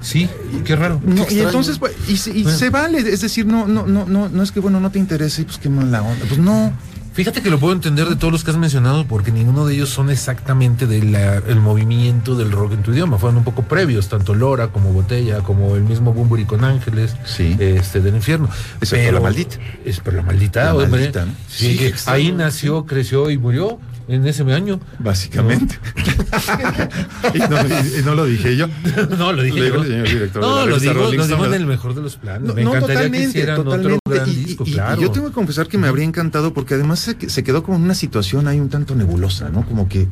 Sí, 0.01 0.27
qué 0.65 0.75
raro. 0.75 0.99
No, 1.05 1.25
Qué 1.25 1.35
y 1.35 1.39
entonces, 1.41 1.77
pues, 1.79 1.93
y, 2.07 2.17
se- 2.17 2.31
y 2.37 2.43
Bueno. 2.43 2.57
se 2.57 2.69
vale, 2.69 2.97
es 2.99 3.21
decir, 3.21 3.45
no, 3.45 3.67
no, 3.67 3.85
no, 3.85 4.05
no, 4.05 4.29
no 4.29 4.43
es 4.43 4.51
que 4.51 4.59
bueno, 4.59 4.79
no 4.79 4.89
te 4.91 4.99
interese, 4.99 5.43
pues 5.45 5.57
qué 5.59 5.69
mala 5.69 6.01
onda. 6.01 6.25
Pues 6.27 6.39
no. 6.39 6.73
Fíjate 7.13 7.41
que 7.41 7.49
lo 7.49 7.59
puedo 7.59 7.73
entender 7.73 8.07
de 8.07 8.15
todos 8.15 8.31
los 8.31 8.45
que 8.45 8.51
has 8.51 8.57
mencionado 8.57 9.05
porque 9.05 9.33
ninguno 9.33 9.65
de 9.65 9.75
ellos 9.75 9.89
son 9.89 10.09
exactamente 10.09 10.87
del 10.87 11.13
movimiento 11.59 12.35
del 12.35 12.51
rock 12.53 12.71
en 12.71 12.83
tu 12.83 12.93
idioma. 12.93 13.17
Fueron 13.17 13.37
un 13.39 13.43
poco 13.43 13.63
previos, 13.63 14.07
tanto 14.07 14.33
Lora 14.33 14.69
como 14.69 14.93
Botella, 14.93 15.41
como 15.41 15.75
el 15.75 15.83
mismo 15.83 16.13
Bumburi 16.13 16.45
con 16.45 16.63
Ángeles 16.63 17.13
Sí. 17.25 17.57
este, 17.59 17.99
del 17.99 18.15
infierno. 18.15 18.49
Excepto 18.79 19.11
la 19.11 19.19
maldita. 19.19 19.57
Es 19.83 19.99
pero 19.99 20.17
la 20.17 20.23
maldita, 20.23 20.63
La 20.63 20.71
hombre. 20.73 20.87
maldita, 20.89 21.25
¿no? 21.25 21.33
Sí, 21.49 21.73
Sí, 21.73 21.77
que 21.77 21.87
exacto. 21.87 22.11
ahí 22.11 22.31
nació, 22.31 22.85
creció 22.85 23.29
y 23.29 23.37
murió 23.37 23.77
en 24.13 24.27
ese 24.27 24.43
año. 24.53 24.79
Básicamente. 24.99 25.79
y, 27.33 27.39
no, 27.39 27.57
y- 27.99 28.03
no 28.03 28.15
lo 28.15 28.25
dije 28.25 28.55
yo. 28.57 28.67
No, 29.17 29.33
lo 29.33 29.43
dije 29.43 29.57
yo. 29.69 29.83
señor 29.83 30.07
director 30.07 30.41
No, 30.41 30.65
lo 30.65 30.79
digo, 30.79 30.93
Rolling 30.93 31.17
lo 31.17 31.27
digo 31.27 31.45
en 31.45 31.53
el 31.53 31.65
mejor 31.65 31.95
de 31.95 32.01
los 32.01 32.15
planes. 32.17 32.47
No, 32.47 32.53
Me 32.53 32.63
no, 32.63 32.69
encantaría 32.75 32.95
que 32.95 33.03
totalmente, 33.09 33.29
hicieran 33.29 33.55
totalmente. 33.63 33.93
otro 34.05 34.13
gran 34.15 34.29
Y- 34.29 34.31
y- 34.31 34.35
disco, 34.45 34.63
y- 34.65 34.69
y 34.69 34.73
claro. 34.73 35.01
yo 35.01 35.11
tengo 35.11 35.27
que 35.27 35.33
confesar 35.33 35.67
que 35.67 35.77
me 35.77 35.87
habría 35.87 36.05
encantado 36.05 36.53
porque 36.53 36.73
además 36.75 36.99
se, 36.99 37.29
se 37.29 37.43
quedó 37.43 37.63
como 37.63 37.77
en 37.77 37.83
una 37.83 37.95
situación 37.95 38.47
ahí 38.47 38.59
un 38.59 38.69
tanto 38.69 38.95
nebulosa, 38.95 39.49
¿no? 39.49 39.65
Como 39.65 39.87
que 39.87 40.07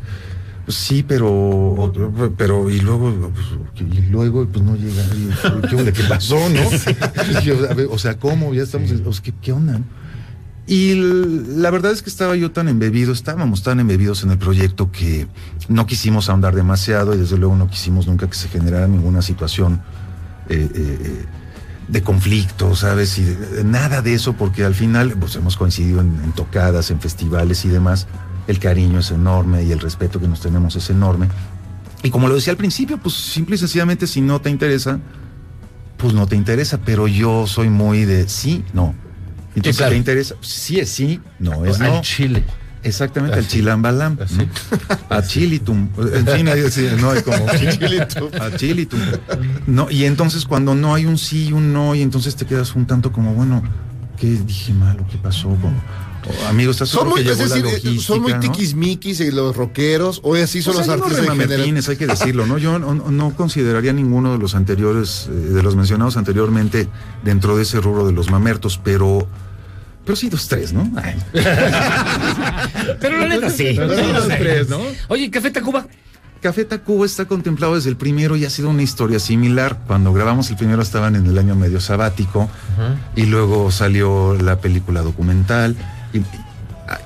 pues, 0.65 0.77
sí, 0.77 1.03
pero 1.07 1.91
pero 2.37 2.69
y 2.69 2.79
luego 2.79 3.31
pues, 3.33 3.91
y 3.91 4.01
luego 4.11 4.47
pues 4.47 4.63
no 4.63 4.75
llega 4.75 5.03
¿qué? 5.69 5.91
¿Qué 5.93 6.03
pasó, 6.03 6.37
no? 6.49 6.61
O 7.91 7.97
sea, 7.97 8.17
¿cómo? 8.19 8.53
Ya 8.53 8.63
estamos, 8.63 8.91
o 9.05 9.13
sea, 9.13 9.23
¿qué, 9.23 9.33
qué 9.41 9.51
onda? 9.51 9.79
Y 10.69 10.93
la 10.93 11.71
verdad 11.71 11.91
es 11.91 12.03
que 12.03 12.11
estaba 12.11 12.35
yo 12.35 12.51
tan 12.51 12.67
embebido, 12.67 13.11
estábamos 13.11 13.63
tan 13.63 13.79
embebidos 13.79 14.21
en 14.21 14.29
el 14.29 14.37
proyecto 14.37 14.91
que 14.91 15.25
No 15.67 15.87
quisimos 15.87 16.29
ahondar 16.29 16.53
demasiado 16.53 17.15
y 17.15 17.17
desde 17.17 17.39
luego 17.39 17.55
no 17.55 17.67
quisimos 17.67 18.05
nunca 18.05 18.27
que 18.27 18.35
se 18.35 18.49
generara 18.49 18.87
ninguna 18.87 19.23
situación 19.23 19.81
eh, 20.47 20.69
eh, 20.71 20.97
eh, 21.01 21.25
de 21.87 22.03
conflicto, 22.03 22.75
¿sabes? 22.75 23.17
Y 23.17 23.35
nada 23.65 24.03
de 24.03 24.13
eso, 24.13 24.33
porque 24.33 24.63
al 24.63 24.75
final 24.75 25.15
pues, 25.19 25.35
hemos 25.37 25.57
coincidido 25.57 26.01
en, 26.01 26.15
en 26.23 26.33
tocadas, 26.33 26.91
en 26.91 27.01
festivales 27.01 27.65
y 27.65 27.69
demás. 27.69 28.05
El 28.45 28.59
cariño 28.59 28.99
es 28.99 29.09
enorme 29.09 29.63
y 29.63 29.71
el 29.71 29.79
respeto 29.79 30.19
que 30.19 30.27
nos 30.27 30.39
tenemos 30.39 30.75
es 30.75 30.87
enorme. 30.91 31.29
Y 32.03 32.11
como 32.11 32.27
lo 32.27 32.35
decía 32.35 32.51
al 32.51 32.57
principio, 32.57 32.99
pues 32.99 33.15
simple 33.15 33.55
y 33.55 33.57
sencillamente 33.57 34.05
si 34.05 34.21
no 34.21 34.39
te 34.39 34.51
interesa, 34.51 34.99
pues 35.97 36.13
no 36.13 36.27
te 36.27 36.35
interesa, 36.35 36.77
pero 36.77 37.07
yo 37.07 37.47
soy 37.47 37.71
muy 37.71 38.05
de 38.05 38.29
sí, 38.29 38.63
no. 38.71 38.93
Entonces, 39.55 39.77
claro. 39.77 39.91
¿te 39.91 39.97
interesa? 39.97 40.35
Sí 40.41 40.79
es 40.79 40.89
sí, 40.89 41.19
no 41.39 41.65
es 41.65 41.79
Al 41.81 41.93
no. 41.93 42.01
chile. 42.01 42.43
Exactamente, 42.81 43.37
al 43.37 43.47
chilambalam. 43.47 44.17
A 45.09 45.21
chilitum. 45.27 45.89
En 46.13 46.27
fin, 46.27 46.47
ahí 46.47 46.71
sí, 46.71 46.87
no 46.99 47.11
hay 47.11 47.21
como. 47.23 47.45
A 47.49 48.55
chilitum. 48.55 48.99
No, 49.67 49.91
y 49.91 50.05
entonces 50.05 50.45
cuando 50.45 50.75
no 50.75 50.95
hay 50.95 51.05
un 51.05 51.17
sí 51.17 51.47
y 51.47 51.51
un 51.51 51.73
no, 51.73 51.93
y 51.93 52.01
entonces 52.01 52.35
te 52.35 52.45
quedas 52.45 52.75
un 52.75 52.85
tanto 52.85 53.11
como, 53.11 53.33
bueno, 53.33 53.61
¿qué 54.17 54.27
dije 54.27 54.73
mal 54.73 54.97
qué 55.11 55.17
pasó? 55.17 55.49
Como, 55.49 55.73
oh, 56.27 56.47
amigo, 56.47 56.71
estás 56.71 56.89
Son 56.89 57.07
muy, 57.09 57.23
que 57.23 57.31
es 57.31 57.37
decir, 57.37 57.63
la 57.63 57.71
eh, 57.71 57.99
son 57.99 58.21
muy 58.21 58.33
¿no? 58.33 58.39
tiquismiquis 58.39 59.19
y 59.19 59.31
los 59.31 59.55
rockeros, 59.55 60.19
o 60.23 60.35
así 60.35 60.61
son 60.61 60.75
Pues 60.75 60.87
los 60.87 60.95
artistas 60.95 61.19
en 61.19 61.31
general. 61.31 61.47
remametines, 61.49 61.89
hay 61.89 61.97
que 61.97 62.07
decirlo, 62.07 62.45
¿no? 62.45 62.57
Yo 62.57 62.79
no, 62.79 62.93
no 62.93 63.35
consideraría 63.35 63.93
ninguno 63.93 64.31
de 64.33 64.37
los 64.37 64.55
anteriores, 64.55 65.27
eh, 65.29 65.33
de 65.33 65.63
los 65.63 65.75
mencionados 65.75 66.17
anteriormente, 66.17 66.87
dentro 67.23 67.55
de 67.55 67.63
ese 67.63 67.79
rubro 67.79 68.05
de 68.05 68.13
los 68.13 68.29
mamertos, 68.29 68.79
pero. 68.83 69.27
Pero 70.05 70.15
sí, 70.15 70.29
dos, 70.29 70.47
tres, 70.47 70.73
¿no? 70.73 70.89
Ay. 70.95 71.15
Pero 72.99 73.17
la 73.19 73.27
neta 73.27 73.49
sí. 73.49 73.73
Pero 73.75 73.95
sí, 73.95 74.11
dos, 74.11 74.27
tres, 74.27 74.69
¿no? 74.69 74.79
Oye, 75.07 75.29
Café 75.29 75.51
Tacuba. 75.51 75.85
Café 76.41 76.63
Tacuba 76.63 77.05
está 77.05 77.25
contemplado 77.25 77.75
desde 77.75 77.89
el 77.89 77.97
primero 77.97 78.37
y 78.37 78.45
ha 78.45 78.49
sido 78.49 78.69
una 78.69 78.81
historia 78.81 79.19
similar. 79.19 79.81
Cuando 79.87 80.13
grabamos 80.13 80.49
el 80.49 80.55
primero 80.55 80.81
estaban 80.81 81.15
en 81.17 81.25
el 81.25 81.37
año 81.37 81.53
medio 81.55 81.81
sabático 81.81 82.49
y 83.15 83.25
luego 83.25 83.71
salió 83.71 84.35
la 84.35 84.59
película 84.61 85.01
documental 85.01 85.75
y, 86.13 86.21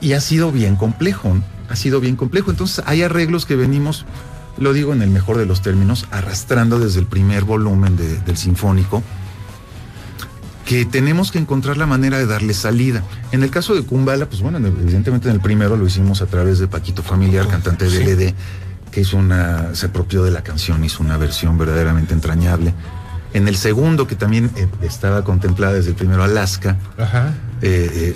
y 0.02 0.14
ha 0.14 0.22
sido 0.22 0.52
bien 0.52 0.76
complejo, 0.76 1.34
¿no? 1.36 1.44
ha 1.70 1.76
sido 1.76 2.00
bien 2.00 2.16
complejo. 2.16 2.52
Entonces 2.52 2.84
hay 2.88 3.02
arreglos 3.04 3.46
que 3.46 3.56
venimos, 3.56 4.06
lo 4.58 4.74
digo 4.74 4.94
en 4.94 5.02
el 5.02 5.10
mejor 5.10 5.38
de 5.38 5.46
los 5.46 5.62
términos, 5.62 6.06
arrastrando 6.12 6.80
desde 6.80 7.00
el 7.00 7.06
primer 7.08 7.44
volumen 7.44 7.96
de- 7.96 8.20
del 8.20 8.38
sinfónico 8.38 9.02
que 10.66 10.86
tenemos 10.86 11.32
que 11.32 11.40
encontrar 11.40 11.76
la 11.78 11.86
manera 11.86 12.18
de 12.18 12.26
darle 12.26 12.54
salida. 12.54 13.04
En 13.34 13.44
el 13.44 13.50
caso 13.52 13.76
de 13.76 13.84
Kumbala, 13.84 14.28
pues 14.28 14.42
bueno, 14.42 14.60
evidentemente 14.66 15.28
en 15.28 15.36
el 15.36 15.42
primero 15.42 15.76
lo 15.76 15.86
hicimos 15.86 16.22
a 16.22 16.26
través 16.26 16.60
de 16.60 16.68
Paquito 16.68 17.04
Familiar, 17.04 17.48
cantante 17.50 17.90
de 17.90 18.00
LD, 18.06 18.34
que 18.90 19.02
hizo 19.02 19.18
una, 19.18 19.76
se 19.76 19.88
apropió 19.88 20.24
de 20.24 20.32
la 20.32 20.42
canción, 20.42 20.84
hizo 20.86 21.04
una 21.04 21.18
versión 21.18 21.58
verdaderamente 21.58 22.14
entrañable. 22.14 22.74
En 23.34 23.48
el 23.50 23.58
segundo, 23.58 24.08
que 24.08 24.16
también 24.16 24.52
eh, 24.56 24.68
estaba 24.84 25.24
contemplada 25.26 25.74
desde 25.74 25.90
el 25.90 25.96
primero, 25.96 26.24
Alaska, 26.24 26.78
Ajá. 26.98 27.34
eh, 27.62 28.16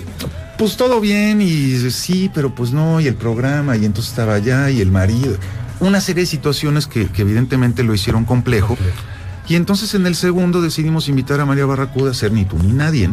pues 0.58 0.76
todo 0.76 1.00
bien 1.00 1.40
y 1.40 1.78
sí, 1.90 2.30
pero 2.34 2.54
pues 2.54 2.72
no, 2.72 3.00
y 3.00 3.06
el 3.06 3.14
programa, 3.14 3.76
y 3.76 3.84
entonces 3.84 4.10
estaba 4.10 4.34
allá, 4.34 4.68
y 4.70 4.80
el 4.80 4.90
marido. 4.90 5.36
Una 5.80 6.00
serie 6.00 6.24
de 6.24 6.26
situaciones 6.26 6.86
que, 6.86 7.06
que 7.06 7.22
evidentemente 7.22 7.82
lo 7.84 7.94
hicieron 7.94 8.24
complejo. 8.24 8.76
Y 9.48 9.54
entonces 9.54 9.94
en 9.94 10.06
el 10.06 10.14
segundo 10.16 10.60
decidimos 10.60 11.08
invitar 11.08 11.40
a 11.40 11.46
María 11.46 11.64
Barracuda 11.64 12.10
a 12.10 12.14
ser 12.14 12.32
ni 12.32 12.44
tú 12.44 12.58
ni 12.58 12.72
nadie. 12.72 13.08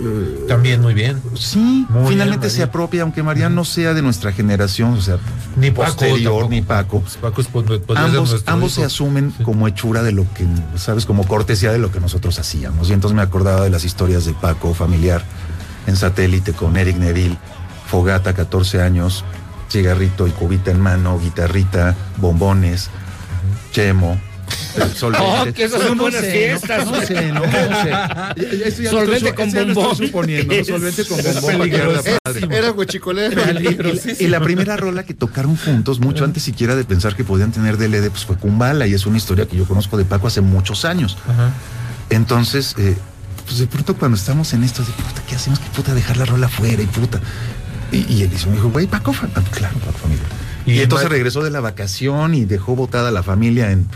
Eh, 0.00 0.44
También 0.48 0.80
muy 0.80 0.94
bien. 0.94 1.20
Sí, 1.34 1.86
Muy 1.90 2.12
finalmente 2.12 2.46
bien, 2.46 2.56
se 2.56 2.62
apropia, 2.62 3.02
aunque 3.02 3.22
María 3.22 3.48
no 3.48 3.64
sea 3.64 3.94
de 3.94 4.02
nuestra 4.02 4.32
generación, 4.32 4.94
o 4.94 5.00
sea, 5.02 5.18
Ni 5.56 5.70
Paco 5.70 5.84
posterior, 5.96 6.32
tampoco. 6.32 6.50
ni 6.50 6.62
Paco. 6.62 7.00
Pues 7.00 7.16
Paco 7.16 7.40
es- 7.40 7.46
podría 7.48 7.78
ser 7.78 7.96
Ambos, 7.96 8.42
ambos 8.46 8.72
se 8.72 8.84
asumen 8.84 9.32
como 9.44 9.68
hechura 9.68 10.02
de 10.02 10.12
lo 10.12 10.22
que, 10.34 10.46
sabes, 10.76 11.04
como 11.06 11.26
cortesía 11.26 11.72
de 11.72 11.78
lo 11.78 11.92
que 11.92 12.00
nosotros 12.00 12.38
hacíamos. 12.38 12.90
Y 12.90 12.94
entonces 12.94 13.14
me 13.14 13.22
acordaba 13.22 13.62
de 13.62 13.70
las 13.70 13.84
historias 13.84 14.24
de 14.24 14.32
Paco 14.34 14.72
familiar 14.74 15.24
en 15.86 15.96
satélite 15.96 16.52
con 16.52 16.76
Eric 16.76 16.96
Neville, 16.96 17.36
Fogata, 17.86 18.34
14 18.34 18.82
años, 18.82 19.24
cigarrito 19.68 20.26
y 20.26 20.30
cubita 20.30 20.70
en 20.70 20.80
mano, 20.80 21.18
guitarrita, 21.18 21.94
bombones, 22.18 22.90
chemo. 23.72 24.20
eh, 24.76 24.82
solvente. 24.94 25.26
Oh, 25.26 25.52
que 25.52 25.64
esas 25.64 25.82
son 25.82 25.98
buenas 25.98 26.20
sé, 26.20 26.30
fiestas. 26.30 26.84
No, 26.84 26.92
no 26.92 27.02
sé, 27.02 27.32
no, 27.32 27.42
sé. 27.42 28.88
Solvente 28.88 29.34
con 29.34 29.50
bombón. 29.52 29.96
suponiendo, 29.96 30.54
¿no? 30.54 30.64
Solvente 30.64 31.04
con 31.04 31.18
bombón. 31.22 32.52
Era 32.52 32.70
huechicolero. 32.72 33.42
Y, 33.60 34.24
y 34.24 34.28
la 34.28 34.40
primera 34.40 34.76
rola 34.76 35.04
que 35.04 35.14
tocaron 35.14 35.56
juntos, 35.56 36.00
mucho 36.00 36.24
antes 36.24 36.42
siquiera 36.42 36.76
de 36.76 36.84
pensar 36.84 37.16
que 37.16 37.24
podían 37.24 37.52
tener 37.52 37.76
DLD, 37.76 38.10
pues 38.10 38.24
fue 38.24 38.36
Kumbala, 38.36 38.86
y 38.86 38.94
es 38.94 39.06
una 39.06 39.16
historia 39.18 39.46
que 39.46 39.56
yo 39.56 39.66
conozco 39.66 39.96
de 39.96 40.04
Paco 40.04 40.26
hace 40.26 40.40
muchos 40.40 40.84
años. 40.84 41.16
Entonces, 42.10 42.74
eh, 42.78 42.96
pues 43.44 43.58
de 43.58 43.66
pronto 43.66 43.96
cuando 43.96 44.16
estamos 44.16 44.52
en 44.54 44.64
esto, 44.64 44.82
de 44.82 44.92
puta, 44.92 45.22
¿qué 45.28 45.36
hacemos? 45.36 45.58
¿Qué 45.58 45.68
puta 45.74 45.94
dejar 45.94 46.16
la 46.16 46.24
rola 46.24 46.48
fuera 46.48 46.82
y 46.82 46.86
puta? 46.86 47.20
Y, 47.90 48.12
y 48.12 48.22
él 48.22 48.30
dice, 48.30 48.46
me 48.46 48.54
dijo, 48.54 48.70
güey, 48.70 48.86
Paco, 48.86 49.12
claro, 49.50 49.78
Paco 49.78 49.98
familia. 49.98 50.24
Y, 50.66 50.72
Y 50.72 50.80
entonces 50.80 51.08
regresó 51.08 51.42
de 51.42 51.50
la 51.50 51.60
vacación 51.60 52.34
y 52.34 52.44
dejó 52.44 52.74
botada 52.76 53.10
la 53.10 53.22
familia 53.22 53.70
en 53.72 53.86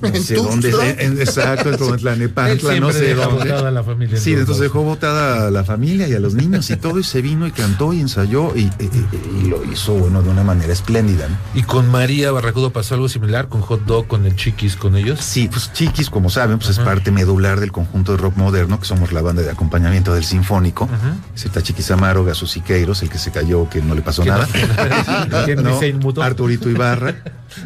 no 0.00 0.08
¿En 0.08 0.22
sé 0.22 0.34
dónde, 0.34 0.70
Tuxtla? 0.70 0.90
en- 0.90 1.20
exacto, 1.20 1.78
como 1.78 1.94
en 1.94 2.00
Tlanepantla, 2.00 2.80
no 2.80 2.92
sé 2.92 3.00
deja 3.00 3.24
dónde. 3.26 3.44
botada 3.50 3.68
a 3.68 3.70
la 3.70 3.82
familia 3.84 4.16
Sí, 4.18 4.32
entonces 4.32 4.62
dejó 4.62 4.82
botada 4.82 5.48
a 5.48 5.50
la 5.50 5.64
familia 5.64 6.08
y 6.08 6.14
a 6.14 6.20
los 6.20 6.34
niños 6.34 6.68
y 6.70 6.76
todo, 6.76 6.98
y 6.98 7.04
se 7.04 7.22
vino 7.22 7.46
y 7.46 7.50
cantó 7.52 7.92
y 7.92 8.00
ensayó 8.00 8.54
y, 8.56 8.62
y- 8.62 8.70
y- 8.80 9.40
y 9.44 9.48
lo 9.48 9.62
hizo, 9.70 9.94
bueno, 9.94 10.22
de 10.22 10.30
una 10.30 10.42
manera 10.44 10.72
espléndida. 10.72 11.28
¿no? 11.28 11.36
Y 11.54 11.62
con 11.62 11.90
María 11.90 12.32
Barracudo 12.32 12.70
pasó 12.72 12.94
algo 12.94 13.08
similar, 13.08 13.48
con 13.48 13.60
Hot 13.62 13.84
Dog, 13.84 14.06
con 14.06 14.26
el 14.26 14.36
Chiquis, 14.36 14.76
con 14.76 14.96
ellos. 14.96 15.20
Sí, 15.20 15.48
pues 15.48 15.72
Chiquis, 15.72 16.10
como 16.10 16.30
saben, 16.30 16.58
pues 16.58 16.70
es 16.70 16.78
parte 16.78 17.10
medular 17.10 17.60
del 17.60 17.72
conjunto 17.72 18.12
de 18.12 18.18
rock 18.18 18.36
moderno, 18.36 18.78
que 18.80 18.86
somos 18.86 19.12
la 19.12 19.22
banda 19.22 19.42
de 19.42 19.50
acompañamiento 19.50 20.14
del 20.14 20.24
Sinfónico. 20.24 20.84
Ajá. 20.84 21.14
Ese 21.34 21.48
Está 21.48 21.62
Chiquis 21.62 21.90
Amaro, 21.90 22.24
Gaso 22.24 22.46
Siqueiros, 22.46 23.02
el 23.02 23.10
que 23.10 23.18
se 23.18 23.30
cayó, 23.30 23.68
que 23.68 23.82
no 23.82 23.94
le 23.94 24.02
pasó 24.02 24.22
Que 24.22 24.30
no- 24.30 24.38
nada. 24.38 24.48
ni 25.72 25.72
se 25.78 25.88
inmutó. 25.88 26.22
Arturito 26.22 26.68
Ibarra, 26.70 27.14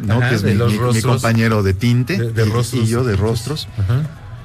¿no? 0.03 0.15
Ajá, 0.19 0.29
que 0.29 0.35
es 0.35 0.43
mi, 0.43 0.53
los 0.53 0.71
mi- 0.71 0.77
mi 0.79 0.83
rostros. 0.85 1.13
compañero 1.21 1.63
de 1.63 1.73
tinte. 1.73 2.17
De- 2.17 2.31
de 2.31 2.45
rostros. 2.45 2.83
Y 2.83 2.87
yo 2.87 3.03
de 3.03 3.15
rostros. 3.15 3.67
Ajá. 3.77 4.01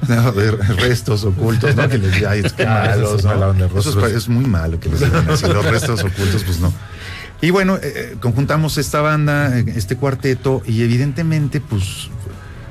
No, 0.08 0.32
de 0.32 0.50
restos 0.50 1.22
ocultos, 1.24 1.76
¿no? 1.76 1.88
Que 1.88 1.96
les 1.98 2.12
digan, 2.12 2.32
"Ay, 2.32 2.42
es 2.44 2.52
que 2.52 2.64
Ah, 2.64 2.86
malos, 2.90 3.22
¿no? 3.22 3.30
onda, 3.30 3.66
Eso 3.78 4.04
es, 4.08 4.28
muy 4.28 4.44
malo 4.46 4.80
que 4.80 4.88
les 4.88 4.98
digan 4.98 5.30
así, 5.30 5.46
los 5.46 5.64
restos 5.64 6.00
ocultos, 6.02 6.42
pues 6.44 6.58
no. 6.58 6.72
Y 7.40 7.50
bueno, 7.50 7.76
eh, 7.76 7.80
eh, 7.84 8.16
conjuntamos 8.20 8.78
esta 8.78 9.00
banda, 9.00 9.56
eh, 9.58 9.64
este 9.76 9.96
cuarteto, 9.96 10.62
y 10.66 10.82
evidentemente, 10.82 11.60
pues, 11.60 12.08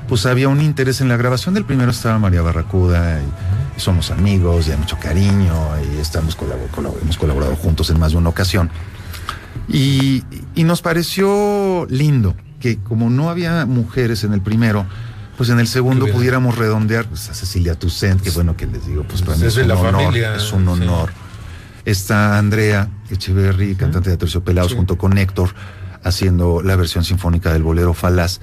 pues 0.09 0.25
había 0.25 0.49
un 0.49 0.59
interés 0.61 0.99
en 0.99 1.07
la 1.07 1.15
grabación. 1.15 1.53
Del 1.53 1.63
primero 1.63 1.91
estaba 1.91 2.19
María 2.19 2.41
Barracuda, 2.41 3.19
y, 3.21 3.77
y 3.77 3.79
somos 3.79 4.11
amigos, 4.11 4.67
y 4.67 4.71
hay 4.71 4.77
mucho 4.77 4.97
cariño, 4.99 5.53
y 5.95 5.99
estamos 6.01 6.37
hemos 7.01 7.17
colaborado 7.17 7.55
juntos 7.55 7.89
en 7.91 7.99
más 7.99 8.11
de 8.11 8.17
una 8.17 8.27
ocasión. 8.29 8.69
Y, 9.69 10.23
y 10.55 10.63
nos 10.65 10.81
pareció 10.81 11.85
lindo 11.89 12.35
que 12.61 12.77
como 12.77 13.09
no 13.09 13.29
había 13.29 13.65
mujeres 13.65 14.23
en 14.23 14.31
el 14.31 14.39
primero, 14.41 14.85
pues 15.37 15.49
en 15.49 15.59
el 15.59 15.67
segundo 15.67 16.07
pudiéramos 16.07 16.57
redondear 16.57 17.05
pues, 17.07 17.29
a 17.29 17.33
Cecilia 17.33 17.75
Toussaint, 17.77 18.21
que 18.21 18.29
bueno 18.29 18.55
que 18.55 18.67
les 18.67 18.85
digo, 18.85 19.03
pues 19.03 19.21
para 19.23 19.35
mí 19.37 19.45
Es 19.45 19.57
un 19.57 19.67
la 19.67 19.75
honor, 19.75 20.03
familia, 20.03 20.35
es 20.35 20.53
un 20.53 20.63
sí. 20.65 20.69
honor. 20.71 21.09
Está 21.83 22.37
Andrea 22.37 22.89
Echeverry, 23.09 23.75
cantante 23.75 24.11
de 24.11 24.17
Terciopelados, 24.17 24.73
junto 24.75 24.97
con 24.97 25.17
Héctor, 25.17 25.49
haciendo 26.03 26.61
la 26.61 26.75
versión 26.75 27.03
sinfónica 27.03 27.51
del 27.51 27.63
bolero 27.63 27.93
Falaz. 27.93 28.39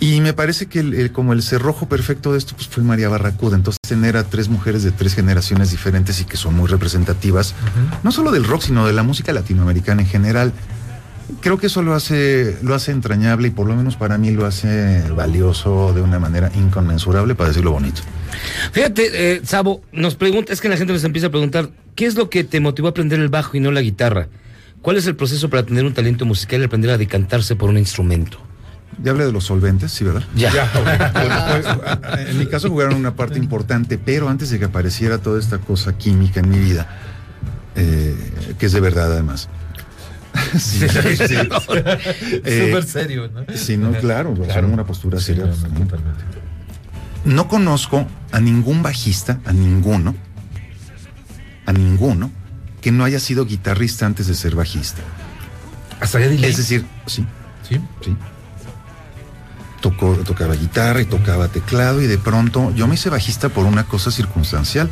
Y 0.00 0.20
me 0.20 0.32
parece 0.32 0.66
que 0.66 0.78
el- 0.78 0.94
el- 0.94 1.10
como 1.10 1.32
el 1.32 1.42
cerrojo 1.42 1.88
perfecto 1.88 2.30
de 2.32 2.38
esto 2.38 2.54
pues 2.54 2.68
fue 2.68 2.84
María 2.84 3.08
Barracuda. 3.08 3.56
Entonces 3.56 3.80
tener 3.80 4.16
a 4.16 4.22
tres 4.22 4.48
mujeres 4.48 4.84
de 4.84 4.92
tres 4.92 5.14
generaciones 5.14 5.72
diferentes 5.72 6.20
y 6.20 6.24
que 6.24 6.36
son 6.36 6.54
muy 6.54 6.68
representativas, 6.68 7.54
no 8.04 8.12
solo 8.12 8.30
del 8.30 8.44
rock, 8.44 8.62
sino 8.62 8.86
de 8.86 8.92
la 8.92 9.02
música 9.02 9.32
latinoamericana 9.32 10.02
en 10.02 10.08
general. 10.08 10.52
Creo 11.40 11.58
que 11.58 11.66
eso 11.66 11.82
lo 11.82 11.94
hace, 11.94 12.56
lo 12.62 12.74
hace 12.74 12.90
entrañable 12.90 13.48
y 13.48 13.50
por 13.50 13.66
lo 13.66 13.76
menos 13.76 13.96
para 13.96 14.16
mí 14.16 14.30
lo 14.30 14.46
hace 14.46 15.02
valioso 15.10 15.92
de 15.92 16.00
una 16.00 16.18
manera 16.18 16.50
inconmensurable, 16.54 17.34
para 17.34 17.48
decirlo 17.48 17.72
bonito. 17.72 18.00
Fíjate, 18.72 19.34
eh, 19.34 19.40
Sabo, 19.44 19.82
nos 19.92 20.14
pregunta, 20.14 20.52
es 20.52 20.60
que 20.60 20.68
la 20.68 20.76
gente 20.76 20.92
nos 20.92 21.04
empieza 21.04 21.26
a 21.26 21.30
preguntar, 21.30 21.70
¿qué 21.94 22.06
es 22.06 22.14
lo 22.14 22.30
que 22.30 22.44
te 22.44 22.60
motivó 22.60 22.88
a 22.88 22.90
aprender 22.90 23.20
el 23.20 23.28
bajo 23.28 23.56
y 23.56 23.60
no 23.60 23.70
la 23.70 23.82
guitarra? 23.82 24.28
¿Cuál 24.80 24.96
es 24.96 25.06
el 25.06 25.16
proceso 25.16 25.50
para 25.50 25.64
tener 25.64 25.84
un 25.84 25.92
talento 25.92 26.24
musical 26.24 26.60
y 26.60 26.64
aprender 26.64 26.90
a 26.90 26.98
decantarse 26.98 27.56
por 27.56 27.68
un 27.68 27.78
instrumento? 27.78 28.38
Ya 29.02 29.10
hablé 29.12 29.26
de 29.26 29.32
los 29.32 29.44
solventes, 29.44 29.92
sí, 29.92 30.04
¿verdad? 30.04 30.24
Ya. 30.34 30.50
Bueno, 31.12 31.34
pues, 32.00 32.28
en 32.30 32.38
mi 32.38 32.46
caso 32.46 32.68
jugaron 32.68 32.94
una 32.94 33.14
parte 33.14 33.38
importante, 33.38 33.98
pero 33.98 34.28
antes 34.28 34.50
de 34.50 34.58
que 34.58 34.64
apareciera 34.64 35.18
toda 35.18 35.38
esta 35.38 35.58
cosa 35.58 35.96
química 35.96 36.40
en 36.40 36.48
mi 36.48 36.58
vida, 36.58 36.88
eh, 37.76 38.16
que 38.58 38.66
es 38.66 38.72
de 38.72 38.80
verdad 38.80 39.12
además. 39.12 39.48
Sí, 40.58 40.88
sí, 40.88 41.16
sí. 41.28 41.34
Eh, 42.44 42.66
Súper 42.68 42.84
serio, 42.84 43.28
¿no? 43.32 43.44
Sí, 43.56 43.76
no, 43.76 43.92
claro, 43.92 44.34
Claro. 44.34 44.68
una 44.68 44.84
postura 44.84 45.20
seria. 45.20 45.44
no, 45.44 45.50
pues, 45.50 45.62
totalmente. 45.62 46.24
No 47.24 47.48
conozco 47.48 48.06
a 48.32 48.40
ningún 48.40 48.82
bajista, 48.82 49.40
a 49.44 49.52
ninguno, 49.52 50.14
a 51.66 51.72
ninguno, 51.72 52.30
que 52.80 52.92
no 52.92 53.04
haya 53.04 53.20
sido 53.20 53.44
guitarrista 53.44 54.06
antes 54.06 54.26
de 54.28 54.34
ser 54.34 54.54
bajista. 54.54 55.02
Hasta 56.00 56.20
ya 56.20 56.28
dile. 56.28 56.48
Es 56.48 56.56
decir, 56.56 56.86
sí. 57.06 57.26
Sí. 57.68 57.80
Sí. 58.04 58.16
Tocó, 59.80 60.14
tocaba 60.24 60.54
guitarra 60.54 61.00
y 61.02 61.04
tocaba 61.04 61.48
teclado 61.48 62.02
y 62.02 62.06
de 62.06 62.18
pronto 62.18 62.72
yo 62.74 62.88
me 62.88 62.94
hice 62.94 63.10
bajista 63.10 63.48
por 63.48 63.64
una 63.66 63.84
cosa 63.84 64.10
circunstancial. 64.10 64.88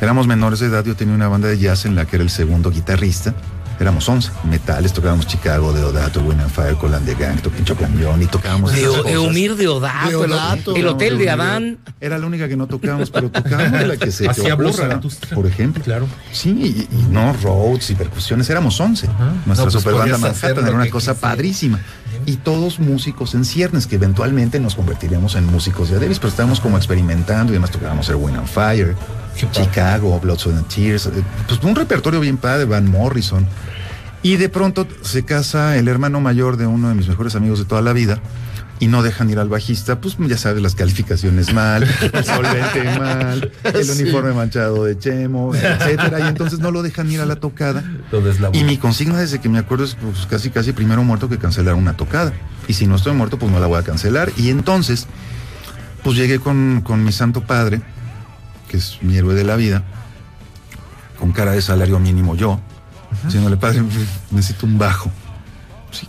Éramos 0.00 0.26
menores 0.26 0.60
de 0.60 0.66
edad, 0.66 0.84
yo 0.84 0.94
tenía 0.96 1.14
una 1.14 1.28
banda 1.28 1.48
de 1.48 1.58
jazz 1.58 1.84
en 1.86 1.94
la 1.96 2.04
que 2.04 2.16
era 2.16 2.22
el 2.24 2.30
segundo 2.30 2.70
guitarrista. 2.70 3.34
Éramos 3.80 4.08
11, 4.08 4.30
metales, 4.44 4.92
tocábamos 4.92 5.26
Chicago, 5.26 5.72
Deodato, 5.72 6.20
Win 6.20 6.40
and 6.40 6.50
Fire, 6.50 6.74
Colan 6.76 7.04
de 7.04 7.14
Gang, 7.14 7.40
Pincho 7.40 7.76
Camión 7.76 8.22
y 8.22 8.26
tocábamos 8.26 8.72
De-. 8.72 8.82
Eumir 9.12 9.56
Deodato, 9.56 10.24
el- 10.24 10.30
Deodato, 10.30 10.76
el 10.76 10.86
Hotel 10.86 11.18
de. 11.18 11.30
Adán. 11.30 11.78
Era 12.00 12.18
la 12.18 12.26
única 12.26 12.48
que 12.48 12.56
no 12.56 12.66
tocábamos, 12.66 13.10
pero 13.10 13.30
tocábamos 13.30 13.82
la 13.86 13.96
que 13.96 14.10
se 14.12 14.32
Zaratustra. 14.32 15.34
por 15.34 15.46
ejemplo. 15.46 15.82
Claro. 15.82 16.06
Sí, 16.32 16.50
y, 16.90 16.94
y 16.94 17.02
no 17.10 17.32
Rhodes 17.42 17.90
y 17.90 17.94
percusiones, 17.94 18.48
éramos 18.50 18.78
11. 18.80 19.08
Nuestra 19.46 19.66
No, 19.66 19.70
pues 19.72 19.84
podías 19.84 20.22
hacer 20.22 20.54
Manhattan 20.54 20.66
era 20.66 20.76
una 20.76 20.90
cosa 20.90 21.14
padrísima. 21.14 21.80
Y 22.26 22.36
todos 22.36 22.78
músicos 22.78 23.34
en 23.34 23.44
ciernes, 23.44 23.86
que 23.86 23.96
eventualmente 23.96 24.58
nos 24.60 24.74
convertiríamos 24.74 25.34
en 25.34 25.46
músicos 25.46 25.90
de 25.90 25.98
Davis, 25.98 26.18
pero 26.18 26.30
estábamos 26.30 26.60
como 26.60 26.76
experimentando 26.76 27.52
y 27.52 27.56
además 27.56 27.70
tocábamos 27.70 28.08
el 28.08 28.16
Win 28.16 28.36
and 28.36 28.46
Fire, 28.46 28.96
Chicago, 29.52 30.18
Blood, 30.20 30.38
Sweat 30.38 30.58
and 30.58 30.68
Tears, 30.68 31.06
eh, 31.06 31.22
pues 31.46 31.62
un 31.62 31.74
repertorio 31.74 32.20
bien 32.20 32.36
padre, 32.36 32.64
Van 32.64 32.90
Morrison. 32.90 33.46
Y 34.22 34.36
de 34.36 34.48
pronto 34.48 34.86
se 35.02 35.24
casa 35.24 35.76
el 35.76 35.86
hermano 35.86 36.20
mayor 36.20 36.56
de 36.56 36.66
uno 36.66 36.88
de 36.88 36.94
mis 36.94 37.08
mejores 37.08 37.34
amigos 37.34 37.58
de 37.58 37.66
toda 37.66 37.82
la 37.82 37.92
vida 37.92 38.20
y 38.80 38.88
no 38.88 39.02
dejan 39.02 39.30
ir 39.30 39.38
al 39.38 39.48
bajista, 39.48 40.00
pues 40.00 40.16
ya 40.18 40.36
sabes, 40.36 40.60
las 40.62 40.74
calificaciones 40.74 41.52
mal, 41.54 41.84
el 41.84 42.24
solvente 42.24 42.98
mal, 42.98 43.52
el 43.62 43.84
Sí. 43.94 44.02
uniforme 44.02 44.32
manchado 44.32 44.84
de 44.84 44.98
chemo, 44.98 45.54
etcétera, 45.54 46.20
y 46.20 46.22
entonces 46.28 46.58
no 46.58 46.70
lo 46.70 46.82
dejan 46.82 47.10
ir 47.10 47.20
a 47.20 47.26
la 47.26 47.36
tocada. 47.36 47.84
La 48.40 48.50
Y 48.52 48.64
mi 48.64 48.76
consigna 48.76 49.18
desde 49.18 49.40
que 49.40 49.48
me 49.48 49.58
acuerdo 49.58 49.84
es 49.84 49.94
pues, 49.94 50.26
casi 50.26 50.50
casi 50.50 50.72
primero 50.72 51.02
muerto 51.04 51.28
que 51.28 51.38
cancelar 51.38 51.74
una 51.74 51.96
tocada. 51.96 52.32
Y 52.66 52.74
si 52.74 52.86
no 52.86 52.96
estoy 52.96 53.12
muerto, 53.14 53.38
pues 53.38 53.50
no 53.52 53.60
la 53.60 53.66
voy 53.66 53.78
a 53.78 53.82
cancelar. 53.82 54.32
Y 54.36 54.50
entonces, 54.50 55.06
pues 56.02 56.16
llegué 56.16 56.40
con, 56.40 56.80
con 56.82 57.04
mi 57.04 57.12
santo 57.12 57.42
padre, 57.42 57.80
que 58.68 58.76
es 58.78 58.98
mi 59.02 59.16
héroe 59.16 59.34
de 59.34 59.44
la 59.44 59.54
vida, 59.56 59.84
con 61.18 61.30
cara 61.32 61.52
de 61.52 61.62
salario 61.62 61.98
mínimo 62.00 62.34
yo, 62.34 62.60
diciéndole, 63.24 63.56
padre, 63.56 63.82
necesito 64.32 64.66
un 64.66 64.78
bajo. 64.78 65.10
Sí, 65.92 66.08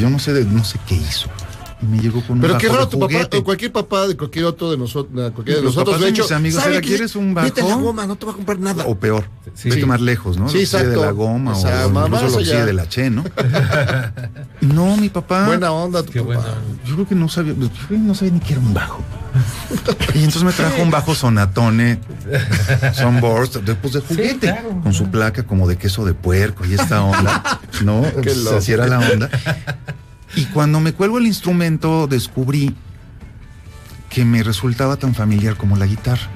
yo 0.00 0.10
no 0.10 0.18
sé 0.18 0.32
de, 0.32 0.44
no 0.44 0.64
sé 0.64 0.80
qué 0.88 0.96
hizo. 0.96 1.28
Y 1.82 1.84
me 1.84 1.98
llegó 1.98 2.22
con 2.22 2.36
un 2.36 2.40
Pero 2.40 2.54
bajo 2.54 2.60
qué 2.62 2.68
raro 2.72 2.88
tu 2.88 2.98
papá, 2.98 3.28
o 3.36 3.44
cualquier 3.44 3.70
papá 3.70 4.06
de 4.08 4.16
cualquier 4.16 4.46
otro 4.46 4.70
de 4.70 4.78
nosotros, 4.78 5.12
cualquiera 5.32 5.58
de 5.60 5.64
Los 5.66 5.74
nosotros, 5.76 5.96
papás 5.96 6.00
de 6.04 6.08
hecho, 6.10 6.22
mis 6.22 6.32
amigos, 6.32 6.62
¿sabe 6.62 6.74
¿era, 6.76 6.80
qué? 6.80 6.88
quieres 6.88 7.16
un 7.16 7.34
Vete 7.34 7.60
a 7.60 7.64
la 7.64 7.70
bajo? 7.70 7.82
goma, 7.82 8.06
no 8.06 8.16
te 8.16 8.24
va 8.24 8.32
a 8.32 8.34
comprar 8.34 8.58
nada. 8.58 8.84
O 8.86 8.94
peor, 8.94 9.24
Sí. 9.54 9.68
vete 9.68 9.84
más 9.84 10.00
lejos, 10.00 10.38
¿no? 10.38 10.48
Sí, 10.48 10.60
exacto. 10.60 10.88
de 10.88 10.96
la 10.96 11.10
goma 11.10 11.52
O 11.52 11.54
sea, 11.54 11.86
o 11.86 11.90
mamá, 11.90 12.16
incluso 12.16 12.40
lo 12.40 12.64
de 12.66 12.72
la 12.72 12.88
che, 12.88 13.10
¿no? 13.10 13.24
no, 14.62 14.96
mi 14.96 15.10
papá. 15.10 15.46
Buena 15.46 15.70
onda 15.72 16.02
tu 16.02 16.12
papá. 16.24 16.44
Yo 16.86 16.94
creo 16.94 17.08
que 17.08 17.14
no 17.14 17.28
sabía, 17.28 17.52
yo 17.52 17.68
creo 17.68 17.88
que 17.88 17.98
no 17.98 18.14
sabía 18.14 18.32
ni 18.34 18.40
que 18.40 18.52
era 18.54 18.62
un 18.62 18.72
bajo. 18.72 19.02
Y 20.14 20.18
entonces 20.20 20.44
me 20.44 20.52
trajo 20.52 20.82
un 20.82 20.90
bajo 20.90 21.14
sonatone, 21.14 22.00
Sunburst, 22.94 23.56
después 23.56 23.92
de 23.92 24.00
juguete, 24.00 24.54
con 24.82 24.94
su 24.94 25.10
placa 25.10 25.42
como 25.42 25.68
de 25.68 25.76
queso 25.76 26.06
de 26.06 26.14
puerco 26.14 26.64
y 26.64 26.72
esta 26.72 27.02
onda, 27.02 27.60
¿no? 27.84 28.00
Qué 28.16 28.22
Pues, 28.22 28.36
loco. 28.38 28.56
así 28.56 28.72
era 28.72 28.86
la 28.86 28.98
onda. 29.00 29.28
Y 30.36 30.44
cuando 30.46 30.80
me 30.80 30.92
cuelgo 30.92 31.18
el 31.18 31.26
instrumento, 31.26 32.06
descubrí 32.06 32.74
que 34.10 34.24
me 34.24 34.42
resultaba 34.42 34.96
tan 34.96 35.14
familiar 35.14 35.56
como 35.56 35.76
la 35.76 35.86
guitarra. 35.86 36.28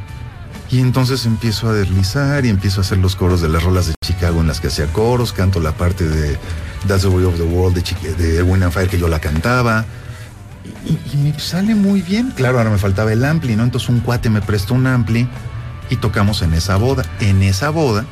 Y 0.70 0.80
entonces 0.80 1.26
empiezo 1.26 1.68
a 1.68 1.72
deslizar 1.72 2.44
y 2.46 2.48
empiezo 2.48 2.80
a 2.80 2.84
hacer 2.84 2.98
los 2.98 3.16
coros 3.16 3.40
de 3.40 3.48
las 3.48 3.62
rolas 3.62 3.86
de 3.88 3.94
Chicago 4.04 4.40
en 4.40 4.46
las 4.46 4.60
que 4.60 4.68
hacía 4.68 4.86
coros, 4.92 5.32
canto 5.32 5.60
la 5.60 5.72
parte 5.72 6.08
de 6.08 6.38
That's 6.86 7.02
the 7.02 7.08
Way 7.08 7.24
of 7.24 7.36
the 7.36 7.42
World 7.42 7.74
de, 7.74 7.82
Chica- 7.82 8.12
de 8.16 8.40
and 8.40 8.72
Fire 8.72 8.88
que 8.88 8.98
yo 8.98 9.08
la 9.08 9.20
cantaba. 9.20 9.84
Y, 10.86 10.92
y 11.12 11.16
me 11.18 11.38
sale 11.38 11.74
muy 11.74 12.02
bien. 12.02 12.30
Claro, 12.36 12.58
ahora 12.58 12.70
me 12.70 12.78
faltaba 12.78 13.12
el 13.12 13.24
ampli, 13.24 13.56
¿no? 13.56 13.64
Entonces 13.64 13.88
un 13.88 14.00
cuate 14.00 14.30
me 14.30 14.40
prestó 14.40 14.74
un 14.74 14.86
ampli 14.86 15.28
y 15.90 15.96
tocamos 15.96 16.40
en 16.42 16.54
esa 16.54 16.76
boda. 16.76 17.04
En 17.20 17.42
esa 17.42 17.70
boda, 17.70 18.06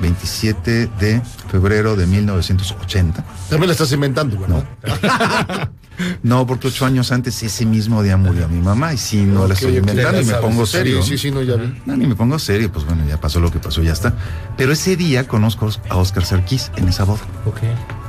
27 0.00 0.88
de 0.98 1.22
febrero 1.50 1.96
de 1.96 2.06
1980. 2.06 3.24
También 3.50 3.68
la 3.68 3.72
estás 3.72 3.92
inventando, 3.92 4.38
¿verdad? 4.38 5.70
No, 6.22 6.46
porque 6.46 6.68
ocho 6.68 6.86
años 6.86 7.12
antes, 7.12 7.42
ese 7.42 7.66
mismo 7.66 8.02
día 8.02 8.16
murió 8.16 8.48
mi 8.48 8.60
mamá 8.60 8.94
y 8.94 8.98
sí, 8.98 9.22
no 9.24 9.40
la 9.40 9.46
Ok, 9.46 9.52
estoy 9.52 9.76
inventando 9.76 10.20
y 10.20 10.24
me 10.24 10.32
sabes, 10.32 10.44
pongo 10.46 10.66
serio. 10.66 11.02
sí, 11.02 11.18
sí, 11.18 11.30
no, 11.30 11.42
ya 11.42 11.56
vi. 11.56 11.80
No, 11.86 11.96
ni 11.96 12.06
me 12.06 12.14
pongo 12.16 12.38
serio, 12.38 12.72
pues 12.72 12.84
bueno, 12.86 13.04
ya 13.06 13.20
pasó 13.20 13.40
lo 13.40 13.50
que 13.52 13.58
pasó, 13.58 13.82
ya 13.82 13.92
está. 13.92 14.14
Pero 14.56 14.72
ese 14.72 14.96
día 14.96 15.28
conozco 15.28 15.68
a 15.90 15.96
Oscar 15.96 16.24
Sarkis 16.24 16.72
en 16.76 16.88
esa 16.88 17.04
boda. 17.04 17.20
Ok. 17.46 17.58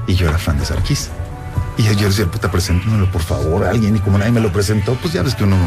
Y 0.07 0.15
yo 0.15 0.29
era 0.29 0.37
fan 0.37 0.57
de 0.57 0.65
Sarkis. 0.65 1.09
Y 1.77 1.83
yo 1.95 2.07
decía, 2.07 2.25
puta, 2.25 2.49
preséntamelo 2.49 3.11
por 3.11 3.21
favor 3.21 3.65
a 3.65 3.71
alguien. 3.71 3.95
Y 3.95 3.99
como 3.99 4.17
nadie 4.17 4.31
me 4.31 4.39
lo 4.41 4.51
presentó, 4.51 4.93
pues 4.95 5.13
ya 5.13 5.21
ves 5.21 5.35
que 5.35 5.43
uno 5.43 5.57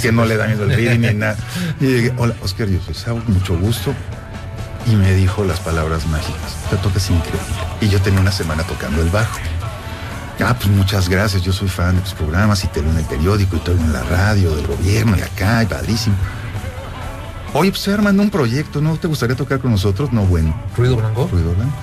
que 0.00 0.12
no 0.12 0.24
le 0.24 0.36
da 0.36 0.46
miedo 0.48 0.64
el 0.64 0.74
feeling 0.74 1.00
ni 1.00 1.14
nada. 1.18 1.36
Y 1.80 1.86
llegué, 1.86 2.14
hola, 2.18 2.34
Oscar, 2.42 2.68
yo 2.68 2.80
soy 2.80 2.94
Saúl, 2.94 3.22
mucho 3.28 3.56
gusto. 3.58 3.94
Y 4.86 4.96
me 4.96 5.14
dijo 5.14 5.44
las 5.44 5.60
palabras 5.60 6.06
mágicas. 6.06 6.56
Te 6.70 6.76
tocas 6.76 7.08
increíble. 7.10 7.40
Y 7.80 7.88
yo 7.88 8.00
tenía 8.00 8.20
una 8.20 8.32
semana 8.32 8.64
tocando 8.64 9.00
el 9.00 9.10
bajo. 9.10 9.38
Ah, 10.44 10.54
pues 10.54 10.68
muchas 10.68 11.08
gracias. 11.08 11.42
Yo 11.42 11.52
soy 11.52 11.68
fan 11.68 11.96
de 11.96 12.02
tus 12.02 12.14
programas 12.14 12.64
y 12.64 12.68
te 12.68 12.80
veo 12.80 12.90
en 12.90 12.98
el 12.98 13.04
periódico 13.04 13.56
y 13.56 13.60
te 13.60 13.70
en 13.70 13.92
la 13.92 14.02
radio 14.02 14.54
del 14.56 14.66
gobierno 14.66 15.16
y 15.16 15.22
acá, 15.22 15.62
y 15.62 15.66
padrísimo. 15.66 16.16
Oye, 17.54 17.70
pues 17.70 17.80
estoy 17.80 17.94
armando 17.94 18.22
un 18.22 18.30
proyecto, 18.30 18.80
¿no? 18.80 18.96
¿Te 18.96 19.06
gustaría 19.06 19.36
tocar 19.36 19.60
con 19.60 19.70
nosotros? 19.70 20.12
No, 20.12 20.22
bueno. 20.22 20.54
¿Ruido 20.76 20.96
blanco? 20.96 21.28
Ruido 21.30 21.54
blanco. 21.54 21.76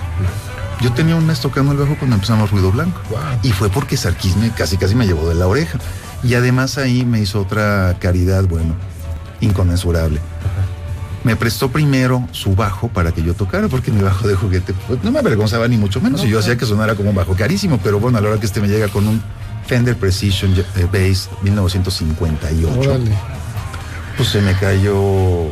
Yo 0.80 0.92
tenía 0.92 1.14
un 1.14 1.26
mes 1.26 1.40
tocando 1.40 1.72
el 1.72 1.78
bajo 1.78 1.94
cuando 1.98 2.16
empezamos 2.16 2.50
Ruido 2.50 2.72
Blanco. 2.72 2.98
Y 3.42 3.52
fue 3.52 3.68
porque 3.68 3.98
Sarkis 3.98 4.36
me 4.36 4.50
casi 4.50 4.78
casi 4.78 4.94
me 4.94 5.06
llevó 5.06 5.28
de 5.28 5.34
la 5.34 5.46
oreja. 5.46 5.78
Y 6.22 6.34
además 6.34 6.78
ahí 6.78 7.04
me 7.04 7.20
hizo 7.20 7.40
otra 7.40 7.96
caridad, 8.00 8.44
bueno, 8.44 8.74
inconmensurable. 9.40 10.20
Me 11.24 11.36
prestó 11.36 11.70
primero 11.70 12.26
su 12.32 12.54
bajo 12.54 12.88
para 12.88 13.12
que 13.12 13.22
yo 13.22 13.34
tocara, 13.34 13.68
porque 13.68 13.90
mi 13.90 14.00
bajo 14.00 14.26
de 14.26 14.34
juguete 14.34 14.72
pues, 14.88 15.02
no 15.04 15.12
me 15.12 15.18
avergonzaba 15.18 15.68
ni 15.68 15.76
mucho 15.76 16.00
menos. 16.00 16.24
y 16.24 16.28
yo 16.28 16.38
hacía 16.38 16.56
que 16.56 16.64
sonara 16.64 16.94
como 16.94 17.10
un 17.10 17.16
bajo 17.16 17.34
carísimo, 17.34 17.78
pero 17.82 18.00
bueno, 18.00 18.18
a 18.18 18.20
la 18.20 18.30
hora 18.30 18.40
que 18.40 18.46
este 18.46 18.60
me 18.60 18.68
llega 18.68 18.88
con 18.88 19.06
un 19.06 19.22
Fender 19.66 19.96
Precision 19.96 20.52
eh, 20.76 20.86
Bass 20.90 21.28
1958, 21.42 22.80
Órale. 22.80 23.10
pues 24.16 24.28
se 24.30 24.40
me 24.40 24.54
cayó 24.54 25.48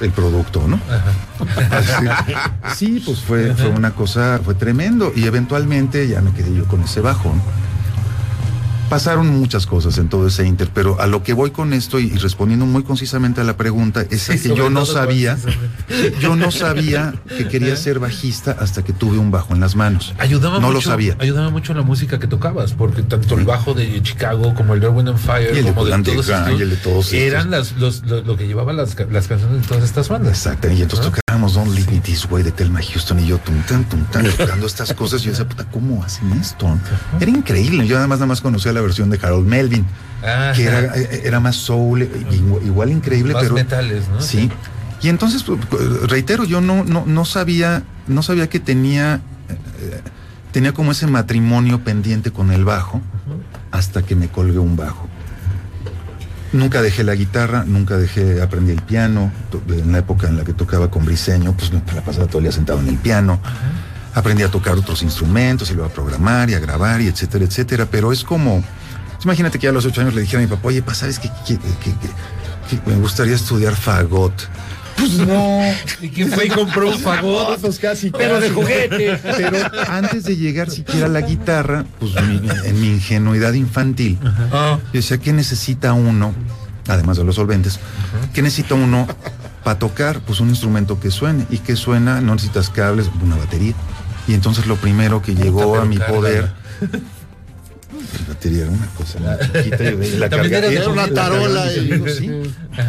el 0.00 0.10
producto, 0.12 0.66
¿no? 0.68 0.80
Sí, 2.74 3.02
pues 3.04 3.20
fue, 3.20 3.54
fue 3.54 3.68
una 3.68 3.90
cosa, 3.92 4.40
fue 4.44 4.54
tremendo. 4.54 5.12
Y 5.14 5.26
eventualmente 5.26 6.06
ya 6.06 6.20
me 6.20 6.32
quedé 6.32 6.54
yo 6.54 6.66
con 6.66 6.82
ese 6.82 7.00
bajo. 7.00 7.30
¿no? 7.30 7.42
Pasaron 8.88 9.28
muchas 9.28 9.66
cosas 9.66 9.98
en 9.98 10.08
todo 10.08 10.26
ese 10.26 10.46
inter, 10.46 10.70
pero 10.72 11.00
a 11.00 11.06
lo 11.06 11.22
que 11.22 11.32
voy 11.32 11.50
con 11.50 11.72
esto 11.72 12.00
y, 12.00 12.06
y 12.06 12.16
respondiendo 12.16 12.66
muy 12.66 12.82
concisamente 12.82 13.40
a 13.40 13.44
la 13.44 13.56
pregunta 13.56 14.04
es 14.10 14.30
a 14.30 14.36
Sí, 14.36 14.48
que 14.48 14.54
yo 14.56 14.70
no 14.70 14.86
sabía, 14.86 15.38
yo 16.20 16.36
no 16.36 16.50
sabía 16.50 17.14
que 17.28 17.48
quería 17.48 17.76
ser 17.76 17.98
bajista 17.98 18.56
hasta 18.58 18.82
que 18.84 18.92
tuve 18.92 19.18
un 19.18 19.30
bajo 19.30 19.54
en 19.54 19.60
las 19.60 19.76
manos. 19.76 20.14
Ayudaba 20.18 20.56
no 20.60 20.68
mucho, 20.68 20.72
lo 20.74 20.80
sabía. 20.80 21.16
Ayudaba 21.18 21.50
mucho 21.50 21.74
la 21.74 21.82
música 21.82 22.18
que 22.18 22.26
tocabas, 22.26 22.72
porque 22.72 23.02
tanto 23.02 23.36
el 23.38 23.44
bajo 23.44 23.74
de 23.74 24.02
Chicago 24.02 24.54
como 24.54 24.74
el 24.74 24.80
de 24.80 24.86
Erwin 24.86 25.08
and 25.08 25.18
Fire, 25.18 25.54
Y 25.54 25.58
el 25.58 25.64
de 25.66 25.72
como 25.72 25.84
de 25.84 26.02
todos 26.02 26.28
estos, 26.28 26.58
y 26.58 26.62
el 26.62 26.70
de 26.70 26.76
todos 26.76 27.12
eran 27.12 27.50
las, 27.50 27.72
los, 27.72 28.02
lo, 28.04 28.22
lo 28.22 28.36
que 28.36 28.46
llevaba 28.46 28.72
las, 28.72 28.96
las 29.10 29.28
canciones 29.28 29.62
de 29.62 29.68
todas 29.68 29.84
estas 29.84 30.08
bandas. 30.08 30.32
Exacto, 30.32 30.70
y 30.70 30.82
entonces 30.82 31.10
tocábamos 31.12 31.54
Don't 31.54 31.74
Leave 31.74 31.92
Me 31.92 32.00
This 32.00 32.26
Way 32.30 32.42
de 32.42 32.52
Telma 32.52 32.80
Houston 32.82 33.20
y 33.20 33.26
yo 33.26 33.38
tum 33.38 33.60
tan 33.62 33.84
tum 33.88 34.04
tan 34.06 34.24
tocando 34.24 34.66
estas 34.66 34.92
cosas 34.94 35.20
y 35.22 35.24
yo 35.26 35.30
decía, 35.32 35.48
puta, 35.48 35.64
¿cómo 35.70 36.02
hacen 36.02 36.32
esto? 36.32 36.66
Era 37.20 37.30
increíble. 37.30 37.86
Yo 37.86 37.98
además 37.98 38.18
nada 38.18 38.26
más 38.26 38.40
conocía 38.40 38.72
la 38.72 38.77
versión 38.80 39.10
de 39.10 39.18
Harold 39.22 39.46
Melvin, 39.46 39.84
que 40.54 40.64
era, 40.64 40.94
era 40.94 41.40
más 41.40 41.56
soul, 41.56 42.02
igual, 42.30 42.62
igual 42.64 42.90
increíble, 42.90 43.34
Más 43.34 43.42
pero 43.42 43.54
metales, 43.54 44.08
¿no? 44.08 44.20
Sí. 44.20 44.50
Y 45.00 45.08
entonces, 45.08 45.44
pues, 45.44 45.60
reitero, 46.08 46.44
yo 46.44 46.60
no, 46.60 46.84
no, 46.84 47.04
no 47.06 47.24
sabía, 47.24 47.82
no 48.08 48.22
sabía 48.22 48.48
que 48.48 48.58
tenía, 48.58 49.20
eh, 49.48 50.00
tenía 50.50 50.72
como 50.72 50.92
ese 50.92 51.06
matrimonio 51.06 51.84
pendiente 51.84 52.32
con 52.32 52.50
el 52.50 52.64
bajo 52.64 53.00
hasta 53.70 54.02
que 54.02 54.16
me 54.16 54.28
colgué 54.28 54.58
un 54.58 54.76
bajo. 54.76 55.06
Nunca 56.52 56.80
dejé 56.80 57.04
la 57.04 57.14
guitarra, 57.14 57.64
nunca 57.66 57.96
dejé, 57.98 58.40
aprendí 58.40 58.72
el 58.72 58.80
piano. 58.82 59.30
En 59.68 59.92
la 59.92 59.98
época 59.98 60.28
en 60.28 60.38
la 60.38 60.44
que 60.44 60.54
tocaba 60.54 60.90
con 60.90 61.04
Briseño, 61.04 61.52
pues 61.52 61.70
me 61.72 61.80
la 61.94 62.02
pasaba 62.02 62.26
todo 62.26 62.38
el 62.38 62.44
día 62.44 62.52
sentado 62.52 62.80
en 62.80 62.88
el 62.88 62.96
piano. 62.96 63.38
Aprendí 64.18 64.42
a 64.42 64.50
tocar 64.50 64.74
otros 64.76 65.02
instrumentos 65.02 65.70
y 65.70 65.74
luego 65.74 65.88
a 65.88 65.92
programar 65.92 66.50
y 66.50 66.54
a 66.54 66.58
grabar 66.58 67.00
y 67.00 67.06
etcétera, 67.06 67.44
etcétera. 67.44 67.86
Pero 67.88 68.10
es 68.12 68.24
como, 68.24 68.64
imagínate 69.22 69.58
que 69.58 69.64
ya 69.64 69.70
a 69.70 69.72
los 69.72 69.84
ocho 69.84 70.00
años 70.00 70.14
le 70.14 70.22
dijera 70.22 70.42
a 70.42 70.46
mi 70.46 70.48
papá, 70.48 70.68
oye, 70.68 70.82
pa, 70.82 70.92
¿sabes 70.94 71.18
qué? 71.20 71.30
me 72.84 72.96
gustaría 72.96 73.34
estudiar 73.36 73.74
fagot. 73.76 74.32
Pues 74.96 75.12
no. 75.12 75.60
¿Y 76.00 76.08
quién 76.08 76.32
fue 76.32 76.46
y 76.46 76.48
compró 76.48 76.88
un 76.90 76.98
fagot? 76.98 77.60
Pues 77.60 77.78
casi. 77.78 78.10
Pero 78.10 78.40
de 78.40 78.50
juguete. 78.50 79.16
Pero 79.22 79.56
antes 79.88 80.24
de 80.24 80.36
llegar 80.36 80.68
siquiera 80.70 81.06
a 81.06 81.08
la 81.08 81.20
guitarra, 81.20 81.84
pues 82.00 82.12
mi- 82.26 82.40
en 82.64 82.80
mi 82.80 82.88
ingenuidad 82.88 83.52
infantil, 83.52 84.18
yo 84.20 84.80
decía, 84.92 85.18
¿qué 85.18 85.32
necesita 85.32 85.92
uno, 85.92 86.34
además 86.88 87.16
de 87.18 87.24
los 87.24 87.36
solventes, 87.36 87.78
qué 88.34 88.42
necesita 88.42 88.74
uno 88.74 89.06
para 89.62 89.78
tocar? 89.78 90.20
Pues 90.20 90.40
un 90.40 90.48
instrumento 90.48 90.98
que 90.98 91.12
suene. 91.12 91.46
¿Y 91.50 91.58
que 91.58 91.76
suena? 91.76 92.20
No 92.20 92.34
necesitas 92.34 92.68
cables, 92.68 93.08
una 93.22 93.36
batería. 93.36 93.74
Y 94.28 94.34
entonces 94.34 94.66
lo 94.66 94.76
primero 94.76 95.20
que 95.22 95.34
llegó 95.34 95.76
a 95.78 95.84
mi 95.86 95.98
poder 95.98 96.50
La 96.82 98.28
batería 98.28 98.62
era 98.62 98.70
una 98.70 98.86
cosa 98.88 99.18
muy 99.18 99.62
chiquita, 99.62 99.84
y 99.84 100.16
la 100.18 100.28
carga- 100.28 100.58
era 100.70 100.88
una 100.88 101.06
la 101.06 101.14
tarola 101.14 101.72
y- 101.72 101.80
digo, 101.90 102.06
sí. 102.08 102.30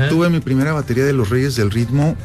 Tuve 0.10 0.30
mi 0.30 0.40
primera 0.42 0.74
batería 0.74 1.06
de 1.06 1.14
los 1.14 1.30
Reyes 1.30 1.56
del 1.56 1.72
Ritmo 1.72 2.16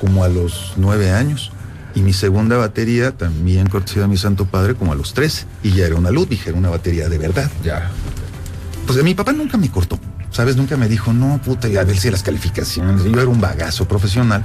como 0.00 0.24
a 0.24 0.28
los 0.28 0.72
nueve 0.76 1.10
años. 1.10 1.52
Y 1.94 2.00
mi 2.00 2.12
segunda 2.12 2.56
batería, 2.56 3.12
también 3.12 3.68
cortesía 3.68 4.02
de 4.02 4.08
mi 4.08 4.16
santo 4.16 4.46
padre, 4.46 4.74
como 4.74 4.90
a 4.92 4.96
los 4.96 5.14
13. 5.14 5.46
Y 5.62 5.70
ya 5.72 5.86
era 5.86 5.94
una 5.94 6.10
Ludwig, 6.10 6.40
era 6.44 6.56
una 6.58 6.68
batería 6.68 7.08
de 7.08 7.18
verdad. 7.18 7.48
Ya. 7.62 7.88
Pues 8.86 9.00
mi 9.04 9.14
papá 9.14 9.32
nunca 9.32 9.56
me 9.56 9.70
cortó, 9.70 9.98
¿sabes? 10.34 10.56
Nunca 10.56 10.76
me 10.76 10.88
dijo, 10.88 11.12
no, 11.12 11.40
puta, 11.40 11.68
a 11.68 11.84
ver 11.84 11.96
si 11.96 12.10
las 12.10 12.24
calificaciones. 12.24 13.04
Yo 13.04 13.20
era 13.20 13.28
un 13.28 13.40
bagazo 13.40 13.86
profesional, 13.86 14.42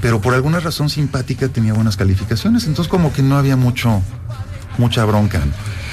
pero 0.00 0.20
por 0.20 0.32
alguna 0.32 0.60
razón 0.60 0.88
simpática 0.88 1.48
tenía 1.48 1.74
buenas 1.74 1.96
calificaciones, 1.98 2.66
entonces 2.66 2.90
como 2.90 3.12
que 3.12 3.22
no 3.22 3.36
había 3.36 3.54
mucho, 3.54 4.00
mucha 4.78 5.04
bronca. 5.04 5.42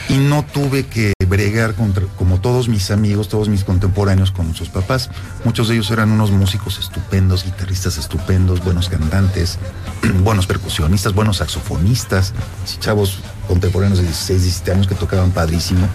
Y 0.08 0.18
no 0.18 0.44
tuve 0.46 0.86
que 0.86 1.14
bregar 1.28 1.76
contra, 1.76 2.06
como 2.18 2.40
todos 2.40 2.70
mis 2.70 2.90
amigos, 2.90 3.28
todos 3.28 3.50
mis 3.50 3.66
contemporáneos 3.66 4.32
con 4.32 4.54
sus 4.54 4.70
papás. 4.70 5.10
Muchos 5.44 5.68
de 5.68 5.76
ellos 5.76 5.92
eran 5.92 6.12
unos 6.12 6.32
músicos 6.32 6.80
estupendos, 6.80 7.44
guitarristas 7.44 7.98
estupendos, 7.98 8.64
buenos 8.64 8.88
cantantes, 8.88 9.60
buenos 10.24 10.48
percusionistas, 10.48 11.14
buenos 11.14 11.38
saxofonistas, 11.38 12.34
chavos 12.80 13.20
contemporáneos 13.48 14.00
de 14.00 14.06
16, 14.06 14.42
17 14.42 14.72
años 14.72 14.88
que 14.88 14.96
tocaban 14.96 15.32
padrísimo 15.32 15.88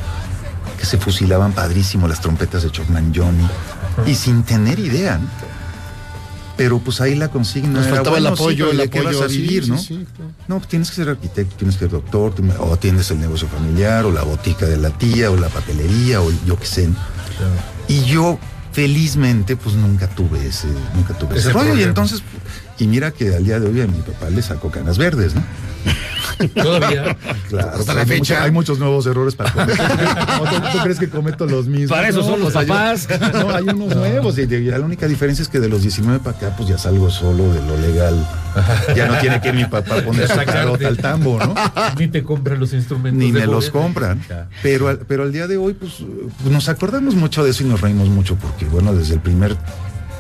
que 0.79 0.87
se 0.87 0.99
fusilaban 0.99 1.53
padrísimo 1.53 2.09
las 2.09 2.21
trompetas 2.21 2.63
de 2.63 2.71
Chopman 2.71 3.13
Johnny 3.15 3.47
y 4.07 4.15
sin 4.15 4.43
tener 4.45 4.79
idea. 4.79 5.19
¿no? 5.19 5.29
Pero 6.57 6.81
pues 6.81 7.01
ahí 7.01 7.15
la 7.15 7.29
consigna 7.29 7.81
Nos 7.81 7.87
faltaba 7.87 8.17
el 8.17 8.25
bueno, 8.25 8.37
sí, 8.37 8.43
apoyo, 8.43 8.65
pero 8.65 8.71
el 8.73 8.79
¿de 8.79 8.91
qué 8.91 8.99
apoyo, 8.99 9.19
vas 9.21 9.27
a 9.27 9.31
sí, 9.31 9.43
vivir, 9.43 9.65
sí, 9.65 9.71
no? 9.71 9.79
sí, 9.79 10.07
claro. 10.17 10.33
No, 10.49 10.57
pues 10.57 10.69
tienes 10.69 10.91
que 10.91 10.97
ser 10.97 11.09
arquitecto, 11.09 11.55
tienes 11.57 11.77
que 11.77 11.85
ser 11.85 11.91
doctor, 11.91 12.35
o 12.59 12.75
atiendes 12.75 13.11
el 13.13 13.21
negocio 13.21 13.47
familiar, 13.47 14.05
o 14.05 14.11
la 14.11 14.23
botica 14.25 14.67
de 14.67 14.77
la 14.77 14.91
tía, 14.91 15.31
o 15.31 15.37
la 15.37 15.49
papelería, 15.51 16.21
o 16.21 16.33
yo 16.45 16.59
qué 16.59 16.67
sé. 16.67 16.89
Y 17.87 18.03
yo, 18.07 18.41
felizmente, 18.73 19.57
pues 19.57 19.77
nunca 19.77 20.09
tuve 20.09 20.49
ese, 20.49 20.67
nunca 20.97 21.15
tuve 21.15 21.39
ese, 21.39 21.51
Ese 21.51 21.53
rollo. 21.53 21.77
Y 21.77 21.85
entonces, 21.85 22.25
y 22.79 22.89
mira 22.89 23.13
que 23.13 23.37
al 23.37 23.45
día 23.45 23.61
de 23.61 23.69
hoy 23.69 23.81
a 23.81 23.87
mi 23.87 24.01
papá 24.01 24.29
le 24.29 24.43
sacó 24.43 24.69
canas 24.71 24.99
verdes, 24.99 25.37
¿no? 25.37 25.43
Todavía. 26.55 27.17
Claro, 27.49 27.71
Hasta 27.79 27.95
la 27.95 28.01
hay, 28.03 28.07
fecha. 28.07 28.19
mucho- 28.35 28.45
hay 28.45 28.51
muchos 28.51 28.79
nuevos 28.79 29.07
errores 29.07 29.35
para 29.35 29.53
cometer. 29.53 29.81
¿O 30.41 30.45
tú, 30.45 30.57
tú 30.73 30.79
crees 30.83 30.99
que 30.99 31.09
cometo 31.09 31.47
los 31.47 31.67
mismos? 31.67 31.91
Para 31.91 32.09
eso 32.09 32.23
son 32.23 32.41
los 32.41 32.53
papás. 32.53 33.09
No, 33.35 33.51
hay 33.55 33.65
unos 33.65 33.95
nuevos. 33.97 34.39
Y 34.39 34.47
la 34.47 34.81
única 34.81 35.07
diferencia 35.07 35.43
es 35.43 35.49
que 35.49 35.59
de 35.61 35.69
los 35.69 35.83
19 35.83 36.21
para 36.21 36.37
acá, 36.37 36.55
pues 36.57 36.69
ya 36.69 36.79
salgo 36.79 37.11
solo 37.11 37.53
de 37.53 37.61
lo 37.67 37.77
legal. 37.77 38.27
Ya 38.97 39.07
no 39.09 39.19
tiene 39.19 39.41
que 39.41 39.49
ir 39.49 39.55
mi 39.55 39.65
papá 39.65 39.99
a 39.99 40.03
poner 40.03 40.29
su 40.29 40.37
carota 40.45 40.89
al 40.89 40.97
tambo, 40.97 41.39
¿no? 41.39 41.55
Ni 41.99 42.09
te 42.09 42.23
compran 42.23 42.59
los 42.61 42.73
instrumentos. 42.73 43.19
Ni 43.19 43.33
me 43.33 43.47
los 43.47 43.71
compran. 43.71 44.23
Pero, 44.63 44.89
al- 44.89 44.99
pero 44.99 45.23
al 45.25 45.33
día 45.33 45.47
de 45.47 45.57
hoy, 45.57 45.75
pues, 45.75 45.95
pues, 46.41 46.53
nos 46.53 46.69
acordamos 46.69 47.15
mucho 47.15 47.43
de 47.45 47.51
eso 47.51 47.65
y 47.65 47.67
nos 47.67 47.81
reímos 47.81 48.09
mucho 48.09 48.37
porque, 48.37 48.65
bueno, 48.67 48.95
desde 48.95 49.15
el 49.15 49.21
primer, 49.21 49.57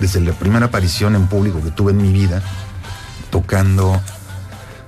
desde 0.01 0.21
la 0.21 0.33
primera 0.33 0.67
aparición 0.67 1.15
en 1.15 1.27
público 1.27 1.63
que 1.63 1.71
tuve 1.71 1.93
en 1.93 2.03
mi 2.03 2.13
vida, 2.13 2.43
tocando, 3.31 4.01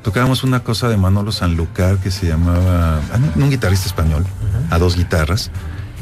tocábamos 0.03 0.45
una 0.45 0.61
cosa 0.65 0.89
de 0.89 0.97
Manolo 0.97 1.33
Sanlúcar 1.33 1.99
que 1.99 2.11
se 2.11 2.27
llamaba, 2.27 2.97
ah, 3.13 3.19
un 3.37 3.51
guitarrista 3.51 3.87
español, 3.87 4.25
a 4.71 4.79
dos 4.79 4.97
guitarras, 4.97 5.51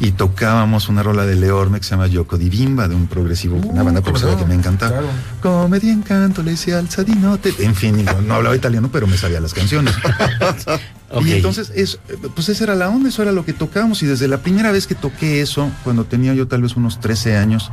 y 0.01 0.13
tocábamos 0.13 0.89
una 0.89 1.03
rola 1.03 1.27
de 1.27 1.35
Leorme 1.35 1.79
que 1.79 1.85
se 1.85 1.91
llama 1.91 2.07
Yoko 2.07 2.39
Divimba, 2.39 2.87
de 2.87 2.95
un 2.95 3.09
progresivo, 3.09 3.57
una 3.57 3.83
banda 3.83 4.01
progresiva 4.01 4.37
que 4.37 4.45
me 4.45 4.55
encantaba. 4.55 5.01
Comedia 5.43 5.93
encanto, 5.93 6.43
le 6.43 6.53
decía 6.53 6.79
alzadinote, 6.79 7.53
en 7.59 7.75
fin, 7.75 8.05
no, 8.05 8.21
no 8.23 8.35
hablaba 8.35 8.55
italiano, 8.55 8.91
pero 8.93 9.07
me 9.07 9.17
sabía 9.17 9.41
las 9.41 9.55
canciones. 9.55 9.95
Y 11.25 11.33
entonces, 11.33 11.73
es, 11.75 11.99
pues 12.35 12.51
esa 12.51 12.65
era 12.65 12.75
la 12.75 12.91
onda, 12.91 13.09
eso 13.09 13.23
era 13.23 13.33
lo 13.33 13.43
que 13.43 13.55
tocábamos. 13.55 14.03
Y 14.03 14.07
desde 14.07 14.29
la 14.29 14.43
primera 14.43 14.73
vez 14.73 14.87
que 14.87 14.95
toqué 14.95 15.41
eso, 15.41 15.71
cuando 15.83 16.05
tenía 16.05 16.35
yo 16.35 16.49
tal 16.49 16.61
vez 16.61 16.77
unos 16.77 17.01
13 17.01 17.39
años, 17.39 17.71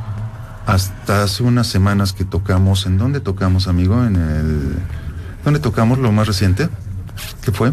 hasta 0.64 1.22
hace 1.22 1.42
unas 1.42 1.66
semanas 1.66 2.12
que 2.12 2.24
tocamos, 2.24 2.86
¿en 2.86 2.96
dónde 2.96 3.20
tocamos, 3.20 3.68
amigo? 3.68 4.04
En 4.04 4.16
el... 4.16 4.78
¿Dónde 5.46 5.60
tocamos 5.60 5.98
lo 6.00 6.10
más 6.10 6.26
reciente? 6.26 6.68
¿Qué 7.44 7.52
fue? 7.52 7.72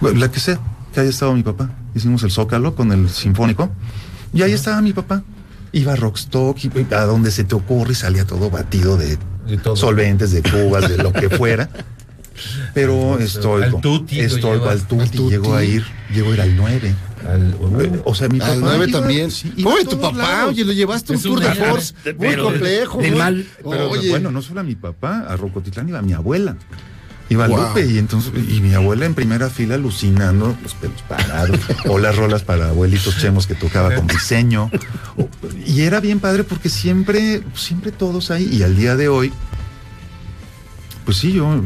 Bueno, 0.00 0.20
La 0.20 0.30
que 0.30 0.38
sea, 0.38 0.60
que 0.94 1.00
haya 1.00 1.10
estado 1.10 1.34
mi 1.34 1.42
papá. 1.42 1.70
Hicimos 1.92 2.22
el 2.22 2.30
Zócalo 2.30 2.76
con 2.76 2.92
el 2.92 3.10
Sinfónico. 3.10 3.68
Y 4.32 4.42
ahí 4.42 4.52
estaba 4.52 4.80
mi 4.80 4.92
papá. 4.92 5.24
Iba 5.72 5.94
a 5.94 5.96
Rockstock, 5.96 6.56
y 6.64 6.94
a 6.94 7.00
donde 7.04 7.32
se 7.32 7.42
te 7.42 7.56
ocurre 7.56 7.90
y 7.90 7.94
salía 7.96 8.24
todo 8.26 8.48
batido 8.48 8.96
de 8.96 9.18
solventes, 9.74 10.30
de 10.30 10.40
cubas, 10.44 10.88
de 10.88 10.98
lo 10.98 11.12
que 11.12 11.28
fuera. 11.36 11.68
Pero 12.74 13.18
estoy 13.18 13.64
Al 13.64 13.70
llevas. 13.72 14.68
al 14.74 14.86
a 15.52 15.64
ir, 15.64 15.84
llego 16.14 16.30
a 16.30 16.34
ir 16.34 16.40
al 16.42 16.56
9. 16.56 16.94
O 18.04 18.14
sea, 18.14 18.28
mi 18.28 18.38
papá. 18.38 18.52
Al 18.52 18.60
9 18.60 18.86
iba- 18.88 18.98
también. 19.00 19.30
sí, 19.30 19.52
a 19.64 19.68
Oye, 19.68 19.84
tu 19.84 20.00
papá, 20.00 20.16
lados. 20.18 20.50
oye, 20.50 20.64
lo 20.64 20.72
llevaste 20.72 21.12
a 21.12 21.16
un 21.16 21.22
tour 21.22 21.40
de 21.40 21.54
force 21.54 21.94
muy 22.04 22.14
pero- 22.18 22.44
complejo. 22.44 22.98
de 23.00 23.10
muy- 23.10 23.18
mal- 23.18 23.46
pero, 23.68 23.90
Oye, 23.90 24.10
bueno, 24.10 24.30
no 24.30 24.42
solo 24.42 24.60
a 24.60 24.62
mi 24.62 24.74
papá, 24.74 25.26
a 25.28 25.36
Rocotitlán 25.36 25.88
iba 25.88 26.02
mi 26.02 26.12
abuela. 26.12 26.56
Iba 27.28 27.46
Wow. 27.46 27.68
Lupe 27.68 27.86
y 27.86 27.98
entonces 27.98 28.32
y 28.48 28.60
mi 28.60 28.74
abuela 28.74 29.06
en 29.06 29.14
primera 29.14 29.48
fila 29.50 29.76
alucinando, 29.76 30.56
los 30.64 30.74
pelos 30.74 31.00
parados, 31.02 31.60
o 31.86 31.96
las 31.96 32.16
rolas 32.16 32.42
para 32.42 32.70
abuelitos 32.70 33.18
chemos 33.18 33.46
que 33.46 33.54
tocaba 33.54 33.94
con 33.94 34.06
diseño. 34.08 34.68
Y 35.66 35.82
era 35.82 36.00
bien 36.00 36.18
padre 36.18 36.42
porque 36.42 36.68
siempre, 36.68 37.42
siempre 37.54 37.92
todos 37.92 38.32
ahí. 38.32 38.48
Y 38.50 38.62
al 38.64 38.74
día 38.76 38.96
de 38.96 39.08
hoy, 39.08 39.32
pues 41.10 41.18
sí, 41.18 41.32
yo 41.32 41.60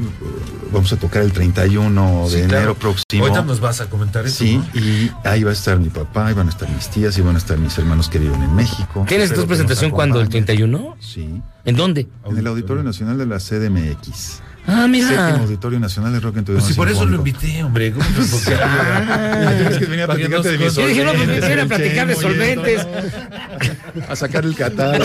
vamos 0.73 0.91
a 0.95 0.97
tocar 0.97 1.23
el 1.23 1.31
31 1.31 2.25
Sí, 2.29 2.37
de 2.37 2.43
claro. 2.45 2.57
enero 2.57 2.75
próximo. 2.77 3.25
Ahorita 3.25 3.43
nos 3.43 3.61
vas 3.61 3.83
a 3.83 3.91
comentar 3.91 4.25
eso. 4.25 4.39
Sí, 4.43 4.57
¿no? 4.57 4.81
y 4.81 5.11
ahí 5.23 5.45
va 5.45 5.51
a 5.51 5.53
estar 5.53 5.79
mi 5.79 5.91
papá, 5.91 6.31
iban 6.31 6.47
a 6.47 6.51
estar 6.51 6.67
mis 6.71 6.89
tías, 6.89 7.19
iban 7.19 7.35
a 7.35 7.39
estar 7.39 7.59
mis 7.59 7.77
hermanos 7.77 8.09
que 8.09 8.19
viven 8.21 8.43
en 8.43 8.55
México. 8.57 9.05
¿Tienes 9.07 9.35
tu 9.35 9.43
que 9.43 9.47
presentación 9.49 9.91
nos 9.91 9.97
cuándo? 9.97 10.17
¿El 10.21 10.29
acompañen. 10.29 10.47
31? 10.47 10.97
Sí. 10.99 11.43
¿En 11.67 11.77
dónde? 11.77 12.09
En 12.25 12.39
el 12.39 12.47
Auditorio 12.47 12.83
Nacional 12.83 13.19
de 13.19 13.27
la 13.27 13.37
CDMX. 13.39 14.41
Ah, 14.67 14.87
mira. 14.89 15.09
Séptimo 15.09 15.45
Auditorio 15.45 15.79
Nacional 15.79 16.13
de 16.13 16.21
Rock 16.21 16.39
en 16.39 16.45
tu 16.45 16.53
Pues 16.53 16.65
sí, 16.65 16.75
por 16.75 16.89
eso 16.89 17.05
lo 17.05 17.17
invité, 17.17 17.63
hombre. 17.63 17.93
¿Cómo 17.93 18.05
te- 18.47 18.55
Ah, 18.63 19.53
tienes 19.59 19.79
que 19.79 19.85
venir 19.87 20.03
a 20.03 20.07
platicarte 20.07 20.53
de 20.53 20.59
mis 20.59 20.75
Yo 20.75 20.87
dije, 20.87 21.05
no, 21.05 21.13
pues 21.13 21.47
viene 21.47 21.63
a 21.63 21.67
platicar 21.67 22.07
de 22.07 22.15
solventes. 22.15 22.87
A 24.09 24.17
sacar 24.17 24.45
el 24.45 24.57
catálogo 24.57 25.05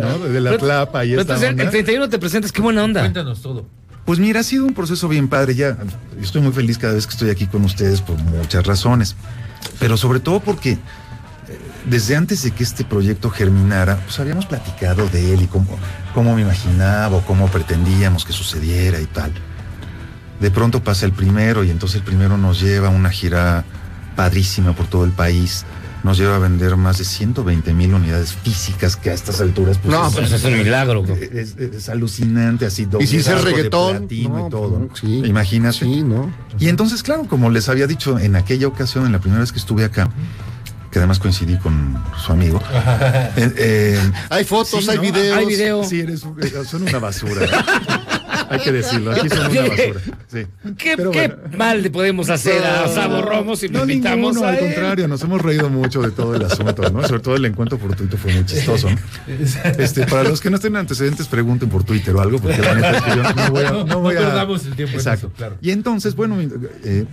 ¿no? 0.00 0.18
de 0.28 0.40
la 0.40 0.56
plapa 0.58 1.04
y 1.04 1.14
esta 1.14 1.34
onda. 1.34 1.48
el 1.64 1.70
31 1.70 2.08
te 2.08 2.18
presentas, 2.18 2.52
qué 2.52 2.62
buena 2.62 2.84
onda. 2.84 3.00
Cuéntanos 3.00 3.42
todo. 3.42 3.66
Pues 4.04 4.20
mira, 4.20 4.40
ha 4.40 4.42
sido 4.44 4.64
un 4.64 4.74
proceso 4.74 5.08
bien 5.08 5.26
padre. 5.26 5.56
Ya 5.56 5.76
estoy 6.22 6.40
muy 6.40 6.52
feliz 6.52 6.78
cada 6.78 6.94
vez 6.94 7.06
que 7.06 7.12
estoy 7.12 7.30
aquí 7.30 7.46
con 7.46 7.64
ustedes 7.64 8.00
por 8.00 8.16
muchas 8.18 8.64
razones. 8.64 9.16
Pero 9.80 9.96
sobre 9.96 10.20
todo 10.20 10.38
porque 10.38 10.78
desde 11.86 12.16
antes 12.16 12.42
de 12.42 12.50
que 12.50 12.64
este 12.64 12.84
proyecto 12.84 13.30
germinara, 13.30 13.96
pues 14.04 14.18
habíamos 14.20 14.46
platicado 14.46 15.08
de 15.08 15.32
él 15.34 15.42
y 15.42 15.46
cómo, 15.46 15.66
cómo 16.14 16.34
me 16.34 16.42
imaginaba 16.42 17.16
o 17.16 17.20
cómo 17.24 17.46
pretendíamos 17.48 18.24
que 18.24 18.32
sucediera 18.32 19.00
y 19.00 19.06
tal. 19.06 19.32
De 20.40 20.50
pronto 20.50 20.82
pasa 20.82 21.06
el 21.06 21.12
primero 21.12 21.64
y 21.64 21.70
entonces 21.70 21.96
el 22.00 22.02
primero 22.02 22.36
nos 22.36 22.60
lleva 22.60 22.88
a 22.88 22.90
una 22.90 23.10
gira 23.10 23.64
padrísima 24.16 24.72
por 24.74 24.86
todo 24.86 25.04
el 25.04 25.12
país. 25.12 25.64
Nos 26.04 26.18
lleva 26.18 26.36
a 26.36 26.38
vender 26.38 26.76
más 26.76 26.98
de 26.98 27.04
120 27.04 27.72
mil 27.72 27.94
unidades 27.94 28.32
físicas 28.32 28.96
que 28.96 29.10
a 29.10 29.14
estas 29.14 29.40
alturas 29.40 29.78
pues, 29.78 29.92
No, 29.92 30.08
pues, 30.10 30.30
es 30.30 30.44
un 30.44 30.58
milagro. 30.58 31.04
es, 31.04 31.56
es 31.56 31.88
alucinante, 31.88 32.66
así 32.66 32.84
doble 32.84 33.06
Y 33.10 33.16
arco 33.18 33.30
de 33.30 33.42
reggaetón, 33.42 34.08
no, 34.28 34.46
y 34.46 34.50
todo. 34.50 34.86
pues, 34.88 35.00
sí. 35.00 35.22
Imagínate. 35.24 35.78
Sí, 35.78 36.02
¿no? 36.02 36.30
Y 36.60 36.68
entonces, 36.68 37.02
claro, 37.02 37.24
como 37.24 37.50
les 37.50 37.68
había 37.68 37.86
dicho 37.86 38.18
en 38.18 38.36
aquella 38.36 38.68
ocasión, 38.68 39.06
en 39.06 39.12
la 39.12 39.18
primera 39.20 39.40
vez 39.40 39.50
que 39.52 39.58
estuve 39.58 39.84
acá, 39.84 40.08
que 40.96 41.00
además 41.00 41.18
coincidí 41.18 41.58
con 41.58 41.94
su 42.24 42.32
amigo. 42.32 42.58
eh, 43.36 43.52
eh, 43.58 44.00
Hay 44.30 44.44
fotos, 44.44 44.82
sí, 44.82 44.90
hay 44.90 44.96
¿no? 44.96 45.02
videos. 45.02 45.36
Hay 45.36 45.44
video. 45.44 45.84
Sí, 45.84 46.00
eres, 46.00 46.22
un- 46.22 46.38
son 46.66 46.82
una 46.84 46.98
basura. 46.98 47.46
Hay 48.48 48.60
que 48.60 48.72
decirlo, 48.72 49.10
aquí 49.12 49.28
son 49.28 49.50
una 49.50 49.60
basura. 49.60 50.00
Sí. 50.28 50.46
¿Qué, 50.78 50.96
Pero 50.96 51.10
qué 51.10 51.28
bueno. 51.28 51.36
mal 51.58 51.82
le 51.82 51.90
podemos 51.90 52.30
hacer 52.30 52.64
a 52.64 52.88
Sabo 52.88 53.20
Romo 53.20 53.56
si 53.56 53.68
lo 53.68 53.80
No, 53.80 53.82
invitamos 53.92 54.36
ninguno, 54.36 54.46
a 54.46 54.52
al 54.52 54.58
contrario, 54.58 55.06
nos 55.06 55.20
hemos 55.22 55.42
reído 55.42 55.68
mucho 55.68 56.00
de 56.00 56.12
todo 56.12 56.34
el 56.34 56.42
asunto, 56.46 56.88
¿no? 56.90 57.06
Sobre 57.06 57.20
todo 57.20 57.36
el 57.36 57.44
encuentro 57.44 57.76
fortuito 57.76 58.16
fue 58.16 58.32
muy 58.32 58.46
chistoso. 58.46 58.88
¿no? 58.88 58.96
Este, 59.78 60.06
para 60.06 60.22
los 60.24 60.40
que 60.40 60.48
no 60.48 60.56
estén 60.56 60.76
antecedentes, 60.76 61.26
pregunten 61.28 61.68
por 61.68 61.84
Twitter 61.84 62.14
o 62.16 62.22
algo, 62.22 62.38
porque 62.38 62.62
la 62.62 62.74
neta 62.74 62.96
es 62.96 63.02
que 63.02 63.10
yo 63.10 63.22
no 63.22 63.50
voy 63.50 63.64
a... 63.64 63.70
No, 63.70 63.84
No, 63.84 64.00
voy 64.00 64.14
no 64.14 64.20
a... 64.20 64.24
perdamos 64.24 64.64
el 64.64 64.74
tiempo 64.76 64.92
en 64.94 64.98
Exacto. 65.00 65.26
eso, 65.26 65.36
claro. 65.36 65.56
Y 65.60 65.72
entonces, 65.72 66.14
bueno, 66.14 66.38
eh, 66.40 67.04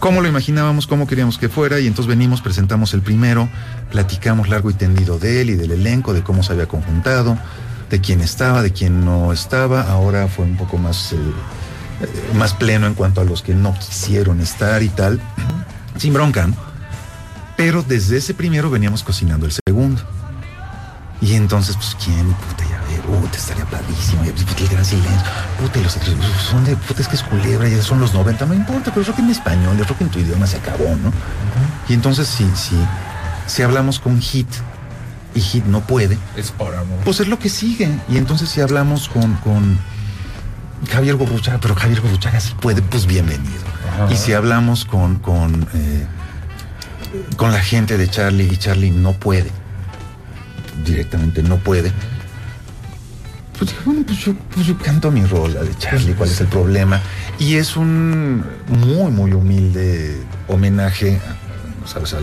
cómo 0.00 0.22
lo 0.22 0.28
imaginábamos, 0.28 0.86
cómo 0.86 1.06
queríamos 1.06 1.38
que 1.38 1.48
fuera, 1.48 1.78
y 1.78 1.86
entonces 1.86 2.08
venimos, 2.08 2.40
presentamos 2.40 2.94
el 2.94 3.02
primero, 3.02 3.48
platicamos 3.90 4.48
largo 4.48 4.70
y 4.70 4.74
tendido 4.74 5.18
de 5.18 5.42
él 5.42 5.50
y 5.50 5.54
del 5.54 5.70
elenco, 5.70 6.12
de 6.12 6.22
cómo 6.22 6.42
se 6.42 6.54
había 6.54 6.66
conjuntado, 6.66 7.38
de 7.88 8.00
quién 8.00 8.20
estaba, 8.20 8.62
de 8.62 8.72
quién 8.72 9.04
no 9.04 9.32
estaba. 9.32 9.82
Ahora 9.82 10.26
fue 10.26 10.46
un 10.46 10.56
poco 10.56 10.78
más, 10.78 11.12
eh, 11.12 11.16
eh, 11.16 12.34
más 12.34 12.54
pleno 12.54 12.86
en 12.86 12.94
cuanto 12.94 13.20
a 13.20 13.24
los 13.24 13.42
que 13.42 13.54
no 13.54 13.78
quisieron 13.78 14.40
estar 14.40 14.82
y 14.82 14.88
tal, 14.88 15.20
sin 15.96 16.12
bronca, 16.14 16.46
¿no? 16.46 16.54
Pero 17.56 17.82
desde 17.82 18.16
ese 18.16 18.32
primero 18.32 18.70
veníamos 18.70 19.04
cocinando 19.04 19.44
el 19.44 19.52
segundo. 19.52 20.00
Y 21.20 21.34
entonces, 21.34 21.76
pues, 21.76 21.94
¿quién? 22.02 22.26
Puta, 22.32 22.64
ya 22.64 22.80
puta, 23.18 23.36
estaría 23.36 23.64
padrísimo. 23.66 24.24
Y 24.24 24.28
el 24.28 24.68
gran 24.68 24.84
silencio. 24.84 25.22
Puta, 25.58 25.78
y 25.78 25.82
los 25.82 25.96
otros, 25.96 26.14
son 26.50 26.64
de, 26.64 26.76
puta, 26.76 27.02
es 27.02 27.08
que 27.08 27.16
es 27.16 27.22
culebra, 27.22 27.68
ya 27.68 27.82
son 27.82 28.00
los 28.00 28.14
90, 28.14 28.46
no 28.46 28.54
importa, 28.54 28.90
pero 28.90 29.02
es 29.02 29.08
rock 29.08 29.18
en 29.20 29.30
español, 29.30 29.78
es 29.80 29.88
rock 29.88 30.00
en 30.02 30.08
tu 30.08 30.18
idioma, 30.18 30.46
se 30.46 30.56
acabó, 30.58 30.88
¿no? 31.02 31.12
Y 31.88 31.94
entonces, 31.94 32.28
si, 32.28 32.44
si, 32.54 32.76
si 33.46 33.62
hablamos 33.62 33.98
con 34.00 34.20
Hit 34.20 34.48
y 35.34 35.40
Hit 35.40 35.64
no 35.66 35.80
puede, 35.80 36.18
Es 36.36 36.50
por 36.50 36.74
amor. 36.74 36.98
pues 37.04 37.20
es 37.20 37.28
lo 37.28 37.38
que 37.38 37.48
sigue. 37.48 37.88
Y 38.08 38.16
entonces 38.16 38.48
si 38.48 38.60
hablamos 38.60 39.08
con, 39.08 39.34
con 39.36 39.78
Javier 40.90 41.16
Gorruchaga, 41.16 41.58
pero 41.60 41.74
Javier 41.74 42.00
Gorruchaga 42.00 42.40
sí 42.40 42.54
puede, 42.60 42.82
pues 42.82 43.06
bienvenido. 43.06 43.60
Y 44.10 44.16
si 44.16 44.32
hablamos 44.32 44.84
con, 44.84 45.16
con, 45.16 45.68
eh, 45.74 46.06
con 47.36 47.52
la 47.52 47.60
gente 47.60 47.98
de 47.98 48.08
Charlie 48.08 48.48
y 48.52 48.56
Charlie 48.56 48.90
no 48.90 49.12
puede, 49.12 49.50
directamente 50.84 51.42
no 51.42 51.56
puede, 51.58 51.92
pues 53.60 53.84
bueno, 53.84 54.02
pues 54.06 54.18
yo, 54.18 54.34
pues 54.54 54.66
yo 54.66 54.78
canto 54.78 55.10
mi 55.10 55.22
rola 55.22 55.62
de 55.62 55.76
Charlie, 55.76 56.14
¿cuál 56.14 56.30
es 56.30 56.40
el 56.40 56.46
problema? 56.46 56.98
Y 57.38 57.56
es 57.56 57.76
un 57.76 58.42
muy, 58.68 59.12
muy 59.12 59.32
humilde 59.34 60.18
homenaje, 60.48 61.20
¿sabes? 61.84 62.16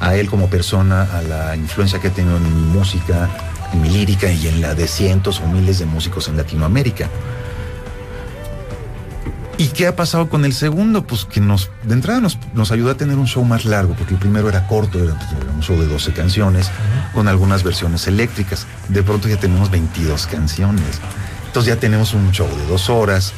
A 0.00 0.16
él 0.16 0.28
como 0.28 0.50
persona, 0.50 1.04
a 1.04 1.22
la 1.22 1.54
influencia 1.54 2.00
que 2.00 2.08
ha 2.08 2.10
tenido 2.10 2.38
en 2.38 2.42
mi 2.42 2.72
música, 2.72 3.30
en 3.72 3.82
mi 3.82 3.88
lírica 3.88 4.32
y 4.32 4.48
en 4.48 4.60
la 4.60 4.74
de 4.74 4.88
cientos 4.88 5.40
o 5.40 5.46
miles 5.46 5.78
de 5.78 5.86
músicos 5.86 6.26
en 6.26 6.36
Latinoamérica. 6.36 7.08
¿Y 9.56 9.68
qué 9.68 9.86
ha 9.86 9.94
pasado 9.94 10.28
con 10.28 10.44
el 10.44 10.52
segundo? 10.52 11.06
Pues 11.06 11.24
que 11.24 11.40
nos, 11.40 11.70
de 11.84 11.94
entrada 11.94 12.20
nos, 12.20 12.38
nos 12.54 12.72
ayudó 12.72 12.90
a 12.90 12.96
tener 12.96 13.16
un 13.16 13.26
show 13.26 13.44
más 13.44 13.64
largo, 13.64 13.94
porque 13.94 14.14
el 14.14 14.20
primero 14.20 14.48
era 14.48 14.66
corto, 14.66 14.98
era, 15.02 15.14
pues, 15.14 15.30
un 15.54 15.62
show 15.62 15.78
de 15.80 15.86
12 15.86 16.12
canciones, 16.12 16.70
con 17.12 17.28
algunas 17.28 17.62
versiones 17.62 18.06
eléctricas. 18.08 18.66
De 18.88 19.02
pronto 19.02 19.28
ya 19.28 19.36
tenemos 19.36 19.70
22 19.70 20.26
canciones. 20.26 21.00
Entonces 21.46 21.72
ya 21.72 21.80
tenemos 21.80 22.14
un 22.14 22.32
show 22.32 22.48
de 22.48 22.66
dos 22.66 22.90
horas. 22.90 23.32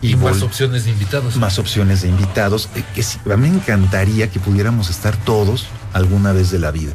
Y 0.00 0.16
más 0.16 0.42
opciones 0.42 0.84
de 0.84 0.92
invitados. 0.92 1.36
más 1.36 1.58
opciones 1.58 2.02
de 2.02 2.08
invitados. 2.08 2.70
eh, 2.76 2.84
Que 2.94 3.02
sí, 3.02 3.18
a 3.30 3.36
mí 3.36 3.50
me 3.50 3.56
encantaría 3.56 4.30
que 4.30 4.38
pudiéramos 4.40 4.90
estar 4.90 5.16
todos 5.16 5.66
alguna 5.92 6.32
vez 6.32 6.50
de 6.50 6.60
la 6.60 6.70
vida. 6.70 6.92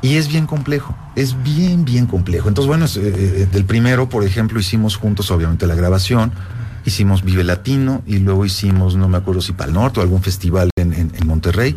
Y 0.00 0.16
es 0.16 0.26
bien 0.26 0.46
complejo, 0.46 0.96
es 1.14 1.40
bien, 1.44 1.84
bien 1.84 2.06
complejo. 2.06 2.48
Entonces, 2.48 2.66
bueno, 2.66 2.86
es, 2.86 2.96
eh, 2.96 3.02
eh, 3.04 3.48
del 3.52 3.64
primero, 3.64 4.08
por 4.08 4.24
ejemplo, 4.24 4.58
hicimos 4.58 4.96
juntos, 4.96 5.30
obviamente, 5.30 5.68
la 5.68 5.76
grabación, 5.76 6.32
hicimos 6.84 7.22
Vive 7.22 7.44
Latino 7.44 8.02
y 8.06 8.18
luego 8.18 8.44
hicimos, 8.44 8.96
no 8.96 9.08
me 9.08 9.16
acuerdo 9.18 9.40
si 9.40 9.52
Pal 9.52 9.72
Norte 9.72 10.00
o 10.00 10.02
algún 10.02 10.22
festival 10.22 10.70
en, 10.76 10.92
en- 10.92 11.12
en 11.14 11.26
Monterrey. 11.26 11.76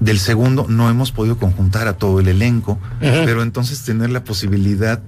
Del 0.00 0.18
segundo 0.20 0.66
no 0.68 0.88
hemos 0.88 1.10
podido 1.12 1.38
conjuntar 1.38 1.88
a 1.88 1.94
todo 1.94 2.20
el 2.20 2.28
elenco, 2.28 2.78
pero 3.00 3.42
entonces 3.42 3.82
tener 3.82 4.10
la 4.10 4.22
posibilidad 4.24 5.00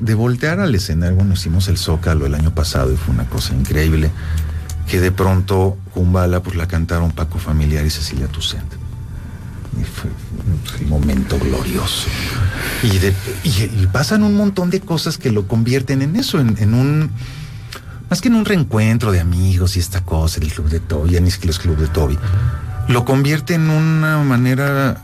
de 0.00 0.14
voltear 0.14 0.60
al 0.60 0.74
escenario. 0.74 1.16
Bueno, 1.16 1.34
hicimos 1.34 1.68
el 1.68 1.76
Zócalo 1.76 2.24
el 2.24 2.34
año 2.34 2.54
pasado 2.54 2.90
y 2.92 2.96
fue 2.96 3.12
una 3.14 3.26
cosa 3.28 3.54
increíble. 3.54 4.10
Que 4.88 4.98
de 4.98 5.12
pronto 5.12 5.76
Kumbala 5.92 6.42
pues 6.42 6.56
la 6.56 6.66
cantaron 6.66 7.12
Paco 7.12 7.38
Familiar 7.38 7.84
y 7.84 7.90
Cecilia 7.90 8.26
Toussaint. 8.28 8.64
Y 9.80 9.84
fue 9.84 10.10
un 10.82 10.88
momento 10.88 11.38
glorioso. 11.38 12.08
Y, 12.82 12.98
de- 12.98 13.14
y- 13.44 13.82
y 13.82 13.88
pasan 13.92 14.22
un 14.24 14.34
montón 14.36 14.70
de 14.70 14.80
cosas 14.80 15.18
que 15.18 15.30
lo 15.30 15.46
convierten 15.46 16.00
en 16.02 16.16
eso, 16.16 16.40
en, 16.40 16.56
en 16.58 16.72
un. 16.74 17.10
Más 18.10 18.20
que 18.20 18.28
en 18.28 18.34
un 18.34 18.44
reencuentro 18.44 19.12
de 19.12 19.20
amigos 19.20 19.76
y 19.76 19.80
esta 19.80 20.04
cosa, 20.04 20.40
el 20.40 20.52
club 20.52 20.68
de 20.68 20.80
Toby, 20.80 21.10
ya 21.12 21.20
ni 21.20 21.30
siquiera 21.30 21.52
es 21.52 21.58
club 21.60 21.76
de 21.76 21.86
Toby. 21.86 22.18
Lo 22.88 23.04
convierte 23.04 23.54
en 23.54 23.70
una 23.70 24.18
manera 24.18 25.00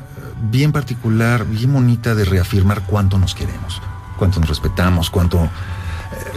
bien 0.51 0.73
particular, 0.73 1.47
bien 1.47 1.73
bonita 1.73 2.15
de 2.17 2.25
reafirmar 2.25 2.85
cuánto 2.87 3.17
nos 3.19 3.35
queremos, 3.35 3.81
cuánto 4.19 4.41
nos 4.41 4.49
respetamos, 4.49 5.09
cuánto, 5.11 5.39
eh, 5.45 5.49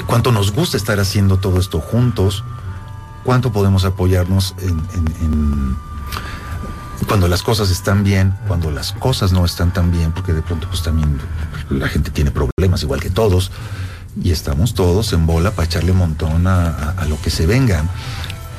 cuánto 0.06 0.32
nos 0.32 0.52
gusta 0.52 0.78
estar 0.78 1.00
haciendo 1.00 1.38
todo 1.38 1.60
esto 1.60 1.80
juntos, 1.82 2.44
cuánto 3.24 3.52
podemos 3.52 3.84
apoyarnos 3.84 4.54
en, 4.62 4.70
en- 4.94 5.16
en- 5.22 5.76
cuando 7.08 7.28
las 7.28 7.42
cosas 7.42 7.72
están 7.72 8.04
bien, 8.04 8.36
cuando 8.48 8.70
las 8.70 8.92
cosas 8.92 9.32
no 9.32 9.44
están 9.44 9.74
tan 9.74 9.92
bien, 9.92 10.12
porque 10.12 10.34
de 10.34 10.44
pronto 10.44 10.68
pues 10.68 10.84
también 10.84 11.18
la 11.72 11.88
gente 11.88 12.12
tiene 12.12 12.30
problemas 12.30 12.84
igual 12.84 13.00
que 13.02 13.10
todos, 13.10 13.50
y 14.22 14.32
estamos 14.32 14.74
todos 14.74 15.14
en 15.14 15.26
bola 15.26 15.52
para 15.52 15.66
echarle 15.66 15.92
un 15.92 15.98
montón 16.00 16.48
a, 16.48 16.68
a- 16.70 16.92
a 16.92 17.06
lo 17.06 17.22
que 17.22 17.30
se 17.30 17.46
venga. 17.46 17.84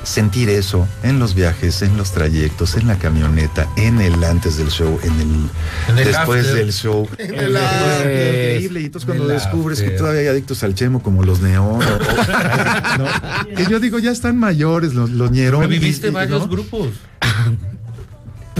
Sentir 0.02 0.48
eso 0.48 0.88
en 1.02 1.18
los 1.18 1.34
viajes, 1.34 1.82
en 1.82 1.98
los 1.98 2.12
trayectos, 2.12 2.74
en 2.76 2.86
la 2.88 2.96
camioneta, 2.98 3.68
en 3.76 4.00
el 4.00 4.24
antes 4.24 4.56
del 4.56 4.68
show, 4.70 4.98
en 5.02 5.12
el, 5.20 5.50
En 5.90 5.98
el 5.98 6.04
después 6.06 6.40
after. 6.46 6.54
del 6.56 6.72
show. 6.72 7.06
En 7.18 7.34
el 7.34 7.40
el 7.40 7.56
after. 7.58 8.54
Increíble. 8.54 8.80
Y 8.80 8.84
entonces 8.86 9.08
En 9.10 9.16
cuando 9.18 9.34
el 9.34 9.38
descubres 9.40 9.78
que 9.80 9.84
after. 9.86 9.98
todavía 9.98 10.20
hay 10.22 10.26
adictos 10.28 10.62
al 10.62 10.74
chemo 10.74 11.02
como 11.02 11.22
los 11.22 11.40
neón, 11.42 11.80
¿no? 12.98 13.54
que 13.54 13.66
yo 13.70 13.78
digo, 13.78 13.98
ya 13.98 14.10
están 14.10 14.38
mayores 14.38 14.94
los, 14.94 15.10
los 15.10 15.30
ñerón. 15.30 15.60
Reviviste 15.62 16.08
varios 16.10 16.40
¿no? 16.40 16.48
grupos. 16.48 16.88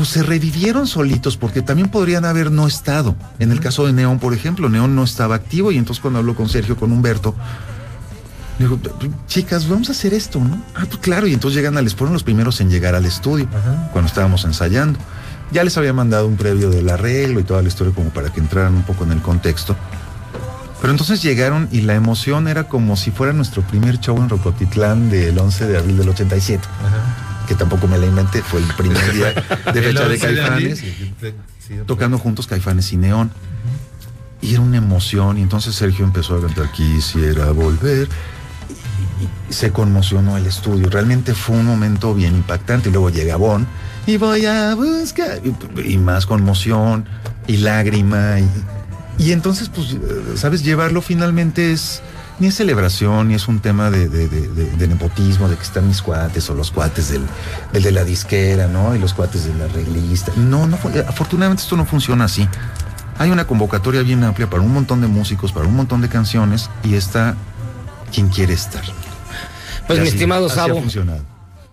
pues 0.00 0.08
se 0.08 0.22
revivieron 0.22 0.86
solitos 0.86 1.36
porque 1.36 1.60
también 1.60 1.90
podrían 1.90 2.24
haber 2.24 2.50
no 2.50 2.66
estado. 2.66 3.14
En 3.38 3.52
el 3.52 3.60
caso 3.60 3.84
de 3.84 3.92
Neón, 3.92 4.18
por 4.18 4.32
ejemplo, 4.32 4.70
Neón 4.70 4.94
no 4.94 5.04
estaba 5.04 5.34
activo 5.34 5.72
y 5.72 5.76
entonces 5.76 6.00
cuando 6.00 6.20
habló 6.20 6.34
con 6.34 6.48
Sergio, 6.48 6.74
con 6.74 6.90
Humberto, 6.90 7.34
digo, 8.58 8.78
chicas, 9.26 9.68
vamos 9.68 9.90
a 9.90 9.92
hacer 9.92 10.14
esto, 10.14 10.40
¿no? 10.40 10.58
Ah, 10.74 10.86
pues 10.88 10.96
claro, 11.02 11.26
y 11.26 11.34
entonces 11.34 11.54
llegan 11.54 11.76
a, 11.76 11.82
les 11.82 11.94
fueron 11.94 12.14
los 12.14 12.22
primeros 12.22 12.62
en 12.62 12.70
llegar 12.70 12.94
al 12.94 13.04
estudio 13.04 13.46
cuando 13.92 14.08
estábamos 14.08 14.42
ensayando. 14.46 14.98
Ya 15.52 15.64
les 15.64 15.76
había 15.76 15.92
mandado 15.92 16.26
un 16.26 16.36
previo 16.36 16.70
del 16.70 16.88
arreglo 16.88 17.38
y 17.38 17.42
toda 17.42 17.60
la 17.60 17.68
historia 17.68 17.92
como 17.92 18.08
para 18.08 18.32
que 18.32 18.40
entraran 18.40 18.74
un 18.76 18.84
poco 18.84 19.04
en 19.04 19.12
el 19.12 19.20
contexto. 19.20 19.76
Pero 20.80 20.92
entonces 20.92 21.20
llegaron 21.20 21.68
y 21.70 21.82
la 21.82 21.94
emoción 21.94 22.48
era 22.48 22.68
como 22.68 22.96
si 22.96 23.10
fuera 23.10 23.34
nuestro 23.34 23.60
primer 23.60 24.00
show 24.00 24.16
en 24.16 24.30
Rocotitlán 24.30 25.10
del 25.10 25.38
11 25.38 25.66
de 25.66 25.76
abril 25.76 25.98
del 25.98 26.08
87 26.08 26.40
que 27.50 27.56
tampoco 27.56 27.88
me 27.88 27.98
la 27.98 28.06
inventé, 28.06 28.42
fue 28.42 28.60
el 28.60 28.74
primer 28.74 29.12
día 29.12 29.32
de 29.74 29.82
fecha 29.82 30.06
de 30.06 30.14
11 30.14 30.40
abril, 30.40 30.68
Caifanes, 30.68 31.84
tocando 31.84 32.16
juntos 32.16 32.46
Caifanes 32.46 32.92
y 32.92 32.96
Neón. 32.96 33.32
Y 34.40 34.52
era 34.52 34.60
una 34.60 34.76
emoción, 34.76 35.36
y 35.36 35.42
entonces 35.42 35.74
Sergio 35.74 36.04
empezó 36.04 36.36
a 36.36 36.42
cantar 36.42 36.70
Quisiera 36.70 37.50
volver. 37.50 38.08
Y 39.48 39.52
se 39.52 39.72
conmocionó 39.72 40.36
el 40.36 40.46
estudio. 40.46 40.88
Realmente 40.88 41.34
fue 41.34 41.56
un 41.56 41.66
momento 41.66 42.14
bien 42.14 42.36
impactante. 42.36 42.88
Y 42.88 42.92
luego 42.92 43.10
llega 43.10 43.34
Bon 43.34 43.66
y 44.06 44.16
voy 44.16 44.46
a 44.46 44.76
buscar. 44.76 45.40
Y, 45.44 45.92
y 45.94 45.98
más 45.98 46.26
conmoción 46.26 47.04
y 47.48 47.56
lágrima. 47.56 48.38
Y, 48.38 49.26
y 49.26 49.32
entonces, 49.32 49.68
pues, 49.68 49.94
eh, 49.94 49.98
¿sabes? 50.36 50.62
Llevarlo 50.62 51.02
finalmente 51.02 51.72
es. 51.72 52.00
Ni 52.40 52.46
es 52.48 52.54
celebración, 52.56 53.28
ni 53.28 53.34
es 53.34 53.46
un 53.48 53.60
tema 53.60 53.90
de, 53.90 54.08
de- 54.08 54.26
de- 54.28 54.48
de- 54.48 54.70
de 54.70 54.88
nepotismo, 54.88 55.48
de 55.48 55.56
que 55.56 55.62
están 55.62 55.86
mis 55.86 56.00
cuates 56.02 56.48
o 56.50 56.54
los 56.54 56.70
cuates 56.70 57.10
del, 57.10 57.22
del 57.72 57.82
de 57.82 57.92
la 57.92 58.02
disquera, 58.02 58.66
¿no? 58.66 58.96
Y 58.96 58.98
los 58.98 59.12
cuates 59.14 59.44
de 59.44 59.54
la 59.54 59.68
reglista. 59.68 60.32
No, 60.36 60.66
no, 60.66 60.76
afortunadamente 61.06 61.62
esto 61.62 61.76
no 61.76 61.84
funciona 61.84 62.24
así. 62.24 62.48
Hay 63.18 63.30
una 63.30 63.46
convocatoria 63.46 64.00
bien 64.02 64.24
amplia 64.24 64.48
para 64.48 64.62
un 64.62 64.72
montón 64.72 65.02
de 65.02 65.06
músicos, 65.06 65.52
para 65.52 65.66
un 65.66 65.76
montón 65.76 66.00
de 66.00 66.08
canciones, 66.08 66.70
y 66.82 66.94
está 66.94 67.36
quien 68.10 68.28
quiere 68.28 68.54
estar. 68.54 68.82
Pues 69.86 69.98
Y 69.98 70.02
mi 70.02 70.08
así- 70.08 70.16
estimado 70.16 70.46
así 70.46 70.54
ha 70.58 70.62
Sabo, 70.66 70.80
funcionado. 70.80 71.20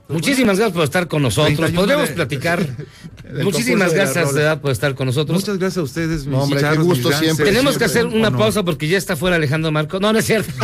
Muchísimas 0.10 0.58
gracias 0.58 0.74
por 0.74 0.84
estar 0.84 1.08
con 1.08 1.22
nosotros. 1.22 1.56
31 1.56 1.82
Podríamos 1.82 2.10
de- 2.10 2.16
platicar. 2.16 2.66
Muchísimas 3.44 3.92
de 3.92 3.98
gracias 3.98 4.58
por 4.62 4.72
estar 4.72 4.96
con 4.96 5.08
nosotros. 5.08 5.38
Muchas 5.38 5.58
gracias 5.58 5.78
a 5.80 5.82
ustedes, 5.84 6.26
mis 6.26 6.28
No, 6.28 6.44
hombre, 6.44 6.62
qué 6.62 6.78
gusto 6.78 7.10
mis 7.10 7.18
siempre. 7.18 7.46
Tenemos 7.48 7.78
que 7.78 7.84
hacer 7.84 8.06
una 8.06 8.32
pausa 8.32 8.64
porque 8.64 8.88
ya 8.88 8.98
está 8.98 9.18
fuera 9.18 9.36
Alejandro 9.36 9.70
Marco. 9.72 10.00
No, 10.00 10.14
no 10.14 10.20
es 10.20 10.26
cierto. 10.26 10.52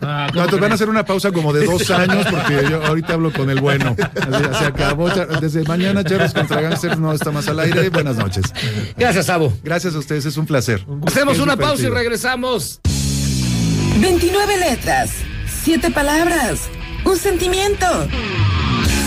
No, 0.00 0.44
entonces 0.44 0.60
van 0.60 0.70
a 0.70 0.74
hacer 0.76 0.88
una 0.88 1.04
pausa 1.04 1.32
como 1.32 1.52
de 1.52 1.66
dos 1.66 1.90
años 1.90 2.24
porque 2.30 2.64
yo 2.70 2.82
ahorita 2.86 3.14
hablo 3.14 3.32
con 3.32 3.50
el 3.50 3.60
bueno. 3.60 3.94
Se 4.58 4.64
acabó. 4.64 5.10
Desde 5.10 5.64
mañana, 5.64 6.04
Charlos 6.04 6.32
contra 6.32 6.60
Gangsters 6.60 6.98
no 6.98 7.12
está 7.12 7.30
más 7.32 7.48
al 7.48 7.58
aire. 7.60 7.90
Buenas 7.90 8.16
noches. 8.16 8.44
Gracias, 8.96 9.26
Sabo. 9.26 9.52
Gracias 9.64 9.94
a 9.94 9.98
ustedes, 9.98 10.24
es 10.26 10.36
un 10.36 10.46
placer. 10.46 10.86
Hacemos 11.06 11.34
Es 11.36 11.42
una 11.42 11.56
pausa 11.56 11.82
y 11.82 11.88
regresamos. 11.88 12.80
29 14.00 14.56
letras, 14.58 15.10
7 15.64 15.90
palabras, 15.90 16.60
un 17.04 17.16
sentimiento. 17.16 17.86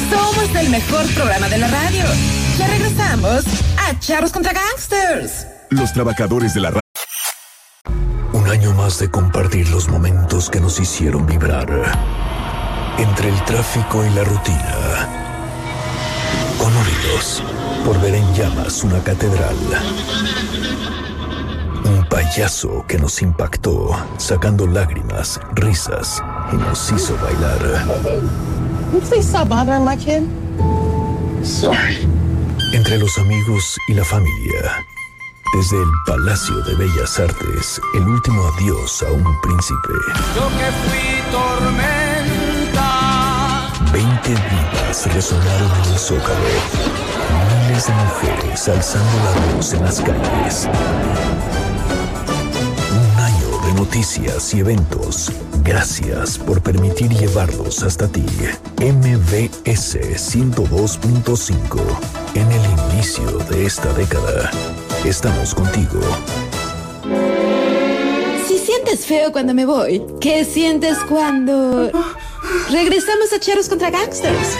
Somos 0.09 0.55
el 0.55 0.69
mejor 0.69 1.05
programa 1.13 1.49
de 1.49 1.57
la 1.57 1.67
radio. 1.67 2.03
Ya 2.57 2.67
regresamos 2.67 3.45
a 3.77 3.97
Charros 3.99 4.31
contra 4.31 4.53
Gangsters. 4.53 5.47
Los 5.69 5.93
trabajadores 5.93 6.53
de 6.53 6.61
la 6.61 6.69
radio. 6.71 6.81
Un 8.33 8.47
año 8.49 8.73
más 8.73 8.99
de 8.99 9.09
compartir 9.09 9.69
los 9.69 9.87
momentos 9.87 10.49
que 10.49 10.59
nos 10.59 10.79
hicieron 10.79 11.25
vibrar. 11.25 11.69
Entre 12.97 13.29
el 13.29 13.45
tráfico 13.45 14.05
y 14.05 14.09
la 14.11 14.23
rutina. 14.23 15.07
Conmovidos 16.57 17.43
por 17.85 17.99
ver 18.01 18.15
en 18.15 18.33
llamas 18.35 18.83
una 18.83 19.01
catedral. 19.03 19.55
Payaso 22.11 22.85
que 22.89 22.97
nos 22.97 23.21
impactó, 23.21 23.89
sacando 24.17 24.67
lágrimas, 24.67 25.39
risas 25.55 26.21
y 26.51 26.57
nos 26.57 26.91
hizo 26.91 27.17
bailar. 27.17 27.85
Entre 32.73 32.97
los 32.97 33.17
amigos 33.17 33.77
y 33.87 33.93
la 33.93 34.03
familia. 34.03 34.85
Desde 35.53 35.77
el 35.81 35.89
Palacio 36.05 36.57
de 36.63 36.75
Bellas 36.75 37.17
Artes, 37.17 37.79
el 37.93 38.03
último 38.03 38.45
adiós 38.55 39.03
a 39.03 39.11
un 39.11 39.23
príncipe. 39.41 39.93
Yo 40.35 40.49
que 40.49 40.69
fui 40.83 41.21
tormenta. 41.31 42.81
20 43.93 44.29
divas 44.29 45.13
resonaron 45.13 45.71
en 45.85 45.91
el 45.93 45.97
zócalo. 45.97 46.49
Miles 47.67 47.87
de 47.87 47.93
mujeres 47.93 48.67
alzando 48.67 49.17
la 49.23 49.55
voz 49.55 49.73
en 49.73 49.81
las 49.81 50.01
calles. 50.01 50.67
Noticias 53.75 54.53
y 54.53 54.59
eventos. 54.59 55.31
Gracias 55.63 56.37
por 56.37 56.61
permitir 56.61 57.09
llevarlos 57.09 57.83
hasta 57.83 58.07
ti. 58.07 58.23
MBS 58.79 59.95
102.5. 59.95 61.81
En 62.35 62.51
el 62.51 62.93
inicio 62.93 63.25
de 63.49 63.65
esta 63.65 63.91
década. 63.93 64.51
Estamos 65.05 65.55
contigo. 65.55 65.99
Si 68.47 68.57
sientes 68.57 69.05
feo 69.05 69.31
cuando 69.31 69.53
me 69.53 69.65
voy, 69.65 70.03
¿qué 70.19 70.45
sientes 70.45 70.97
cuando 71.07 71.91
regresamos 72.69 73.33
a 73.33 73.39
Charros 73.39 73.69
contra 73.69 73.89
Gangsters? 73.89 74.57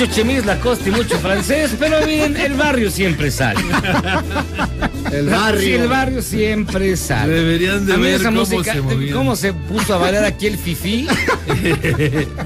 Mucho 0.00 0.12
chemis 0.14 0.46
Lacoste 0.46 0.88
y 0.88 0.92
mucho 0.92 1.18
francés, 1.18 1.76
pero 1.78 2.06
bien, 2.06 2.34
el 2.34 2.54
barrio 2.54 2.90
siempre 2.90 3.30
sale. 3.30 3.60
El 5.12 5.28
barrio. 5.28 5.60
Sí, 5.60 5.72
el 5.74 5.88
barrio 5.88 6.22
siempre 6.22 6.96
sale. 6.96 7.34
Deberían 7.34 7.84
de 7.84 7.92
A 7.92 7.96
mí 7.98 8.04
ver 8.04 8.14
esa 8.14 8.24
cómo 8.30 8.40
música, 8.40 8.72
se 8.72 8.80
movían. 8.80 9.14
cómo 9.14 9.36
se 9.36 9.52
puso 9.52 9.94
a 9.94 9.98
bailar 9.98 10.24
aquí 10.24 10.46
el 10.46 10.56
fifí. 10.56 11.06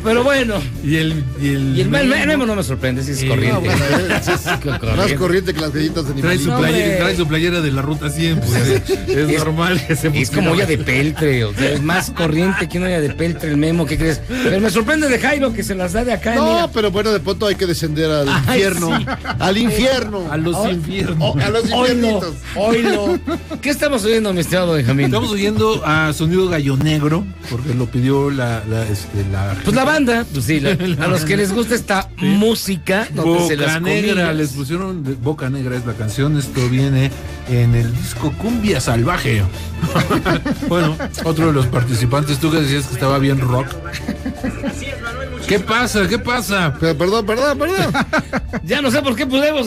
Pero 0.03 0.23
bueno. 0.25 0.55
Y 0.83 0.97
el, 0.97 1.25
y 1.41 1.49
el, 1.49 1.77
Y 1.77 1.81
el, 1.83 1.95
el 2.13 2.27
memo 2.29 2.47
no 2.47 2.55
me 2.55 2.63
sorprende, 2.63 3.03
sí 3.03 3.13
es 3.13 3.19
Sí. 3.19 3.29
corriente. 3.29 3.69
No, 3.69 3.77
bueno, 3.77 4.15
Sí, 4.23 4.31
sí, 4.39 4.51
corriente. 4.63 4.97
Más 4.97 5.13
corriente 5.15 5.55
que 5.55 5.61
las 5.61 5.73
galletas 5.73 6.09
de 6.09 6.21
Trae 6.21 6.39
su, 6.39 6.45
playera, 6.57 6.99
trae 6.99 7.17
su 7.17 7.27
playera 7.27 7.61
de 7.61 7.73
la 7.73 7.83
ruta 7.83 8.11
100, 8.11 8.41
pues, 8.41 8.83
es, 9.09 9.39
normal 9.39 9.85
que 9.87 9.97
se 9.97 10.09
Es 10.21 10.31
como 10.31 10.51
olla 10.53 10.67
de 10.67 10.79
peltre, 10.79 11.45
o 11.45 11.55
sea, 11.55 11.73
es 11.73 11.83
más 11.83 12.11
corriente 12.11 12.69
que 12.69 12.79
una 12.79 12.87
olla 12.89 13.01
de 13.01 13.11
peltre 13.11 13.51
el 13.51 13.57
memo, 13.57 13.87
¿qué 13.87 13.97
crees? 13.99 14.21
Pero 14.29 14.61
me 14.61 14.71
sorprende 14.71 15.09
de 15.09 15.19
Jairo 15.19 15.53
que 15.53 15.63
se 15.63 15.75
las 15.75 15.93
da 15.93 16.05
de 16.05 16.13
acá. 16.13 16.35
No, 16.35 16.45
mira. 16.55 16.71
pero 16.73 16.91
bueno, 16.91 17.13
de 17.13 17.21
pronto 17.21 17.47
hay 17.47 17.55
que 17.55 17.67
descender 17.67 18.11
al 18.11 18.29
Ay, 18.29 18.39
infierno. 18.63 18.99
sí. 18.99 19.07
Al 19.39 19.59
infierno. 19.59 20.29
A 20.31 20.37
los 20.37 20.55
Oh, 20.57 20.71
infiernos. 20.71 21.17
oh, 21.21 21.39
a 21.39 21.49
los 21.51 21.65
infiernitos. 21.71 22.35
oílo. 22.57 23.19
¿Qué 23.61 23.71
estamos 23.71 24.05
oyendo, 24.05 24.33
mi 24.33 24.41
estimado 24.41 24.73
Benjamín? 24.75 25.07
Estamos 25.07 25.31
oyendo 25.31 25.83
a 25.85 26.13
Sonido 26.13 26.49
Gallo 26.49 26.77
Negro, 26.77 27.25
porque 27.51 27.75
lo 27.75 27.87
pidió 27.87 28.31
la, 28.31 28.63
la, 28.69 28.85
este, 28.95 29.25
la 29.31 29.55
Pues 29.63 29.77
la 29.77 29.85
banda, 29.85 30.25
pues 30.33 30.47
sí, 30.47 30.61
la- 30.61 30.71
a 31.05 31.09
los 31.09 31.25
que 31.25 31.37
les 31.37 31.53
gusta 31.53 31.75
esta 31.75 32.09
música, 32.17 33.07
donde 33.15 33.47
se 33.47 33.57
las 33.57 33.75
Boca 33.75 33.81
Negra, 33.81 34.33
les 34.33 34.51
pusieron 34.53 35.05
de- 35.05 35.15
Boca 35.15 35.51
Negra 35.51 35.77
es 35.77 35.85
la 35.85 35.93
canción, 35.95 36.39
esto 36.39 36.69
viene 36.69 37.11
en 37.51 37.75
el 37.75 37.95
disco 37.97 38.33
Cumbia 38.39 38.81
Salvaje. 38.81 39.43
bueno, 40.69 40.97
otro 41.25 41.49
de 41.49 41.53
los 41.53 41.67
participantes, 41.67 42.39
tú 42.39 42.51
que 42.51 42.61
decías 42.61 42.87
que 42.87 42.95
estaba 42.95 43.19
bien 43.19 43.39
rock. 43.41 43.67
¿Qué 45.47 45.59
pasa? 45.61 46.09
¿Qué 46.09 46.19
pasa? 46.19 46.75
perdón, 46.79 47.27
perdón, 47.27 47.59
perdón. 47.59 47.93
Ya 48.65 48.81
no 48.81 48.91
sé 48.91 49.03
por 49.03 49.15
qué 49.15 49.27
podemos. 49.27 49.67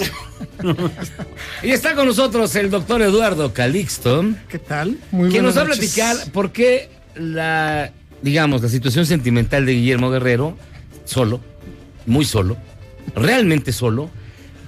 y 1.62 1.70
está 1.72 1.94
con 1.94 2.08
nosotros 2.08 2.56
el 2.56 2.72
doctor 2.72 3.02
Eduardo 3.02 3.54
Calixto. 3.54 4.26
¿Qué 4.50 4.58
tal? 4.58 4.98
Muy 5.12 5.30
que 5.30 5.42
nos 5.42 5.56
va 5.58 5.62
a 5.62 5.66
platicar 5.66 6.16
por 6.34 6.52
qué 6.52 6.90
la, 7.16 7.92
digamos, 8.22 8.62
la 8.62 8.70
situación 8.70 9.06
sentimental 9.06 9.66
de 9.66 9.74
Guillermo 9.74 10.10
Guerrero, 10.10 10.58
solo, 11.06 11.40
muy 12.06 12.26
solo, 12.26 12.58
realmente 13.16 13.72
solo, 13.72 14.10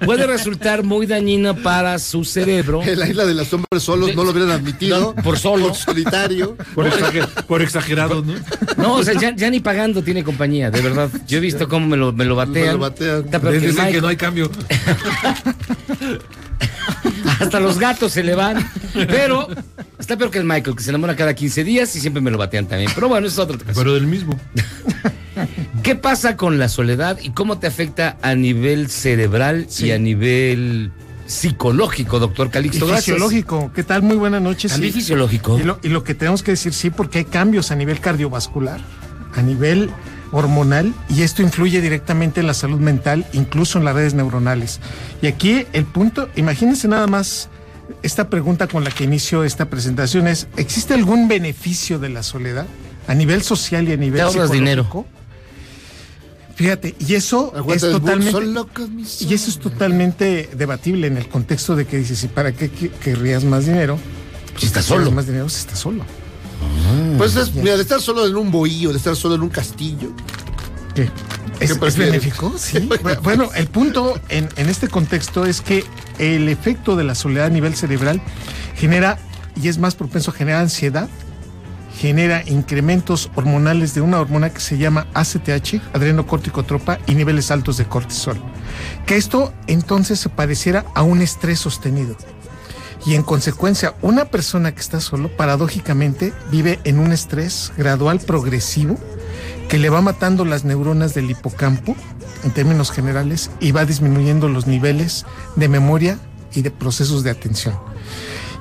puede 0.04 0.26
resultar 0.26 0.82
muy 0.82 1.06
dañina 1.06 1.52
para 1.54 1.98
su 1.98 2.24
cerebro. 2.24 2.82
En 2.82 2.98
la 2.98 3.06
isla 3.08 3.26
de 3.26 3.34
los 3.34 3.52
hombres 3.52 3.82
solos 3.82 4.14
no 4.14 4.24
lo 4.24 4.30
hubieran 4.30 4.50
admitido. 4.50 5.14
No, 5.14 5.22
por 5.22 5.38
solo. 5.38 5.66
Por 5.68 5.76
solitario. 5.76 6.56
Por, 6.74 6.86
exager- 6.86 7.28
por 7.46 7.60
exagerado, 7.60 8.22
¿no? 8.22 8.34
No, 8.78 8.94
o 8.94 9.02
sea, 9.02 9.12
ya, 9.20 9.36
ya 9.36 9.50
ni 9.50 9.60
pagando 9.60 10.02
tiene 10.02 10.24
compañía, 10.24 10.70
de 10.70 10.80
verdad. 10.80 11.10
Yo 11.28 11.36
he 11.36 11.40
visto 11.40 11.68
cómo 11.68 11.86
me 11.86 11.96
lo, 11.98 12.12
me 12.14 12.24
lo 12.24 12.34
batean. 12.34 12.66
Me 12.66 12.72
lo 12.72 12.78
batean. 12.78 13.24
Que 13.24 13.38
Dicen 13.38 13.60
que 13.76 13.82
Michael. 13.82 14.00
no 14.02 14.08
hay 14.08 14.16
cambio. 14.16 14.50
Hasta 17.40 17.58
los 17.60 17.78
gatos 17.78 18.12
se 18.12 18.22
le 18.22 18.34
van. 18.34 18.70
Pero 18.92 19.48
está 19.98 20.16
peor 20.16 20.30
que 20.30 20.38
el 20.38 20.44
Michael, 20.44 20.76
que 20.76 20.82
se 20.82 20.90
enamora 20.90 21.16
cada 21.16 21.34
15 21.34 21.64
días 21.64 21.94
y 21.96 22.00
siempre 22.00 22.20
me 22.22 22.30
lo 22.30 22.38
batean 22.38 22.66
también. 22.66 22.90
Pero 22.94 23.08
bueno, 23.08 23.26
eso 23.26 23.42
es 23.42 23.48
otro 23.50 23.58
caso. 23.58 23.72
Pero 23.78 23.94
del 23.94 24.06
mismo. 24.06 24.38
¿Qué 25.82 25.94
pasa 25.96 26.36
con 26.36 26.58
la 26.58 26.68
soledad 26.68 27.18
y 27.22 27.30
cómo 27.30 27.58
te 27.58 27.66
afecta 27.66 28.18
a 28.22 28.34
nivel 28.34 28.90
cerebral 28.90 29.66
y 29.78 29.90
a 29.92 29.98
nivel 29.98 30.92
psicológico, 31.26 32.18
doctor 32.18 32.48
Y 32.48 32.50
Calixto? 32.50 32.86
Gracias. 32.86 33.04
fisiológico, 33.16 33.72
¿qué 33.74 33.82
tal? 33.84 34.02
Muy 34.02 34.16
buenas 34.16 34.42
noches. 34.42 34.72
También 34.72 34.92
Sí. 34.92 35.00
fisiológico. 35.00 35.58
Y 35.58 35.62
lo, 35.62 35.78
y 35.82 35.88
lo 35.88 36.04
que 36.04 36.14
tenemos 36.14 36.42
que 36.42 36.50
decir, 36.52 36.74
sí, 36.74 36.90
porque 36.90 37.18
hay 37.20 37.24
cambios 37.24 37.70
a 37.70 37.76
nivel 37.76 38.00
cardiovascular, 38.00 38.80
a 39.34 39.42
nivel 39.42 39.90
hormonal, 40.32 40.94
y 41.08 41.22
esto 41.22 41.42
influye 41.42 41.80
directamente 41.80 42.40
en 42.40 42.46
la 42.46 42.54
salud 42.54 42.78
mental, 42.78 43.26
incluso 43.32 43.78
en 43.78 43.84
las 43.84 43.94
redes 43.94 44.14
neuronales. 44.14 44.80
Y 45.22 45.26
aquí 45.26 45.66
el 45.72 45.84
punto, 45.84 46.28
imagínense 46.36 46.88
nada 46.88 47.06
más 47.06 47.48
esta 48.02 48.28
pregunta 48.30 48.66
con 48.66 48.84
la 48.84 48.90
que 48.90 49.04
inicio 49.04 49.44
esta 49.44 49.68
presentación 49.68 50.28
es, 50.28 50.46
¿existe 50.56 50.94
algún 50.94 51.28
beneficio 51.28 51.98
de 51.98 52.08
la 52.08 52.22
soledad 52.22 52.66
a 53.08 53.14
nivel 53.14 53.42
social 53.42 53.88
y 53.88 53.92
a 53.92 53.96
nivel 53.96 54.28
psicológico? 54.30 55.06
Fíjate, 56.54 56.94
y 56.98 57.14
eso 57.14 57.54
es 57.72 57.80
totalmente 57.80 58.32
son 58.32 58.52
locos 58.52 58.90
mis 58.90 59.22
y 59.22 59.32
eso 59.32 59.48
es 59.48 59.58
totalmente 59.58 60.50
debatible 60.54 61.06
en 61.06 61.16
el 61.16 61.26
contexto 61.26 61.74
de 61.74 61.86
que 61.86 61.96
dices, 61.96 62.22
¿y 62.22 62.28
para 62.28 62.52
qué 62.52 62.68
querrías 62.68 63.44
más 63.44 63.64
dinero? 63.64 63.98
Si 64.58 64.66
estás 64.66 64.84
solo. 64.84 65.10
más 65.10 65.26
dinero 65.26 65.48
si 65.48 65.60
estás 65.60 65.78
solo. 65.78 66.04
Pues 67.18 67.36
es, 67.36 67.54
mira, 67.54 67.76
de 67.76 67.82
estar 67.82 68.00
solo 68.00 68.26
en 68.26 68.36
un 68.36 68.50
bohío, 68.50 68.90
de 68.90 68.98
estar 68.98 69.14
solo 69.16 69.34
en 69.34 69.42
un 69.42 69.48
castillo. 69.48 70.10
¿Qué? 70.94 71.10
¿Es, 71.60 71.78
benéfico? 71.96 72.54
Sí. 72.58 72.88
bueno, 73.22 73.50
el 73.54 73.66
punto 73.66 74.18
en, 74.28 74.48
en 74.56 74.68
este 74.68 74.88
contexto 74.88 75.44
es 75.44 75.60
que 75.60 75.84
el 76.18 76.48
efecto 76.48 76.96
de 76.96 77.04
la 77.04 77.14
soledad 77.14 77.46
a 77.46 77.50
nivel 77.50 77.74
cerebral 77.76 78.20
genera, 78.76 79.18
y 79.60 79.68
es 79.68 79.78
más 79.78 79.94
propenso 79.94 80.30
a 80.30 80.34
generar 80.34 80.62
ansiedad, 80.62 81.08
genera 82.00 82.42
incrementos 82.46 83.30
hormonales 83.34 83.94
de 83.94 84.00
una 84.00 84.20
hormona 84.20 84.48
que 84.50 84.60
se 84.60 84.78
llama 84.78 85.06
ACTH, 85.12 85.82
adrenocorticotropa, 85.92 86.98
y 87.06 87.14
niveles 87.14 87.50
altos 87.50 87.76
de 87.76 87.84
cortisol. 87.84 88.40
Que 89.04 89.16
esto 89.16 89.52
entonces 89.66 90.18
se 90.18 90.30
pareciera 90.30 90.86
a 90.94 91.02
un 91.02 91.20
estrés 91.20 91.58
sostenido. 91.58 92.16
Y 93.06 93.14
en 93.14 93.22
consecuencia, 93.22 93.94
una 94.02 94.26
persona 94.26 94.74
que 94.74 94.80
está 94.80 95.00
solo, 95.00 95.34
paradójicamente, 95.34 96.32
vive 96.50 96.78
en 96.84 96.98
un 96.98 97.12
estrés 97.12 97.72
gradual 97.76 98.20
progresivo 98.20 98.98
que 99.68 99.78
le 99.78 99.88
va 99.88 100.02
matando 100.02 100.44
las 100.44 100.64
neuronas 100.64 101.14
del 101.14 101.30
hipocampo, 101.30 101.96
en 102.44 102.50
términos 102.50 102.90
generales, 102.90 103.50
y 103.60 103.72
va 103.72 103.86
disminuyendo 103.86 104.48
los 104.48 104.66
niveles 104.66 105.24
de 105.56 105.68
memoria 105.68 106.18
y 106.54 106.62
de 106.62 106.70
procesos 106.70 107.22
de 107.22 107.30
atención. 107.30 107.78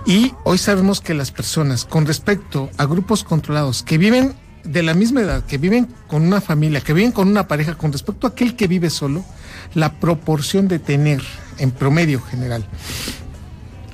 Y 0.06 0.34
hoy 0.44 0.57
sabemos 0.57 1.02
que 1.02 1.14
las 1.14 1.32
personas, 1.32 1.86
con 1.86 2.06
respecto 2.06 2.70
a 2.78 2.86
grupos 2.86 3.24
controlados 3.24 3.84
que 3.84 3.98
viven 3.98 4.34
de 4.64 4.84
la 4.84 4.94
misma 4.94 5.22
edad, 5.22 5.44
que 5.45 5.57
viven 5.57 5.88
con 6.07 6.24
una 6.24 6.41
familia, 6.41 6.82
que 6.82 6.94
viven 6.94 7.11
con 7.11 7.28
una 7.28 7.48
pareja, 7.48 7.76
con 7.76 7.91
respecto 7.91 8.28
a 8.28 8.32
aquel 8.32 8.56
que 8.56 8.68
vive 8.68 8.90
solo, 8.90 9.26
la 9.74 9.99
proporción 9.99 10.68
de 10.68 10.80
tener, 10.80 11.22
en 11.57 11.72
promedio 11.72 12.22
general, 12.22 12.66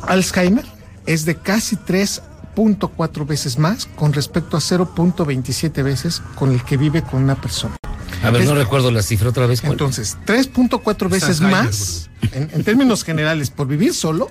Alzheimer 0.08 0.66
es 1.06 1.26
de 1.26 1.36
casi 1.36 1.76
3.4 1.76 3.26
veces 3.28 3.58
más 3.60 3.86
con 3.96 4.14
respecto 4.14 4.58
a 4.58 4.60
0.27 4.60 5.84
veces 5.84 6.22
con 6.36 6.52
el 6.52 6.64
que 6.64 6.78
vive 6.78 7.02
con 7.04 7.24
una 7.24 7.36
persona. 7.36 7.76
A 8.24 8.32
ver, 8.32 8.42
Es- 8.42 8.48
no 8.50 8.56
recuerdo 8.56 8.92
la 8.92 9.02
cifra 9.04 9.30
otra 9.30 9.46
vez. 9.46 9.62
¿cuál? 9.62 9.74
Entonces, 9.74 10.18
3.4 10.26 11.10
veces 11.10 11.42
Alzheimer, 11.42 11.66
más, 11.66 12.10
en, 12.32 12.50
en 12.54 12.64
términos 12.64 13.04
generales, 13.04 13.50
por 13.52 13.68
vivir 13.68 13.94
solo, 13.94 14.30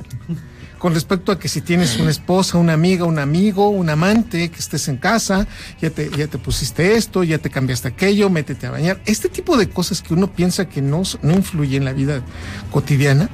con 0.78 0.92
respecto 0.94 1.30
a 1.32 1.38
que 1.38 1.48
si 1.48 1.60
tienes 1.60 1.96
una 1.98 2.10
esposa, 2.10 2.58
una 2.58 2.72
amiga, 2.74 3.04
un 3.04 3.18
amigo, 3.18 3.68
un 3.70 3.88
amante, 3.88 4.50
que 4.50 4.58
estés 4.58 4.88
en 4.88 4.96
casa, 4.96 5.46
ya 5.80 5.90
te, 5.90 6.10
ya 6.10 6.26
te 6.26 6.36
pusiste 6.38 6.96
esto, 6.96 7.22
ya 7.24 7.38
te 7.38 7.48
cambiaste 7.50 7.88
aquello, 7.88 8.28
métete 8.30 8.66
a 8.66 8.70
bañar. 8.72 9.00
Este 9.06 9.28
tipo 9.28 9.56
de 9.56 9.70
cosas 9.70 10.02
que 10.02 10.12
uno 10.12 10.32
piensa 10.32 10.68
que 10.68 10.82
no, 10.82 11.02
no 11.22 11.32
influye 11.32 11.76
en 11.76 11.84
la 11.84 11.92
vida 11.92 12.20
cotidiana, 12.70 13.30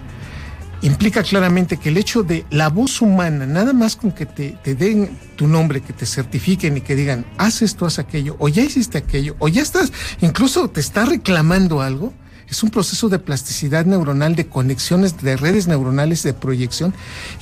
implica 0.83 1.23
claramente 1.23 1.77
que 1.77 1.91
el 1.91 1.97
hecho 1.99 2.23
de 2.23 2.45
la 2.51 2.69
voz 2.69 3.01
humana, 3.03 3.47
nada 3.47 3.73
más 3.73 3.97
con 3.97 4.13
que 4.13 4.27
te, 4.27 4.57
den 4.75 5.11
tu 5.37 5.47
nombre, 5.47 5.81
que 5.81 5.93
te 5.93 6.07
certifiquen 6.07 6.77
y 6.77 6.81
que 6.81 6.97
digan, 6.97 7.27
haz 7.39 7.63
esto, 7.63 7.87
haz 7.87 7.99
aquello, 7.99 8.37
o 8.39 8.49
ya 8.49 8.63
hiciste 8.63 8.99
aquello, 8.99 9.37
o 9.39 9.49
ya 9.49 9.63
estás, 9.63 9.93
incluso 10.21 10.69
te 10.71 10.81
está 10.81 11.05
reclamando 11.05 11.83
algo, 11.83 12.15
es 12.49 12.63
un 12.63 12.71
proceso 12.71 13.09
de 13.09 13.19
plasticidad 13.19 13.85
neuronal, 13.87 14.35
de 14.35 14.47
conexiones 14.49 15.21
de 15.23 15.37
redes 15.37 15.69
neuronales 15.69 16.23
de 16.23 16.33
proyección, 16.35 16.93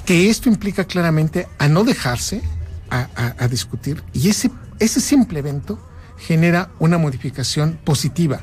que 0.04 0.28
esto 0.28 0.48
implica 0.48 0.84
claramente 0.84 1.46
a 1.58 1.68
no 1.68 1.84
dejarse 1.84 2.42
a, 2.90 3.08
a- 3.16 3.34
a 3.38 3.48
discutir. 3.48 4.02
Y 4.12 4.28
ese, 4.28 4.50
ese 4.80 5.00
simple 5.00 5.38
evento 5.38 5.78
genera 6.18 6.70
una 6.78 6.98
modificación 6.98 7.78
positiva, 7.84 8.40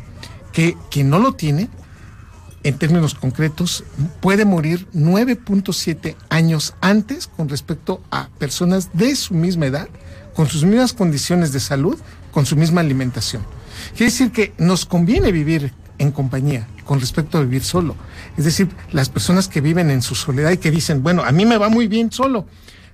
que 0.53 0.75
quien 0.89 1.09
no 1.09 1.19
lo 1.19 1.33
tiene, 1.33 1.69
en 2.65 2.79
términos 2.79 3.13
concretos, 3.13 3.83
puede 4.21 4.43
morir 4.43 4.87
9.7 4.91 6.15
años 6.29 6.73
antes 6.81 7.27
con 7.27 7.47
respecto 7.47 8.01
a 8.09 8.27
personas 8.39 8.89
de 8.93 9.15
su 9.15 9.35
misma 9.35 9.67
edad, 9.67 9.87
con 10.33 10.47
sus 10.47 10.63
mismas 10.63 10.91
condiciones 10.91 11.53
de 11.53 11.59
salud, 11.59 11.95
con 12.31 12.47
su 12.47 12.55
misma 12.55 12.81
alimentación. 12.81 13.43
Quiere 13.91 14.11
decir 14.11 14.31
que 14.31 14.53
nos 14.57 14.87
conviene 14.87 15.31
vivir 15.31 15.73
en 15.99 16.11
compañía 16.11 16.67
con 16.85 16.99
respecto 16.99 17.37
a 17.37 17.41
vivir 17.41 17.63
solo. 17.63 17.95
Es 18.35 18.45
decir, 18.45 18.67
las 18.91 19.09
personas 19.09 19.47
que 19.47 19.61
viven 19.61 19.91
en 19.91 20.01
su 20.01 20.15
soledad 20.15 20.49
y 20.49 20.57
que 20.57 20.71
dicen, 20.71 21.03
bueno, 21.03 21.23
a 21.23 21.31
mí 21.31 21.45
me 21.45 21.57
va 21.57 21.69
muy 21.69 21.87
bien 21.87 22.11
solo, 22.11 22.47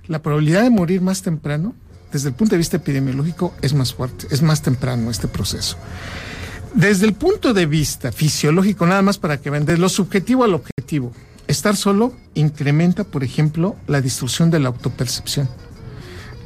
la 0.06 0.20
probabilidad 0.20 0.64
de 0.64 0.70
morir 0.70 1.00
más 1.00 1.22
temprano, 1.22 1.74
desde 2.12 2.28
el 2.28 2.34
punto 2.34 2.56
de 2.56 2.58
vista 2.58 2.76
epidemiológico, 2.76 3.54
es 3.62 3.72
más 3.72 3.94
fuerte, 3.94 4.26
es 4.30 4.42
más 4.42 4.60
temprano 4.60 5.10
este 5.10 5.28
proceso. 5.28 5.78
Desde 6.74 7.04
el 7.04 7.12
punto 7.12 7.52
de 7.52 7.66
vista 7.66 8.12
fisiológico, 8.12 8.86
nada 8.86 9.02
más 9.02 9.18
para 9.18 9.38
que 9.38 9.50
vean, 9.50 9.66
de 9.66 9.76
lo 9.76 9.90
subjetivo 9.90 10.42
al 10.44 10.54
objetivo, 10.54 11.12
estar 11.46 11.76
solo 11.76 12.14
incrementa, 12.32 13.04
por 13.04 13.24
ejemplo, 13.24 13.76
la 13.86 14.00
distorsión 14.00 14.50
de 14.50 14.58
la 14.58 14.68
autopercepción. 14.68 15.50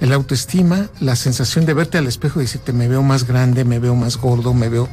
El 0.01 0.13
autoestima, 0.13 0.91
la 1.01 1.15
sensación 1.15 1.65
de 1.65 1.75
verte 1.75 1.99
al 1.99 2.09
espejo 2.09 2.41
y 2.41 2.45
decirte 2.45 2.73
me 2.73 2.89
veo 2.89 3.03
más 3.03 3.27
grande, 3.27 3.65
me 3.65 3.79
veo 3.79 3.95
más 3.95 4.17
gordo, 4.17 4.53
me 4.53 4.69
veo, 4.69 4.89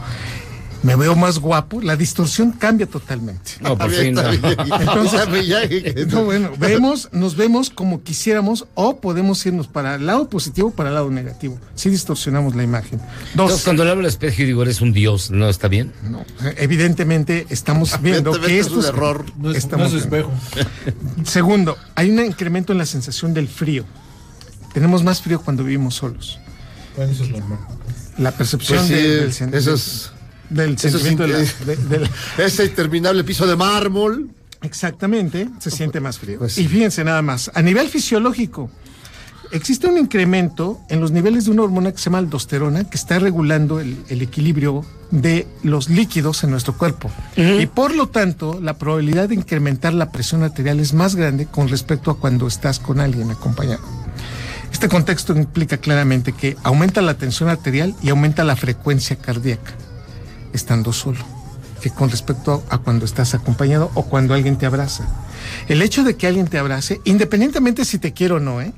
me 0.84 0.96
veo 0.96 1.16
más 1.16 1.40
guapo, 1.40 1.82
la 1.82 1.96
distorsión 1.96 2.52
cambia 2.52 2.86
totalmente. 2.86 3.52
No, 3.62 3.78
por 3.78 3.90
fin. 3.92 4.18
Entonces, 4.18 6.08
no, 6.12 6.26
bueno, 6.26 6.52
vemos, 6.60 7.10
nos 7.12 7.36
vemos 7.36 7.70
como 7.70 8.04
quisiéramos 8.04 8.66
o 8.76 8.98
podemos 9.00 9.46
irnos 9.46 9.68
para 9.68 9.96
el 9.96 10.06
lado 10.06 10.30
positivo 10.30 10.68
o 10.68 10.72
para 10.72 10.90
el 10.90 10.96
lado 10.96 11.10
negativo. 11.10 11.58
Si 11.76 11.90
distorsionamos 11.90 12.56
la 12.56 12.64
imagen. 12.64 13.00
Dos, 13.00 13.10
Entonces, 13.32 13.64
cuando 13.64 13.84
le 13.86 13.92
hablo 13.92 14.02
al 14.02 14.08
espejo 14.08 14.42
y 14.42 14.46
digo, 14.46 14.62
eres 14.64 14.82
un 14.82 14.94
dios, 14.94 15.32
¿no 15.32 15.50
está 15.50 15.68
bien? 15.68 15.94
No. 16.10 16.24
evidentemente 16.58 17.48
estamos 17.50 18.00
viendo 18.02 18.40
que 18.40 18.60
esto 18.60 18.80
es 18.80 18.86
un 18.90 18.96
error. 18.96 19.26
No 19.38 19.52
es- 19.52 19.58
estamos 19.58 19.92
no 19.94 19.98
es 20.00 20.10
viendo. 20.10 20.32
Segundo, 21.24 21.78
hay 21.96 22.10
un 22.12 22.20
incremento 22.26 22.72
en 22.74 22.78
la 22.80 22.86
sensación 22.86 23.34
del 23.34 23.48
frío. 23.48 23.86
Tenemos 24.74 25.04
más 25.04 25.22
frío 25.22 25.42
cuando 25.42 25.64
vivimos 25.64 25.96
solos. 25.96 26.40
Bueno, 26.96 27.12
eso 27.12 27.24
es 27.24 27.30
normal. 27.30 27.60
La 28.18 28.32
percepción 28.32 28.80
Pues 28.80 28.88
sí, 28.90 28.94
de- 28.96 29.20
del, 29.22 29.32
sen- 29.34 29.54
eso 29.56 29.74
es- 29.74 30.12
del 30.50 30.74
es 30.74 30.82
sentimiento 30.82 31.24
de 31.24 31.30
la- 31.34 31.40
inte- 31.40 31.66
de- 31.66 31.76
de 31.76 32.00
la- 32.00 32.10
Ese 32.38 32.66
interminable 32.66 33.24
piso 33.24 33.46
de 33.48 33.56
mármol. 33.56 34.30
Exactamente, 34.62 35.50
se 35.60 35.70
siente 35.72 36.00
más 36.00 36.18
frío. 36.20 36.40
Pues 36.40 36.58
y 36.58 36.68
fíjense 36.68 37.04
nada 37.04 37.22
más, 37.22 37.52
a 37.54 37.62
nivel 37.62 37.90
fisiológico, 37.90 38.72
existe 39.52 39.88
un 39.88 39.98
incremento 39.98 40.80
en 40.90 41.02
los 41.02 41.12
niveles 41.12 41.46
de 41.46 41.52
una 41.52 41.64
hormona 41.64 41.92
que 41.92 41.98
se 41.98 42.06
llama 42.06 42.20
aldosterona, 42.20 42.86
que 42.90 42.96
está 42.98 43.20
regulando 43.20 43.82
el, 43.82 43.98
el 44.08 44.22
equilibrio 44.22 44.86
de 45.12 45.46
los 45.64 45.90
líquidos 45.90 46.44
en 46.46 46.52
nuestro 46.52 46.78
cuerpo. 46.78 47.12
Y 47.36 47.66
por 47.68 47.94
lo 47.94 48.08
tanto, 48.08 48.60
la 48.62 48.78
probabilidad 48.78 49.28
de 49.30 49.36
incrementar 49.36 49.94
la 49.94 50.12
presión 50.14 50.44
arterial 50.44 50.80
es 50.80 50.94
más 50.94 51.16
grande 51.16 51.46
con 51.46 51.68
respecto 51.68 52.10
a 52.10 52.18
cuando 52.18 52.48
estás 52.48 52.80
con 52.80 53.00
alguien 53.02 53.32
acompañado. 53.32 53.84
Este 54.72 54.88
contexto 54.88 55.36
implica 55.36 55.78
claramente 55.78 56.32
que 56.32 56.56
aumenta 56.64 57.02
la 57.02 57.14
tensión 57.16 57.50
arterial 57.50 57.94
y 58.02 58.10
aumenta 58.10 58.44
la 58.44 58.56
frecuencia 58.56 59.18
cardíaca 59.18 59.74
estando 60.54 60.94
solo 60.94 61.20
que 61.82 61.90
con 61.90 62.10
respecto 62.10 62.64
a 62.70 62.78
cuando 62.78 63.04
estás 63.04 63.34
acompañado 63.34 63.92
o 63.94 64.04
cuando 64.06 64.34
alguien 64.34 64.58
te 64.58 64.66
abraza. 64.66 65.06
El 65.68 65.82
hecho 65.82 66.06
de 66.06 66.16
que 66.16 66.28
alguien 66.28 66.48
te 66.48 66.58
abrace, 66.58 67.02
independientemente 67.04 67.84
si 67.84 67.98
te 68.00 68.14
quiere 68.14 68.36
o 68.36 68.40
no, 68.40 68.62
¿eh? 68.62 68.72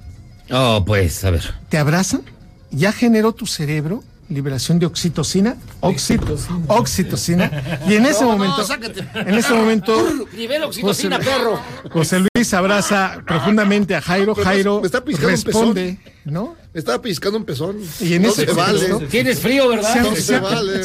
Oh, 0.51 0.83
pues, 0.85 1.23
a 1.23 1.29
ver. 1.29 1.53
te 1.69 1.77
abrazan, 1.77 2.23
ya 2.71 2.91
generó 2.91 3.33
tu 3.33 3.45
cerebro 3.45 4.03
liberación 4.27 4.79
de 4.79 4.87
oxitocina, 4.87 5.55
oxito- 5.81 6.35
oxitocina, 6.67 7.51
y 7.87 7.93
en 7.93 8.07
ese 8.07 8.23
No, 8.23 8.31
momento, 8.31 8.63
sácate. 8.65 9.07
en 9.13 9.35
ese 9.35 9.53
momento, 9.53 9.93
Nivel 10.35 10.63
oxitocina, 10.63 11.17
José- 11.17 11.29
perro. 11.29 11.59
José 11.91 12.19
Luis 12.35 12.53
abraza 12.55 13.17
profundamente 13.27 13.95
a 13.95 14.01
Jairo, 14.01 14.33
Jairo 14.33 14.81
me 14.81 14.87
está 14.87 15.03
responde. 15.05 15.99
¿no? 16.25 16.55
Estaba 16.75 17.01
piscando 17.01 17.37
un 17.39 17.45
pezón. 17.45 17.77
Y 18.01 18.13
en 18.13 18.21
no 18.23 18.29
ese 18.29 18.45
se 18.45 18.51
vale. 18.53 18.79
contexto- 18.89 19.07
Tienes 19.09 19.39
frío, 19.39 19.69
¿verdad? 19.69 19.95
No 20.01 20.07
aunque- 20.09 20.21
se 20.21 20.39
vale. 20.39 20.81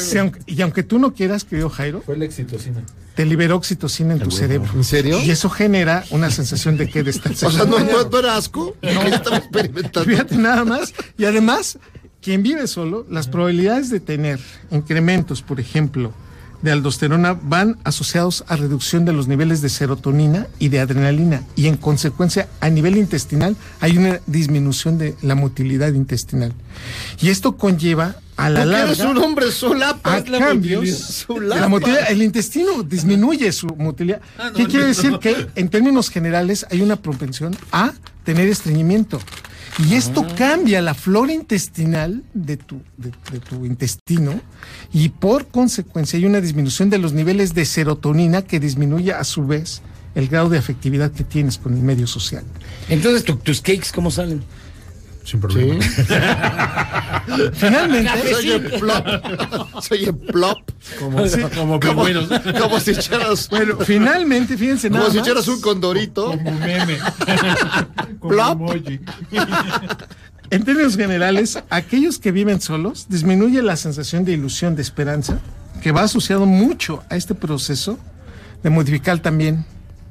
y 0.47 0.63
aunque 0.63 0.83
tú 0.85 0.99
no 0.99 1.13
quieras, 1.13 1.45
querido 1.45 1.69
Jairo, 1.69 2.01
Fue 2.07 2.17
la 2.17 2.25
oxitocina. 2.27 2.83
te 3.17 3.27
liberó 3.27 3.57
oxitocina 3.57 4.15
en 4.15 4.21
tu 4.21 4.31
cerebro. 4.31 4.71
¿En 4.75 4.85
serio? 4.85 5.21
Y 5.21 5.31
eso 5.31 5.51
genera 5.51 6.05
una 6.11 6.31
sensación 6.31 6.77
de 6.79 6.89
que 6.89 7.03
de 7.03 7.11
estar 7.11 7.33
O 7.33 7.35
sea, 7.35 7.65
¿no, 7.65 7.81
no, 7.81 8.05
no 8.09 8.19
era 8.19 8.37
asco? 8.37 8.77
No. 8.83 9.03
Estaba 9.03 9.39
experimentando. 9.39 10.09
Fíjate 10.09 10.37
nada 10.37 10.65
más. 10.65 10.95
Y 11.19 11.25
además, 11.25 11.79
quien 12.23 12.43
vive 12.45 12.67
solo, 12.69 13.05
las 13.11 13.27
probabilidades 13.29 13.91
de 13.91 13.99
tener 14.01 14.39
incrementos, 14.71 15.43
por 15.43 15.59
ejemplo, 15.59 16.13
de 16.63 16.71
aldosterona 16.73 17.39
van 17.43 17.79
asociados 17.85 18.45
a 18.49 18.57
reducción 18.57 19.05
de 19.05 19.13
los 19.13 19.29
niveles 19.29 19.63
de 19.63 19.69
serotonina 19.69 20.47
y 20.59 20.69
de 20.69 20.81
adrenalina. 20.81 21.43
Y 21.57 21.67
en 21.69 21.77
consecuencia, 21.77 22.49
a 22.61 22.69
nivel 22.71 22.97
intestinal, 22.97 23.57
hay 23.81 23.97
una 23.97 24.21
disminución 24.27 24.99
de 24.99 25.15
la 25.23 25.35
motilidad 25.35 25.93
intestinal. 25.95 26.53
Y 27.21 27.29
esto 27.31 27.57
conlleva 27.57 28.17
a 28.37 28.49
la 28.51 28.61
Porque 28.61 28.71
larga 28.73 28.87
eres 28.93 29.01
un 29.01 29.19
hombre 29.19 29.51
solapa. 29.53 30.15
a 30.15 30.19
Es 30.19 30.29
la 30.29 30.39
cambios, 30.39 30.81
motilidad. 30.83 30.99
Solapa. 30.99 31.61
la 31.61 31.69
motilidad- 31.69 32.11
el 32.11 32.23
intestino 32.23 32.83
disminuye 32.83 33.53
su 33.53 33.67
motilidad. 33.67 34.21
Ah, 34.39 34.49
no, 34.51 34.53
¿Qué 34.55 34.67
quiere 34.67 34.83
no. 34.83 34.89
decir? 34.89 35.19
Que 35.19 35.47
en 35.57 35.69
términos 35.69 36.09
generales 36.11 36.67
hay 36.71 36.81
una 36.83 36.97
propensión 36.97 37.57
a 37.73 37.93
tener 38.25 38.49
estreñimiento. 38.49 39.19
Y 39.89 39.95
esto 39.95 40.27
cambia 40.37 40.83
la 40.83 40.95
flora 40.95 41.33
intestinal 41.33 42.23
de 42.35 42.57
tu, 42.59 42.83
de, 42.99 43.13
de 43.33 43.41
tu 43.41 43.65
intestino 43.65 44.41
y 44.93 45.09
por 45.09 45.47
consecuencia 45.49 46.19
hay 46.19 46.27
una 46.27 46.41
disminución 46.41 46.91
de 46.91 46.99
los 46.99 47.13
niveles 47.13 47.55
de 47.55 47.65
serotonina 47.65 48.43
que 48.43 48.61
disminuye 48.61 49.13
a 49.13 49.25
su 49.25 49.47
vez 49.47 49.81
el 50.15 50.29
grado 50.29 50.49
de 50.51 50.59
afectividad 50.59 51.13
que 51.13 51.25
tienes 51.25 51.57
con 51.57 51.73
el 51.75 51.83
medio 51.83 52.07
social. 52.07 52.45
Entonces, 52.89 53.25
¿tu- 53.25 53.37
¿tus 53.37 53.61
cakes 53.61 53.89
cómo 53.95 54.11
salen? 54.11 54.43
Sin 55.25 55.41
problema. 55.41 55.85
Finalmente, 57.53 58.11
Soy 58.35 58.51
el 58.51 58.63
plop. 58.81 59.07
Soy 59.83 60.05
el 60.05 60.15
plop. 60.17 60.59
Como, 60.99 61.27
Sí. 61.27 61.41
como 61.55 61.79
Como, 61.81 62.05
como 62.61 62.81
si 62.81 62.91
echaras. 62.93 63.49
bueno, 63.51 63.77
finalmente, 63.85 64.57
fíjense 64.57 64.89
Como 64.89 65.01
nada 65.01 65.11
si 65.13 65.19
más. 65.19 65.27
echaras 65.27 65.49
un 65.49 65.61
condorito. 65.61 66.27
Como 66.31 66.51
meme. 66.59 66.99
Como 68.19 68.33
Plop. 68.35 68.61
emoji. 68.61 69.01
En 70.51 70.65
términos 70.65 70.97
generales, 70.97 71.63
aquellos 71.71 72.19
que 72.19 72.33
viven 72.33 72.61
solos 72.61 73.07
disminuye 73.09 73.63
la 73.63 73.77
sensación 73.77 74.25
de 74.25 74.33
ilusión, 74.33 74.75
de 74.75 74.83
esperanza, 74.83 75.39
que 75.81 75.93
va 75.93 76.03
asociado 76.03 76.45
mucho 76.47 77.05
a 77.09 77.17
este 77.17 77.35
proceso 77.37 77.99
de 78.63 78.71
modificar 78.71 79.21
también 79.21 79.65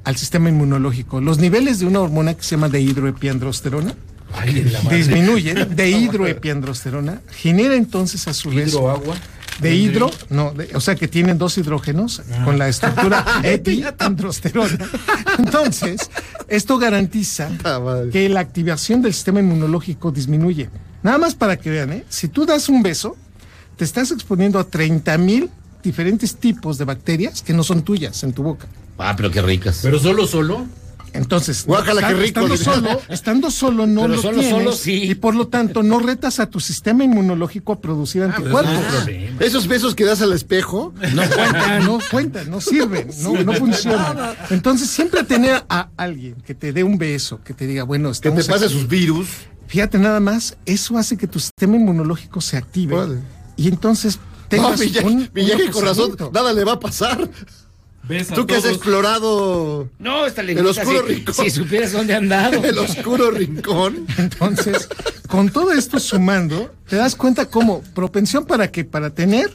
al 0.04 0.16
sistema 0.16 0.48
inmunológico. 0.48 1.20
Los 1.20 1.38
niveles 1.38 1.78
de 1.78 1.86
una 1.86 2.00
hormona 2.00 2.32
que 2.34 2.42
se 2.42 2.52
llama 2.56 2.68
dehidroepiandrosterona 2.70 3.94
Madre. 4.30 4.96
disminuyen, 4.96 5.74
dehidroepiandrosterona, 5.76 7.20
genera 7.30 7.74
entonces 7.74 8.26
a 8.28 8.34
su 8.34 8.50
vez 8.50 8.68
Hidroagua. 8.72 9.16
de 9.60 9.74
hidro, 9.74 10.10
no, 10.30 10.52
de- 10.52 10.70
o 10.74 10.80
sea 10.80 10.94
que 10.94 11.08
tienen 11.08 11.36
dos 11.36 11.58
hidrógenos 11.58 12.22
con 12.44 12.58
la 12.58 12.68
estructura 12.68 13.24
epiandrosterona. 13.42 14.78
Entonces, 15.38 16.10
esto 16.48 16.78
garantiza 16.78 17.50
Ah, 17.64 17.80
que 18.12 18.28
la 18.28 18.40
activación 18.40 19.02
del 19.02 19.12
sistema 19.14 19.40
inmunológico 19.40 20.10
disminuye. 20.12 20.70
Nada 21.02 21.18
más 21.18 21.34
para 21.34 21.56
que 21.58 21.70
vean, 21.70 21.92
¿eh? 21.92 22.04
si 22.08 22.28
tú 22.28 22.46
das 22.46 22.68
un 22.68 22.82
beso, 22.82 23.16
te 23.76 23.84
estás 23.84 24.10
exponiendo 24.10 24.58
a 24.58 24.64
30 24.64 25.16
mil 25.18 25.50
diferentes 25.82 26.36
tipos 26.36 26.76
de 26.78 26.84
bacterias 26.84 27.42
que 27.42 27.52
no 27.54 27.62
son 27.64 27.82
tuyas 27.82 28.22
en 28.22 28.32
tu 28.34 28.42
boca. 28.42 28.66
Ah, 28.98 29.14
pero 29.16 29.30
qué 29.30 29.40
ricas. 29.40 29.80
Pero 29.82 29.98
solo, 29.98 30.26
solo. 30.26 30.66
Entonces, 31.12 31.64
Guácala, 31.66 32.06
qué 32.08 32.14
rico. 32.14 32.40
estando 32.40 32.56
solo, 32.56 33.00
estando 33.08 33.50
solo 33.50 33.86
no 33.86 34.02
Pero 34.02 34.14
lo 34.16 34.22
solo, 34.22 34.38
tienes 34.40 34.50
solo 34.58 34.72
sí. 34.72 35.02
y 35.10 35.14
por 35.14 35.34
lo 35.34 35.48
tanto 35.48 35.82
no 35.82 35.98
retas 35.98 36.40
a 36.40 36.46
tu 36.46 36.60
sistema 36.60 37.04
inmunológico 37.04 37.72
a 37.72 37.80
producir 37.80 38.22
anticuerpos. 38.22 38.74
Esos 39.40 39.66
besos 39.66 39.94
que 39.94 40.04
das 40.04 40.20
al 40.22 40.32
espejo. 40.32 40.92
No 41.14 41.22
cuentan. 41.28 41.84
no 41.84 41.98
cuentan, 42.10 42.50
no 42.50 42.60
sirven, 42.60 43.08
no, 43.22 43.32
no 43.42 43.52
funcionan. 43.54 44.34
Entonces, 44.50 44.88
siempre 44.90 45.24
tener 45.24 45.64
a 45.68 45.88
alguien 45.96 46.36
que 46.46 46.54
te 46.54 46.72
dé 46.72 46.84
un 46.84 46.98
beso, 46.98 47.40
que 47.44 47.54
te 47.54 47.66
diga, 47.66 47.82
bueno, 47.84 48.12
Que 48.12 48.30
te 48.30 48.44
pase 48.44 48.64
aquí. 48.66 48.74
sus 48.74 48.88
virus. 48.88 49.28
Fíjate 49.66 49.98
nada 49.98 50.20
más, 50.20 50.56
eso 50.66 50.98
hace 50.98 51.16
que 51.16 51.26
tu 51.26 51.38
sistema 51.38 51.76
inmunológico 51.76 52.40
se 52.40 52.56
active. 52.56 52.96
Y 53.56 53.68
entonces 53.68 54.16
No, 54.16 54.22
tengas 54.48 54.80
Miyagi, 54.80 55.06
un, 55.06 55.12
un 55.14 55.30
Miyagi 55.32 55.68
con 55.68 55.84
razón. 55.84 56.16
Nada 56.32 56.52
le 56.52 56.64
va 56.64 56.72
a 56.72 56.80
pasar. 56.80 57.30
Ves 58.10 58.30
a 58.32 58.34
Tú 58.34 58.46
que 58.46 58.56
has 58.56 58.62
todos. 58.62 58.74
explorado 58.76 59.88
No, 59.98 60.26
esta 60.26 60.40
el 60.42 60.48
lengüita, 60.48 60.70
oscuro 60.82 61.06
si- 61.06 61.14
rincón. 61.14 61.34
si 61.36 61.50
supieras 61.50 61.92
dónde 61.92 62.14
han 62.14 62.28
dado. 62.28 62.62
El 62.64 62.78
oscuro 62.78 63.30
rincón. 63.30 64.06
Entonces, 64.18 64.88
con 65.28 65.48
todo 65.50 65.72
esto 65.72 65.98
sumando, 66.00 66.74
te 66.88 66.96
das 66.96 67.14
cuenta 67.14 67.46
cómo 67.46 67.82
propensión 67.94 68.44
para 68.46 68.70
que 68.72 68.84
para 68.84 69.10
tener 69.10 69.50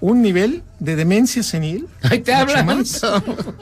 un 0.00 0.20
nivel 0.22 0.62
de 0.80 0.96
demencia 0.96 1.42
senil. 1.44 1.86
Ahí 2.02 2.18
te 2.20 2.32
mucho 2.34 2.42
hablan. 2.56 2.66
más. 2.66 3.00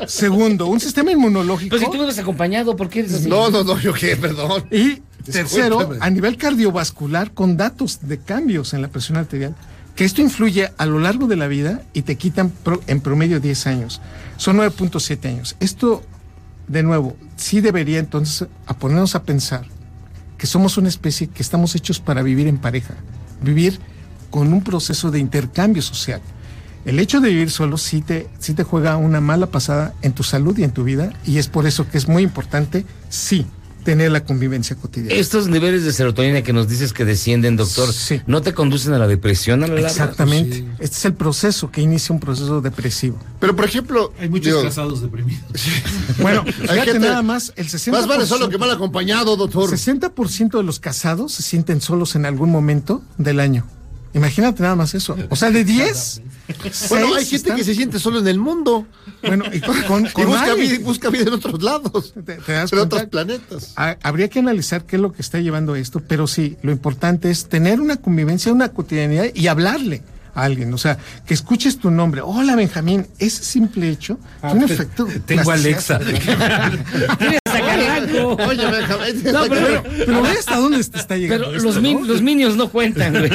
Segundo, 0.06 0.66
un 0.68 0.81
sistema 0.81 1.12
inmunológico. 1.12 1.77
Pero 1.77 1.90
si 1.93 1.97
tú 1.98 2.02
me 2.02 2.09
has 2.09 2.18
acompañado, 2.18 2.77
¿por 2.77 2.89
qué 2.89 3.01
eres 3.01 3.12
así? 3.14 3.28
No, 3.28 3.51
no, 3.51 3.62
no, 3.62 3.78
yo 3.78 3.93
qué, 3.93 4.16
perdón. 4.16 4.64
Y 4.70 5.02
tercero, 5.31 5.77
Discúlpame. 5.77 5.98
a 6.01 6.09
nivel 6.10 6.39
cardiovascular, 6.39 7.32
con 7.35 7.59
datos 7.59 7.98
de 8.09 8.18
cambios 8.18 8.72
en 8.72 8.81
la 8.81 8.89
presión 8.89 9.18
arterial, 9.18 9.55
que 10.01 10.06
esto 10.06 10.22
influye 10.22 10.72
a 10.78 10.86
lo 10.86 10.98
largo 10.98 11.27
de 11.27 11.36
la 11.36 11.47
vida 11.47 11.82
y 11.93 12.01
te 12.01 12.16
quitan 12.16 12.51
en 12.86 13.02
promedio 13.02 13.39
10 13.39 13.66
años. 13.66 14.01
Son 14.39 14.56
9.7 14.56 15.28
años. 15.28 15.56
Esto, 15.60 16.02
de 16.68 16.82
nuevo, 16.82 17.18
sí 17.36 17.60
debería 17.60 17.98
entonces 17.98 18.48
a 18.64 18.78
ponernos 18.78 19.14
a 19.14 19.24
pensar 19.24 19.66
que 20.39 20.47
somos 20.47 20.78
una 20.78 20.89
especie 20.89 21.27
que 21.27 21.43
estamos 21.43 21.74
hechos 21.74 22.01
para 22.01 22.22
vivir 22.22 22.47
en 22.47 22.56
pareja, 22.56 22.94
vivir 23.43 23.78
con 24.31 24.55
un 24.55 24.64
proceso 24.64 25.10
de 25.10 25.18
intercambio 25.18 25.82
social. 25.82 26.22
El 26.86 26.98
hecho 26.98 27.20
de 27.20 27.28
vivir 27.28 27.51
solo 27.51 27.77
sí 27.77 28.01
te, 28.01 28.27
sí 28.39 28.55
te 28.55 28.64
juega 28.64 28.97
una 28.97 29.20
mala 29.20 29.48
pasada 29.48 29.93
en 30.01 30.14
tu 30.14 30.22
salud 30.22 30.56
y 30.56 30.64
en 30.64 30.72
tu 30.72 30.82
vida, 30.82 31.12
y 31.27 31.36
es 31.36 31.48
por 31.48 31.66
eso 31.66 31.90
que 31.90 31.98
es 31.98 32.09
muy 32.09 32.22
importante, 32.22 32.86
sí, 33.10 33.44
tener 33.85 34.11
la 34.12 34.24
convivencia 34.24 34.77
cotidiana. 34.77 35.15
Estos 35.19 35.48
niveles 35.48 35.85
de 35.85 35.93
serotonina 35.93 36.43
que 36.43 36.52
nos 36.52 36.69
dices 36.69 36.93
que 36.93 37.05
descienden, 37.05 37.57
doctor, 37.57 37.89
¿no 38.27 38.43
te 38.43 38.52
conducen 38.55 38.93
a 38.94 38.98
la 38.98 39.07
depresión 39.09 39.62
a 39.65 39.66
la 39.66 39.74
larga? 39.74 39.89
Exactamente. 39.89 40.65
Este 40.78 40.97
es 40.97 41.05
el 41.05 41.15
proceso 41.15 41.70
que 41.70 41.81
inicia 41.81 42.12
un 42.15 42.20
proceso 42.20 42.61
depresivo. 42.61 43.19
Pero, 43.40 43.57
por 43.57 43.65
ejemplo, 43.65 44.12
Hay 44.20 44.28
muchos 44.28 44.47
digo, 44.47 44.62
casados 44.62 45.02
deprimidos. 45.02 45.43
Bueno, 46.19 46.44
Hay 46.47 46.52
fíjate 46.52 46.93
gente- 46.93 47.09
nada 47.09 47.23
más, 47.23 47.52
el 47.57 47.66
60%. 47.69 47.90
Más 47.93 48.07
vale 48.07 48.27
solo 48.27 48.48
que 48.48 48.59
mal 48.59 48.70
acompañado, 48.70 49.36
doctor. 49.36 49.70
60% 49.70 50.59
de 50.59 50.62
los 50.62 50.78
casados 50.81 51.32
se 51.32 51.43
sienten 51.43 51.81
solos 51.81 52.15
en 52.16 52.27
algún 52.27 52.51
momento 52.51 53.02
del 53.19 53.40
año. 53.40 53.66
Imagínate 54.12 54.62
nada 54.62 54.74
más 54.74 54.95
eso. 54.95 55.16
O 55.28 55.37
sea, 55.37 55.51
de 55.51 55.65
10. 55.65 56.23
Bueno, 56.89 57.07
hay 57.15 57.24
gente 57.24 57.37
están- 57.37 57.57
que 57.57 57.62
se 57.65 57.77
siente 57.77 58.01
solo 58.01 58.19
en 58.19 58.27
el 58.27 58.39
mundo. 58.41 58.85
Bueno, 59.23 59.45
y 59.53 59.61
con, 59.61 59.81
con- 59.82 60.07
Y 60.19 60.24
busca 60.24 60.55
vida, 60.55 60.78
busca 60.82 61.09
vida 61.11 61.23
en 61.28 61.32
otros 61.35 61.62
lados. 61.62 62.12
¿Te, 62.12 62.35
te 62.39 62.53
das 62.53 62.73
en 62.73 62.78
otros 62.81 63.05
planetas. 63.05 63.73
Ha- 63.77 63.97
Habría 64.03 64.27
que 64.28 64.41
analizar 64.41 64.85
qué 64.85 64.97
es 64.97 65.03
lo 65.03 65.12
que 65.12 65.23
está 65.23 65.39
llevando 65.39 65.74
a 65.74 65.78
esto, 65.78 66.01
pero 66.01 66.27
sí, 66.27 66.57
lo 66.62 66.73
importante 66.73 67.31
es 67.31 67.49
tener 67.49 67.81
una 67.81 67.97
convivencia, 67.99 68.53
una 68.53 68.70
cotidianidad 68.70 69.27
y 69.32 69.47
hablarle 69.47 70.03
a 70.35 70.43
alguien. 70.43 70.74
O 70.74 70.78
sea, 70.78 70.99
que 71.24 71.35
escuches 71.35 71.78
tu 71.78 71.93
nombre. 71.93 72.20
Hola, 72.20 72.57
Benjamín. 72.57 73.07
Ese 73.20 73.45
simple 73.45 73.89
hecho 73.89 74.19
Ah, 74.43 74.51
tiene 74.51 74.65
un 74.66 74.70
efecto. 74.73 75.07
tengo 75.27 75.53
Alexa. 75.53 76.01
Oye, 77.81 78.66
Benjamín. 78.66 79.23
No, 79.32 79.43
pero, 79.48 79.82
Pero 80.07 80.23
ve 80.23 80.28
hasta 80.31 80.57
dónde 80.57 80.82
te 80.85 80.98
está 80.98 81.16
llegando. 81.16 81.47
pero 81.47 81.57
esto, 81.57 81.66
los, 81.69 81.77
¿no? 81.77 81.82
min- 81.82 82.07
los 82.07 82.23
minions 82.23 82.57
no 82.57 82.69
cuentan, 82.70 83.12
güey. 83.12 83.31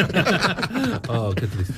Oh, 1.07 1.34
qué 1.35 1.47
triste. 1.47 1.73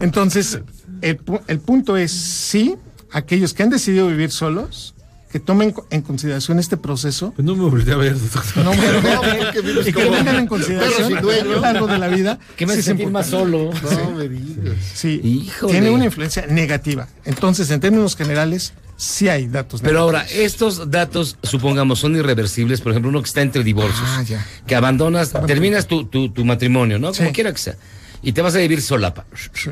Entonces, 0.04 0.60
el, 1.02 1.20
el 1.48 1.58
punto 1.60 1.96
es, 1.96 2.10
sí, 2.12 2.76
aquellos 3.12 3.54
que 3.54 3.62
han 3.62 3.70
decidido 3.70 4.08
vivir 4.08 4.30
solos, 4.30 4.94
que 5.30 5.40
tomen 5.40 5.74
en 5.90 6.02
consideración 6.02 6.58
este 6.58 6.76
proceso. 6.76 7.32
Pues 7.34 7.44
no 7.44 7.56
me 7.56 7.68
volteé 7.68 7.92
a 7.92 7.96
ver, 7.96 8.18
doctor. 8.18 8.64
No, 8.64 8.72
bueno, 8.72 9.00
No, 9.14 9.20
porque 9.20 9.88
y 9.90 9.92
que 9.92 10.04
tengan 10.06 10.36
en 10.36 10.46
consideración 10.46 11.16
a 11.16 11.20
lo 11.20 11.60
largo 11.60 11.86
de 11.88 11.98
la 11.98 12.08
vida. 12.08 12.38
Que 12.56 12.64
me 12.66 12.74
sí 12.74 12.82
sentir 12.82 13.10
más 13.10 13.26
solo. 13.26 13.70
No 14.04 14.10
me 14.12 14.28
digas. 14.28 14.76
Sí, 14.94 15.20
Híjole. 15.22 15.72
tiene 15.72 15.90
una 15.90 16.06
influencia 16.06 16.46
negativa. 16.46 17.08
Entonces, 17.24 17.70
en 17.70 17.80
términos 17.80 18.16
generales, 18.16 18.72
sí 18.96 19.28
hay 19.28 19.46
datos 19.46 19.80
Pero 19.82 20.00
ahora, 20.00 20.26
estos 20.30 20.90
datos, 20.90 21.36
supongamos, 21.42 21.98
son 21.98 22.16
irreversibles. 22.16 22.80
Por 22.80 22.92
ejemplo, 22.92 23.10
uno 23.10 23.20
que 23.22 23.26
está 23.28 23.42
entre 23.42 23.62
divorcios, 23.62 24.08
Ah, 24.08 24.22
ya. 24.22 24.44
que 24.66 24.74
abandonas, 24.74 25.32
terminas 25.46 25.86
tu, 25.86 26.04
tu, 26.06 26.30
tu 26.30 26.44
matrimonio, 26.44 26.98
¿no? 26.98 27.12
Como 27.12 27.28
Sí. 27.28 27.34
quiera 27.34 27.52
que 27.52 27.58
sea. 27.58 27.76
Y 28.22 28.32
te 28.32 28.42
vas 28.42 28.54
a 28.54 28.58
vivir 28.58 28.80
solapa. 28.82 29.26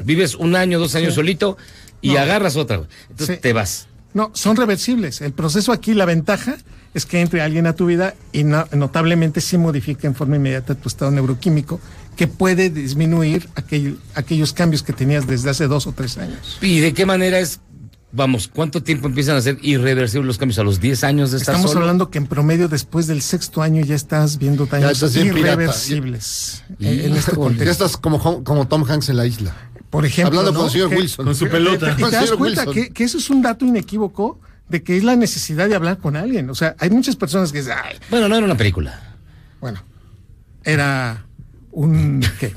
Vives 0.04 0.34
un 0.34 0.54
año, 0.54 0.78
dos 0.78 0.94
años 0.94 1.10
Sí. 1.10 1.16
solito 1.16 1.56
y 2.00 2.12
No. 2.12 2.20
agarras 2.20 2.56
otra. 2.56 2.82
Entonces 3.10 3.36
Sí. 3.36 3.42
te 3.42 3.52
vas. 3.52 3.88
No, 4.12 4.30
son 4.34 4.56
reversibles. 4.56 5.20
El 5.22 5.32
proceso 5.32 5.72
aquí, 5.72 5.92
la 5.94 6.04
ventaja 6.04 6.56
es 6.92 7.04
que 7.06 7.20
entre 7.20 7.40
alguien 7.42 7.66
a 7.66 7.72
tu 7.72 7.86
vida 7.86 8.14
y 8.32 8.44
no- 8.44 8.68
notablemente 8.72 9.40
sí 9.40 9.58
modifica 9.58 10.06
en 10.06 10.14
forma 10.14 10.36
inmediata 10.36 10.76
tu 10.76 10.88
estado 10.88 11.10
neuroquímico, 11.10 11.80
que 12.16 12.28
puede 12.28 12.70
disminuir 12.70 13.48
aquel- 13.56 13.98
aquellos 14.14 14.52
cambios 14.52 14.84
que 14.84 14.92
tenías 14.92 15.26
desde 15.26 15.50
hace 15.50 15.66
dos 15.66 15.88
o 15.88 15.92
tres 15.92 16.16
años. 16.18 16.58
¿Y 16.60 16.78
de 16.78 16.94
qué 16.94 17.06
manera 17.06 17.40
es, 17.40 17.58
vamos, 18.14 18.48
cuánto 18.48 18.82
tiempo 18.82 19.06
empiezan 19.08 19.36
a 19.36 19.40
ser 19.40 19.58
irreversibles 19.62 20.26
los 20.26 20.38
cambios? 20.38 20.58
¿A 20.58 20.62
los 20.62 20.80
10 20.80 21.04
años 21.04 21.30
de 21.32 21.38
estar 21.38 21.54
Estamos 21.54 21.72
solo? 21.72 21.82
hablando 21.84 22.10
que 22.10 22.18
en 22.18 22.26
promedio 22.26 22.68
después 22.68 23.06
del 23.06 23.20
sexto 23.22 23.60
año 23.62 23.84
ya 23.84 23.94
estás 23.94 24.38
viendo 24.38 24.66
daños 24.66 24.92
estás 24.92 25.14
irreversibles 25.16 26.62
en, 26.80 27.00
en 27.00 27.16
este 27.16 27.32
contexto. 27.36 27.64
Ya 27.64 27.70
estás 27.70 27.96
como, 27.96 28.44
como 28.44 28.66
Tom 28.68 28.84
Hanks 28.88 29.08
en 29.08 29.16
la 29.16 29.26
isla. 29.26 29.54
Por 29.90 30.04
ejemplo, 30.06 30.40
Hablando 30.40 30.52
¿no? 30.52 30.58
con 30.58 30.66
el 30.66 30.72
señor 30.72 30.88
Wilson. 30.94 31.24
con 31.26 31.34
su 31.34 31.48
pelota. 31.48 31.94
Y 31.98 32.02
te 32.02 32.10
das 32.10 32.30
cuenta 32.32 32.66
que, 32.66 32.90
que 32.90 33.04
eso 33.04 33.18
es 33.18 33.30
un 33.30 33.42
dato 33.42 33.64
inequívoco 33.64 34.40
de 34.68 34.82
que 34.82 34.96
es 34.96 35.04
la 35.04 35.14
necesidad 35.14 35.68
de 35.68 35.74
hablar 35.74 35.98
con 35.98 36.16
alguien. 36.16 36.50
O 36.50 36.54
sea, 36.54 36.74
hay 36.78 36.90
muchas 36.90 37.16
personas 37.16 37.52
que 37.52 37.58
dicen, 37.58 37.74
"Ay, 37.82 37.96
Bueno, 38.10 38.28
no 38.28 38.36
era 38.36 38.44
una 38.44 38.56
película. 38.56 39.16
bueno, 39.60 39.80
era 40.64 41.26
un, 41.74 42.24
¿qué? 42.38 42.54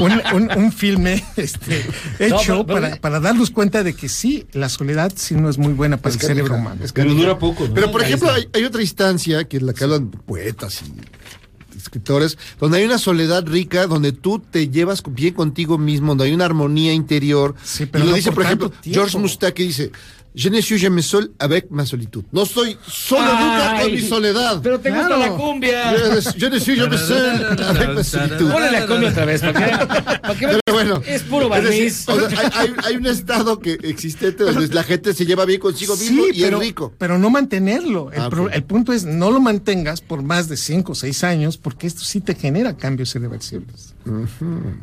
un, 0.00 0.12
un- 0.34 0.58
un 0.64 0.72
filme 0.72 1.24
este, 1.36 1.80
hecho 2.18 2.64
pero- 2.64 2.66
pero- 2.66 2.80
para, 2.80 2.96
para 2.96 3.20
darnos 3.20 3.50
cuenta 3.50 3.82
de 3.82 3.94
que 3.94 4.08
sí, 4.08 4.46
la 4.52 4.68
soledad 4.68 5.12
sí 5.16 5.34
no 5.34 5.48
es 5.48 5.58
muy 5.58 5.72
buena 5.72 5.96
para 5.96 6.14
el 6.14 6.20
cerebro 6.20 6.56
humano. 6.56 6.84
es 6.84 6.92
Pero 6.92 7.14
dura 7.14 7.38
poco, 7.38 7.66
¿no? 7.68 7.74
Pero, 7.74 7.90
por 7.90 8.02
ejemplo, 8.02 8.30
hay, 8.30 8.48
hay 8.52 8.64
otra 8.64 8.82
instancia 8.82 9.44
que 9.44 9.56
es 9.58 9.62
la 9.62 9.72
que 9.72 9.84
hablan 9.84 10.10
poetas 10.10 10.82
y 10.82 11.76
escritores, 11.76 12.36
donde 12.58 12.78
hay 12.78 12.84
una 12.84 12.98
soledad 12.98 13.46
rica, 13.46 13.86
donde 13.86 14.12
tú 14.12 14.38
te 14.38 14.68
llevas 14.68 15.02
bien 15.08 15.32
contigo 15.34 15.78
mismo, 15.78 16.08
donde 16.08 16.24
hay 16.24 16.32
una 16.34 16.44
armonía 16.44 16.92
interior. 16.92 17.54
Sí, 17.64 17.86
pero 17.86 18.04
y 18.04 18.06
lo 18.06 18.10
no 18.10 18.16
dice, 18.16 18.28
por 18.30 18.34
por 18.36 18.44
ejemplo, 18.44 18.70
tiempo. 18.70 19.00
George 19.00 19.18
Mustaki 19.18 19.62
dice, 19.64 19.90
Je 20.34 20.48
ne 20.48 20.60
suis 20.60 20.78
jamais 20.78 21.02
seul 21.02 21.30
avec 21.40 21.70
ma 21.70 21.84
solitude. 21.84 22.24
No 22.32 22.44
soy 22.46 22.76
solo 22.86 23.20
nunca 23.24 23.80
con 23.82 23.90
mi 23.92 24.00
soledad. 24.00 24.60
Pero 24.62 24.78
te 24.78 24.90
gusta 24.90 25.06
Claro. 25.08 25.22
la 25.22 25.28
cumbia. 25.36 25.96
Je 25.96 26.14
ne- 26.14 26.20
Je 26.38 26.46
ne 26.46 26.58
suis 26.60 26.76
jamais 26.76 26.98
seul 26.98 27.46
avec 27.68 27.88
ma 27.94 28.04
solitude. 28.04 28.48
Ponle 28.50 28.70
la 28.70 28.86
cumbia 28.86 29.08
otra 29.10 29.24
vez, 29.24 29.40
¿para 29.40 29.52
qué? 29.52 29.86
¿Para 30.22 30.34
qué? 30.36 30.46
Bueno, 30.84 31.02
Es 31.06 31.22
puro 31.22 31.54
es 31.54 31.64
decir, 31.64 31.92
barniz. 32.08 32.08
o 32.08 32.28
sea, 32.30 32.38
hay, 32.40 32.48
hay- 32.68 32.74
hay 32.84 32.96
un 32.96 33.06
estado 33.06 33.58
que 33.60 33.72
existente 33.82 34.44
donde 34.44 34.68
la 34.68 34.82
gente 34.82 35.12
se 35.14 35.24
lleva 35.26 35.44
bien 35.44 35.60
consigo 35.60 35.96
mismo 35.96 36.24
y 36.32 36.40
pero, 36.40 36.58
es 36.58 36.62
rico. 36.68 36.92
pero 36.98 37.18
no 37.18 37.30
mantenerlo. 37.30 38.10
El, 38.12 38.20
Ah, 38.22 38.30
pro- 38.30 38.50
el 38.50 38.62
punto 38.64 38.92
es 38.92 39.04
no 39.04 39.30
lo 39.30 39.40
mantengas 39.40 40.00
por 40.00 40.22
más 40.22 40.48
de 40.48 40.56
cinco 40.56 40.92
o 40.92 40.94
seis 40.94 41.24
años, 41.24 41.56
porque 41.56 41.86
esto 41.86 42.02
sí 42.04 42.20
te 42.20 42.34
genera 42.34 42.76
cambios 42.76 43.14
irreversibles. 43.14 43.94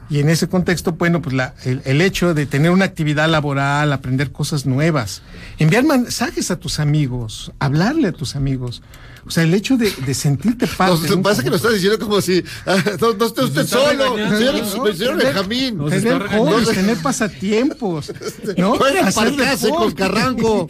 Y 0.09 0.19
en 0.19 0.29
ese 0.29 0.47
contexto, 0.47 0.93
bueno, 0.93 1.21
pues 1.21 1.35
la- 1.35 1.55
el, 1.65 1.81
el 1.85 2.01
hecho 2.01 2.33
de 2.33 2.45
tener 2.45 2.71
una 2.71 2.85
actividad 2.85 3.27
laboral, 3.29 3.91
aprender 3.91 4.31
cosas 4.31 4.65
nuevas, 4.65 5.21
enviar 5.57 5.83
mensajes 5.83 6.51
a 6.51 6.59
tus 6.59 6.79
amigos, 6.79 7.51
hablarle 7.59 8.09
a 8.09 8.11
tus 8.11 8.35
amigos. 8.35 8.81
O 9.27 9.31
sea, 9.31 9.43
el 9.43 9.53
hecho 9.53 9.75
de, 9.77 9.91
de 10.05 10.13
sentirte 10.13 10.65
parte. 10.67 11.07
Nos, 11.09 11.17
parece 11.17 11.43
que 11.43 11.49
lo 11.49 11.57
estás 11.57 11.73
diciendo 11.73 11.99
como 11.99 12.21
si 12.21 12.43
ah, 12.65 12.77
no, 13.01 13.13
no 13.13 13.25
esté 13.25 13.43
usted 13.43 13.67
solo, 13.67 14.15
señor, 14.15 14.65
señor 14.95 15.17
Tener- 15.17 15.17
Benjamín. 15.17 15.89
Tener 15.89 16.21
hobbies, 16.29 16.69
tener 16.69 16.97
pasatiempos, 16.97 18.11
¿no? 18.57 18.75
Hacer 19.03 19.69
con. 19.69 19.91
Carranco. 19.91 20.67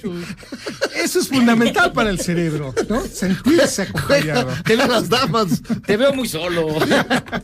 Eso 0.95 1.19
es 1.19 1.27
fundamental 1.27 1.91
para 1.93 2.09
el 2.09 2.19
cerebro, 2.19 2.73
¿no? 2.89 3.01
Sentirse 3.05 3.83
acompañado. 3.83 4.47
Te 4.65 4.75
veo 4.75 4.87
las 4.87 5.07
damas, 5.09 5.61
Te 5.85 5.95
veo 5.97 6.13
muy 6.13 6.27
solo. 6.27 6.67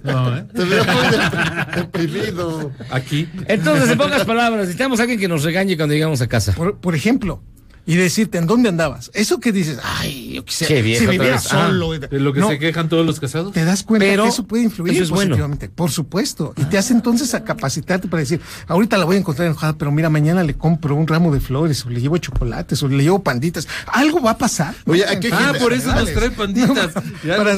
No, 0.04 0.38
¿eh? 0.38 0.46
te 0.54 0.64
veo 0.64 0.84
muy 0.84 1.08
de- 1.08 1.76
deprimido. 1.82 2.72
Aquí. 2.90 3.28
Entonces, 3.48 3.90
en 3.92 3.98
pocas 3.98 4.26
palabras, 4.26 4.62
necesitamos 4.62 5.00
a 5.00 5.04
alguien 5.04 5.20
que 5.20 5.28
nos 5.28 5.44
regañe 5.44 5.78
cuando 5.78 5.94
llegamos 5.94 6.22
a 6.22 6.28
casa. 6.28 6.54
Por, 6.54 6.80
por 6.80 6.96
ejemplo, 6.96 7.44
y 7.86 7.96
decirte 7.96 8.38
en 8.38 8.48
dónde 8.48 8.70
andabas. 8.70 9.12
Eso 9.14 9.40
que 9.40 9.52
dices, 9.52 9.80
ay, 9.84 10.34
yo 10.36 10.44
Che, 10.44 10.82
viejo, 10.82 11.12
si 11.12 11.48
solo. 11.50 11.92
De 11.94 12.20
lo 12.20 12.32
que 12.34 12.40
No, 12.40 12.50
se 12.50 12.60
quejan 12.60 12.88
todos 12.90 13.06
los 13.06 13.20
casados. 13.20 13.52
te 13.54 13.66
das 13.66 13.84
cuenta 13.84 14.06
Pero 14.06 14.24
que 14.24 14.30
eso 14.30 14.46
puede 14.46 14.64
influir 14.64 14.94
eso 14.94 15.04
es 15.04 15.10
bueno. 15.10 15.32
positivamente, 15.32 15.70
por 15.70 15.92
supuesto, 15.92 16.54
y 16.58 16.64
te 16.66 16.78
hace 16.78 16.94
entonces 16.94 17.34
a 17.34 17.44
capacitarte 17.44 18.08
para 18.08 18.22
decir, 18.22 18.40
ahorita 18.68 18.98
la 18.98 19.06
voy 19.06 19.16
a 19.18 19.20
encontrar 19.20 19.48
enojada, 19.48 19.78
pero 19.78 19.92
mira, 19.92 20.10
mañana 20.10 20.44
le 20.44 20.54
compro 20.56 20.96
un 20.96 21.08
ramo 21.08 21.34
de 21.34 21.40
flores, 21.40 21.86
o 21.86 21.90
le 21.90 22.00
llevo 22.02 22.18
chocolates, 22.18 22.82
o 22.84 22.88
le 22.88 23.04
llevo 23.04 23.22
panditas, 23.24 23.68
algo 23.88 24.22
va 24.22 24.32
a 24.32 24.38
pasar. 24.38 24.74
Oye, 24.86 25.06
aquí 25.06 25.28
hay 25.28 25.34
Ah, 25.34 25.44
gente- 25.48 25.60
por 25.60 25.74
eso 25.74 25.94
nos 25.94 26.12
trae 26.14 26.32
panditas. 26.32 26.92
Ya 27.24 27.38
Para. 27.38 27.56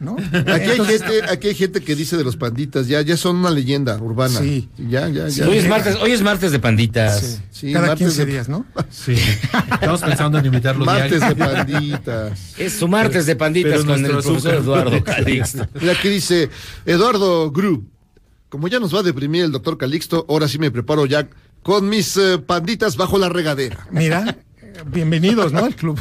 ¿no? 0.00 0.16
Aquí 0.18 0.70
hay, 0.70 0.80
gente, 0.86 1.22
aquí 1.30 1.48
hay 1.48 1.54
gente 1.54 1.80
que 1.80 1.94
dice 1.94 2.16
de 2.16 2.24
los 2.24 2.36
panditas, 2.36 2.86
ya, 2.86 3.00
ya 3.02 3.16
son 3.16 3.36
una 3.36 3.50
leyenda 3.50 3.96
urbana. 3.96 4.38
Sí. 4.40 4.68
Ya, 4.78 5.08
ya, 5.08 5.28
ya. 5.28 5.46
Hoy 5.48 5.58
es 5.58 5.68
martes, 5.68 5.96
hoy 5.96 6.12
es 6.12 6.22
martes 6.22 6.52
de 6.52 6.58
panditas. 6.58 7.20
Sí, 7.20 7.38
Sí, 7.68 7.72
cada 7.72 7.88
martes 7.88 8.06
15 8.08 8.26
de- 8.26 8.32
días, 8.32 8.48
¿no? 8.48 8.66
Sí. 8.90 9.14
Estamos 9.72 10.00
pensando 10.00 10.38
en 10.38 10.46
invitarlo 10.46 10.84
Martes 10.84 11.20
diario. 11.20 11.34
de 11.36 11.44
panditas. 11.54 12.54
Es 12.58 12.72
su 12.74 12.88
martes 12.88 13.26
de 13.26 13.36
panditas 13.36 13.72
Pero 13.72 13.84
con 13.84 13.94
el 14.04 14.12
nuestro 14.12 14.32
profesor 14.34 14.54
azúcar. 14.54 14.86
Eduardo 14.86 15.04
Calixto. 15.04 15.66
Mira, 15.80 15.92
aquí 15.92 16.08
dice 16.08 16.50
Eduardo 16.86 17.50
Gru. 17.50 17.84
Como 18.48 18.68
ya 18.68 18.78
nos 18.78 18.94
va 18.94 19.00
a 19.00 19.02
deprimir 19.02 19.44
el 19.44 19.52
doctor 19.52 19.76
Calixto, 19.78 20.26
ahora 20.28 20.46
sí 20.48 20.58
me 20.58 20.70
preparo 20.70 21.06
ya 21.06 21.26
con 21.62 21.88
mis 21.88 22.16
eh, 22.16 22.38
panditas 22.38 22.96
bajo 22.96 23.18
la 23.18 23.28
regadera. 23.28 23.86
Mira, 23.90 24.36
bienvenidos, 24.86 25.52
¿no? 25.52 25.64
Al 25.64 25.74
club. 25.74 26.00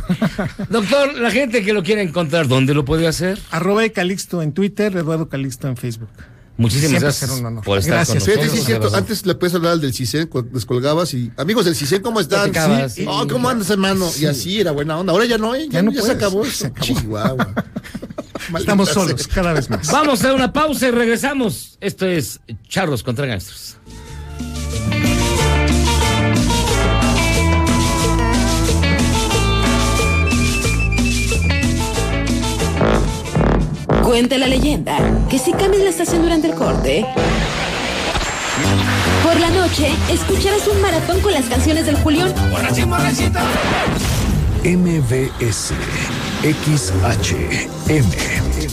Doctor, 0.69 1.17
la 1.19 1.31
gente 1.31 1.63
que 1.63 1.73
lo 1.73 1.81
quiera 1.83 2.01
encontrar, 2.01 2.47
¿dónde 2.47 2.73
lo 2.73 2.85
puede 2.85 3.07
hacer? 3.07 3.39
Arroba 3.49 3.87
Calixto 3.89 4.41
en 4.41 4.53
Twitter, 4.53 4.95
Eduardo 4.95 5.29
Calixto 5.29 5.67
en 5.67 5.77
Facebook. 5.77 6.09
Muchísimas 6.55 7.01
gracias 7.01 7.31
por 7.65 7.79
estar 7.79 7.95
Gracias. 7.95 8.23
con 8.23 8.33
nosotros. 8.35 8.59
sí 8.59 8.65
cierto, 8.65 8.95
antes 8.95 9.25
le 9.25 9.33
puedes 9.33 9.55
hablar 9.55 9.73
al 9.73 9.81
del 9.81 9.93
CISEN 9.93 10.29
descolgabas 10.51 11.13
y 11.15 11.31
amigos 11.37 11.65
del 11.65 11.75
CISEN, 11.75 12.01
¿cómo 12.03 12.19
están? 12.19 12.51
Sí. 12.89 13.05
Oh, 13.07 13.27
¿cómo 13.27 13.49
andas, 13.49 13.69
hermano? 13.71 14.09
Y 14.19 14.25
así 14.25 14.59
era 14.61 14.71
buena 14.71 14.99
onda. 14.99 15.13
Ahora 15.13 15.25
ya 15.25 15.37
no, 15.39 15.55
¿eh? 15.55 15.65
Ya, 15.65 15.79
Ya 15.79 15.83
no 15.83 15.91
ya 15.91 16.01
se 16.03 16.11
acabó 16.11 16.43
se 16.45 16.49
eso. 16.51 16.67
acabó. 16.67 16.85
Chihuahua. 16.85 17.53
Estamos 18.57 18.89
solos, 18.89 19.27
cada 19.27 19.53
vez 19.53 19.69
más. 19.69 19.87
Vamos 19.91 20.23
a 20.23 20.33
una 20.33 20.51
pausa 20.53 20.87
y 20.89 20.91
regresamos. 20.91 21.77
Esto 21.81 22.05
es 22.05 22.39
Charros 22.67 23.01
contra 23.01 23.25
Gangsters. 23.25 23.77
Cuenta 34.13 34.37
la 34.37 34.45
leyenda 34.45 34.95
que 35.27 35.39
si 35.39 35.51
cambias 35.51 35.81
la 35.81 35.89
estación 35.89 36.21
durante 36.21 36.45
el 36.45 36.53
corte, 36.53 37.03
por 39.23 39.39
la 39.39 39.49
noche 39.49 39.89
escucharás 40.07 40.67
un 40.67 40.79
maratón 40.83 41.19
con 41.21 41.33
las 41.33 41.45
canciones 41.45 41.87
del 41.87 41.95
Julión. 41.95 42.31
MBS 44.63 45.73